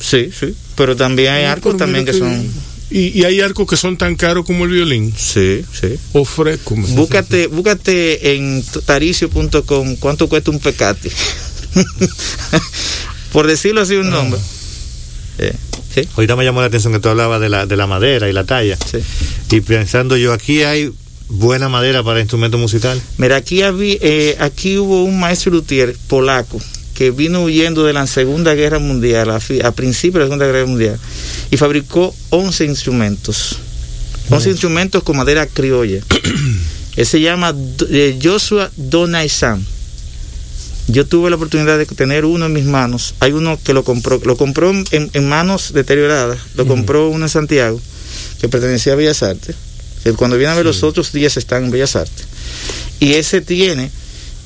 Sí, 0.00 0.30
sí. 0.38 0.54
Pero 0.76 0.96
también 0.96 1.32
hay 1.32 1.44
arcos 1.44 1.76
también 1.76 2.04
que 2.04 2.12
son... 2.12 2.46
¿Y, 2.88 3.24
hay 3.24 3.40
arcos 3.40 3.68
que 3.68 3.76
son 3.76 3.96
tan 3.98 4.14
caros 4.14 4.46
como 4.46 4.64
el 4.64 4.70
violín. 4.70 5.12
Sí, 5.16 5.64
sí. 5.72 5.98
O 6.12 6.24
fresco. 6.24 6.76
Búscate, 6.76 7.48
búscate 7.48 8.36
en 8.36 8.64
taricio.com 8.84 9.96
cuánto 9.96 10.28
cuesta 10.28 10.52
un 10.52 10.60
pecate. 10.60 11.10
Por 13.32 13.48
decirlo 13.48 13.80
así 13.80 13.96
un 13.96 14.10
nombre. 14.10 14.40
Eh, 15.38 15.52
¿sí? 15.92 16.08
Ahorita 16.14 16.36
me 16.36 16.44
llamó 16.44 16.60
la 16.60 16.68
atención 16.68 16.92
que 16.92 17.00
tú 17.00 17.08
hablabas 17.08 17.40
de 17.40 17.48
la, 17.48 17.66
de 17.66 17.76
la 17.76 17.88
madera 17.88 18.28
y 18.30 18.32
la 18.32 18.44
talla. 18.44 18.76
Sí. 18.76 18.98
Y 19.56 19.60
pensando 19.62 20.16
yo, 20.16 20.32
aquí 20.32 20.62
hay 20.62 20.92
buena 21.28 21.68
madera 21.68 22.04
para 22.04 22.20
instrumento 22.20 22.56
musical. 22.56 23.02
Mira, 23.18 23.36
aquí, 23.36 23.62
había, 23.62 23.96
eh, 24.00 24.36
aquí 24.38 24.78
hubo 24.78 25.02
un 25.02 25.18
maestro 25.18 25.50
luthier 25.50 25.96
polaco 26.06 26.60
que 26.96 27.10
vino 27.10 27.44
huyendo 27.44 27.84
de 27.84 27.92
la 27.92 28.06
Segunda 28.06 28.54
Guerra 28.54 28.78
Mundial, 28.78 29.30
a, 29.30 29.72
principios 29.72 30.14
de 30.14 30.20
la 30.20 30.24
Segunda 30.26 30.46
Guerra 30.46 30.64
Mundial, 30.64 30.98
y 31.50 31.56
fabricó 31.58 32.14
11 32.30 32.64
instrumentos. 32.64 33.58
11 34.30 34.50
instrumentos 34.50 35.02
con 35.02 35.18
madera 35.18 35.46
criolla. 35.46 36.00
Él 36.96 37.06
se 37.06 37.20
llama 37.20 37.54
eh, 37.90 38.18
Joshua 38.20 38.70
Donaisan. 38.76 39.64
Yo 40.88 41.04
tuve 41.04 41.28
la 41.28 41.36
oportunidad 41.36 41.76
de 41.76 41.84
tener 41.84 42.24
uno 42.24 42.46
en 42.46 42.54
mis 42.54 42.64
manos. 42.64 43.14
Hay 43.20 43.32
uno 43.32 43.58
que 43.62 43.74
lo 43.74 43.84
compró, 43.84 44.18
lo 44.24 44.38
compró 44.38 44.70
en, 44.70 45.28
manos 45.28 45.74
deterioradas. 45.74 46.38
Lo 46.54 46.66
compró 46.66 47.10
uno 47.10 47.26
en 47.26 47.28
Santiago, 47.28 47.78
que 48.40 48.48
pertenecía 48.48 48.94
a 48.94 48.96
Bellas 48.96 49.22
Artes. 49.22 49.54
Cuando 50.16 50.38
viene 50.38 50.52
a 50.52 50.56
ver 50.56 50.64
los 50.64 50.82
otros 50.82 51.12
días 51.12 51.36
están 51.36 51.64
en 51.64 51.70
Bellas 51.72 51.94
Artes. 51.94 52.26
Y 53.00 53.14
ese 53.14 53.42
tiene 53.42 53.90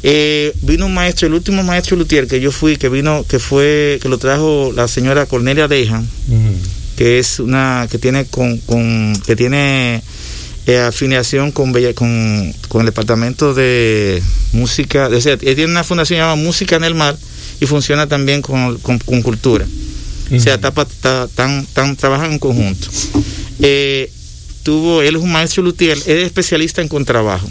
eh, 0.02 0.54
vino 0.62 0.86
un 0.86 0.94
maestro, 0.94 1.26
el 1.26 1.34
último 1.34 1.62
maestro 1.62 1.96
luthier 1.96 2.26
que 2.26 2.40
yo 2.40 2.52
fui, 2.52 2.76
que 2.76 2.88
vino, 2.88 3.24
que 3.28 3.38
fue, 3.38 3.98
que 4.00 4.08
lo 4.08 4.18
trajo 4.18 4.72
la 4.74 4.88
señora 4.88 5.26
Cornelia 5.26 5.68
Dejan, 5.68 6.08
que 6.96 7.18
es 7.18 7.38
una, 7.38 7.86
que 7.90 7.98
tiene 7.98 8.24
con, 8.24 8.58
con 8.58 9.12
que 9.26 9.36
tiene 9.36 10.02
eh, 10.66 10.78
afiliación 10.78 11.52
con, 11.52 11.72
con, 11.94 12.54
con 12.68 12.80
el 12.80 12.86
departamento 12.86 13.52
de 13.52 14.22
música, 14.52 15.08
o 15.08 15.20
sea, 15.20 15.36
tiene 15.36 15.66
una 15.66 15.84
fundación 15.84 16.18
llamada 16.18 16.36
Música 16.36 16.76
en 16.76 16.84
el 16.84 16.94
Mar 16.94 17.16
y 17.60 17.66
funciona 17.66 18.06
también 18.06 18.40
con, 18.40 18.78
con, 18.78 18.98
cultura. 19.22 19.66
O 20.32 20.38
sea, 20.38 20.54
está, 20.54 21.28
tan, 21.34 21.66
tan, 21.66 21.96
trabajan 21.96 22.32
en 22.32 22.38
conjunto. 22.38 22.88
Eh, 23.60 24.10
tuvo, 24.62 25.02
él 25.02 25.16
es 25.16 25.22
un 25.22 25.32
maestro 25.32 25.62
luthier, 25.62 25.98
es 25.98 26.06
especialista 26.06 26.80
en 26.80 26.88
contrabajo. 26.88 27.48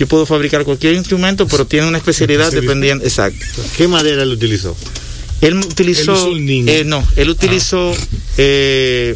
Yo 0.00 0.06
puedo 0.06 0.24
fabricar 0.24 0.64
cualquier 0.64 0.94
instrumento, 0.94 1.46
pero 1.46 1.66
tiene 1.66 1.86
una 1.86 1.98
especialidad 1.98 2.50
dependiendo. 2.50 3.04
Exacto. 3.04 3.44
¿Qué 3.76 3.86
madera 3.86 4.22
él 4.22 4.30
utilizó? 4.30 4.74
Él 5.42 5.58
utilizó. 5.58 6.34
Eh, 6.38 6.84
no, 6.86 7.06
él 7.16 7.28
utilizó 7.28 7.92
ah. 7.92 8.06
eh, 8.38 9.14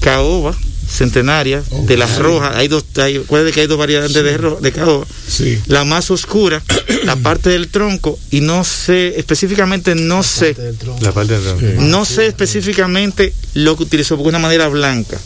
caoba 0.00 0.52
centenaria 0.88 1.62
de 1.86 1.96
las 1.96 2.18
rojas. 2.18 2.56
Hay 2.56 2.66
dos, 2.66 2.84
hay, 2.96 3.20
que 3.52 3.60
hay 3.60 3.68
dos 3.68 3.78
variedades 3.78 4.12
de, 4.12 4.22
de 4.24 4.72
caoba. 4.72 5.06
Sí. 5.28 5.56
La 5.68 5.84
más 5.84 6.10
oscura, 6.10 6.60
la 7.04 7.14
parte 7.14 7.50
del 7.50 7.68
tronco, 7.68 8.18
y 8.32 8.40
no 8.40 8.64
sé, 8.64 9.14
específicamente 9.16 9.94
no 9.94 10.24
sé. 10.24 10.56
La 11.00 11.12
parte 11.12 11.34
del 11.34 11.42
tronco. 11.44 11.82
No 11.82 12.04
sé 12.04 12.26
específicamente 12.26 13.32
lo 13.54 13.76
que 13.76 13.84
utilizó, 13.84 14.16
porque 14.16 14.30
es 14.30 14.32
una 14.32 14.40
madera 14.40 14.66
blanca 14.66 15.16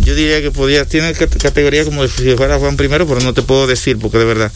yo 0.00 0.14
diría 0.14 0.40
que 0.40 0.50
podía, 0.50 0.84
tiene 0.84 1.12
categoría 1.14 1.84
como 1.84 2.02
de 2.02 2.08
si 2.08 2.34
fuera 2.36 2.58
Juan 2.58 2.76
primero, 2.76 3.06
pero 3.06 3.20
no 3.20 3.34
te 3.34 3.42
puedo 3.42 3.66
decir, 3.66 3.98
porque 3.98 4.18
de 4.18 4.24
verdad. 4.24 4.52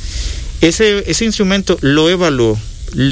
Ese, 0.60 1.10
ese 1.10 1.24
instrumento 1.24 1.78
lo 1.80 2.10
evaluó 2.10 2.58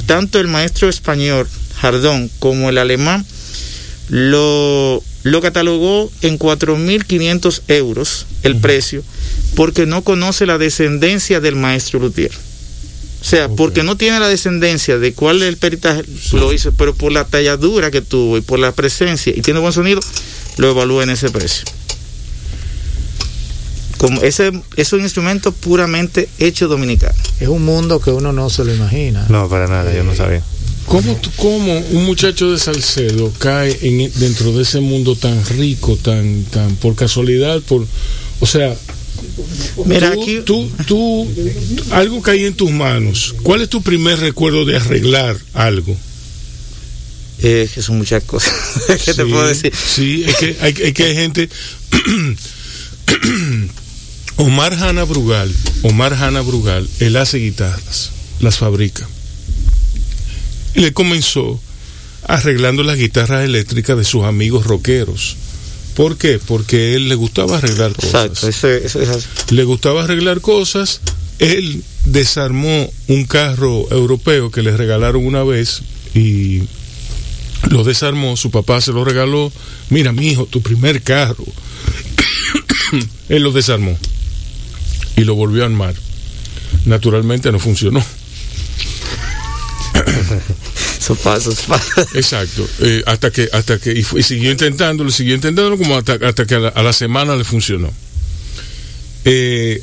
tanto 0.06 0.40
el 0.40 0.48
maestro 0.48 0.88
español 0.88 1.48
Jardón 1.76 2.30
como 2.40 2.68
el 2.68 2.78
alemán 2.78 3.24
lo, 4.08 5.02
lo 5.22 5.40
catalogó 5.40 6.10
en 6.22 6.38
4.500 6.38 7.62
euros 7.68 8.26
el 8.42 8.56
precio 8.56 9.02
porque 9.54 9.86
no 9.86 10.02
conoce 10.02 10.46
la 10.46 10.58
descendencia 10.58 11.40
del 11.40 11.56
maestro 11.56 12.00
Luthier. 12.00 12.32
O 13.20 13.24
sea, 13.24 13.48
porque 13.48 13.82
no 13.82 13.96
tiene 13.96 14.20
la 14.20 14.28
descendencia 14.28 14.98
de 14.98 15.12
cuál 15.12 15.42
es 15.42 15.48
el 15.48 15.56
peritaje, 15.56 16.04
lo 16.32 16.52
hizo, 16.52 16.72
pero 16.72 16.94
por 16.94 17.10
la 17.10 17.24
talladura 17.24 17.90
que 17.90 18.00
tuvo 18.00 18.38
y 18.38 18.40
por 18.40 18.60
la 18.60 18.72
presencia 18.72 19.32
y 19.34 19.42
tiene 19.42 19.60
buen 19.60 19.72
sonido, 19.72 20.00
lo 20.56 20.70
evalúa 20.70 21.02
en 21.02 21.10
ese 21.10 21.28
precio 21.28 21.64
como 23.98 24.22
ese 24.22 24.52
es 24.76 24.92
un 24.92 25.02
instrumento 25.02 25.52
puramente 25.52 26.28
hecho 26.38 26.68
dominicano. 26.68 27.14
Es 27.40 27.48
un 27.48 27.64
mundo 27.64 28.00
que 28.00 28.10
uno 28.10 28.32
no 28.32 28.48
se 28.48 28.64
lo 28.64 28.74
imagina. 28.74 29.26
No, 29.28 29.48
para 29.48 29.66
nada, 29.66 29.92
yo 29.92 30.04
no 30.04 30.14
sabía. 30.14 30.42
¿Cómo, 30.86 31.20
cómo 31.36 31.78
un 31.90 32.04
muchacho 32.06 32.50
de 32.50 32.58
Salcedo 32.58 33.30
cae 33.38 33.76
en, 33.82 34.10
dentro 34.14 34.52
de 34.52 34.62
ese 34.62 34.80
mundo 34.80 35.16
tan 35.16 35.44
rico, 35.44 35.96
tan, 35.96 36.44
tan 36.44 36.76
por 36.76 36.94
casualidad, 36.94 37.60
por, 37.60 37.86
o 38.40 38.46
sea, 38.46 38.74
Mira, 39.84 40.12
tú, 40.12 40.22
aquí... 40.22 40.40
tú, 40.44 40.70
tú, 40.86 41.28
algo 41.90 42.22
cae 42.22 42.46
en 42.46 42.54
tus 42.54 42.70
manos. 42.70 43.34
¿Cuál 43.42 43.62
es 43.62 43.68
tu 43.68 43.82
primer 43.82 44.18
recuerdo 44.20 44.64
de 44.64 44.76
arreglar 44.76 45.36
algo? 45.54 45.94
Eh, 47.40 47.68
que 47.72 47.82
son 47.82 47.98
muchas 47.98 48.24
cosas. 48.24 48.52
¿Qué 49.04 49.14
te 49.14 49.26
puedo 49.26 49.46
decir? 49.46 49.72
Sí, 49.74 50.24
es 50.26 50.36
que 50.36 50.56
hay, 50.60 50.74
es 50.78 50.94
que 50.94 51.04
hay 51.04 51.14
gente 51.14 51.48
Omar 54.38 54.72
Hanna 54.72 55.02
Brugal, 55.02 55.52
Omar 55.82 56.14
Hanna 56.14 56.42
Brugal, 56.42 56.88
él 57.00 57.16
hace 57.16 57.38
guitarras, 57.38 58.12
las 58.38 58.56
fabrica. 58.56 59.08
Y 60.76 60.80
le 60.80 60.92
comenzó 60.92 61.60
arreglando 62.22 62.84
las 62.84 62.98
guitarras 62.98 63.44
eléctricas 63.44 63.98
de 63.98 64.04
sus 64.04 64.22
amigos 64.22 64.64
rockeros. 64.64 65.36
¿Por 65.96 66.16
qué? 66.18 66.38
Porque 66.38 66.94
él 66.94 67.08
le 67.08 67.16
gustaba 67.16 67.58
arreglar 67.58 67.92
cosas. 67.94 68.44
Exacto, 68.44 69.52
Le 69.52 69.64
gustaba 69.64 70.04
arreglar 70.04 70.40
cosas. 70.40 71.00
Él 71.40 71.82
desarmó 72.04 72.88
un 73.08 73.24
carro 73.24 73.88
europeo 73.90 74.52
que 74.52 74.62
le 74.62 74.76
regalaron 74.76 75.26
una 75.26 75.42
vez 75.42 75.82
y 76.14 76.62
lo 77.70 77.82
desarmó. 77.82 78.36
Su 78.36 78.52
papá 78.52 78.80
se 78.80 78.92
lo 78.92 79.04
regaló. 79.04 79.50
Mira, 79.90 80.12
mi 80.12 80.28
hijo, 80.28 80.46
tu 80.46 80.62
primer 80.62 81.02
carro. 81.02 81.44
él 83.28 83.42
lo 83.42 83.50
desarmó 83.50 83.98
y 85.18 85.24
lo 85.24 85.34
volvió 85.34 85.64
a 85.64 85.66
armar. 85.66 85.94
Naturalmente 86.84 87.50
no 87.50 87.58
funcionó. 87.58 88.02
Eso 90.98 91.14
pasa, 91.16 91.50
eso 91.50 91.62
pasa. 91.66 92.06
Exacto. 92.14 92.68
Eh, 92.80 93.02
hasta 93.06 93.30
que, 93.30 93.48
hasta 93.52 93.78
que, 93.78 93.92
y, 93.92 94.06
y 94.18 94.22
siguió 94.22 94.50
intentándolo, 94.50 95.10
siguió 95.10 95.34
intentándolo 95.34 95.76
como 95.76 95.96
hasta, 95.96 96.14
hasta 96.14 96.44
que 96.46 96.54
a 96.54 96.58
la, 96.60 96.68
a 96.68 96.82
la 96.82 96.92
semana 96.92 97.34
le 97.34 97.44
funcionó. 97.44 97.90
Eh, 99.24 99.82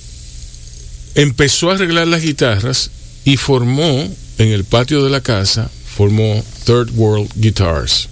empezó 1.15 1.69
a 1.69 1.75
arreglar 1.75 2.07
las 2.07 2.21
guitarras 2.21 2.91
y 3.25 3.37
formó 3.37 4.09
en 4.37 4.47
el 4.49 4.63
patio 4.63 5.03
de 5.03 5.09
la 5.09 5.21
casa, 5.21 5.69
formó 5.95 6.43
Third 6.65 6.91
World 6.95 7.29
Guitars, 7.35 8.07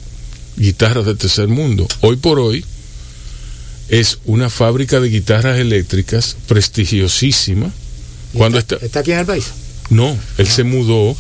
guitarras 0.58 1.06
del 1.06 1.18
tercer 1.18 1.48
mundo. 1.48 1.88
Hoy 2.02 2.18
por 2.18 2.40
hoy 2.40 2.66
es 3.90 4.20
una 4.26 4.50
fábrica 4.50 5.00
de 5.00 5.10
guitarras 5.10 5.60
eléctricas 5.60 6.36
prestigiosísima. 6.48 7.72
Cuando 8.34 8.58
está, 8.58 8.78
¿Está 8.78 9.00
aquí 9.02 9.12
en 9.12 9.20
el 9.20 9.26
país? 9.26 9.46
no, 9.90 10.18
él 10.38 10.48
se 10.48 10.64
mudó, 10.64 11.16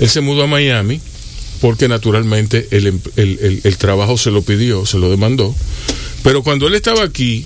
él 0.00 0.08
se 0.08 0.20
mudó 0.20 0.44
a 0.44 0.46
Miami 0.46 1.00
porque 1.60 1.88
naturalmente 1.88 2.68
el, 2.70 2.86
em- 2.86 3.00
el- 3.16 3.38
el- 3.42 3.60
el 3.64 3.76
trabajo 3.76 4.16
se 4.16 4.30
lo 4.30 4.42
pidió, 4.42 4.86
se 4.86 4.98
lo 4.98 5.10
demandó. 5.10 5.54
Pero 6.22 6.42
cuando 6.42 6.66
él 6.68 6.74
estaba 6.74 7.02
aquí, 7.04 7.44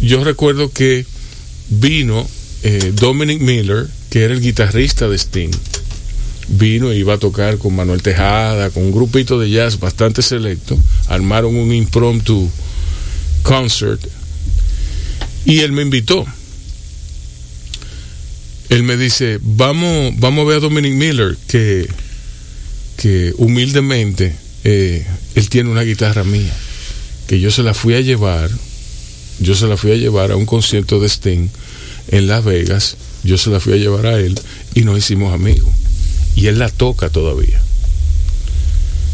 yo 0.00 0.22
recuerdo 0.24 0.70
que 0.72 1.06
vino 1.70 2.28
eh, 2.64 2.92
Dominic 2.94 3.40
Miller, 3.40 3.88
que 4.10 4.22
era 4.24 4.34
el 4.34 4.40
guitarrista 4.40 5.08
de 5.08 5.16
Sting. 5.18 5.50
Vino 6.48 6.90
e 6.90 6.98
iba 6.98 7.14
a 7.14 7.18
tocar 7.18 7.56
con 7.58 7.74
Manuel 7.74 8.02
Tejada, 8.02 8.70
con 8.70 8.82
un 8.82 8.92
grupito 8.92 9.38
de 9.38 9.48
jazz 9.50 9.78
bastante 9.78 10.22
selecto. 10.22 10.76
Armaron 11.08 11.56
un 11.56 11.72
impromptu 11.72 12.50
concert. 13.42 14.00
Y 15.44 15.60
él 15.60 15.72
me 15.72 15.82
invitó 15.82 16.26
él 18.72 18.84
me 18.84 18.96
dice, 18.96 19.38
vamos, 19.42 20.14
vamos 20.16 20.44
a 20.44 20.48
ver 20.48 20.56
a 20.56 20.60
Dominic 20.60 20.94
Miller, 20.94 21.36
que, 21.46 21.86
que 22.96 23.34
humildemente 23.36 24.34
eh, 24.64 25.06
él 25.34 25.48
tiene 25.50 25.68
una 25.68 25.82
guitarra 25.82 26.24
mía, 26.24 26.54
que 27.26 27.38
yo 27.38 27.50
se 27.50 27.62
la 27.62 27.74
fui 27.74 27.92
a 27.92 28.00
llevar, 28.00 28.50
yo 29.40 29.54
se 29.54 29.66
la 29.66 29.76
fui 29.76 29.92
a 29.92 29.96
llevar 29.96 30.30
a 30.30 30.36
un 30.36 30.46
concierto 30.46 31.00
de 31.00 31.08
Sting 31.10 31.48
en 32.08 32.26
Las 32.26 32.46
Vegas, 32.46 32.96
yo 33.24 33.36
se 33.36 33.50
la 33.50 33.60
fui 33.60 33.74
a 33.74 33.76
llevar 33.76 34.06
a 34.06 34.18
él 34.18 34.40
y 34.74 34.84
nos 34.84 34.96
hicimos 34.96 35.34
amigos. 35.34 35.68
Y 36.34 36.46
él 36.46 36.58
la 36.58 36.70
toca 36.70 37.10
todavía. 37.10 37.60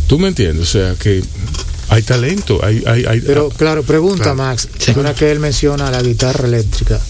¿Tú 0.07 0.21
me 0.21 0.29
entiendes? 0.29 0.69
O 0.69 0.71
sea 0.71 0.95
que 0.95 1.21
hay 1.89 2.03
talento, 2.03 2.61
hay... 2.65 2.83
hay, 2.87 3.05
hay 3.07 3.21
Pero 3.21 3.49
claro, 3.51 3.83
pregunta 3.83 4.23
Claro. 4.25 4.37
Max, 4.37 4.69
ahora 4.95 5.15
que 5.15 5.31
él 5.31 5.41
menciona 5.41 5.91
la 5.91 6.03
guitarra 6.03 6.47
eléctrica, 6.47 7.01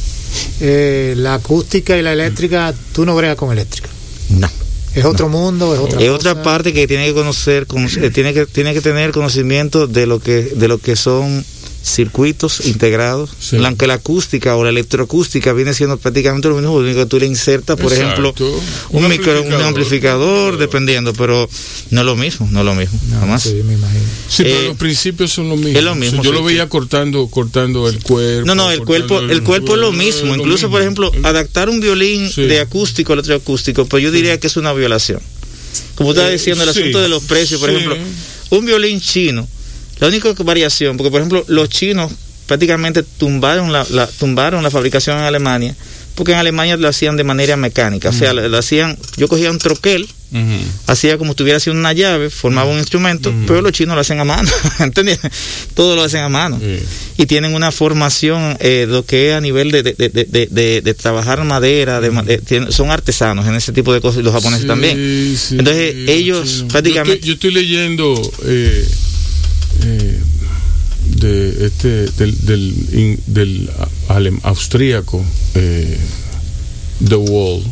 eh, 0.60 1.14
la 1.16 1.34
acústica 1.34 1.96
y 1.96 2.02
la 2.02 2.12
eléctrica, 2.12 2.74
tú 2.92 3.04
no 3.04 3.14
bregas 3.16 3.36
con 3.36 3.50
eléctrica. 3.52 3.88
No. 4.30 4.48
Es 4.94 5.04
otro 5.04 5.28
mundo, 5.28 5.74
es 5.74 5.80
otra 5.80 6.00
Es 6.00 6.08
cosa. 6.10 6.30
otra 6.30 6.42
parte 6.42 6.72
que 6.72 6.86
tiene 6.88 7.06
que 7.06 7.14
conocer, 7.14 7.66
con- 7.66 7.84
eh, 7.86 8.10
tiene 8.10 8.32
que 8.34 8.46
tiene 8.46 8.72
que 8.74 8.80
tener 8.80 9.12
conocimiento 9.12 9.86
de 9.86 10.06
lo 10.06 10.18
que 10.18 10.42
de 10.56 10.66
lo 10.68 10.78
que 10.78 10.96
son 10.96 11.44
circuitos 11.82 12.66
integrados, 12.66 13.30
Sí. 13.40 13.56
aunque 13.64 13.86
la 13.86 13.94
acústica 13.94 14.56
o 14.56 14.64
la 14.64 14.70
electroacústica 14.70 15.52
viene 15.52 15.72
siendo 15.74 15.96
prácticamente 15.96 16.48
lo 16.48 16.56
mismo, 16.56 16.78
lo 16.80 16.84
único 16.84 17.00
que 17.00 17.06
tú 17.06 17.18
le 17.18 17.26
insertas, 17.26 17.76
por 17.78 17.92
Exacto. 17.92 18.20
ejemplo, 18.22 18.60
Un 18.90 19.04
un, 19.04 19.10
micro, 19.10 19.32
un 19.32 19.38
amplificador. 19.38 19.64
amplificador, 19.68 20.58
dependiendo, 20.58 21.12
pero 21.14 21.48
no 21.90 22.00
es 22.00 22.06
lo 22.06 22.16
mismo, 22.16 22.48
no 22.50 22.60
es 22.60 22.64
lo 22.66 22.74
mismo, 22.74 22.98
No, 23.08 23.38
sí, 23.38 23.54
me 23.64 23.74
imagino. 23.74 24.00
Sí, 24.28 24.42
pero 24.42 24.56
Eh, 24.60 24.68
los 24.68 24.76
principios 24.76 25.32
son 25.32 25.48
los 25.48 25.58
mismos. 25.58 25.76
es 25.76 25.84
lo 25.84 25.94
mismo, 25.94 26.20
O 26.20 26.22
sea, 26.22 26.30
yo 26.30 26.36
sí, 26.36 26.42
lo 26.42 26.44
veía 26.44 26.68
cortando, 26.68 27.26
cortando 27.28 27.88
el 27.88 28.02
cuerpo. 28.02 28.46
No, 28.46 28.54
no, 28.54 28.70
el 28.70 28.80
cuerpo, 28.84 29.20
el 29.20 29.42
cuerpo 29.42 29.74
es 29.74 29.80
lo 29.80 29.92
mismo. 29.92 30.32
es 30.32 30.36
lo 30.36 30.42
Incluso, 30.42 30.70
por 30.70 30.80
mismo. 30.84 31.04
ejemplo, 31.06 31.28
adaptar 31.28 31.68
un 31.70 31.80
violín 31.80 32.30
de 32.36 32.60
acústico 32.60 33.12
al 33.12 33.20
electroacústico, 33.20 33.86
pues 33.86 34.02
yo 34.02 34.10
diría 34.10 34.38
que 34.38 34.46
es 34.48 34.56
una 34.56 34.72
violación. 34.72 35.20
Como 35.94 36.10
estaba 36.10 36.28
Eh, 36.28 36.32
diciendo, 36.32 36.62
el 36.64 36.68
asunto 36.70 37.00
de 37.00 37.08
los 37.08 37.22
precios, 37.24 37.60
por 37.60 37.70
ejemplo, 37.70 37.96
un 38.50 38.64
violín 38.66 39.00
chino, 39.00 39.46
la 40.00 40.06
única 40.08 40.32
variación, 40.44 40.96
porque 40.96 41.10
por 41.10 41.20
ejemplo, 41.20 41.44
los 41.48 41.68
chinos 41.68 42.12
prácticamente 42.46 43.02
tumbaron 43.02 43.72
la, 43.72 43.86
la- 43.90 44.06
tumbaron 44.06 44.62
la 44.62 44.70
fabricación 44.70 45.18
en 45.18 45.24
Alemania, 45.24 45.74
porque 46.14 46.32
en 46.32 46.38
Alemania 46.38 46.76
lo 46.76 46.88
hacían 46.88 47.16
de 47.16 47.24
manera 47.24 47.56
mecánica, 47.56 48.08
o 48.08 48.12
sea, 48.12 48.32
lo, 48.32 48.46
lo 48.48 48.58
hacían, 48.58 48.96
yo 49.16 49.28
cogía 49.28 49.50
un 49.50 49.58
troquel, 49.58 50.08
hacía 50.86 51.16
como 51.16 51.30
si 51.30 51.32
estuviera 51.32 51.56
haciendo 51.58 51.80
una 51.80 51.92
llave, 51.92 52.28
formaba 52.30 52.70
un 52.70 52.78
instrumento, 52.78 53.32
pero 53.46 53.62
los 53.62 53.72
chinos 53.72 53.94
lo 53.94 54.00
hacen 54.00 54.18
a 54.20 54.24
mano, 54.24 54.50
¿entendés? 54.80 55.18
Todo 55.74 55.94
lo 55.96 56.02
hacen 56.02 56.20
a 56.22 56.28
mano. 56.28 56.60
Y 57.16 57.26
tienen 57.26 57.54
una 57.54 57.70
formación 57.72 58.56
eh, 58.60 58.86
lo 58.88 59.04
que 59.06 59.30
es 59.30 59.36
a 59.36 59.40
nivel 59.40 59.70
de, 59.70 59.82
de, 59.82 59.94
de, 59.94 60.80
de, 60.82 60.94
trabajar 60.94 61.42
madera, 61.44 62.00
son 62.70 62.90
artesanos 62.90 63.46
en 63.46 63.54
ese 63.54 63.72
tipo 63.72 63.92
de 63.94 64.00
cosas 64.00 64.20
y 64.20 64.22
los 64.22 64.32
japoneses 64.34 64.62
Sí, 64.62 64.68
también. 64.68 65.36
sí, 65.38 65.56
Entonces 65.58 65.94
ellos 66.08 66.64
prácticamente... 66.68 67.10
Yo 67.10 67.14
estoy, 67.14 67.28
yo 67.28 67.34
estoy 67.34 67.50
leyendo 67.52 68.32
eh, 68.44 68.88
eh, 69.84 70.18
de 71.16 71.66
este 71.66 72.06
del 72.06 72.44
del, 72.46 73.18
del 73.26 73.70
austríaco 74.42 75.24
eh, 75.54 75.98
The 77.06 77.16
Wall. 77.16 77.62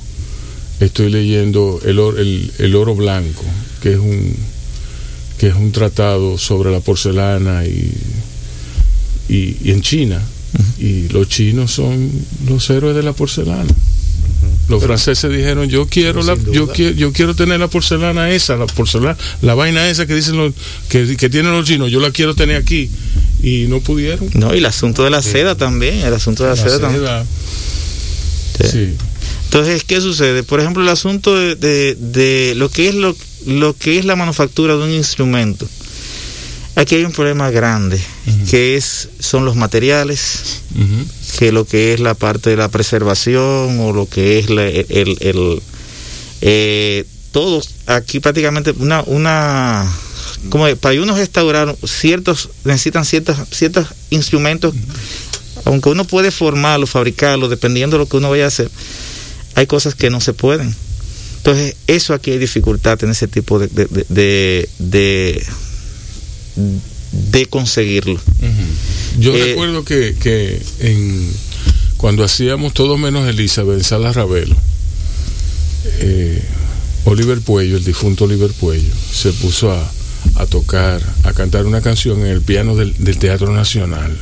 Estoy 0.79 1.11
leyendo 1.11 1.81
el, 1.87 1.99
or- 1.99 2.19
el, 2.21 2.53
el 2.59 2.75
oro 2.77 2.95
blanco, 2.95 3.45
que 3.81 3.93
es 3.93 3.99
un 3.99 4.35
que 5.39 5.49
es 5.49 5.55
un 5.55 5.73
tratado 5.73 6.37
sobre 6.39 6.71
la 6.71 6.81
porcelana 6.81 7.65
y, 7.67 7.93
y, 9.29 9.57
y 9.65 9.71
en 9.71 9.81
China. 9.83 10.23
Y 10.79 11.09
los 11.09 11.29
chinos 11.29 11.73
son 11.73 12.11
los 12.49 12.69
héroes 12.71 12.95
de 12.97 13.03
la 13.03 13.13
porcelana. 13.13 13.75
Los 14.69 14.83
franceses 14.83 15.31
dijeron, 15.31 15.69
yo 15.69 15.87
quiero 15.87 16.23
la, 16.23 16.37
yo 16.51 16.67
quiero, 16.69 16.97
yo 16.97 17.13
quiero 17.13 17.35
tener 17.37 17.61
la 17.61 17.69
porcelana 17.69 18.31
esa, 18.31 18.57
la 18.57 18.67
porcelana, 18.67 19.17
la 19.43 19.55
vaina 19.55 19.89
esa 19.89 20.07
que 20.07 20.15
dicen 20.15 20.37
los, 20.37 20.53
que, 20.89 21.17
que 21.17 21.31
tienen 21.31 21.53
los 21.53 21.67
chinos, 21.67 21.91
yo 21.91 22.01
la 22.01 22.11
quiero 22.11 22.35
tener 22.35 22.57
aquí. 22.57 22.91
Y 23.43 23.67
no 23.69 23.81
pudieron. 23.81 24.29
No, 24.35 24.55
y 24.55 24.59
el 24.59 24.67
asunto 24.67 25.05
de 25.05 25.11
la 25.11 25.23
seda 25.23 25.55
también, 25.55 26.01
el 26.01 26.15
asunto 26.15 26.43
de 26.43 26.51
la, 26.51 26.57
La 26.57 26.63
seda, 26.63 26.81
también. 26.81 27.05
Sí. 28.61 28.69
Sí. 28.71 28.95
Entonces, 29.45 29.85
¿qué 29.85 30.01
sucede? 30.01 30.43
Por 30.43 30.61
ejemplo, 30.61 30.83
el 30.83 30.89
asunto 30.89 31.37
de, 31.37 31.55
de, 31.55 31.95
de 31.95 32.55
lo 32.57 32.69
que 32.69 32.89
es 32.89 32.95
lo, 32.95 33.17
lo 33.47 33.77
que 33.77 33.99
es 33.99 34.05
la 34.05 34.17
manufactura 34.17 34.77
de 34.77 34.83
un 34.83 34.91
instrumento. 34.91 35.69
Aquí 36.77 36.95
hay 36.97 37.05
un 37.05 37.13
problema 37.13 37.51
grande, 37.51 37.99
que 38.51 38.77
es 38.77 39.09
son 39.19 39.45
los 39.47 39.57
materiales, 39.57 40.61
que 41.39 41.51
lo 41.51 41.65
que 41.67 41.95
es 41.95 42.01
la 42.01 42.15
parte 42.15 42.51
de 42.51 42.57
la 42.57 42.69
preservación 42.69 43.81
o 43.81 43.93
lo 43.93 44.07
que 44.09 44.39
es 44.39 44.51
la- 44.51 44.67
el, 44.69 44.87
el- 44.91 45.17
el, 45.21 45.63
eh, 46.43 47.05
todo 47.33 47.63
aquí 47.87 48.21
prácticamente 48.21 48.73
una 48.79 49.03
una 49.07 49.91
como 50.51 50.67
para 50.77 51.01
uno 51.01 51.17
restaurar 51.17 51.75
ciertos 51.87 52.51
necesitan 52.65 53.05
ciertos 53.07 53.37
ciertos 53.51 53.87
instrumentos 54.11 54.75
aunque 55.65 55.89
uno 55.89 56.05
puede 56.05 56.31
formarlo 56.31 56.87
fabricarlo 56.87 57.49
dependiendo 57.49 57.97
de 57.97 58.05
lo 58.05 58.09
que 58.09 58.19
uno 58.19 58.31
vaya 58.31 58.45
a 58.45 58.49
hacer 58.49 58.71
hay 59.55 59.67
cosas 59.67 59.95
que 59.95 60.11
no 60.11 60.21
se 60.21 60.35
pueden. 60.35 60.75
Entonces 61.39 61.75
eso 61.87 62.13
aquí 62.13 62.33
hay 62.33 62.39
dificultad 62.39 63.03
en 63.03 63.11
ese 63.11 63.29
tipo 63.29 63.59
de 63.59 63.69
de, 63.69 63.87
de, 64.11 64.69
de, 64.79 65.47
de- 67.31 67.47
conseguirlo. 67.47 68.21
Yo 69.19 69.35
Eh, 69.37 69.45
recuerdo 69.51 69.85
que, 69.85 70.15
que 70.21 70.61
en, 70.81 71.31
cuando 71.97 72.25
hacíamos 72.25 72.75
todo 72.75 72.99
menos 72.99 73.29
Elizabeth 73.29 73.79
en 73.79 73.85
Sala 73.85 74.13
Ravelo, 74.13 74.57
eh, 76.01 76.43
Oliver 77.05 77.41
Puello, 77.41 77.77
el 77.77 77.85
difunto 77.85 78.25
Oliver 78.25 78.51
Puello, 78.53 78.93
se 79.13 79.33
puso 79.33 79.71
a, 79.73 79.93
a 80.37 80.47
tocar, 80.47 81.01
a 81.23 81.33
cantar 81.33 81.67
una 81.67 81.81
canción 81.81 82.21
en 82.21 82.27
el 82.27 82.43
piano 82.43 82.75
del, 82.75 82.95
del 82.99 83.19
Teatro 83.19 83.53
Nacional. 83.55 84.17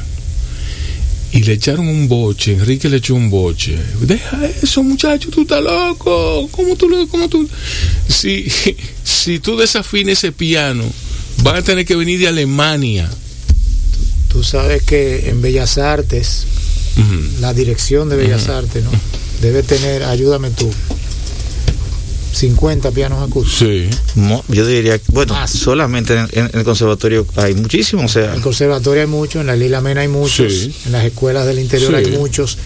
Y 1.33 1.43
le 1.43 1.55
echaron 1.55 1.89
un 1.89 2.07
boche, 2.07 2.53
Enrique 2.53 2.89
le 2.89 2.99
echó 2.99 3.17
un 3.17 3.29
boche. 3.29 3.77
Deja 4.03 4.39
eso, 4.63 4.85
muchacho, 4.85 5.31
tú 5.31 5.43
estás 5.43 5.63
loco. 5.65 6.49
¿Cómo 6.53 6.77
tú 6.77 6.89
lo.? 6.89 7.09
Cómo 7.09 7.29
tú? 7.29 7.49
Si, 8.09 8.47
si 9.05 9.41
tú 9.41 9.57
desafinas 9.57 10.19
ese 10.19 10.31
piano, 10.31 10.85
van 11.43 11.57
a 11.57 11.63
tener 11.63 11.85
que 11.85 11.97
venir 11.97 12.19
de 12.21 12.29
Alemania. 12.29 13.11
Tú 14.29 14.43
sabes 14.43 14.83
que 14.83 15.29
en 15.31 15.41
Bellas 15.43 15.79
Artes, 15.79 16.45
la 17.41 17.53
dirección 17.55 18.09
de 18.09 18.17
Bellas 18.17 18.49
Artes, 18.49 18.83
¿no? 18.85 18.91
Debe 19.41 19.63
tener, 19.63 20.03
ayúdame 20.05 20.51
tú, 20.51 20.71
50 22.33 22.91
pianos 22.91 23.23
acústicos. 23.29 23.59
Sí. 23.59 23.89
Mo- 24.17 24.45
yo 24.49 24.67
diría 24.67 24.99
que, 24.99 25.05
bueno 25.09 25.35
Más. 25.35 25.51
solamente 25.53 26.15
en, 26.15 26.29
en 26.33 26.51
el 26.53 26.65
conservatorio 26.65 27.25
hay 27.37 27.55
muchísimos 27.55 28.07
o 28.07 28.09
sea 28.09 28.31
En 28.31 28.35
el 28.37 28.41
conservatorio 28.41 29.03
hay 29.03 29.09
muchos, 29.09 29.41
en 29.43 29.47
la 29.47 29.55
Lila 29.57 29.81
Mena 29.81 30.01
hay 30.01 30.09
muchos, 30.09 30.53
Sí. 30.53 30.75
en 30.87 30.93
las 30.93 31.05
escuelas 31.05 31.47
del 31.47 31.61
interior 31.61 31.91
Sí. 31.97 32.11
hay 32.11 32.17
muchos. 32.17 32.59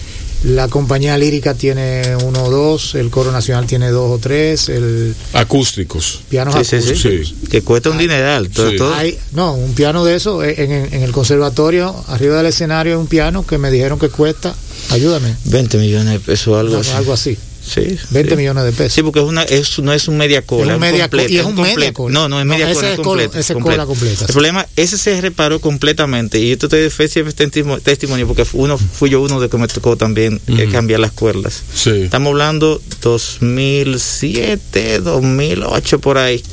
La 0.43 0.69
compañía 0.69 1.17
lírica 1.17 1.53
tiene 1.53 2.15
uno 2.23 2.45
o 2.45 2.49
dos, 2.49 2.95
el 2.95 3.09
coro 3.09 3.29
nacional 3.31 3.65
tiene 3.67 3.89
dos 3.89 4.09
o 4.09 4.19
tres, 4.19 4.69
el 4.69 5.13
Acústicos. 5.33 6.21
piano 6.29 6.51
Sí, 6.53 6.63
sí, 6.63 6.75
acústicos. 6.77 7.01
sí. 7.27 7.35
Sí. 7.41 7.47
que 7.49 7.61
cuesta 7.61 7.89
un 7.89 7.97
dineral 7.97 8.49
todo, 8.49 8.69
Sí. 8.69 8.77
todo- 8.77 8.93
Hay, 8.93 9.17
no, 9.33 9.53
un 9.55 9.73
piano 9.73 10.05
de 10.05 10.15
eso, 10.15 10.41
eh, 10.43 10.55
en, 10.57 10.71
en- 10.71 10.93
en 10.93 11.03
el 11.03 11.11
conservatorio, 11.11 11.93
arriba 12.07 12.37
del 12.37 12.45
escenario 12.45 12.93
hay 12.93 12.99
un 12.99 13.07
piano 13.07 13.45
que 13.45 13.57
me 13.57 13.69
dijeron 13.69 13.99
que 13.99 14.07
cuesta, 14.09 14.55
ayúdame, 14.91 15.35
20 15.45 15.77
millones 15.77 16.13
de 16.13 16.19
pesos 16.21 16.57
algo 16.57 16.75
no, 16.75 16.79
así. 16.79 16.91
algo 16.91 17.11
así. 17.13 17.37
Sí, 17.71 17.97
20 18.09 18.31
sí. 18.31 18.35
millones 18.37 18.63
de 18.63 18.71
pesos. 18.71 18.93
Sí, 18.93 19.03
porque 19.03 19.19
es 19.19 19.25
una, 19.25 19.43
es, 19.43 19.77
no 19.79 19.93
es 19.93 20.07
un 20.07 20.17
media 20.17 20.41
cola. 20.41 20.71
Es 20.71 20.75
un 20.75 20.81
media 20.81 21.03
completo, 21.09 21.27
co- 21.27 21.33
y 21.33 21.37
es 21.37 21.45
un 21.45 21.55
media 21.55 21.67
completo. 21.69 21.93
cola. 21.93 22.13
No, 22.13 22.29
no 22.29 22.39
es 22.39 22.45
No, 22.45 22.51
media 22.53 22.71
ese 22.71 22.95
cola. 23.01 23.23
es 23.23 23.29
ese 23.29 23.39
es 23.39 23.47
completo. 23.53 23.61
cola 23.77 23.85
completa, 23.85 24.21
El 24.21 24.27
sí. 24.27 24.33
problema, 24.33 24.65
ese 24.75 24.97
se 24.97 25.21
reparó 25.21 25.59
completamente. 25.61 26.39
Y 26.39 26.49
yo 26.49 26.57
te 26.57 26.79
doy 26.81 26.89
fe 26.89 27.07
de 27.07 27.23
testimo- 27.33 27.79
testimonio 27.81 28.25
porque 28.27 28.45
uno 28.53 28.77
fui 28.77 29.09
yo 29.11 29.21
uno 29.21 29.39
de 29.39 29.49
que 29.49 29.57
me 29.57 29.67
tocó 29.67 29.95
también 29.97 30.41
eh, 30.47 30.67
cambiar 30.71 30.99
las 30.99 31.11
cuerdas. 31.11 31.61
Sí. 31.73 31.91
Estamos 32.03 32.31
hablando 32.31 32.81
2007, 33.01 34.99
2008 35.01 35.99
por 35.99 36.17
ahí. 36.17 36.43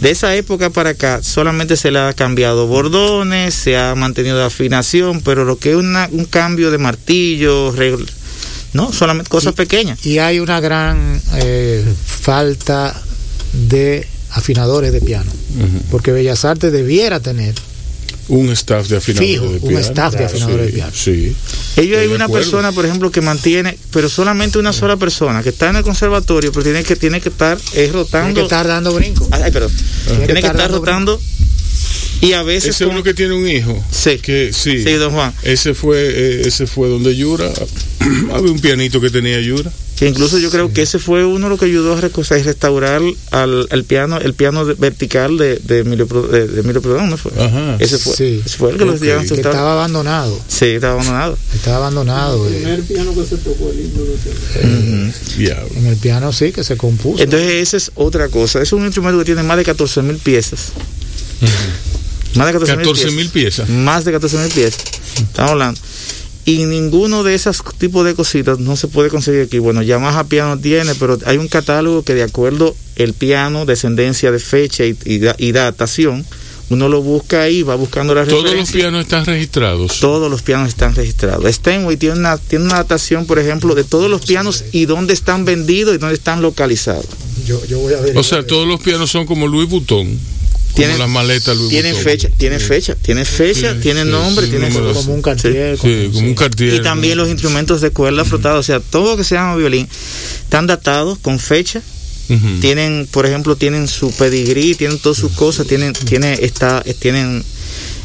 De 0.00 0.10
esa 0.10 0.34
época 0.34 0.70
para 0.70 0.90
acá 0.90 1.22
solamente 1.22 1.76
se 1.76 1.90
le 1.90 1.98
ha 1.98 2.12
cambiado 2.14 2.66
bordones, 2.66 3.54
se 3.54 3.76
ha 3.76 3.94
mantenido 3.94 4.38
la 4.38 4.46
afinación, 4.46 5.20
pero 5.20 5.44
lo 5.44 5.58
que 5.58 5.70
es 5.70 5.76
una- 5.76 6.08
un 6.10 6.24
cambio 6.24 6.70
de 6.70 6.78
martillo, 6.78 7.70
no, 8.72 8.92
solamente 8.92 9.28
cosas 9.30 9.54
pequeñas. 9.54 10.04
Y 10.06 10.18
hay 10.18 10.38
una 10.40 10.60
gran 10.60 11.20
eh, 11.34 11.84
falta 12.04 13.00
de 13.52 14.06
afinadores 14.30 14.92
de 14.92 15.00
piano. 15.00 15.30
Porque 15.90 16.12
Bellas 16.12 16.44
Artes 16.44 16.72
debiera 16.72 17.18
tener 17.18 17.54
Un 18.28 18.48
staff 18.50 18.86
de 18.88 18.98
afinadores 18.98 19.30
Fijo, 19.32 19.44
de 19.52 19.58
un 19.58 19.68
piano. 19.68 19.78
staff 19.80 20.14
de 20.14 20.24
afinadores 20.24 20.66
sí, 20.66 20.66
de 20.66 20.72
piano. 20.72 20.92
Sí. 20.94 21.36
Ellos 21.76 21.98
hay 21.98 22.06
una 22.08 22.26
acuerdo. 22.26 22.44
persona, 22.44 22.70
por 22.72 22.86
ejemplo, 22.86 23.10
que 23.10 23.20
mantiene, 23.20 23.76
pero 23.92 24.08
solamente 24.08 24.58
una 24.58 24.72
sola 24.72 24.96
persona 24.96 25.42
que 25.42 25.48
está 25.48 25.68
en 25.70 25.76
el 25.76 25.82
conservatorio, 25.82 26.52
pero 26.52 26.62
tiene 26.62 26.84
que 26.84 26.94
tiene 26.94 27.20
que 27.20 27.30
estar 27.30 27.58
es 27.74 27.92
rotando. 27.92 28.26
tiene 28.26 28.34
que 28.34 28.42
estar 28.42 28.68
dando 28.68 28.92
brinco. 28.94 29.26
Ay, 29.32 29.50
perdón. 29.50 29.72
Tiene 30.06 30.26
Tiene 30.26 30.40
que 30.42 30.46
estar 30.46 30.70
rotando 30.70 31.20
y 32.20 32.32
a 32.34 32.42
veces 32.42 32.70
Ese 32.76 32.84
como- 32.84 32.96
uno 32.96 33.04
que 33.04 33.14
tiene 33.14 33.34
un 33.34 33.48
hijo. 33.48 33.82
Sí. 33.90 34.18
Que, 34.18 34.52
sí. 34.52 34.82
Sí, 34.82 34.92
don 34.94 35.12
Juan. 35.12 35.32
Ese 35.42 35.74
fue, 35.74 35.96
eh, 35.98 36.42
ese 36.46 36.66
fue 36.66 36.88
donde 36.88 37.14
Yura. 37.16 37.50
Había 38.32 38.52
un 38.52 38.58
pianito 38.60 39.00
que 39.00 39.10
tenía 39.10 39.40
Yura. 39.40 39.70
que 39.96 40.08
incluso 40.08 40.38
yo 40.38 40.50
creo 40.50 40.72
que 40.72 40.80
ese 40.80 40.98
fue 40.98 41.26
uno 41.26 41.44
de 41.46 41.50
lo 41.50 41.58
que 41.58 41.66
ayudó 41.66 41.92
a 41.94 42.00
restaurar 42.00 43.02
al, 43.32 43.66
al 43.70 43.84
piano 43.84 44.16
el 44.18 44.32
piano 44.32 44.64
de- 44.64 44.72
vertical 44.72 45.36
de, 45.36 45.56
de 45.58 45.80
Emilio 45.80 46.06
Pro- 46.06 46.22
de, 46.26 46.46
de 46.48 46.60
Emilio 46.62 46.80
Prodan, 46.80 47.10
¿no 47.10 47.18
fue? 47.18 47.32
Ajá. 47.38 47.76
Ese 47.78 47.98
fue, 47.98 48.16
Sí. 48.16 48.40
ese 48.44 48.56
fue 48.56 48.70
el 48.70 48.78
que 48.78 48.86
los 48.86 48.98
llevan 49.02 49.28
Que 49.28 49.34
estaba 49.34 49.72
abandonado. 49.74 50.40
Sí, 50.48 50.64
estaba 50.66 50.94
abandonado. 50.94 51.36
Estaba 51.54 51.76
abandonado. 51.76 52.48
eh. 52.48 52.52
Diablo. 55.36 55.68
En 55.76 55.86
el 55.86 55.96
piano 55.96 56.32
sí 56.32 56.52
que 56.52 56.64
se 56.64 56.76
compuso. 56.76 57.22
Entonces 57.22 57.50
esa 57.62 57.76
es 57.76 57.90
otra 57.94 58.28
cosa. 58.28 58.62
Es 58.62 58.72
un 58.72 58.84
instrumento 58.84 59.18
que 59.18 59.24
tiene 59.26 59.42
más 59.42 59.56
de 59.58 59.64
14 59.64 60.02
mil 60.02 60.16
piezas. 60.16 60.72
Más 62.34 62.46
de 62.46 62.52
14 62.52 62.76
14 62.76 63.10
mil 63.12 63.28
piezas. 63.28 63.68
Más 63.68 64.04
de 64.04 64.12
14 64.12 64.38
mil 64.38 64.48
piezas. 64.52 64.82
Estamos 65.16 65.50
hablando. 65.52 65.80
Y 66.46 66.64
ninguno 66.64 67.22
de 67.22 67.34
esos 67.34 67.62
tipos 67.78 68.04
de 68.04 68.14
cositas 68.14 68.58
no 68.58 68.74
se 68.76 68.88
puede 68.88 69.08
conseguir 69.10 69.42
aquí. 69.42 69.58
Bueno, 69.58 69.82
Yamaha 69.82 70.24
Piano 70.24 70.58
tiene, 70.58 70.94
pero 70.94 71.18
hay 71.26 71.36
un 71.36 71.48
catálogo 71.48 72.02
que 72.02 72.14
de 72.14 72.22
acuerdo 72.22 72.74
el 72.96 73.12
piano, 73.14 73.66
descendencia 73.66 74.32
de 74.32 74.38
fecha 74.40 74.84
y, 74.86 74.96
y 75.04 75.18
da- 75.18 75.36
y 75.38 75.52
datación, 75.52 76.24
uno 76.70 76.88
lo 76.88 77.02
busca 77.02 77.42
ahí, 77.42 77.62
va 77.62 77.74
buscando 77.74 78.14
las 78.14 78.26
Todos 78.28 78.44
los 78.54 78.70
pianos 78.72 79.02
están 79.02 79.26
registrados. 79.26 80.00
Todos 80.00 80.30
los 80.30 80.42
pianos 80.42 80.68
están 80.68 80.94
registrados. 80.94 81.44
Steinway 81.54 81.96
tiene 81.98 82.18
una, 82.18 82.38
tiene 82.38 82.64
una 82.64 82.76
datación, 82.76 83.26
por 83.26 83.38
ejemplo, 83.38 83.74
de 83.74 83.84
todos 83.84 84.08
los 84.10 84.22
pianos 84.24 84.64
y 84.72 84.86
dónde 84.86 85.12
están 85.12 85.44
vendidos 85.44 85.94
y 85.94 85.98
dónde 85.98 86.14
están 86.14 86.40
localizados. 86.42 87.04
Yo, 87.46 87.64
yo 87.66 87.78
voy 87.80 87.94
a 87.94 88.00
ver. 88.00 88.16
O 88.16 88.22
sea, 88.22 88.46
todos 88.46 88.66
los 88.66 88.80
pianos 88.80 89.10
son 89.10 89.26
como 89.26 89.46
Louis 89.46 89.68
Vuitton. 89.68 90.18
Como 90.72 90.76
Tienen- 90.76 90.98
las 90.98 91.08
maletas 91.08 91.56
Louis 91.56 91.68
Tienen 91.70 91.92
Vuitton. 91.94 92.12
fecha, 92.12 92.28
tienen 92.36 92.60
fecha, 92.60 92.94
tienen 92.94 93.26
fecha, 93.26 93.74
Sí, 93.74 93.80
tienen 93.80 94.06
sí, 94.06 94.12
nombre, 94.12 94.44
sí, 94.46 94.50
tienen 94.52 94.72
números. 94.72 94.96
como 94.98 95.14
un 95.14 95.22
cartier. 95.22 95.76
Sí, 95.80 96.10
como 96.12 96.28
un 96.28 96.34
cartier. 96.34 96.74
y 96.74 96.80
también 96.82 97.18
los 97.18 97.28
instrumentos 97.28 97.80
de 97.80 97.90
cuerda 97.90 98.24
frotada, 98.24 98.56
o 98.58 98.62
sea, 98.62 98.78
todo 98.80 99.10
lo 99.12 99.16
que 99.16 99.24
se 99.24 99.34
llama 99.34 99.56
violín, 99.56 99.88
están 100.44 100.66
datados 100.66 101.18
con 101.18 101.38
fecha, 101.38 101.82
tienen, 102.60 103.08
por 103.10 103.26
ejemplo, 103.26 103.56
tienen 103.56 103.88
su 103.88 104.12
pedigrí, 104.12 104.76
tienen 104.76 104.98
todas 105.00 105.18
sus 105.18 105.32
cosas, 105.32 105.66
tienen, 105.66 105.92
tienen, 105.94 106.38
está, 106.40 106.80
eh, 106.86 106.94
tienen, 106.94 107.42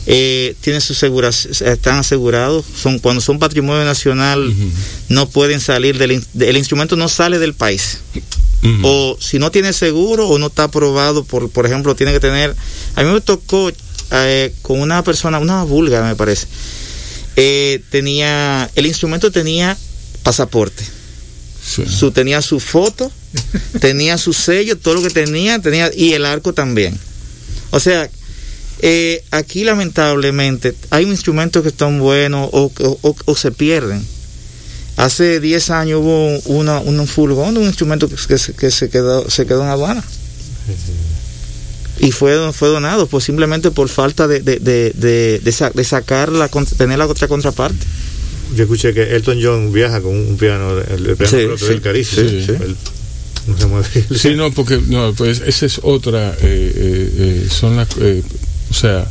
eh, 0.08 0.56
tienen 0.62 0.82
su 0.82 0.96
segura, 0.96 1.30
están 1.30 2.00
asegurados, 2.00 2.66
son 2.76 2.98
cuando 2.98 3.22
son 3.22 3.38
patrimonio 3.38 3.86
nacional, 3.86 4.52
no 5.10 5.30
pueden 5.30 5.60
salir 5.62 6.00
del, 6.00 6.14
in- 6.14 6.26
el 6.40 6.58
instrumento 6.58 6.96
no 6.96 7.08
sale 7.08 7.38
del 7.38 7.54
país. 7.54 8.00
O 8.84 9.18
si 9.20 9.38
no 9.40 9.52
tiene 9.52 9.74
seguro 9.74 10.28
o 10.28 10.40
no 10.40 10.48
está 10.48 10.64
aprobado 10.64 11.24
por 11.24 11.50
por 11.52 11.66
ejemplo 11.66 11.96
tiene 11.96 12.12
que 12.14 12.20
tener 12.20 12.56
a 12.96 13.04
mí 13.04 13.12
me 13.12 13.22
tocó 13.22 13.72
eh, 14.12 14.54
con 14.62 14.80
una 14.82 15.04
persona 15.04 15.38
una 15.40 15.64
búlgara 15.64 16.08
me 16.08 16.16
parece 16.16 16.48
eh, 17.36 17.82
tenía 17.92 18.70
el 18.76 18.86
instrumento 18.86 19.32
tenía 19.32 19.78
pasaporte. 20.24 20.84
Sí. 21.64 21.84
su 21.88 22.12
tenía 22.12 22.42
su 22.42 22.60
foto 22.60 23.12
tenía 23.82 24.18
su 24.18 24.34
sello 24.34 24.78
todo 24.78 24.96
lo 24.96 25.02
que 25.02 25.10
tenía 25.10 25.60
tenía 25.60 25.92
y 25.96 26.14
el 26.14 26.26
arco 26.26 26.54
también. 26.54 26.98
O 27.72 27.80
sea 27.80 28.10
eh, 28.82 29.24
aquí 29.32 29.64
lamentablemente 29.64 30.76
hay 30.90 31.06
instrumentos 31.06 31.62
que 31.64 31.70
están 31.70 32.00
buenos 32.00 32.50
o, 32.52 32.72
o- 32.80 33.00
o- 33.02 33.16
o 33.26 33.36
se 33.36 33.52
pierden 33.52 34.06
Hace 34.98 35.40
10 35.42 35.70
años 35.72 36.00
hubo 36.02 36.40
una, 36.46 36.80
un 36.80 37.06
furgón 37.08 37.54
de 37.54 37.60
un 37.62 37.66
instrumento 37.68 38.08
que, 38.08 38.16
que 38.16 38.38
se- 38.38 38.54
que 38.54 38.72
se 38.72 38.90
quedó 38.90 39.30
se 39.30 39.46
quedó 39.46 39.64
en 39.64 39.70
aduana. 39.70 40.04
Y 42.00 42.12
fue, 42.12 42.52
fue 42.54 42.68
donado, 42.70 43.08
pues 43.08 43.24
simplemente 43.24 43.72
por 43.72 43.88
falta 43.88 44.28
de, 44.28 44.42
de, 44.42 44.60
de, 44.60 44.92
de, 44.96 45.40
de 45.40 45.52
sa- 45.52 45.70
de 45.70 45.84
sacar 45.84 46.30
la, 46.30 46.50
con- 46.50 46.66
tener 46.66 46.98
la 46.98 47.08
otra 47.08 47.28
contraparte. 47.28 47.86
Yo 48.56 48.64
escuché 48.64 48.94
que 48.94 49.16
Elton 49.16 49.40
John 49.42 49.72
viaja 49.72 50.02
con 50.02 50.16
un 50.16 50.38
piano, 50.38 50.78
el, 50.80 51.06
el 51.08 51.16
piano 51.18 51.32
Sí, 51.38 51.46
propio 51.46 51.58
sí, 51.58 51.66
del 51.74 51.82
carísimo. 51.82 52.30
sí, 52.30 52.44
sí. 52.46 52.52
Él 52.52 52.76
no 53.48 53.58
se 53.58 53.66
mueve. 53.68 53.88
Sí, 54.18 54.34
no, 54.36 54.52
porque 54.52 54.80
no, 54.88 55.14
pues 55.14 55.42
esa 55.46 55.66
es 55.66 55.80
otra. 55.84 56.32
eh, 56.32 56.36
eh, 56.42 57.14
eh, 57.18 57.48
son 57.50 57.78
las, 57.78 57.88
eh, 58.02 58.22
o 58.70 58.74
sea, 58.74 59.10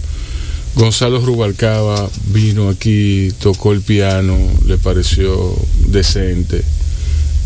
Gonzalo 0.77 1.21
Rubalcaba 1.25 2.11
vino 2.27 2.69
aquí, 2.69 3.33
tocó 3.41 3.73
el 3.73 3.81
piano, 3.81 4.37
le 4.67 4.77
pareció 4.77 5.57
decente. 5.87 6.63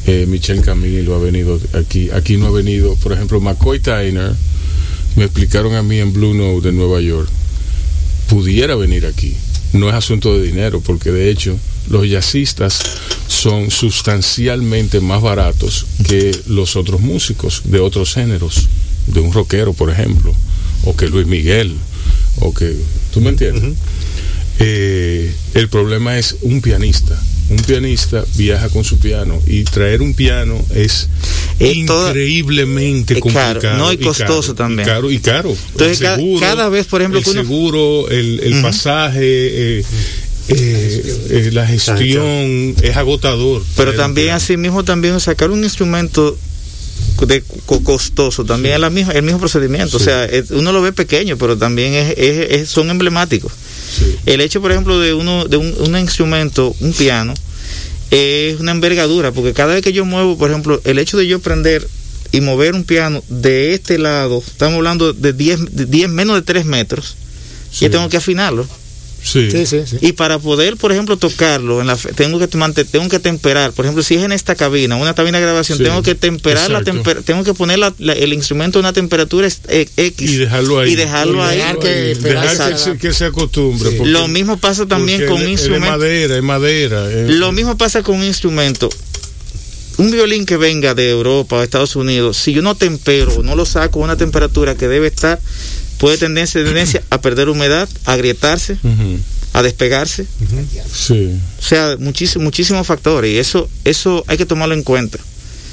Eh, 0.07 0.27
Michel 0.27 0.63
Camilo 0.63 1.15
ha 1.15 1.19
venido 1.19 1.61
aquí. 1.75 2.11
Aquí 2.11 2.37
no 2.37 2.47
ha 2.47 2.51
venido, 2.51 2.95
por 2.97 3.13
ejemplo, 3.13 3.41
McCoy 3.41 3.81
Tyner. 3.81 4.35
Me 5.17 5.25
explicaron 5.25 5.75
a 5.75 5.83
mí 5.83 5.99
en 5.99 6.13
Blue 6.13 6.35
Note 6.35 6.69
de 6.69 6.73
Nueva 6.73 7.01
York. 7.01 7.29
Pudiera 8.29 8.75
venir 8.75 9.07
aquí. 9.07 9.35
No 9.73 9.89
es 9.89 9.95
asunto 9.95 10.37
de 10.37 10.47
dinero, 10.47 10.81
porque 10.81 11.11
de 11.11 11.31
hecho 11.31 11.59
los 11.91 12.09
jazzistas 12.09 12.81
son 13.27 13.71
sustancialmente 13.71 15.01
más 15.01 15.23
baratos 15.23 15.87
que 16.07 16.39
los 16.47 16.77
otros 16.77 17.01
músicos 17.01 17.63
de 17.65 17.81
otros 17.81 18.15
géneros, 18.15 18.69
de 19.07 19.21
un 19.21 19.33
rockero, 19.33 19.73
por 19.75 19.91
ejemplo, 19.91 20.35
o 20.85 20.97
que 20.97 21.09
Luis 21.09 21.27
Miguel, 21.27 21.75
o 22.41 22.53
que... 22.55 22.75
¿Tú 23.13 23.21
me 23.21 23.31
entiendes? 23.31 23.75
Eh, 24.59 25.33
el 25.55 25.69
problema 25.69 26.19
es 26.19 26.37
un 26.43 26.61
pianista. 26.61 27.21
Un 27.51 27.57
pianista 27.59 28.25
viaja 28.37 28.69
con 28.69 28.85
su 28.85 28.99
piano 28.99 29.41
y 29.47 29.65
traer 29.65 30.03
un 30.03 30.13
piano 30.13 30.63
es 30.75 31.09
increíblemente 31.61 33.15
caro, 33.15 33.23
complicado. 33.23 33.79
no, 33.79 33.93
y 33.93 33.97
caro, 33.97 34.09
costoso 34.11 34.55
también. 34.55 34.87
Y 34.87 34.91
caro, 34.91 35.11
y 35.11 35.19
caro. 35.19 35.57
Entonces, 35.73 36.01
El 36.01 36.07
ca- 36.07 36.17
seguro, 36.17 36.41
cada 36.41 36.69
vez, 36.69 36.87
por 36.87 37.01
ejemplo, 37.01 37.19
el 37.19 37.25
que 37.25 37.31
uno- 37.31 37.41
seguro, 37.43 38.09
el, 38.11 38.41
el 38.41 38.63
pasaje, 38.63 39.21
eh, 39.79 39.85
eh, 40.49 41.17
eh, 41.31 41.51
la 41.53 41.67
gestión 41.67 42.75
es 42.83 42.97
agotador. 42.97 43.63
Pero 43.77 43.95
también 43.95 44.27
piano. 44.29 44.37
así 44.37 44.57
mismo 44.57 44.85
también 44.85 45.19
sacar 45.21 45.51
un 45.51 45.65
instrumento 45.65 46.37
de 47.27 47.43
co- 47.67 47.83
costoso 47.83 48.45
también 48.45 48.75
es 48.75 48.81
la 48.81 48.91
misma, 48.91 49.13
el 49.13 49.23
mismo 49.23 49.39
procedimiento. 49.41 49.97
O 49.97 50.01
sea, 50.01 50.29
uno 50.51 50.73
lo 50.73 50.83
ve 50.83 50.93
pequeño, 50.93 51.37
pero 51.37 51.57
también 51.57 51.95
es, 51.95 52.15
es- 52.19 52.51
es- 52.51 52.69
son 52.69 52.91
emblemáticos. 52.91 53.53
Sí. 53.97 54.17
El 54.27 54.41
hecho, 54.41 54.61
por 54.61 54.71
ejemplo, 54.73 54.99
de 55.01 55.15
uno 55.15 55.45
de 55.47 55.57
un, 55.57 55.75
un 55.79 55.97
instrumento, 55.99 56.75
un 56.81 56.93
piano, 56.93 57.35
es 58.11 58.59
una 58.61 58.73
envergadura, 58.73 59.33
porque 59.33 59.53
cada 59.53 59.75
vez 59.75 59.83
que 59.83 59.93
yo 59.93 60.05
muevo, 60.05 60.37
por 60.39 60.51
ejemplo, 60.51 60.81
el 60.85 60.99
hecho 60.99 61.17
de 61.19 61.27
yo 61.27 61.41
prender 61.41 61.87
y 62.33 62.41
mover 62.41 62.75
un 62.75 62.85
piano 62.85 63.23
de 63.29 63.75
este 63.75 63.99
lado, 63.99 64.43
estamos 64.47 64.77
hablando 64.77 65.13
de 65.13 65.33
10, 65.33 65.75
de 65.77 65.87
10 65.87 66.09
menos 66.11 66.37
de 66.37 66.43
3 66.43 66.65
metros, 66.67 67.17
Sí. 67.71 67.85
yo 67.85 67.91
tengo 67.91 68.09
que 68.09 68.17
afinarlo. 68.17 68.67
Sí. 69.31 69.51
Sí, 69.51 69.67
sí, 69.67 69.81
sí. 69.87 69.99
Y 70.01 70.13
para 70.13 70.39
poder, 70.39 70.77
por 70.77 70.91
ejemplo, 70.93 71.17
tocarlo, 71.17 71.81
en 71.81 71.87
la, 71.87 71.97
fe- 71.97 72.13
tengo 72.15 72.39
que 72.39 72.47
tengo 72.49 73.09
que 73.09 73.19
temperar. 73.19 73.73
Por 73.73 73.85
ejemplo, 73.85 74.03
si 74.03 74.15
es 74.15 74.23
en 74.23 74.33
esta 74.33 74.55
cabina, 74.55 74.97
una 74.97 75.15
cabina 75.15 75.39
de 75.39 75.45
grabación, 75.45 75.79
Sí, 75.79 75.85
tengo 75.85 76.03
que 76.03 76.15
temperar 76.15 76.71
la 76.71 76.81
temper- 76.83 77.23
tengo 77.25 77.45
que 77.45 77.53
poner 77.55 77.79
la- 77.79 77.93
la- 77.99 78.15
el 78.15 78.33
instrumento 78.33 78.79
a 78.79 78.81
una 78.81 78.93
temperatura 78.93 79.47
eh, 79.69 79.89
X 79.97 80.31
Y 80.31 80.37
dejarlo 80.37 80.79
ahí. 80.81 80.93
Y 80.93 80.97
dejarlo 80.97 81.39
Y 81.39 81.41
ahí. 81.49 81.57
dejar 81.59 81.79
que- 81.79 82.15
Dejar 82.15 82.73
que, 82.73 82.79
se- 82.79 82.97
que 82.99 83.13
se 83.13 83.25
acostumbre. 83.27 83.91
Sí. 83.91 83.97
porque- 83.99 84.11
Lo 84.13 84.29
mismo 84.29 84.57
pasa 84.57 84.87
también 84.87 85.27
con 85.27 85.47
instrumentos. 85.49 85.89
Es 85.95 85.99
madera, 85.99 86.37
es 86.37 86.43
madera. 86.43 87.11
es- 87.13 87.31
Lo 87.31 87.53
mismo 87.53 87.77
pasa 87.77 88.03
con 88.03 88.17
un 88.17 88.25
instrumento. 88.25 88.89
Un 89.99 90.13
violín 90.13 90.47
que 90.47 90.57
venga 90.57 90.95
de 90.95 91.11
Europa 91.11 91.57
o 91.57 91.63
Estados 91.63 91.97
Unidos, 91.97 92.37
si 92.37 92.53
yo 92.53 92.63
no 92.63 92.77
tempero, 92.77 93.43
no 93.43 93.57
lo 93.57 93.67
saco 93.67 94.01
a 94.01 94.05
una 94.05 94.17
temperatura 94.17 94.77
que 94.77 94.87
debe 94.87 95.09
estar, 95.09 95.41
puede 95.99 96.19
tendencia, 96.19 96.63
tendencia 96.65 97.03
a 97.11 97.21
perder 97.21 97.49
humedad, 97.49 97.89
a 98.05 98.13
agrietarse, 98.13 98.79
a 99.53 99.63
despegarse. 99.63 100.27
Sí. 100.93 101.39
O 101.59 101.63
sea, 101.63 101.97
muchísimos 101.99 102.45
muchísimos 102.45 102.87
factores 102.87 103.33
y 103.33 103.39
eso 103.39 103.69
eso 103.85 104.25
hay 104.27 104.37
que 104.37 104.47
tomarlo 104.47 104.75
en 104.75 104.83
cuenta. 104.83 105.19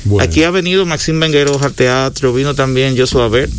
Bueno. 0.04 0.24
Aquí 0.24 0.44
ha 0.44 0.52
venido 0.52 0.86
Maxim 0.86 1.20
Bengueros 1.20 1.62
al 1.62 1.74
teatro, 1.74 2.34
vino 2.34 2.54
también 2.54 2.98
Joshua 2.98 3.28
Ver. 3.28 3.50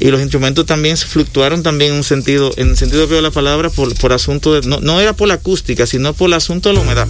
Y 0.00 0.10
los 0.10 0.20
instrumentos 0.20 0.66
también 0.66 0.96
fluctuaron 0.96 1.62
también 1.62 1.92
en 1.92 1.98
un 1.98 2.02
sentido, 2.04 2.50
en 2.56 2.70
el 2.70 2.76
sentido 2.76 3.06
que 3.06 3.14
de 3.14 3.22
la 3.22 3.30
palabra, 3.30 3.70
por, 3.70 3.94
por 3.94 4.12
asunto 4.12 4.52
de, 4.52 4.66
no, 4.66 4.80
no 4.80 5.00
era 5.00 5.12
por 5.12 5.28
la 5.28 5.34
acústica, 5.34 5.86
sino 5.86 6.12
por 6.12 6.26
el 6.26 6.34
asunto 6.34 6.68
de 6.68 6.74
la 6.74 6.80
humedad. 6.80 7.06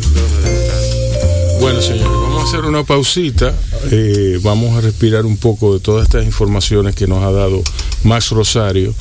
Bueno, 1.58 1.80
señores, 1.80 2.04
vamos 2.04 2.44
a 2.44 2.48
hacer 2.48 2.66
una 2.66 2.84
pausita. 2.84 3.54
eh, 3.90 4.38
vamos 4.42 4.76
a 4.76 4.82
respirar 4.82 5.24
un 5.24 5.38
poco 5.38 5.72
de 5.72 5.80
todas 5.80 6.04
estas 6.04 6.26
informaciones 6.26 6.94
que 6.94 7.06
nos 7.06 7.24
ha 7.24 7.30
dado 7.30 7.62
Max 8.04 8.30
Rosario. 8.30 8.94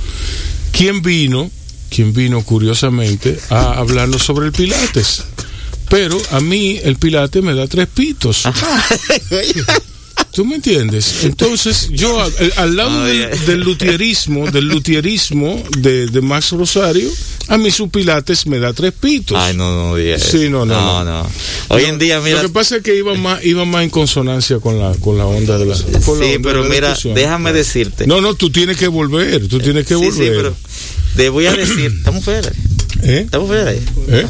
¿Quién 0.71 1.01
vino? 1.01 1.49
¿Quién 1.89 2.13
vino 2.13 2.43
curiosamente 2.43 3.37
a 3.49 3.73
hablarnos 3.73 4.23
sobre 4.23 4.45
el 4.47 4.51
Pilates? 4.53 5.23
Pero 5.89 6.17
a 6.31 6.39
mí 6.39 6.79
el 6.83 6.95
Pilates 6.95 7.43
me 7.43 7.53
da 7.53 7.67
tres 7.67 7.87
pitos. 7.87 8.43
¿Tú 10.33 10.45
me 10.45 10.55
entiendes? 10.55 11.23
Entonces, 11.23 11.89
yo 11.91 12.21
al, 12.21 12.31
al 12.55 12.75
lado 12.75 13.03
del, 13.05 13.45
del 13.45 13.59
luthierismo, 13.59 14.49
del 14.49 14.65
luthierismo 14.69 15.61
de, 15.79 16.07
de 16.07 16.21
Max 16.21 16.51
Rosario, 16.51 17.09
a 17.49 17.57
mí 17.57 17.69
su 17.69 17.89
Pilates 17.89 18.45
me 18.47 18.57
da 18.59 18.71
tres 18.71 18.93
pitos. 18.93 19.37
Ay, 19.37 19.55
no, 19.55 19.89
no 19.89 19.95
digas 19.95 20.21
Sí, 20.23 20.49
no, 20.49 20.65
no, 20.65 20.73
no, 20.73 21.03
no. 21.03 21.23
no. 21.23 21.29
Hoy 21.67 21.83
en 21.83 21.99
día, 21.99 22.21
mira, 22.21 22.37
Lo 22.41 22.47
que 22.47 22.53
pasa 22.53 22.77
es 22.77 22.83
que 22.83 22.95
iba 22.95 23.13
más, 23.15 23.43
iba 23.43 23.65
más 23.65 23.83
en 23.83 23.89
consonancia 23.89 24.59
con 24.59 24.79
la, 24.79 24.93
con 24.95 25.17
la 25.17 25.25
onda 25.25 25.57
de 25.57 25.65
la. 25.65 25.75
sí, 25.75 26.37
pero 26.41 26.63
mira, 26.63 26.95
déjame 27.13 27.51
decirte. 27.51 28.07
No, 28.07 28.21
no, 28.21 28.33
tú 28.35 28.49
tienes 28.51 28.77
que 28.77 28.87
volver, 28.87 29.47
tú 29.49 29.59
tienes 29.59 29.85
que 29.85 29.95
sí, 29.95 30.01
volver. 30.01 30.13
sí, 30.13 30.31
pero 30.33 30.55
te 31.15 31.29
voy 31.29 31.45
a 31.45 31.53
decir, 31.53 31.91
estamos 31.97 32.23
fuera. 32.23 32.51
¿Eh? 33.03 33.21
Estamos 33.25 33.47
fuera. 33.47 33.73
¿Eh? 33.73 34.27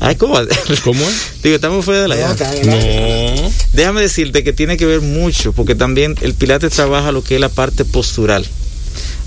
Ay, 0.00 0.16
¿cómo? 0.16 0.34
¿Cómo 0.84 1.08
es? 1.08 1.42
Digo, 1.42 1.56
estamos 1.56 1.84
fuera 1.84 2.02
de 2.02 2.08
la 2.08 2.16
llave. 2.16 3.40
No. 3.42 3.50
Déjame 3.72 4.02
decirte 4.02 4.44
que 4.44 4.52
tiene 4.52 4.76
que 4.76 4.86
ver 4.86 5.00
mucho, 5.00 5.52
porque 5.52 5.74
también 5.74 6.14
el 6.20 6.34
Pilates 6.34 6.72
trabaja 6.72 7.12
lo 7.12 7.22
que 7.24 7.36
es 7.36 7.40
la 7.40 7.48
parte 7.48 7.84
postural. 7.84 8.46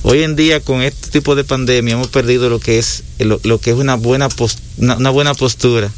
Hoy 0.03 0.23
en 0.23 0.35
día, 0.35 0.59
con 0.61 0.81
este 0.81 1.09
tipo 1.11 1.35
de 1.35 1.43
pandemia, 1.43 1.93
hemos 1.93 2.07
perdido 2.07 2.49
lo 2.49 2.59
que 2.59 2.79
es 2.79 3.03
lo, 3.19 3.39
lo 3.43 3.59
que 3.59 3.69
es 3.69 3.75
una 3.77 3.93
buena 3.95 4.29
una, 4.77 4.95
una 4.97 5.09
buena 5.11 5.35
postura, 5.35 5.91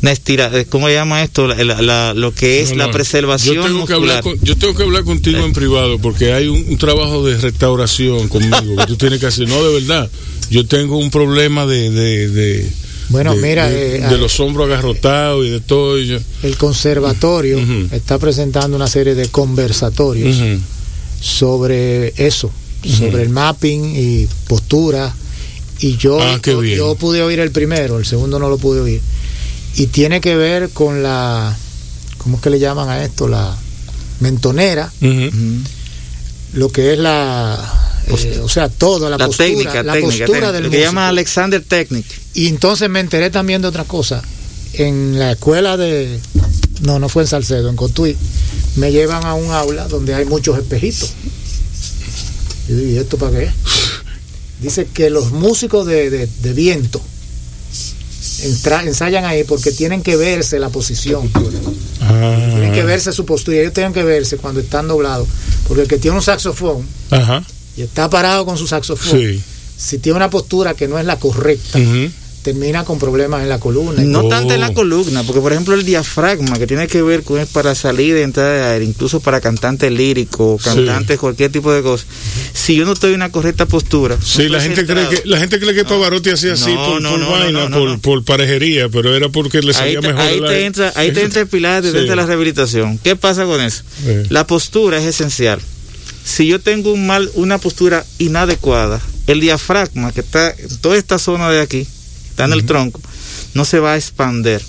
una 0.00 0.10
estira, 0.10 0.50
eh, 0.58 0.64
¿cómo 0.64 0.86
se 0.88 0.94
llama 0.94 1.22
esto? 1.22 1.46
La- 1.46 1.62
la- 1.62 1.82
la- 1.82 2.14
lo 2.14 2.32
que 2.34 2.62
es 2.62 2.70
No, 2.70 2.76
la 2.78 2.90
preservación 2.90 3.56
yo 3.56 3.62
tengo 3.64 3.84
que 3.86 3.92
hablar 3.92 4.22
con- 4.22 4.40
yo 4.40 4.56
tengo 4.56 4.74
que 4.74 4.82
hablar 4.84 5.04
contigo 5.04 5.38
Eh. 5.40 5.44
en 5.44 5.52
privado 5.52 5.98
porque 5.98 6.32
hay 6.32 6.48
un, 6.48 6.64
un 6.66 6.78
trabajo 6.78 7.26
de 7.26 7.36
restauración 7.36 8.28
conmigo 8.28 8.74
que 8.76 8.86
tú 8.86 8.96
tienes 8.96 9.20
que 9.20 9.26
hacer. 9.26 9.46
No, 9.46 9.62
de 9.62 9.80
verdad. 9.80 10.10
Yo 10.50 10.66
tengo 10.66 10.96
un 10.96 11.10
problema 11.10 11.66
de. 11.66 11.90
de, 11.90 12.28
de 12.28 12.70
Bueno, 13.10 13.34
de- 13.34 13.42
mira, 13.42 13.68
de, 13.68 13.96
eh, 13.96 14.00
de 14.00 14.06
ah, 14.06 14.12
los 14.16 14.40
hombros 14.40 14.66
agarrotados 14.68 15.44
y 15.44 15.50
de 15.50 15.60
todo. 15.60 16.00
y 16.00 16.18
El 16.42 16.56
conservatorio 16.56 17.58
está 17.92 18.18
presentando 18.18 18.74
una 18.78 18.86
serie 18.86 19.14
de 19.14 19.28
conversatorios 19.28 20.36
sobre 21.20 22.14
eso, 22.16 22.50
sobre 22.84 23.22
el 23.22 23.28
mapping 23.28 23.94
y 23.96 24.28
postura. 24.48 25.14
Y 25.80 25.96
yo, 25.96 26.20
Ah, 26.20 26.40
yo, 26.44 26.94
pude 26.94 27.22
oír 27.22 27.40
el 27.40 27.50
primero, 27.50 27.98
el 27.98 28.06
segundo 28.06 28.38
no 28.38 28.48
lo 28.48 28.58
pude 28.58 28.80
oír. 28.80 29.00
Y 29.76 29.86
tiene 29.88 30.20
que 30.20 30.36
ver 30.36 30.70
con 30.70 31.02
la, 31.02 31.56
¿cómo 32.18 32.36
es 32.36 32.42
que 32.42 32.50
le 32.50 32.58
llaman 32.58 32.88
a 32.88 33.02
esto? 33.04 33.26
La 33.26 33.56
mentonera, 34.20 34.92
lo 36.52 36.70
que 36.70 36.92
es 36.92 36.98
la, 36.98 37.58
eh, 38.06 38.40
o 38.42 38.48
sea, 38.48 38.68
todo, 38.68 39.08
la, 39.08 39.16
la 39.16 39.26
postura, 39.26 39.48
técnica, 39.48 39.82
la 39.82 39.92
técnica, 39.94 40.26
postura 40.26 40.26
técnica, 40.26 40.52
del 40.52 40.62
lo 40.64 40.70
que 40.70 40.80
llama. 40.80 41.08
Alexander 41.08 41.62
Technic. 41.62 42.06
Y 42.34 42.48
entonces 42.48 42.88
me 42.88 43.00
enteré 43.00 43.30
también 43.30 43.62
de 43.62 43.68
otra 43.68 43.84
cosa. 43.84 44.22
En 44.74 45.18
la 45.18 45.32
escuela 45.32 45.76
de. 45.76 46.18
No, 46.82 46.98
no 46.98 47.08
fue 47.08 47.22
en 47.22 47.28
Salcedo, 47.28 47.68
en 47.68 47.76
Cotuí. 47.76 48.16
Me 48.76 48.90
llevan 48.90 49.24
a 49.24 49.34
un 49.34 49.50
aula 49.50 49.86
donde 49.88 50.14
hay 50.14 50.24
muchos 50.24 50.58
espejitos. 50.58 51.12
Y 52.68 52.72
digo, 52.72 52.90
¿y 52.92 52.96
esto 52.98 53.16
para 53.18 53.38
qué? 53.38 53.50
Dice 54.60 54.86
que 54.92 55.10
los 55.10 55.32
músicos 55.32 55.86
de, 55.86 56.08
de- 56.10 56.26
de 56.42 56.52
viento 56.52 57.00
entra- 58.44 58.82
ensayan 58.84 59.24
ahí 59.24 59.44
porque 59.44 59.72
tienen 59.72 60.02
que 60.02 60.16
verse 60.16 60.58
la 60.58 60.68
posición. 60.68 61.30
Ah. 62.00 62.46
Tienen 62.50 62.72
que 62.72 62.84
verse 62.84 63.12
su 63.12 63.24
postura. 63.24 63.58
Ellos 63.58 63.72
tienen 63.72 63.92
que 63.92 64.02
verse 64.04 64.36
cuando 64.36 64.60
están 64.60 64.88
doblados. 64.88 65.28
Porque 65.66 65.82
el 65.82 65.88
que 65.88 65.98
tiene 65.98 66.16
un 66.16 66.22
saxofón 66.22 66.86
Ajá. 67.10 67.44
y 67.76 67.82
está 67.82 68.08
parado 68.10 68.44
con 68.44 68.56
su 68.58 68.66
saxofón, 68.66 69.18
Sí. 69.18 69.40
si 69.76 69.98
tiene 69.98 70.16
una 70.16 70.30
postura 70.30 70.74
que 70.74 70.88
no 70.88 70.98
es 70.98 71.04
la 71.06 71.18
correcta. 71.18 71.78
Termina 72.42 72.84
con 72.84 72.98
problemas 72.98 73.42
en 73.42 73.48
la 73.48 73.58
columna. 73.60 74.02
No 74.02 74.20
Oh. 74.22 74.28
tanto 74.28 74.52
en 74.54 74.60
la 74.60 74.72
columna, 74.74 75.22
porque 75.22 75.40
por 75.40 75.52
ejemplo 75.52 75.74
el 75.74 75.84
diafragma, 75.84 76.58
que 76.58 76.66
tiene 76.66 76.88
que 76.88 77.00
ver 77.02 77.22
con 77.22 77.38
es 77.38 77.48
para 77.48 77.74
salir 77.74 78.16
y 78.16 78.20
entrar 78.22 78.46
de 78.52 78.64
aire, 78.64 78.84
incluso 78.84 79.20
para 79.20 79.40
cantantes 79.40 79.90
líricos, 79.92 80.62
Sí. 80.62 80.68
cantantes, 80.70 81.18
cualquier 81.18 81.50
tipo 81.52 81.72
de 81.72 81.82
cosa. 81.82 82.04
Si 82.52 82.74
yo 82.74 82.84
no 82.84 82.92
estoy 82.92 83.10
en 83.10 83.16
una 83.16 83.30
correcta 83.30 83.66
postura, 83.66 84.16
Sí, 84.24 84.48
la 84.48 84.60
gente 84.60 84.84
cree 84.86 85.08
que 85.08 85.22
la 85.24 85.38
gente 85.38 85.58
cree 85.60 85.74
que 85.74 85.84
Pavarotti 85.84 86.30
hacía 86.30 86.54
así 86.54 86.72
No, 86.74 86.84
por, 86.86 87.02
no, 87.02 87.10
por 87.12 87.30
vaina, 87.30 87.52
no, 87.52 87.68
no, 87.68 87.78
por, 87.78 87.88
no. 87.90 87.98
por 88.00 88.24
parejería, 88.24 88.88
pero 88.88 89.14
era 89.14 89.28
porque 89.28 89.60
le 89.60 89.68
Ahí 89.68 89.74
salía 89.74 90.00
te, 90.00 90.08
mejor. 90.08 90.20
ahí 90.22 90.40
la- 90.40 90.48
te 90.48 90.66
entra, 90.66 90.92
ahí 90.96 91.12
te 91.12 91.22
entra 91.22 91.40
el 91.42 91.48
pilar 91.48 91.82
Sí. 91.84 91.90
desde 91.92 92.14
la 92.16 92.26
rehabilitación. 92.26 92.98
¿Qué 92.98 93.16
pasa 93.16 93.44
con 93.44 93.60
eso? 93.60 93.82
Eh. 94.06 94.26
La 94.30 94.46
postura 94.46 94.98
es 94.98 95.04
esencial. 95.04 95.60
Si 96.24 96.46
yo 96.46 96.60
tengo 96.60 96.92
un 96.92 97.06
mal, 97.06 97.30
una 97.34 97.58
postura 97.58 98.04
inadecuada, 98.18 99.00
el 99.26 99.40
diafragma 99.40 100.12
que 100.12 100.20
está 100.20 100.50
en 100.50 100.76
toda 100.78 100.96
esta 100.96 101.18
zona 101.18 101.50
de 101.50 101.60
aquí, 101.60 101.86
está 102.32 102.46
en 102.46 102.52
el 102.52 102.64
tronco, 102.64 103.00
no 103.54 103.64
se 103.64 103.78
va 103.78 103.92
a 103.92 103.96
expander. 103.96 104.62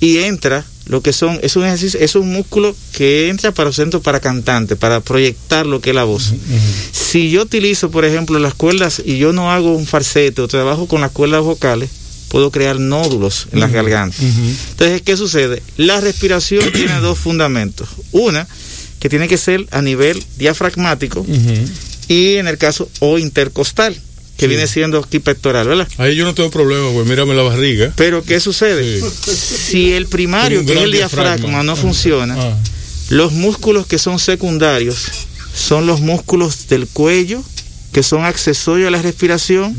Y 0.00 0.18
entra 0.18 0.64
lo 0.86 1.02
que 1.02 1.12
son, 1.12 1.38
es 1.42 1.56
un 1.56 1.64
ejercicio, 1.64 1.98
es 2.00 2.14
un 2.14 2.32
músculo 2.32 2.74
que 2.92 3.28
entra 3.28 3.52
para 3.52 3.72
centro 3.72 4.00
para 4.00 4.20
cantante, 4.20 4.76
para 4.76 5.00
proyectar 5.00 5.66
lo 5.66 5.80
que 5.80 5.90
es 5.90 5.96
la 5.96 6.04
voz. 6.04 6.32
Si 6.92 7.30
yo 7.30 7.42
utilizo, 7.42 7.90
por 7.90 8.04
ejemplo, 8.04 8.38
las 8.38 8.54
cuerdas 8.54 9.02
y 9.04 9.18
yo 9.18 9.32
no 9.32 9.50
hago 9.50 9.74
un 9.76 9.86
falsete 9.86 10.40
o 10.40 10.48
trabajo 10.48 10.86
con 10.86 11.00
las 11.00 11.10
cuerdas 11.10 11.42
vocales, 11.42 11.90
puedo 12.28 12.50
crear 12.50 12.78
nódulos 12.78 13.48
en 13.52 13.60
las 13.60 13.72
gargantas. 13.72 14.20
Entonces, 14.20 15.02
¿qué 15.02 15.16
sucede? 15.16 15.62
La 15.76 16.00
respiración 16.00 16.64
tiene 16.72 17.00
dos 17.00 17.18
fundamentos. 17.18 17.88
Una, 18.12 18.46
que 19.00 19.08
tiene 19.08 19.28
que 19.28 19.36
ser 19.36 19.66
a 19.70 19.82
nivel 19.82 20.22
diafragmático 20.38 21.26
y 22.08 22.36
en 22.36 22.48
el 22.48 22.56
caso 22.56 22.88
o 23.00 23.18
intercostal, 23.18 24.00
que 24.38 24.46
Sí. 24.46 24.48
viene 24.48 24.66
siendo 24.66 24.98
aquí 24.98 25.18
pectoral, 25.18 25.68
¿verdad? 25.68 25.86
Ahí 25.98 26.14
yo 26.16 26.24
no 26.24 26.32
tengo 26.32 26.50
problema, 26.50 26.90
pues 26.92 27.06
mírame 27.06 27.34
la 27.34 27.42
barriga. 27.42 27.92
Pero 27.96 28.22
¿qué 28.24 28.40
sucede? 28.40 29.02
Si 29.26 29.92
el 29.92 30.06
primario, 30.06 30.64
que 30.64 30.72
es 30.74 30.80
el 30.82 30.92
diafragma, 30.92 31.34
diafragma. 31.36 31.62
no 31.64 31.76
funciona, 31.76 32.34
Ah. 32.38 32.56
los 33.10 33.32
músculos 33.32 33.86
que 33.86 33.98
son 33.98 34.18
secundarios 34.18 35.04
son 35.54 35.86
los 35.86 36.00
músculos 36.00 36.68
del 36.68 36.86
cuello, 36.86 37.42
que 37.92 38.02
son 38.02 38.24
accesorios 38.24 38.86
a 38.88 38.90
la 38.92 39.02
respiración, 39.02 39.76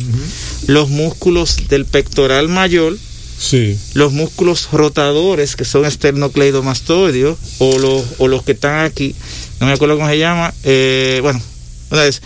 los 0.68 0.90
músculos 0.90 1.56
del 1.69 1.86
pectoral 1.86 2.49
mayor, 2.49 2.98
Sí. 3.40 3.77
los 3.94 4.11
músculos 4.11 4.68
rotadores, 4.73 5.56
que 5.56 5.64
son 5.64 5.86
esternocleidomastoideos, 5.86 7.38
o 7.60 7.77
los, 7.80 8.03
o 8.18 8.27
los 8.27 8.44
que 8.44 8.52
están 8.53 8.84
aquí, 8.86 9.15
no 9.61 9.68
me 9.68 9.73
acuerdo 9.73 9.95
cómo 9.95 10.10
se 10.10 10.18
llama, 10.18 10.53
eh, 10.64 11.19
bueno, 11.22 11.41
una 11.91 12.03
vez. 12.03 12.22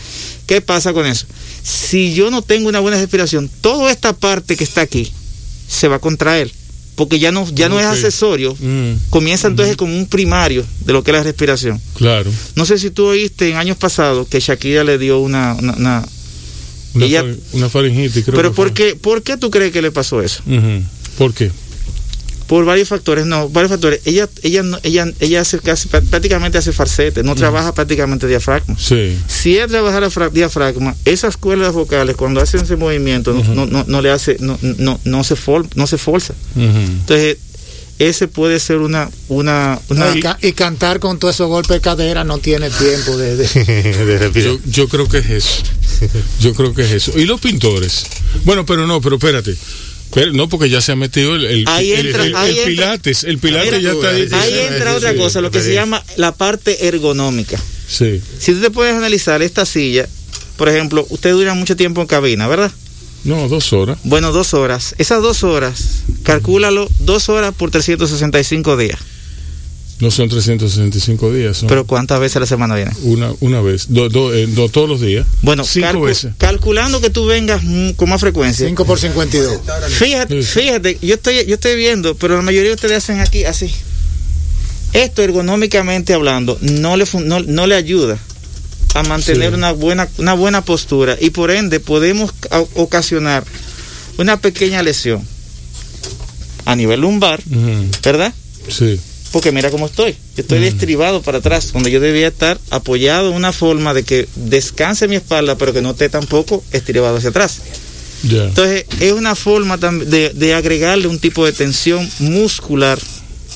¿Qué 0.48 0.62
pasa 0.62 0.94
con 0.94 1.06
eso? 1.06 1.26
Si 1.64 2.14
yo 2.14 2.30
no 2.30 2.41
tengo 2.41 2.68
una 2.69 2.80
buena 2.80 2.98
respiración, 2.99 3.49
toda 3.61 3.91
esta 3.91 4.14
parte 4.14 4.56
que 4.57 4.64
está 4.64 4.81
aquí 4.81 5.11
se 5.68 5.88
va 5.88 5.95
a 5.95 5.99
contraer, 5.99 6.52
porque 6.95 7.19
ya 7.19 7.31
no, 7.31 7.49
ya 7.53 7.69
no 7.69 7.80
es 7.80 7.85
accesorio, 7.85 8.56
Mm, 8.60 8.94
comienza 9.10 9.48
entonces 9.48 9.76
como 9.77 9.98
un 9.98 10.06
primario 10.07 10.65
de 10.85 10.94
lo 10.94 11.03
que 11.03 11.11
es 11.11 11.18
la 11.18 11.23
respiración. 11.23 11.81
claro. 11.95 12.30
No 12.56 12.65
sé 12.65 12.77
si 12.77 12.90
tú 12.91 13.06
oíste 13.07 13.49
en 13.49 13.57
años 13.57 13.77
pasados 13.77 14.27
que 14.27 14.40
Shakira 14.40 14.84
le 14.84 14.98
dio 14.98 15.19
una... 15.19 15.56
una- 15.56 15.73
una- 15.73 16.06
Una, 16.95 17.06
Ella- 17.07 17.23
far- 17.23 17.35
una 17.53 17.69
faringitis, 17.69 18.23
creo 18.23 18.35
pero 18.35 18.52
que 18.52 18.56
¿por 18.56 18.73
qué, 18.73 18.95
¿por 18.95 19.23
qué 19.23 19.35
tú 19.38 19.49
crees 19.49 19.72
que 19.72 19.81
le 19.81 19.90
pasó 19.91 20.22
eso? 20.22 20.44
¿Por 21.18 21.34
qué? 21.34 21.49
Por 22.48 22.65
varios 22.65 22.90
factores, 22.90 23.26
no, 23.26 23.48
varios 23.49 23.72
factores. 23.72 24.02
Ella, 24.06 24.28
ella, 24.44 24.64
no- 24.64 24.80
ella, 24.84 25.06
ella 25.20 25.41
hace 25.41 25.60
casi, 25.60 25.88
prácticamente 25.88 26.57
hace 26.57 26.72
falsete, 26.74 27.24
no 27.24 27.36
trabaja 27.36 27.74
prácticamente 27.74 28.28
diafragma. 28.28 28.76
Sí. 28.78 29.18
Si 29.28 29.53
ella 29.56 29.68
trabaja 29.68 30.10
fra- 30.10 30.30
diafragma, 30.30 30.95
esas 31.06 31.38
cuerdas 31.38 31.74
vocales 31.74 32.15
cuando 32.15 32.41
hacen 32.41 32.61
ese 32.61 32.76
movimiento 32.76 33.34
no, 33.34 33.44
no, 33.56 33.65
no, 33.65 33.86
no 33.88 34.02
le 34.02 34.11
hace, 34.11 34.38
no, 34.40 34.57
no, 34.61 34.99
no 35.03 35.24
se 35.24 35.36
for, 35.36 35.65
no 35.76 35.88
se 35.88 35.98
forza. 35.98 36.34
Entonces, 36.56 37.38
ese 37.99 38.28
puede 38.28 38.60
ser 38.60 38.78
una, 38.78 39.10
una, 39.30 39.80
una 39.90 40.06
No, 40.10 40.15
y, 40.18 40.20
ca- 40.20 40.38
y 40.41 40.52
cantar 40.53 40.99
con 40.99 41.20
todos 41.20 41.36
esos 41.36 41.48
golpes 41.48 41.76
de 41.78 41.82
cadera 41.82 42.24
no 42.24 42.40
tiene 42.40 42.70
tiempo 42.72 43.15
de... 43.18 43.38
de- 43.38 44.30
de. 44.30 44.41
Yo, 44.44 44.60
yo 44.65 44.88
creo 44.90 45.07
que 45.07 45.20
es 45.20 45.30
eso. 45.30 45.61
Yo 46.40 46.53
creo 46.53 46.74
que 46.74 46.82
es 46.82 46.91
eso. 46.91 47.18
¿Y 47.18 47.26
los 47.26 47.40
pintores? 47.40 48.06
Bueno, 48.44 48.65
pero 48.65 48.86
no, 48.88 48.99
pero 48.99 49.15
espérate. 49.18 49.56
Pero 50.14 50.31
no, 50.34 50.48
porque 50.49 50.69
ya 50.69 50.81
se 50.81 50.91
ha 50.91 50.95
metido 50.95 51.35
el, 51.35 51.45
el, 51.45 51.65
Ahí 51.68 51.91
el- 51.91 52.07
entra- 52.07 52.26
el- 52.26 52.35
ahí 52.35 52.52
el 52.52 52.57
entra- 52.57 52.65
pilates. 52.68 53.23
El 53.23 53.38
pilates 53.40 53.81
ya 53.81 53.91
está 53.91 54.10
ahí. 54.10 54.27
ahí 54.31 54.60
entra 54.60 54.95
otra 54.95 55.15
cosa, 55.15 55.41
lo 55.41 55.52
que 55.52 55.61
se 55.61 55.73
llama 55.73 56.03
la 56.18 56.34
parte 56.34 56.88
ergonómica. 56.88 57.60
Sí. 57.88 58.22
Si 58.40 58.53
tú 58.53 58.61
te 58.61 58.72
puedes 58.72 58.94
analizar 58.95 59.41
esta 59.41 59.65
silla, 59.65 60.07
por 60.57 60.69
ejemplo, 60.69 61.06
usted 61.10 61.31
dura 61.31 61.53
mucho 61.53 61.76
tiempo 61.76 62.02
en 62.02 62.07
cabina, 62.07 62.48
¿verdad? 62.48 62.72
No, 63.23 63.48
dos 63.48 63.72
horas. 63.73 63.98
Bueno, 64.03 64.31
dos 64.31 64.53
horas. 64.53 64.95
Esas 64.98 65.22
dos 65.22 65.44
horas, 65.44 66.03
calcúlalo, 66.23 66.90
dos 66.99 67.30
horas 67.30 67.53
por 67.56 67.72
365 67.72 68.76
días. 68.77 68.99
No 70.04 70.12
son 70.12 70.28
365 70.28 71.32
días. 71.32 71.58
Son 71.58 71.70
Pero 71.70 71.86
¿cuántas 71.88 72.20
veces 72.20 72.36
a 72.36 72.40
la 72.42 72.46
semana 72.46 72.76
viene? 72.76 72.92
una, 73.04 73.32
una 73.40 73.62
vez. 73.62 73.86
Do- 73.88 74.10
do- 74.10 74.34
eh, 74.34 74.48
do- 74.48 74.68
todos 74.68 74.90
los 74.90 75.00
días. 75.00 75.26
Bueno, 75.42 75.64
cinco 75.64 75.88
calcu- 75.88 76.06
veces. 76.06 76.34
calculando 76.38 77.00
que 77.00 77.10
tú 77.10 77.26
vengas 77.26 77.62
mm, 77.64 77.92
con 77.92 78.10
más 78.10 78.20
frecuencia. 78.20 78.68
5 78.68 78.84
por 78.86 79.00
52. 79.00 79.62
Fíjate, 79.90 80.42
fíjate, 80.44 80.98
yo 81.02 81.16
estoy, 81.16 81.46
yo 81.46 81.56
estoy 81.56 81.78
viendo, 81.78 82.16
pero 82.16 82.36
la 82.36 82.42
mayoría 82.42 82.70
de 82.72 82.76
ustedes 82.76 82.98
hacen 82.98 83.22
aquí 83.22 83.46
así. 83.46 83.72
Esto 84.92 85.24
ergonómicamente 85.24 86.14
hablando 86.14 86.58
no 86.62 86.98
le 86.98 87.06
no, 87.24 87.40
no 87.40 87.66
le 87.66 87.76
ayuda 87.76 88.18
a 88.96 89.04
mantener 89.04 89.52
Sí. 89.52 89.56
una 89.56 89.72
buena 89.72 90.08
una 90.18 90.34
buena 90.34 90.64
postura 90.66 91.18
y 91.20 91.30
por 91.30 91.50
ende 91.50 91.80
podemos 91.80 92.32
ca- 92.34 92.60
ocasionar 92.76 93.44
una 94.18 94.38
pequeña 94.42 94.84
lesión 94.84 95.26
a 96.66 96.76
nivel 96.76 97.00
lumbar, 97.02 97.42
¿verdad? 98.04 98.34
Sí. 98.70 99.00
Porque 99.34 99.52
mira 99.52 99.70
cómo 99.72 99.88
estoy. 99.88 100.12
Yo 100.38 100.42
estoy 100.44 100.60
Mm. 100.60 100.64
estribado 100.64 101.22
para 101.22 101.40
atrás, 101.40 101.74
donde 101.74 101.92
yo 101.92 102.00
debía 102.00 102.28
estar 102.30 102.58
apoyado 102.70 103.32
en 103.32 103.36
una 103.36 103.52
forma 103.52 103.94
de 103.94 104.04
que 104.04 104.30
descanse 104.36 105.10
mi 105.10 105.16
espalda, 105.18 105.58
pero 105.58 105.74
que 105.74 105.82
no 105.82 105.90
esté 105.92 106.08
tampoco 106.08 106.64
estribado 106.72 107.18
hacia 107.18 107.30
atrás. 107.32 107.60
Entonces, 108.24 108.86
es 109.02 109.12
una 109.12 109.36
forma 109.36 109.76
de, 109.76 110.30
de 110.30 110.54
agregarle 110.54 111.08
un 111.08 111.20
tipo 111.20 111.46
de 111.46 111.52
tensión 111.52 112.10
muscular 112.20 112.98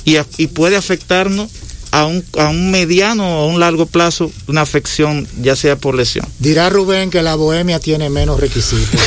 y, 0.03 0.17
a- 0.17 0.25
y 0.37 0.47
puede 0.47 0.75
afectarnos 0.75 1.49
a 1.91 2.05
un, 2.05 2.21
a 2.37 2.49
un 2.49 2.69
mediano 2.69 3.23
o 3.25 3.43
a 3.43 3.47
un 3.47 3.61
largo 3.61 3.85
plazo 3.85 4.29
una 4.47 4.61
afección, 4.61 5.25
ya 5.41 5.55
sea 5.55 5.77
por 5.77 5.95
lesión. 5.95 6.27
Dirá 6.39 6.69
Rubén 6.69 7.09
que 7.09 7.21
la 7.21 7.35
bohemia 7.35 7.79
tiene 7.79 8.09
menos 8.09 8.41
requisitos. 8.41 8.99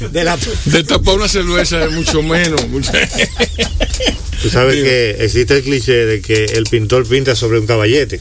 de 0.12 0.24
la, 0.24 0.38
De 0.64 0.82
tapar 0.82 1.16
una 1.16 1.28
cerveza 1.28 1.84
es 1.84 1.92
mucho 1.92 2.22
menos. 2.22 2.66
mucho- 2.68 2.90
Tú 4.42 4.48
sabes 4.48 4.74
Digo. 4.76 4.86
que 4.86 5.16
existe 5.24 5.56
el 5.56 5.62
cliché 5.62 6.06
de 6.06 6.20
que 6.20 6.44
el 6.44 6.64
pintor 6.64 7.06
pinta 7.06 7.34
sobre 7.34 7.58
un 7.58 7.66
caballete. 7.66 8.20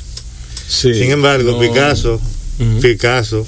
Sí. 0.68 0.94
Sin 0.94 1.12
embargo, 1.12 1.54
No. 1.54 1.60
Picasso. 1.60 2.22
Picasso 2.82 3.46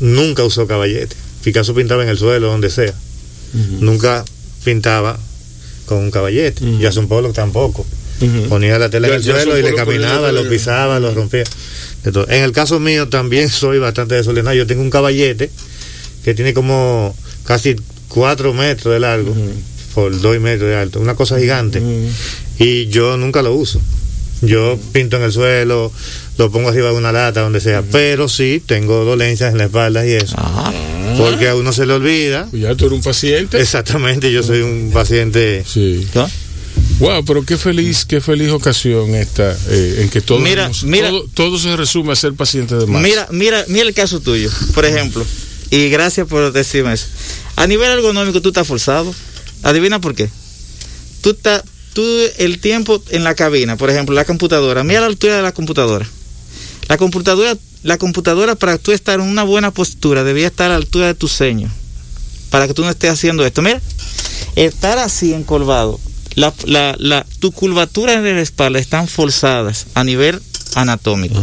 nunca 0.00 0.44
usó 0.44 0.66
caballete. 0.66 1.16
Picasso 1.42 1.74
pintaba 1.74 2.02
en 2.02 2.08
el 2.10 2.18
suelo, 2.18 2.48
donde 2.48 2.70
sea. 2.70 2.94
Nunca 3.80 4.24
pintaba 4.64 5.18
con 5.86 5.98
un 5.98 6.10
caballete. 6.10 6.64
Y 6.64 6.84
a 6.86 6.90
Polo 7.08 7.32
tampoco. 7.32 7.86
Ponía 8.48 8.78
la 8.78 8.90
tela 8.90 9.08
en 9.08 9.14
el 9.14 9.24
suelo 9.24 9.58
y 9.58 9.62
le 9.62 9.74
caminaba, 9.74 10.30
lo 10.32 10.48
pisaba, 10.48 11.00
lo 11.00 11.14
rompía. 11.14 11.44
En 12.04 12.42
el 12.42 12.52
caso 12.52 12.78
mío 12.80 13.08
también 13.08 13.48
soy 13.50 13.78
bastante 13.78 14.14
desordenado. 14.14 14.54
Yo 14.54 14.66
tengo 14.66 14.82
un 14.82 14.90
caballete 14.90 15.50
que 16.24 16.34
tiene 16.34 16.52
como 16.52 17.16
casi 17.44 17.76
cuatro 18.08 18.52
metros 18.52 18.92
de 18.92 19.00
largo. 19.00 19.34
Por 19.94 20.18
dos 20.20 20.38
metros 20.40 20.68
de 20.70 20.76
alto. 20.76 21.00
Una 21.00 21.14
cosa 21.14 21.38
gigante. 21.38 21.80
Ujú. 21.80 22.08
Y 22.58 22.86
yo 22.88 23.16
nunca 23.16 23.42
lo 23.42 23.52
uso. 23.54 23.80
Yo 24.42 24.78
pinto 24.92 25.16
en 25.18 25.22
el 25.24 25.32
suelo, 25.32 25.92
lo 26.38 26.50
pongo 26.50 26.70
arriba 26.70 26.88
de 26.90 26.94
una 26.94 27.12
lata, 27.12 27.42
donde 27.42 27.60
sea. 27.60 27.82
Pero 27.82 28.28
sí 28.28 28.62
tengo 28.64 29.04
dolencias 29.04 29.52
en 29.52 29.58
la 29.58 29.64
espalda 29.64 30.06
y 30.06 30.12
eso. 30.12 30.34
Porque 31.18 31.48
a 31.48 31.54
uno 31.56 31.72
se 31.72 31.84
le 31.84 31.92
olvida. 31.92 32.46
Pues 32.50 32.62
ya 32.62 32.74
tú 32.74 32.86
eres 32.86 32.96
un 32.96 33.02
paciente. 33.02 33.60
Exactamente, 33.60 34.32
yo 34.32 34.42
soy 34.42 34.62
un 34.62 34.90
paciente. 34.92 35.62
Sí. 35.66 36.06
¿no? 36.14 36.30
Wow, 37.00 37.24
pero 37.24 37.42
qué 37.44 37.56
feliz, 37.56 38.04
qué 38.06 38.20
feliz 38.20 38.50
ocasión 38.50 39.14
esta 39.14 39.56
eh, 39.70 40.00
en 40.02 40.10
que 40.10 40.20
todo, 40.20 40.38
Mira, 40.38 40.66
hemos- 40.66 40.84
mira. 40.84 41.08
todo, 41.08 41.26
todo 41.34 41.58
se 41.58 41.74
resume 41.76 42.12
a 42.12 42.16
ser 42.16 42.34
paciente 42.34 42.74
de 42.76 42.86
más. 42.86 43.02
Mira, 43.02 43.26
mira, 43.30 43.64
mira 43.68 43.86
el 43.88 43.94
caso 43.94 44.20
tuyo, 44.20 44.50
por 44.74 44.84
ejemplo. 44.84 45.24
Y 45.70 45.88
gracias 45.88 46.26
por 46.26 46.52
decirme 46.52 46.92
eso. 46.94 47.06
A 47.56 47.66
nivel 47.66 47.90
ergonómico 47.90 48.40
tú 48.42 48.48
estás 48.48 48.66
forzado. 48.66 49.14
Adivina 49.62 50.00
por 50.00 50.14
qué. 50.14 50.28
Tú 51.20 51.30
estás, 51.30 51.62
tú 51.92 52.02
el 52.38 52.60
tiempo 52.60 53.02
en 53.10 53.24
la 53.24 53.34
cabina, 53.34 53.76
por 53.76 53.90
ejemplo, 53.90 54.14
la 54.14 54.24
computadora. 54.24 54.84
Mira 54.84 55.00
la 55.00 55.06
altura 55.06 55.36
de 55.36 55.42
la 55.42 55.52
computadora. 55.52 56.06
La 56.88 56.96
computadora, 56.96 57.56
la 57.82 57.98
computadora 57.98 58.54
para 58.54 58.78
tú 58.78 58.92
estar 58.92 59.20
en 59.20 59.26
una 59.26 59.42
buena 59.42 59.70
postura 59.70 60.24
debía 60.24 60.48
estar 60.48 60.66
a 60.66 60.70
la 60.70 60.76
altura 60.76 61.06
de 61.06 61.14
tu 61.14 61.28
ceño. 61.28 61.70
Para 62.50 62.66
que 62.66 62.74
tú 62.74 62.82
no 62.82 62.90
estés 62.90 63.10
haciendo 63.10 63.46
esto. 63.46 63.62
Mira, 63.62 63.80
estar 64.56 64.98
así 64.98 65.32
encorvado. 65.32 66.00
La, 66.34 66.54
la, 66.64 66.96
la, 66.98 67.26
tu 67.38 67.52
curvatura 67.52 68.20
de 68.20 68.34
la 68.34 68.40
espalda 68.40 68.78
están 68.78 69.08
forzadas 69.08 69.86
a 69.94 70.04
nivel 70.04 70.40
anatómico. 70.74 71.40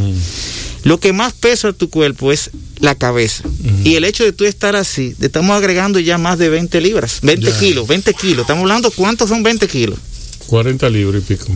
Lo 0.88 0.99
que 1.01 1.11
más 1.11 1.34
pesa 1.34 1.73
tu 1.73 1.89
cuerpo 1.89 2.31
es 2.31 2.49
la 2.80 2.95
cabeza. 2.95 3.43
Y 3.84 3.95
el 3.95 4.05
hecho 4.05 4.23
de 4.23 4.31
tú 4.31 4.45
estar 4.45 4.76
así, 4.77 5.14
le 5.19 5.26
estamos 5.26 5.55
agregando 5.57 5.99
ya 5.99 6.18
más 6.18 6.38
de 6.39 6.47
20 6.47 6.80
libras, 6.80 7.19
20 7.23 7.45
Ya. 7.51 7.59
kilos, 7.59 7.88
20 7.88 8.14
kilos. 8.14 8.41
Estamos 8.41 8.61
hablando, 8.61 8.89
¿cuántos 8.91 9.27
son 9.27 9.43
20 9.43 9.68
kilos? 9.68 9.99
40 10.47 10.89
libras 10.89 11.22
y 11.23 11.26
pico. 11.34 11.47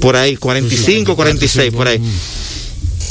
Por 0.00 0.16
ahí, 0.16 0.36
45, 0.36 1.14
46, 1.14 1.72
por 1.72 1.88
ahí. 1.88 1.98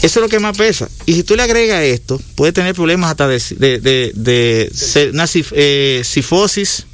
Eso 0.01 0.19
es 0.19 0.23
lo 0.23 0.29
que 0.29 0.39
más 0.39 0.57
pesa. 0.57 0.89
Y 1.05 1.13
si 1.13 1.23
tú 1.23 1.35
le 1.35 1.43
agregas 1.43 1.83
esto, 1.83 2.19
puede 2.35 2.51
tener 2.53 2.73
problemas 2.73 3.11
hasta 3.11 3.27
de, 3.27 3.37
de, 3.57 3.79
de, 3.79 4.11
de 4.15 5.09
una 5.13 5.25
cif- 5.25 5.51
eh, 5.53 6.01
cifosis, 6.05 6.85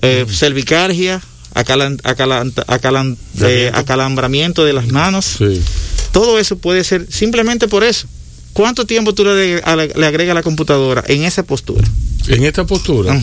eh, 0.00 0.24
cervicalgia, 0.32 1.20
acalan- 1.54 2.00
acalan- 2.04 2.52
acalan- 2.66 3.16
eh, 3.42 3.70
acalambramiento 3.74 4.64
de 4.64 4.72
las 4.72 4.86
manos. 4.88 5.26
Sí. 5.38 5.60
Todo 6.14 6.38
eso 6.38 6.56
puede 6.56 6.82
ser 6.84 7.06
simplemente 7.10 7.68
por 7.68 7.84
eso. 7.84 8.06
¿Cuánto 8.54 8.86
tiempo 8.86 9.12
tú 9.14 9.24
le, 9.24 9.56
le 9.56 10.06
agregas 10.06 10.30
a 10.30 10.34
la 10.34 10.42
computadora 10.42 11.04
en 11.08 11.24
esa 11.24 11.42
postura? 11.42 11.86
En 12.28 12.44
esta 12.44 12.64
postura, 12.64 13.20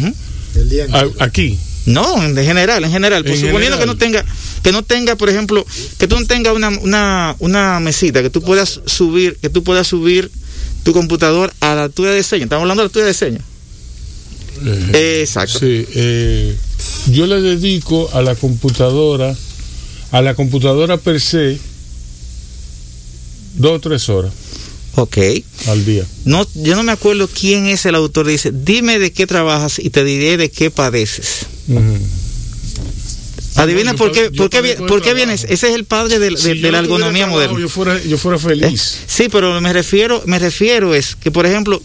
el 0.55 0.69
día 0.69 0.85
aquí, 1.19 1.57
No, 1.85 2.21
en 2.23 2.35
general, 2.35 2.83
en 2.83 2.91
general. 2.91 3.23
Pues 3.23 3.39
En 3.39 3.47
suponiendo 3.47 3.77
general. 3.77 3.79
que 3.79 3.85
no 3.87 3.95
tenga, 3.97 4.25
que 4.61 4.71
no 4.73 4.83
tenga, 4.83 5.15
por 5.15 5.29
ejemplo, 5.29 5.65
que 5.97 6.07
tú 6.07 6.19
no 6.19 6.25
tengas 6.27 6.53
una, 6.53 6.67
una, 6.69 7.35
una 7.39 7.79
mesita, 7.79 8.21
que 8.21 8.29
tú 8.29 8.41
puedas 8.43 8.81
subir, 8.85 9.37
que 9.41 9.49
tú 9.49 9.63
puedas 9.63 9.87
subir 9.87 10.29
tu 10.83 10.91
computador 10.93 11.51
a 11.61 11.73
la 11.75 11.83
altura 11.83 12.11
de 12.11 12.17
diseño. 12.17 12.43
Estamos 12.43 12.63
hablando 12.63 12.81
de 12.83 12.85
la 12.85 12.89
altura 12.89 13.05
de 13.05 13.11
diseño. 13.11 13.39
eh, 14.93 15.21
Exacto. 15.21 15.59
Sí, 15.59 15.85
eh, 15.95 16.55
yo 17.07 17.25
le 17.25 17.41
dedico 17.41 18.09
a 18.13 18.21
la 18.21 18.35
computadora, 18.35 19.33
a 20.11 20.21
la 20.21 20.35
computadora 20.35 20.97
per 20.97 21.19
se, 21.21 21.57
dos 23.55 23.77
o 23.77 23.79
tres 23.79 24.09
horas 24.09 24.31
Ok. 24.95 25.17
al 25.67 25.85
día. 25.85 26.05
No, 26.25 26.45
yo 26.55 26.75
no 26.75 26.83
me 26.83 26.91
acuerdo 26.91 27.27
quién 27.29 27.65
es 27.67 27.85
el 27.85 27.95
autor. 27.95 28.27
Dice, 28.27 28.51
dime 28.53 28.99
de 28.99 29.11
qué 29.13 29.25
trabajas 29.27 29.79
y 29.79 29.89
te 29.89 30.03
diré 30.03 30.37
de 30.37 30.49
qué 30.51 30.69
padeces. 30.69 31.45
Ujú. 31.69 31.97
Adivina 33.55 33.91
yo 33.91 33.97
por 33.97 34.11
qué, 34.11 34.31
por 34.31 34.49
qué, 34.49 34.75
por 34.87 35.13
vienes. 35.13 35.43
Ese 35.43 35.67
es 35.69 35.75
el 35.75 35.85
padre 35.85 36.19
de, 36.19 36.35
Si 36.37 36.49
de 36.49 36.59
yo 36.59 36.71
la 36.71 36.79
ergonomía 36.79 37.25
trabajo, 37.25 37.35
moderna. 37.35 37.59
Yo 37.59 37.69
fuera, 37.69 38.01
yo 38.03 38.17
fuera 38.17 38.37
Eh, 38.37 38.41
feliz. 38.41 38.97
Sí, 39.07 39.27
pero 39.29 39.59
me 39.61 39.73
refiero, 39.73 40.23
me 40.25 40.39
refiero 40.39 40.95
es 40.95 41.15
que, 41.15 41.31
por 41.31 41.45
ejemplo, 41.45 41.81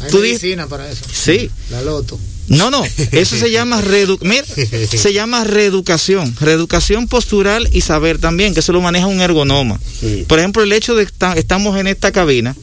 Hay 0.00 0.10
tú 0.10 0.20
dices, 0.22 0.42
medicina 0.42 0.66
para 0.66 0.90
eso. 0.90 1.02
sí, 1.12 1.50
La 1.70 1.82
loto. 1.82 2.18
No, 2.50 2.70
no, 2.70 2.82
eso 3.12 3.36
se 3.36 3.50
llama 3.50 3.80
mira, 4.22 4.44
se 4.90 5.12
llama 5.12 5.44
reeducación, 5.44 6.34
reeducación 6.40 7.06
postural 7.08 7.68
y 7.72 7.80
saber 7.80 8.18
también, 8.18 8.54
que 8.54 8.60
eso 8.60 8.72
lo 8.72 8.80
maneja 8.80 9.06
un 9.06 9.20
ergonoma. 9.20 9.78
Sí. 10.00 10.24
Por 10.28 10.38
ejemplo, 10.40 10.62
el 10.62 10.72
hecho 10.72 10.94
de 10.94 11.04
que 11.06 11.12
esta- 11.12 11.34
estamos 11.34 11.78
en 11.78 11.86
esta 11.86 12.10
cabina, 12.12 12.56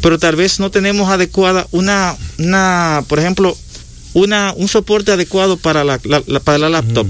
pero 0.00 0.18
tal 0.18 0.36
vez 0.36 0.58
no 0.58 0.70
tenemos 0.70 1.08
adecuada 1.10 1.66
una, 1.70 2.16
una 2.38 3.04
por 3.08 3.18
ejemplo, 3.18 3.56
una, 4.14 4.54
un 4.56 4.68
soporte 4.68 5.12
adecuado 5.12 5.58
para 5.58 5.84
la, 5.84 6.00
la- 6.04 6.22
la- 6.26 6.40
para 6.40 6.56
la 6.58 6.68
laptop. 6.70 7.06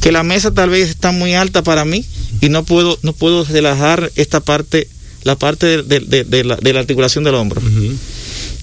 Que 0.00 0.10
la 0.10 0.22
mesa 0.24 0.50
tal 0.52 0.70
vez 0.70 0.88
está 0.90 1.12
muy 1.12 1.34
alta 1.34 1.62
para 1.62 1.84
mí 1.84 2.04
y 2.40 2.48
no 2.48 2.64
puedo, 2.64 2.98
no 3.02 3.12
puedo 3.12 3.44
relajar 3.44 4.10
esta 4.16 4.40
parte, 4.40 4.88
la 5.22 5.36
parte 5.36 5.66
de, 5.66 6.00
de- 6.00 6.24
de- 6.24 6.24
de 6.56 6.72
la, 6.72 6.80
articulación 6.80 7.22
del 7.22 7.34
hombro. 7.36 7.60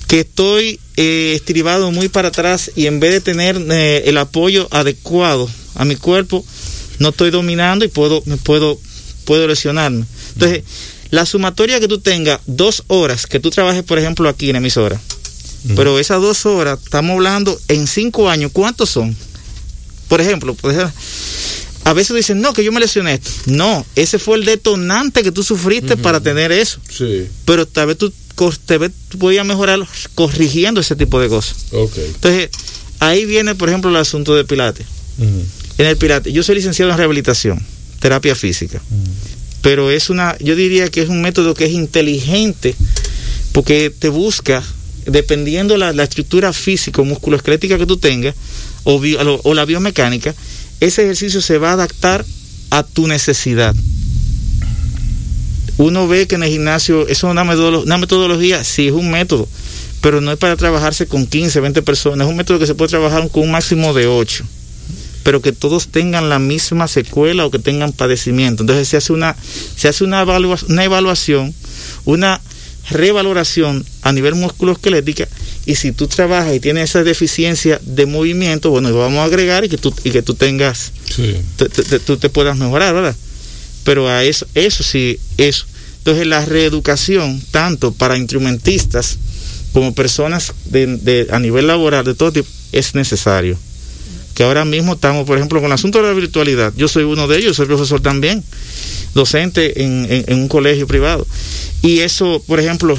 Que 0.07 0.21
estoy 0.21 0.79
eh, 0.95 1.33
estribado 1.35 1.91
muy 1.91 2.07
para 2.07 2.29
atrás 2.29 2.71
y 2.75 2.87
en 2.87 2.99
vez 2.99 3.11
de 3.11 3.21
tener 3.21 3.57
eh, 3.69 4.03
el 4.05 4.17
apoyo 4.17 4.67
adecuado 4.71 5.49
a 5.75 5.85
mi 5.85 5.95
cuerpo, 5.95 6.45
no 6.99 7.09
estoy 7.09 7.29
dominando 7.29 7.85
y 7.85 7.89
puedo, 7.89 8.23
me 8.25 8.37
puedo, 8.37 8.79
puedo 9.25 9.47
lesionarme. 9.47 10.05
Entonces, 10.33 10.63
la 11.11 11.25
sumatoria 11.25 11.79
que 11.79 11.87
tú 11.87 11.99
tengas, 11.99 12.39
dos 12.45 12.83
horas 12.87 13.27
que 13.27 13.39
tú 13.39 13.49
trabajes, 13.49 13.83
por 13.83 13.99
ejemplo, 13.99 14.27
aquí 14.29 14.49
en 14.49 14.55
emisora, 14.57 14.99
pero 15.75 15.99
esas 15.99 16.21
dos 16.21 16.45
horas, 16.45 16.79
estamos 16.83 17.11
hablando 17.11 17.59
en 17.67 17.87
cinco 17.87 18.29
años, 18.29 18.51
¿cuántos 18.53 18.89
son? 18.89 19.15
Por 20.07 20.21
ejemplo, 20.21 20.55
a 21.83 21.93
veces 21.93 22.15
dicen, 22.15 22.41
no, 22.41 22.53
que 22.53 22.63
yo 22.63 22.71
me 22.71 22.79
lesioné 22.79 23.15
esto. 23.15 23.31
No, 23.47 23.85
ese 23.95 24.19
fue 24.19 24.37
el 24.37 24.45
detonante 24.45 25.23
que 25.23 25.31
tú 25.31 25.43
sufriste 25.43 25.97
para 25.97 26.19
tener 26.19 26.51
eso 26.51 26.79
Sí, 26.89 27.27
pero 27.45 27.65
tal 27.65 27.87
vez 27.87 27.97
tú, 27.97 28.13
tú 29.09 29.17
podías 29.17 29.45
mejorar 29.45 29.79
corrigiendo 30.15 30.79
ese 30.79 30.95
tipo 30.95 31.19
de 31.19 31.27
cosas. 31.27 31.57
Entonces, 31.71 32.49
ahí 32.99 33.25
viene, 33.25 33.55
por 33.55 33.69
ejemplo, 33.69 33.89
el 33.89 33.97
asunto 33.97 34.35
de 34.35 34.45
Pilates. 34.45 34.85
En 35.77 35.85
el 35.85 35.97
Pilates, 35.97 36.31
yo 36.33 36.43
soy 36.43 36.55
licenciado 36.55 36.91
en 36.91 36.97
rehabilitación, 36.97 37.65
terapia 37.99 38.35
física, 38.35 38.81
pero 39.61 39.91
es 39.91 40.09
una, 40.09 40.37
yo 40.39 40.55
diría 40.55 40.89
que 40.89 41.01
es 41.01 41.09
un 41.09 41.21
método 41.21 41.53
que 41.53 41.65
es 41.65 41.71
inteligente 41.71 42.75
porque 43.51 43.91
te 43.97 44.09
busca, 44.09 44.63
dependiendo 45.05 45.75
la, 45.77 45.91
la 45.93 46.03
estructura 46.03 46.53
físico 46.53 47.03
musculoesquelética 47.03 47.77
que 47.77 47.85
tú 47.87 47.97
tengas 47.97 48.35
o 48.83 49.53
la 49.53 49.65
biomecánica, 49.65 50.33
ese 50.79 51.03
ejercicio 51.03 51.41
se 51.41 51.57
va 51.57 51.71
a 51.71 51.73
adaptar 51.73 52.23
a 52.69 52.83
tu 52.83 53.07
necesidad. 53.07 53.75
Uno 55.77 56.07
ve 56.07 56.27
que 56.27 56.35
en 56.35 56.43
el 56.43 56.49
gimnasio, 56.49 57.03
eso 57.07 57.27
es 57.27 57.31
una, 57.31 57.43
metodolo- 57.43 57.83
una 57.83 57.97
metodología, 57.97 58.63
sí 58.63 58.87
es 58.87 58.93
un 58.93 59.11
método, 59.11 59.47
pero 60.01 60.21
no 60.21 60.31
es 60.31 60.37
para 60.37 60.55
trabajarse 60.55 61.05
con 61.07 61.27
15, 61.27 61.59
20 61.59 61.81
personas, 61.83 62.25
es 62.25 62.31
un 62.31 62.37
método 62.37 62.57
que 62.59 62.65
se 62.67 62.73
puede 62.75 62.89
trabajar 62.89 63.29
con 63.29 63.43
un 63.43 63.51
máximo 63.51 63.93
de 63.93 64.07
8, 64.07 64.43
pero 65.23 65.41
que 65.41 65.51
todos 65.51 65.89
tengan 65.89 66.29
la 66.29 66.39
misma 66.39 66.87
secuela 66.87 67.45
o 67.45 67.51
que 67.51 67.59
tengan 67.59 67.91
padecimiento. 67.91 68.63
Entonces 68.63 68.87
se 68.87 68.97
hace 68.97 69.13
una, 69.13 69.35
se 69.75 69.87
hace 69.87 70.03
una, 70.03 70.23
evalua- 70.25 70.63
una 70.67 70.83
evaluación, 70.83 71.53
una 72.05 72.41
revaloración 72.89 73.85
a 74.01 74.13
nivel 74.13 74.35
musculoesquelética 74.35 75.27
y 75.65 75.75
si 75.75 75.91
tú 75.91 76.07
trabajas 76.07 76.55
y 76.55 76.59
tienes 76.61 76.89
esa 76.89 77.03
deficiencia 77.03 77.79
de 77.83 78.05
movimiento, 78.05 78.69
bueno, 78.69 78.89
lo 78.89 78.99
vamos 78.99 79.19
a 79.19 79.25
agregar 79.25 79.65
y 79.65 79.69
que 79.69 79.77
tú, 79.77 79.93
y 80.05 80.11
que 80.11 80.21
tú 80.21 80.33
tengas 80.33 80.91
Sí. 81.13 81.35
tú 82.05 82.17
te 82.17 82.29
puedas 82.29 82.57
mejorar, 82.57 82.93
¿verdad? 82.95 83.15
Pero 83.87 84.09
a 84.09 84.25
eso, 84.25 84.45
eso 84.53 84.83
sí, 84.83 85.17
eso. 85.37 85.65
Entonces 85.99 86.27
la 86.27 86.43
reeducación, 86.43 87.41
tanto 87.51 87.93
para 87.93 88.17
instrumentistas 88.17 89.17
como 89.71 89.93
personas 89.93 90.51
de, 90.65 90.97
de- 90.97 91.27
a 91.31 91.39
nivel 91.39 91.67
laboral 91.67 92.03
de 92.03 92.13
todo 92.13 92.33
tipo, 92.33 92.49
es 92.73 92.95
necesario. 92.95 93.57
Que 94.35 94.43
ahora 94.43 94.65
mismo 94.65 94.93
estamos, 94.95 95.25
por 95.25 95.37
ejemplo, 95.37 95.59
con 95.61 95.67
el 95.67 95.71
asunto 95.73 95.99
de 96.01 96.07
la 96.09 96.13
virtualidad. 96.13 96.73
Yo 96.75 96.89
soy 96.89 97.03
uno 97.05 97.29
de 97.29 97.37
ellos, 97.37 97.55
soy 97.55 97.65
profesor 97.65 98.01
también, 98.01 98.43
docente 99.13 99.81
en, 99.83 100.05
en- 100.11 100.25
en 100.27 100.37
un 100.39 100.49
colegio 100.49 100.85
privado. 100.85 101.25
Y 101.81 101.99
eso, 101.99 102.43
por 102.45 102.59
ejemplo, 102.59 102.97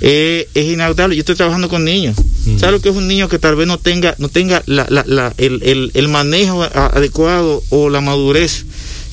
eh, 0.00 0.48
es 0.54 0.64
inagotable. 0.66 1.16
Yo 1.16 1.20
estoy 1.20 1.36
trabajando 1.36 1.68
con 1.68 1.84
niños. 1.84 2.16
¿Sabes 2.58 2.72
lo 2.74 2.80
que 2.80 2.88
es 2.90 2.96
un 2.96 3.08
niño 3.08 3.28
que 3.28 3.38
tal 3.38 3.56
vez 3.56 3.66
no 3.66 3.78
tenga, 3.78 4.14
no 4.18 4.28
tenga 4.28 4.62
la- 4.66 4.86
la- 4.90 5.04
la- 5.06 5.34
el, 5.38 5.62
el- 5.62 5.90
el 5.94 6.08
manejo 6.08 6.62
a- 6.62 6.86
adecuado 6.94 7.62
o 7.70 7.88
la 7.88 8.00
madurez 8.00 8.64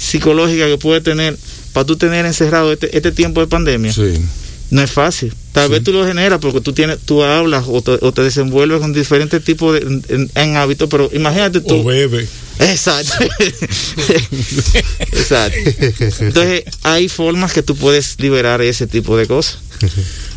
psicológica 0.02 0.66
que 0.68 0.78
puede 0.78 1.02
tener 1.02 1.38
para 1.74 1.86
tú 1.86 1.96
tener 1.96 2.26
encerrado 2.26 2.72
este, 2.74 2.96
este 2.98 3.12
tiempo 3.12 3.40
de 3.42 3.48
pandemia? 3.48 3.94
Sí. 3.94 4.14
No 4.72 4.82
es 4.82 4.90
fácil. 4.92 5.34
Tal 5.52 5.70
vez 5.70 5.84
tú 5.84 5.92
lo 5.92 6.06
generas 6.08 6.40
porque 6.40 6.62
tú 6.62 6.72
tienes, 6.72 6.98
tú 7.00 7.24
hablas 7.24 7.66
o 7.68 7.82
te, 7.82 7.92
o 8.00 8.14
te 8.14 8.22
desenvuelves 8.24 8.80
con 8.80 8.94
diferentes 8.94 9.44
tipos 9.44 9.74
de 9.74 9.80
en, 10.16 10.32
en 10.34 10.56
hábitos, 10.56 10.88
pero 10.90 11.10
imagínate 11.14 11.60
tú. 11.60 11.76
O 11.76 11.84
bebe. 11.84 12.26
Exacto. 12.60 13.14
Exacto. 15.12 15.58
Entonces, 16.20 16.64
hay 16.84 17.10
formas 17.10 17.52
que 17.52 17.64
tú 17.64 17.76
puedes 17.76 18.16
liberar 18.20 18.62
ese 18.62 18.88
tipo 18.88 19.18
de 19.18 19.28
cosas. 19.28 19.58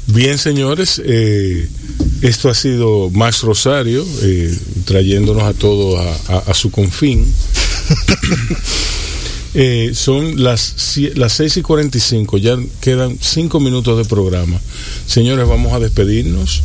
Bien, 0.09 0.37
señores, 0.39 1.01
eh, 1.05 1.69
esto 2.23 2.49
ha 2.49 2.55
sido 2.55 3.11
Max 3.11 3.43
Rosario, 3.43 4.05
eh, 4.23 4.53
trayéndonos 4.85 5.45
a 5.45 5.53
todos 5.53 6.01
a, 6.29 6.35
a- 6.35 6.39
a 6.51 6.55
su 6.55 6.71
confín. 6.73 7.25
Eh, 9.55 9.93
son 9.95 10.43
las, 10.43 10.97
las 11.15 11.33
6 11.35 11.59
y 11.59 11.63
45, 11.63 12.39
ya 12.39 12.57
quedan 12.81 13.17
5 13.21 13.61
minutos 13.61 13.97
de 13.99 14.05
programa. 14.05 14.61
Señores, 15.07 15.47
vamos 15.49 15.73
a 15.73 15.79
despedirnos. 15.79 16.63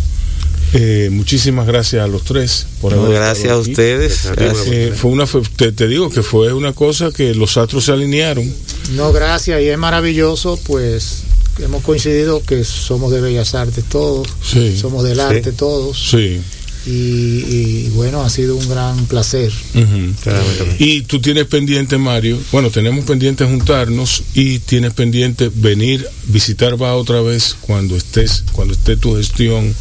Eh, 0.73 1.09
muchísimas 1.11 1.65
gracias 1.65 2.03
a 2.03 2.07
los 2.07 2.23
tres 2.23 2.67
por 2.79 2.93
No, 2.95 3.01
haber 3.05 3.15
gracias 3.15 3.51
a 3.51 3.59
aquí. 3.59 3.71
ustedes. 3.71 4.29
Gracias. 4.35 4.67
Eh, 4.67 4.93
fue 4.95 5.09
una, 5.11 5.25
te, 5.55 5.71
te 5.71 5.87
digo 5.87 6.09
que 6.11 6.21
fue 6.21 6.53
una 6.53 6.73
cosa 6.73 7.11
que 7.11 7.33
los 7.33 7.57
astros 7.57 7.85
se 7.85 7.91
alinearon. 7.91 8.51
No, 8.95 9.11
gracias, 9.11 9.61
y 9.61 9.65
es 9.67 9.77
maravilloso, 9.79 10.59
pues 10.65 11.23
hemos 11.59 11.83
coincidido 11.83 12.41
que 12.43 12.63
somos 12.63 13.11
de 13.11 13.19
Bellas 13.19 13.53
Artes 13.55 13.83
todos, 13.89 14.27
Sí. 14.43 14.77
somos 14.77 15.03
del 15.03 15.19
arte 15.19 15.51
todos, 15.51 16.09
Sí. 16.09 16.39
Y, 16.85 16.91
y, 16.91 17.91
bueno, 17.95 18.21
ha 18.21 18.29
sido 18.29 18.55
un 18.55 18.67
gran 18.69 19.05
placer. 19.05 19.51
Claramente. 19.73 20.75
Y 20.79 21.01
tú 21.01 21.19
tienes 21.19 21.45
pendiente, 21.45 21.97
Mario, 21.97 22.39
bueno, 22.51 22.69
tenemos 22.69 23.05
pendiente 23.05 23.45
juntarnos 23.45 24.23
y 24.33 24.59
tienes 24.59 24.93
pendiente 24.93 25.51
venir, 25.53 26.07
visitar 26.27 26.81
va 26.81 26.95
otra 26.95 27.21
vez 27.21 27.55
cuando 27.61 27.95
estés, 27.95 28.43
cuando 28.53 28.73
esté 28.73 28.97
tu 28.97 29.15
gestión 29.15 29.75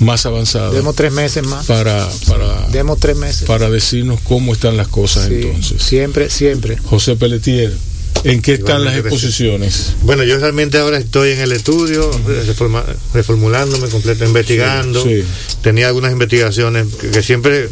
más 0.00 0.26
avanzada 0.26 0.70
Demos 0.70 0.94
tres 0.94 1.12
meses 1.12 1.44
más, 1.44 1.66
para, 1.66 2.08
para, 2.28 2.68
demos 2.68 3.00
tres 3.00 3.16
meses. 3.16 3.42
para 3.48 3.68
decirnos 3.68 4.20
cómo 4.20 4.52
están 4.52 4.76
las 4.76 4.88
cosas 4.88 5.26
Sí, 5.26 5.34
entonces. 5.34 5.82
Siempre, 5.82 6.30
siempre. 6.30 6.76
José 6.78 7.16
Pelletier, 7.16 7.76
¿en 8.24 8.42
qué 8.42 8.54
están 8.54 8.84
las 8.84 8.96
exposiciones? 8.96 9.94
Bueno, 10.02 10.24
yo 10.24 10.38
realmente 10.38 10.78
ahora 10.78 10.98
estoy 10.98 11.30
en 11.32 11.40
el 11.40 11.52
estudio, 11.52 12.10
reforma- 12.46 12.84
reformulándome, 13.14 13.88
completo, 13.88 14.24
investigando. 14.24 15.02
Sí. 15.02 15.24
Tenía 15.62 15.88
algunas 15.88 16.12
investigaciones 16.12 16.86
que, 17.00 17.08
que 17.10 17.22
siempre 17.22 17.68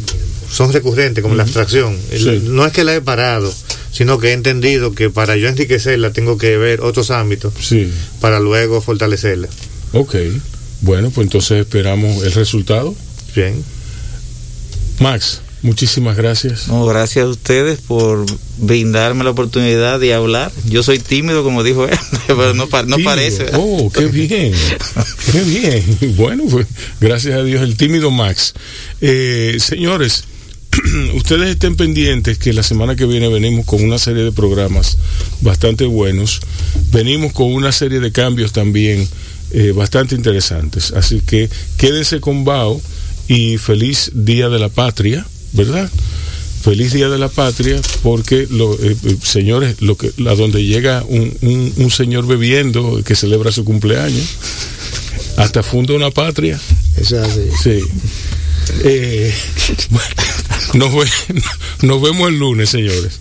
son 0.51 0.71
recurrentes, 0.73 1.21
como 1.21 1.35
la 1.35 1.43
abstracción. 1.43 1.97
Sí. 2.11 2.41
No 2.45 2.65
es 2.65 2.71
que 2.73 2.83
la 2.83 2.95
he 2.95 3.01
parado, 3.01 3.53
sino 3.91 4.17
que 4.19 4.29
he 4.29 4.33
entendido 4.33 4.93
que 4.93 5.09
para 5.09 5.35
yo 5.35 5.47
enriquecerla 5.47 6.11
tengo 6.13 6.37
que 6.37 6.57
ver 6.57 6.81
otros 6.81 7.11
ámbitos 7.11 7.53
Sí, 7.59 7.91
para 8.21 8.39
luego 8.39 8.81
fortalecerla. 8.81 9.47
ok. 9.93 10.15
Bueno, 10.81 11.09
pues 11.09 11.25
entonces 11.25 11.59
esperamos 11.61 12.23
el 12.23 12.31
resultado. 12.33 12.93
Bien. 13.35 13.63
Max, 14.99 15.41
muchísimas 15.61 16.15
gracias. 16.15 16.67
No, 16.67 16.85
gracias 16.85 17.25
a 17.25 17.27
ustedes 17.27 17.79
por 17.79 18.25
brindarme 18.57 19.23
la 19.23 19.31
oportunidad 19.31 19.99
de 19.99 20.13
hablar. 20.13 20.51
Yo 20.65 20.83
soy 20.83 20.99
tímido, 20.99 21.43
como 21.43 21.63
dijo 21.63 21.87
él, 21.87 21.97
pero 22.27 22.53
no, 22.53 22.67
no 22.85 22.97
parece. 23.03 23.47
Oh, 23.53 23.91
qué 23.93 24.05
bien. 24.05 24.53
qué 25.31 25.41
bien. 25.43 25.97
Bueno, 26.17 26.43
pues 26.49 26.67
gracias 26.99 27.35
a 27.35 27.43
Dios, 27.43 27.61
el 27.61 27.77
tímido 27.77 28.11
Max. 28.11 28.53
Eh, 29.01 29.57
señores, 29.59 30.23
ustedes 31.15 31.49
estén 31.49 31.75
pendientes 31.75 32.37
que 32.37 32.53
la 32.53 32.63
semana 32.63 32.95
que 32.95 33.05
viene 33.05 33.27
venimos 33.27 33.65
con 33.65 33.83
una 33.83 33.97
serie 33.97 34.23
de 34.23 34.31
programas 34.31 34.97
bastante 35.41 35.85
buenos. 35.85 36.41
Venimos 36.91 37.33
con 37.33 37.53
una 37.53 37.71
serie 37.71 37.99
de 37.99 38.11
cambios 38.11 38.51
también 38.51 39.07
eh, 39.51 39.71
bastante 39.71 40.15
interesantes. 40.15 40.91
Así 40.91 41.21
que 41.21 41.49
quédense 41.77 42.19
con 42.19 42.43
Bao 42.43 42.81
y 43.27 43.57
feliz 43.57 44.11
Día 44.13 44.49
de 44.49 44.59
la 44.59 44.69
Patria, 44.69 45.25
¿verdad? 45.57 45.89
Feliz 46.63 46.93
Día 46.93 47.09
de 47.09 47.17
la 47.17 47.27
Patria, 47.29 47.79
porque, 48.03 48.47
lo, 48.49 48.73
eh, 48.75 48.95
eh, 49.03 49.15
señores, 49.23 49.81
lo 49.81 49.95
que, 49.97 50.07
a 50.29 50.35
donde 50.35 50.63
llega 50.65 51.03
un, 51.07 51.35
un- 51.41 51.73
un 51.77 51.91
señor 51.91 52.25
bebiendo 52.27 53.01
que 53.03 53.15
celebra 53.15 53.51
su 53.51 53.63
cumpleaños, 53.65 54.25
hasta 55.37 55.63
funda 55.63 55.93
una 55.93 56.11
patria. 56.11 56.59
Eso 56.97 57.21
es 57.23 57.29
así. 57.29 57.41
Sí. 57.63 57.79
Eh, 58.83 59.33
bueno, 59.89 60.15
nos, 60.73 60.93
ve- 60.95 61.41
nos 61.83 62.01
vemos 62.01 62.29
el 62.29 62.37
lunes, 62.39 62.69
señores. 62.69 63.19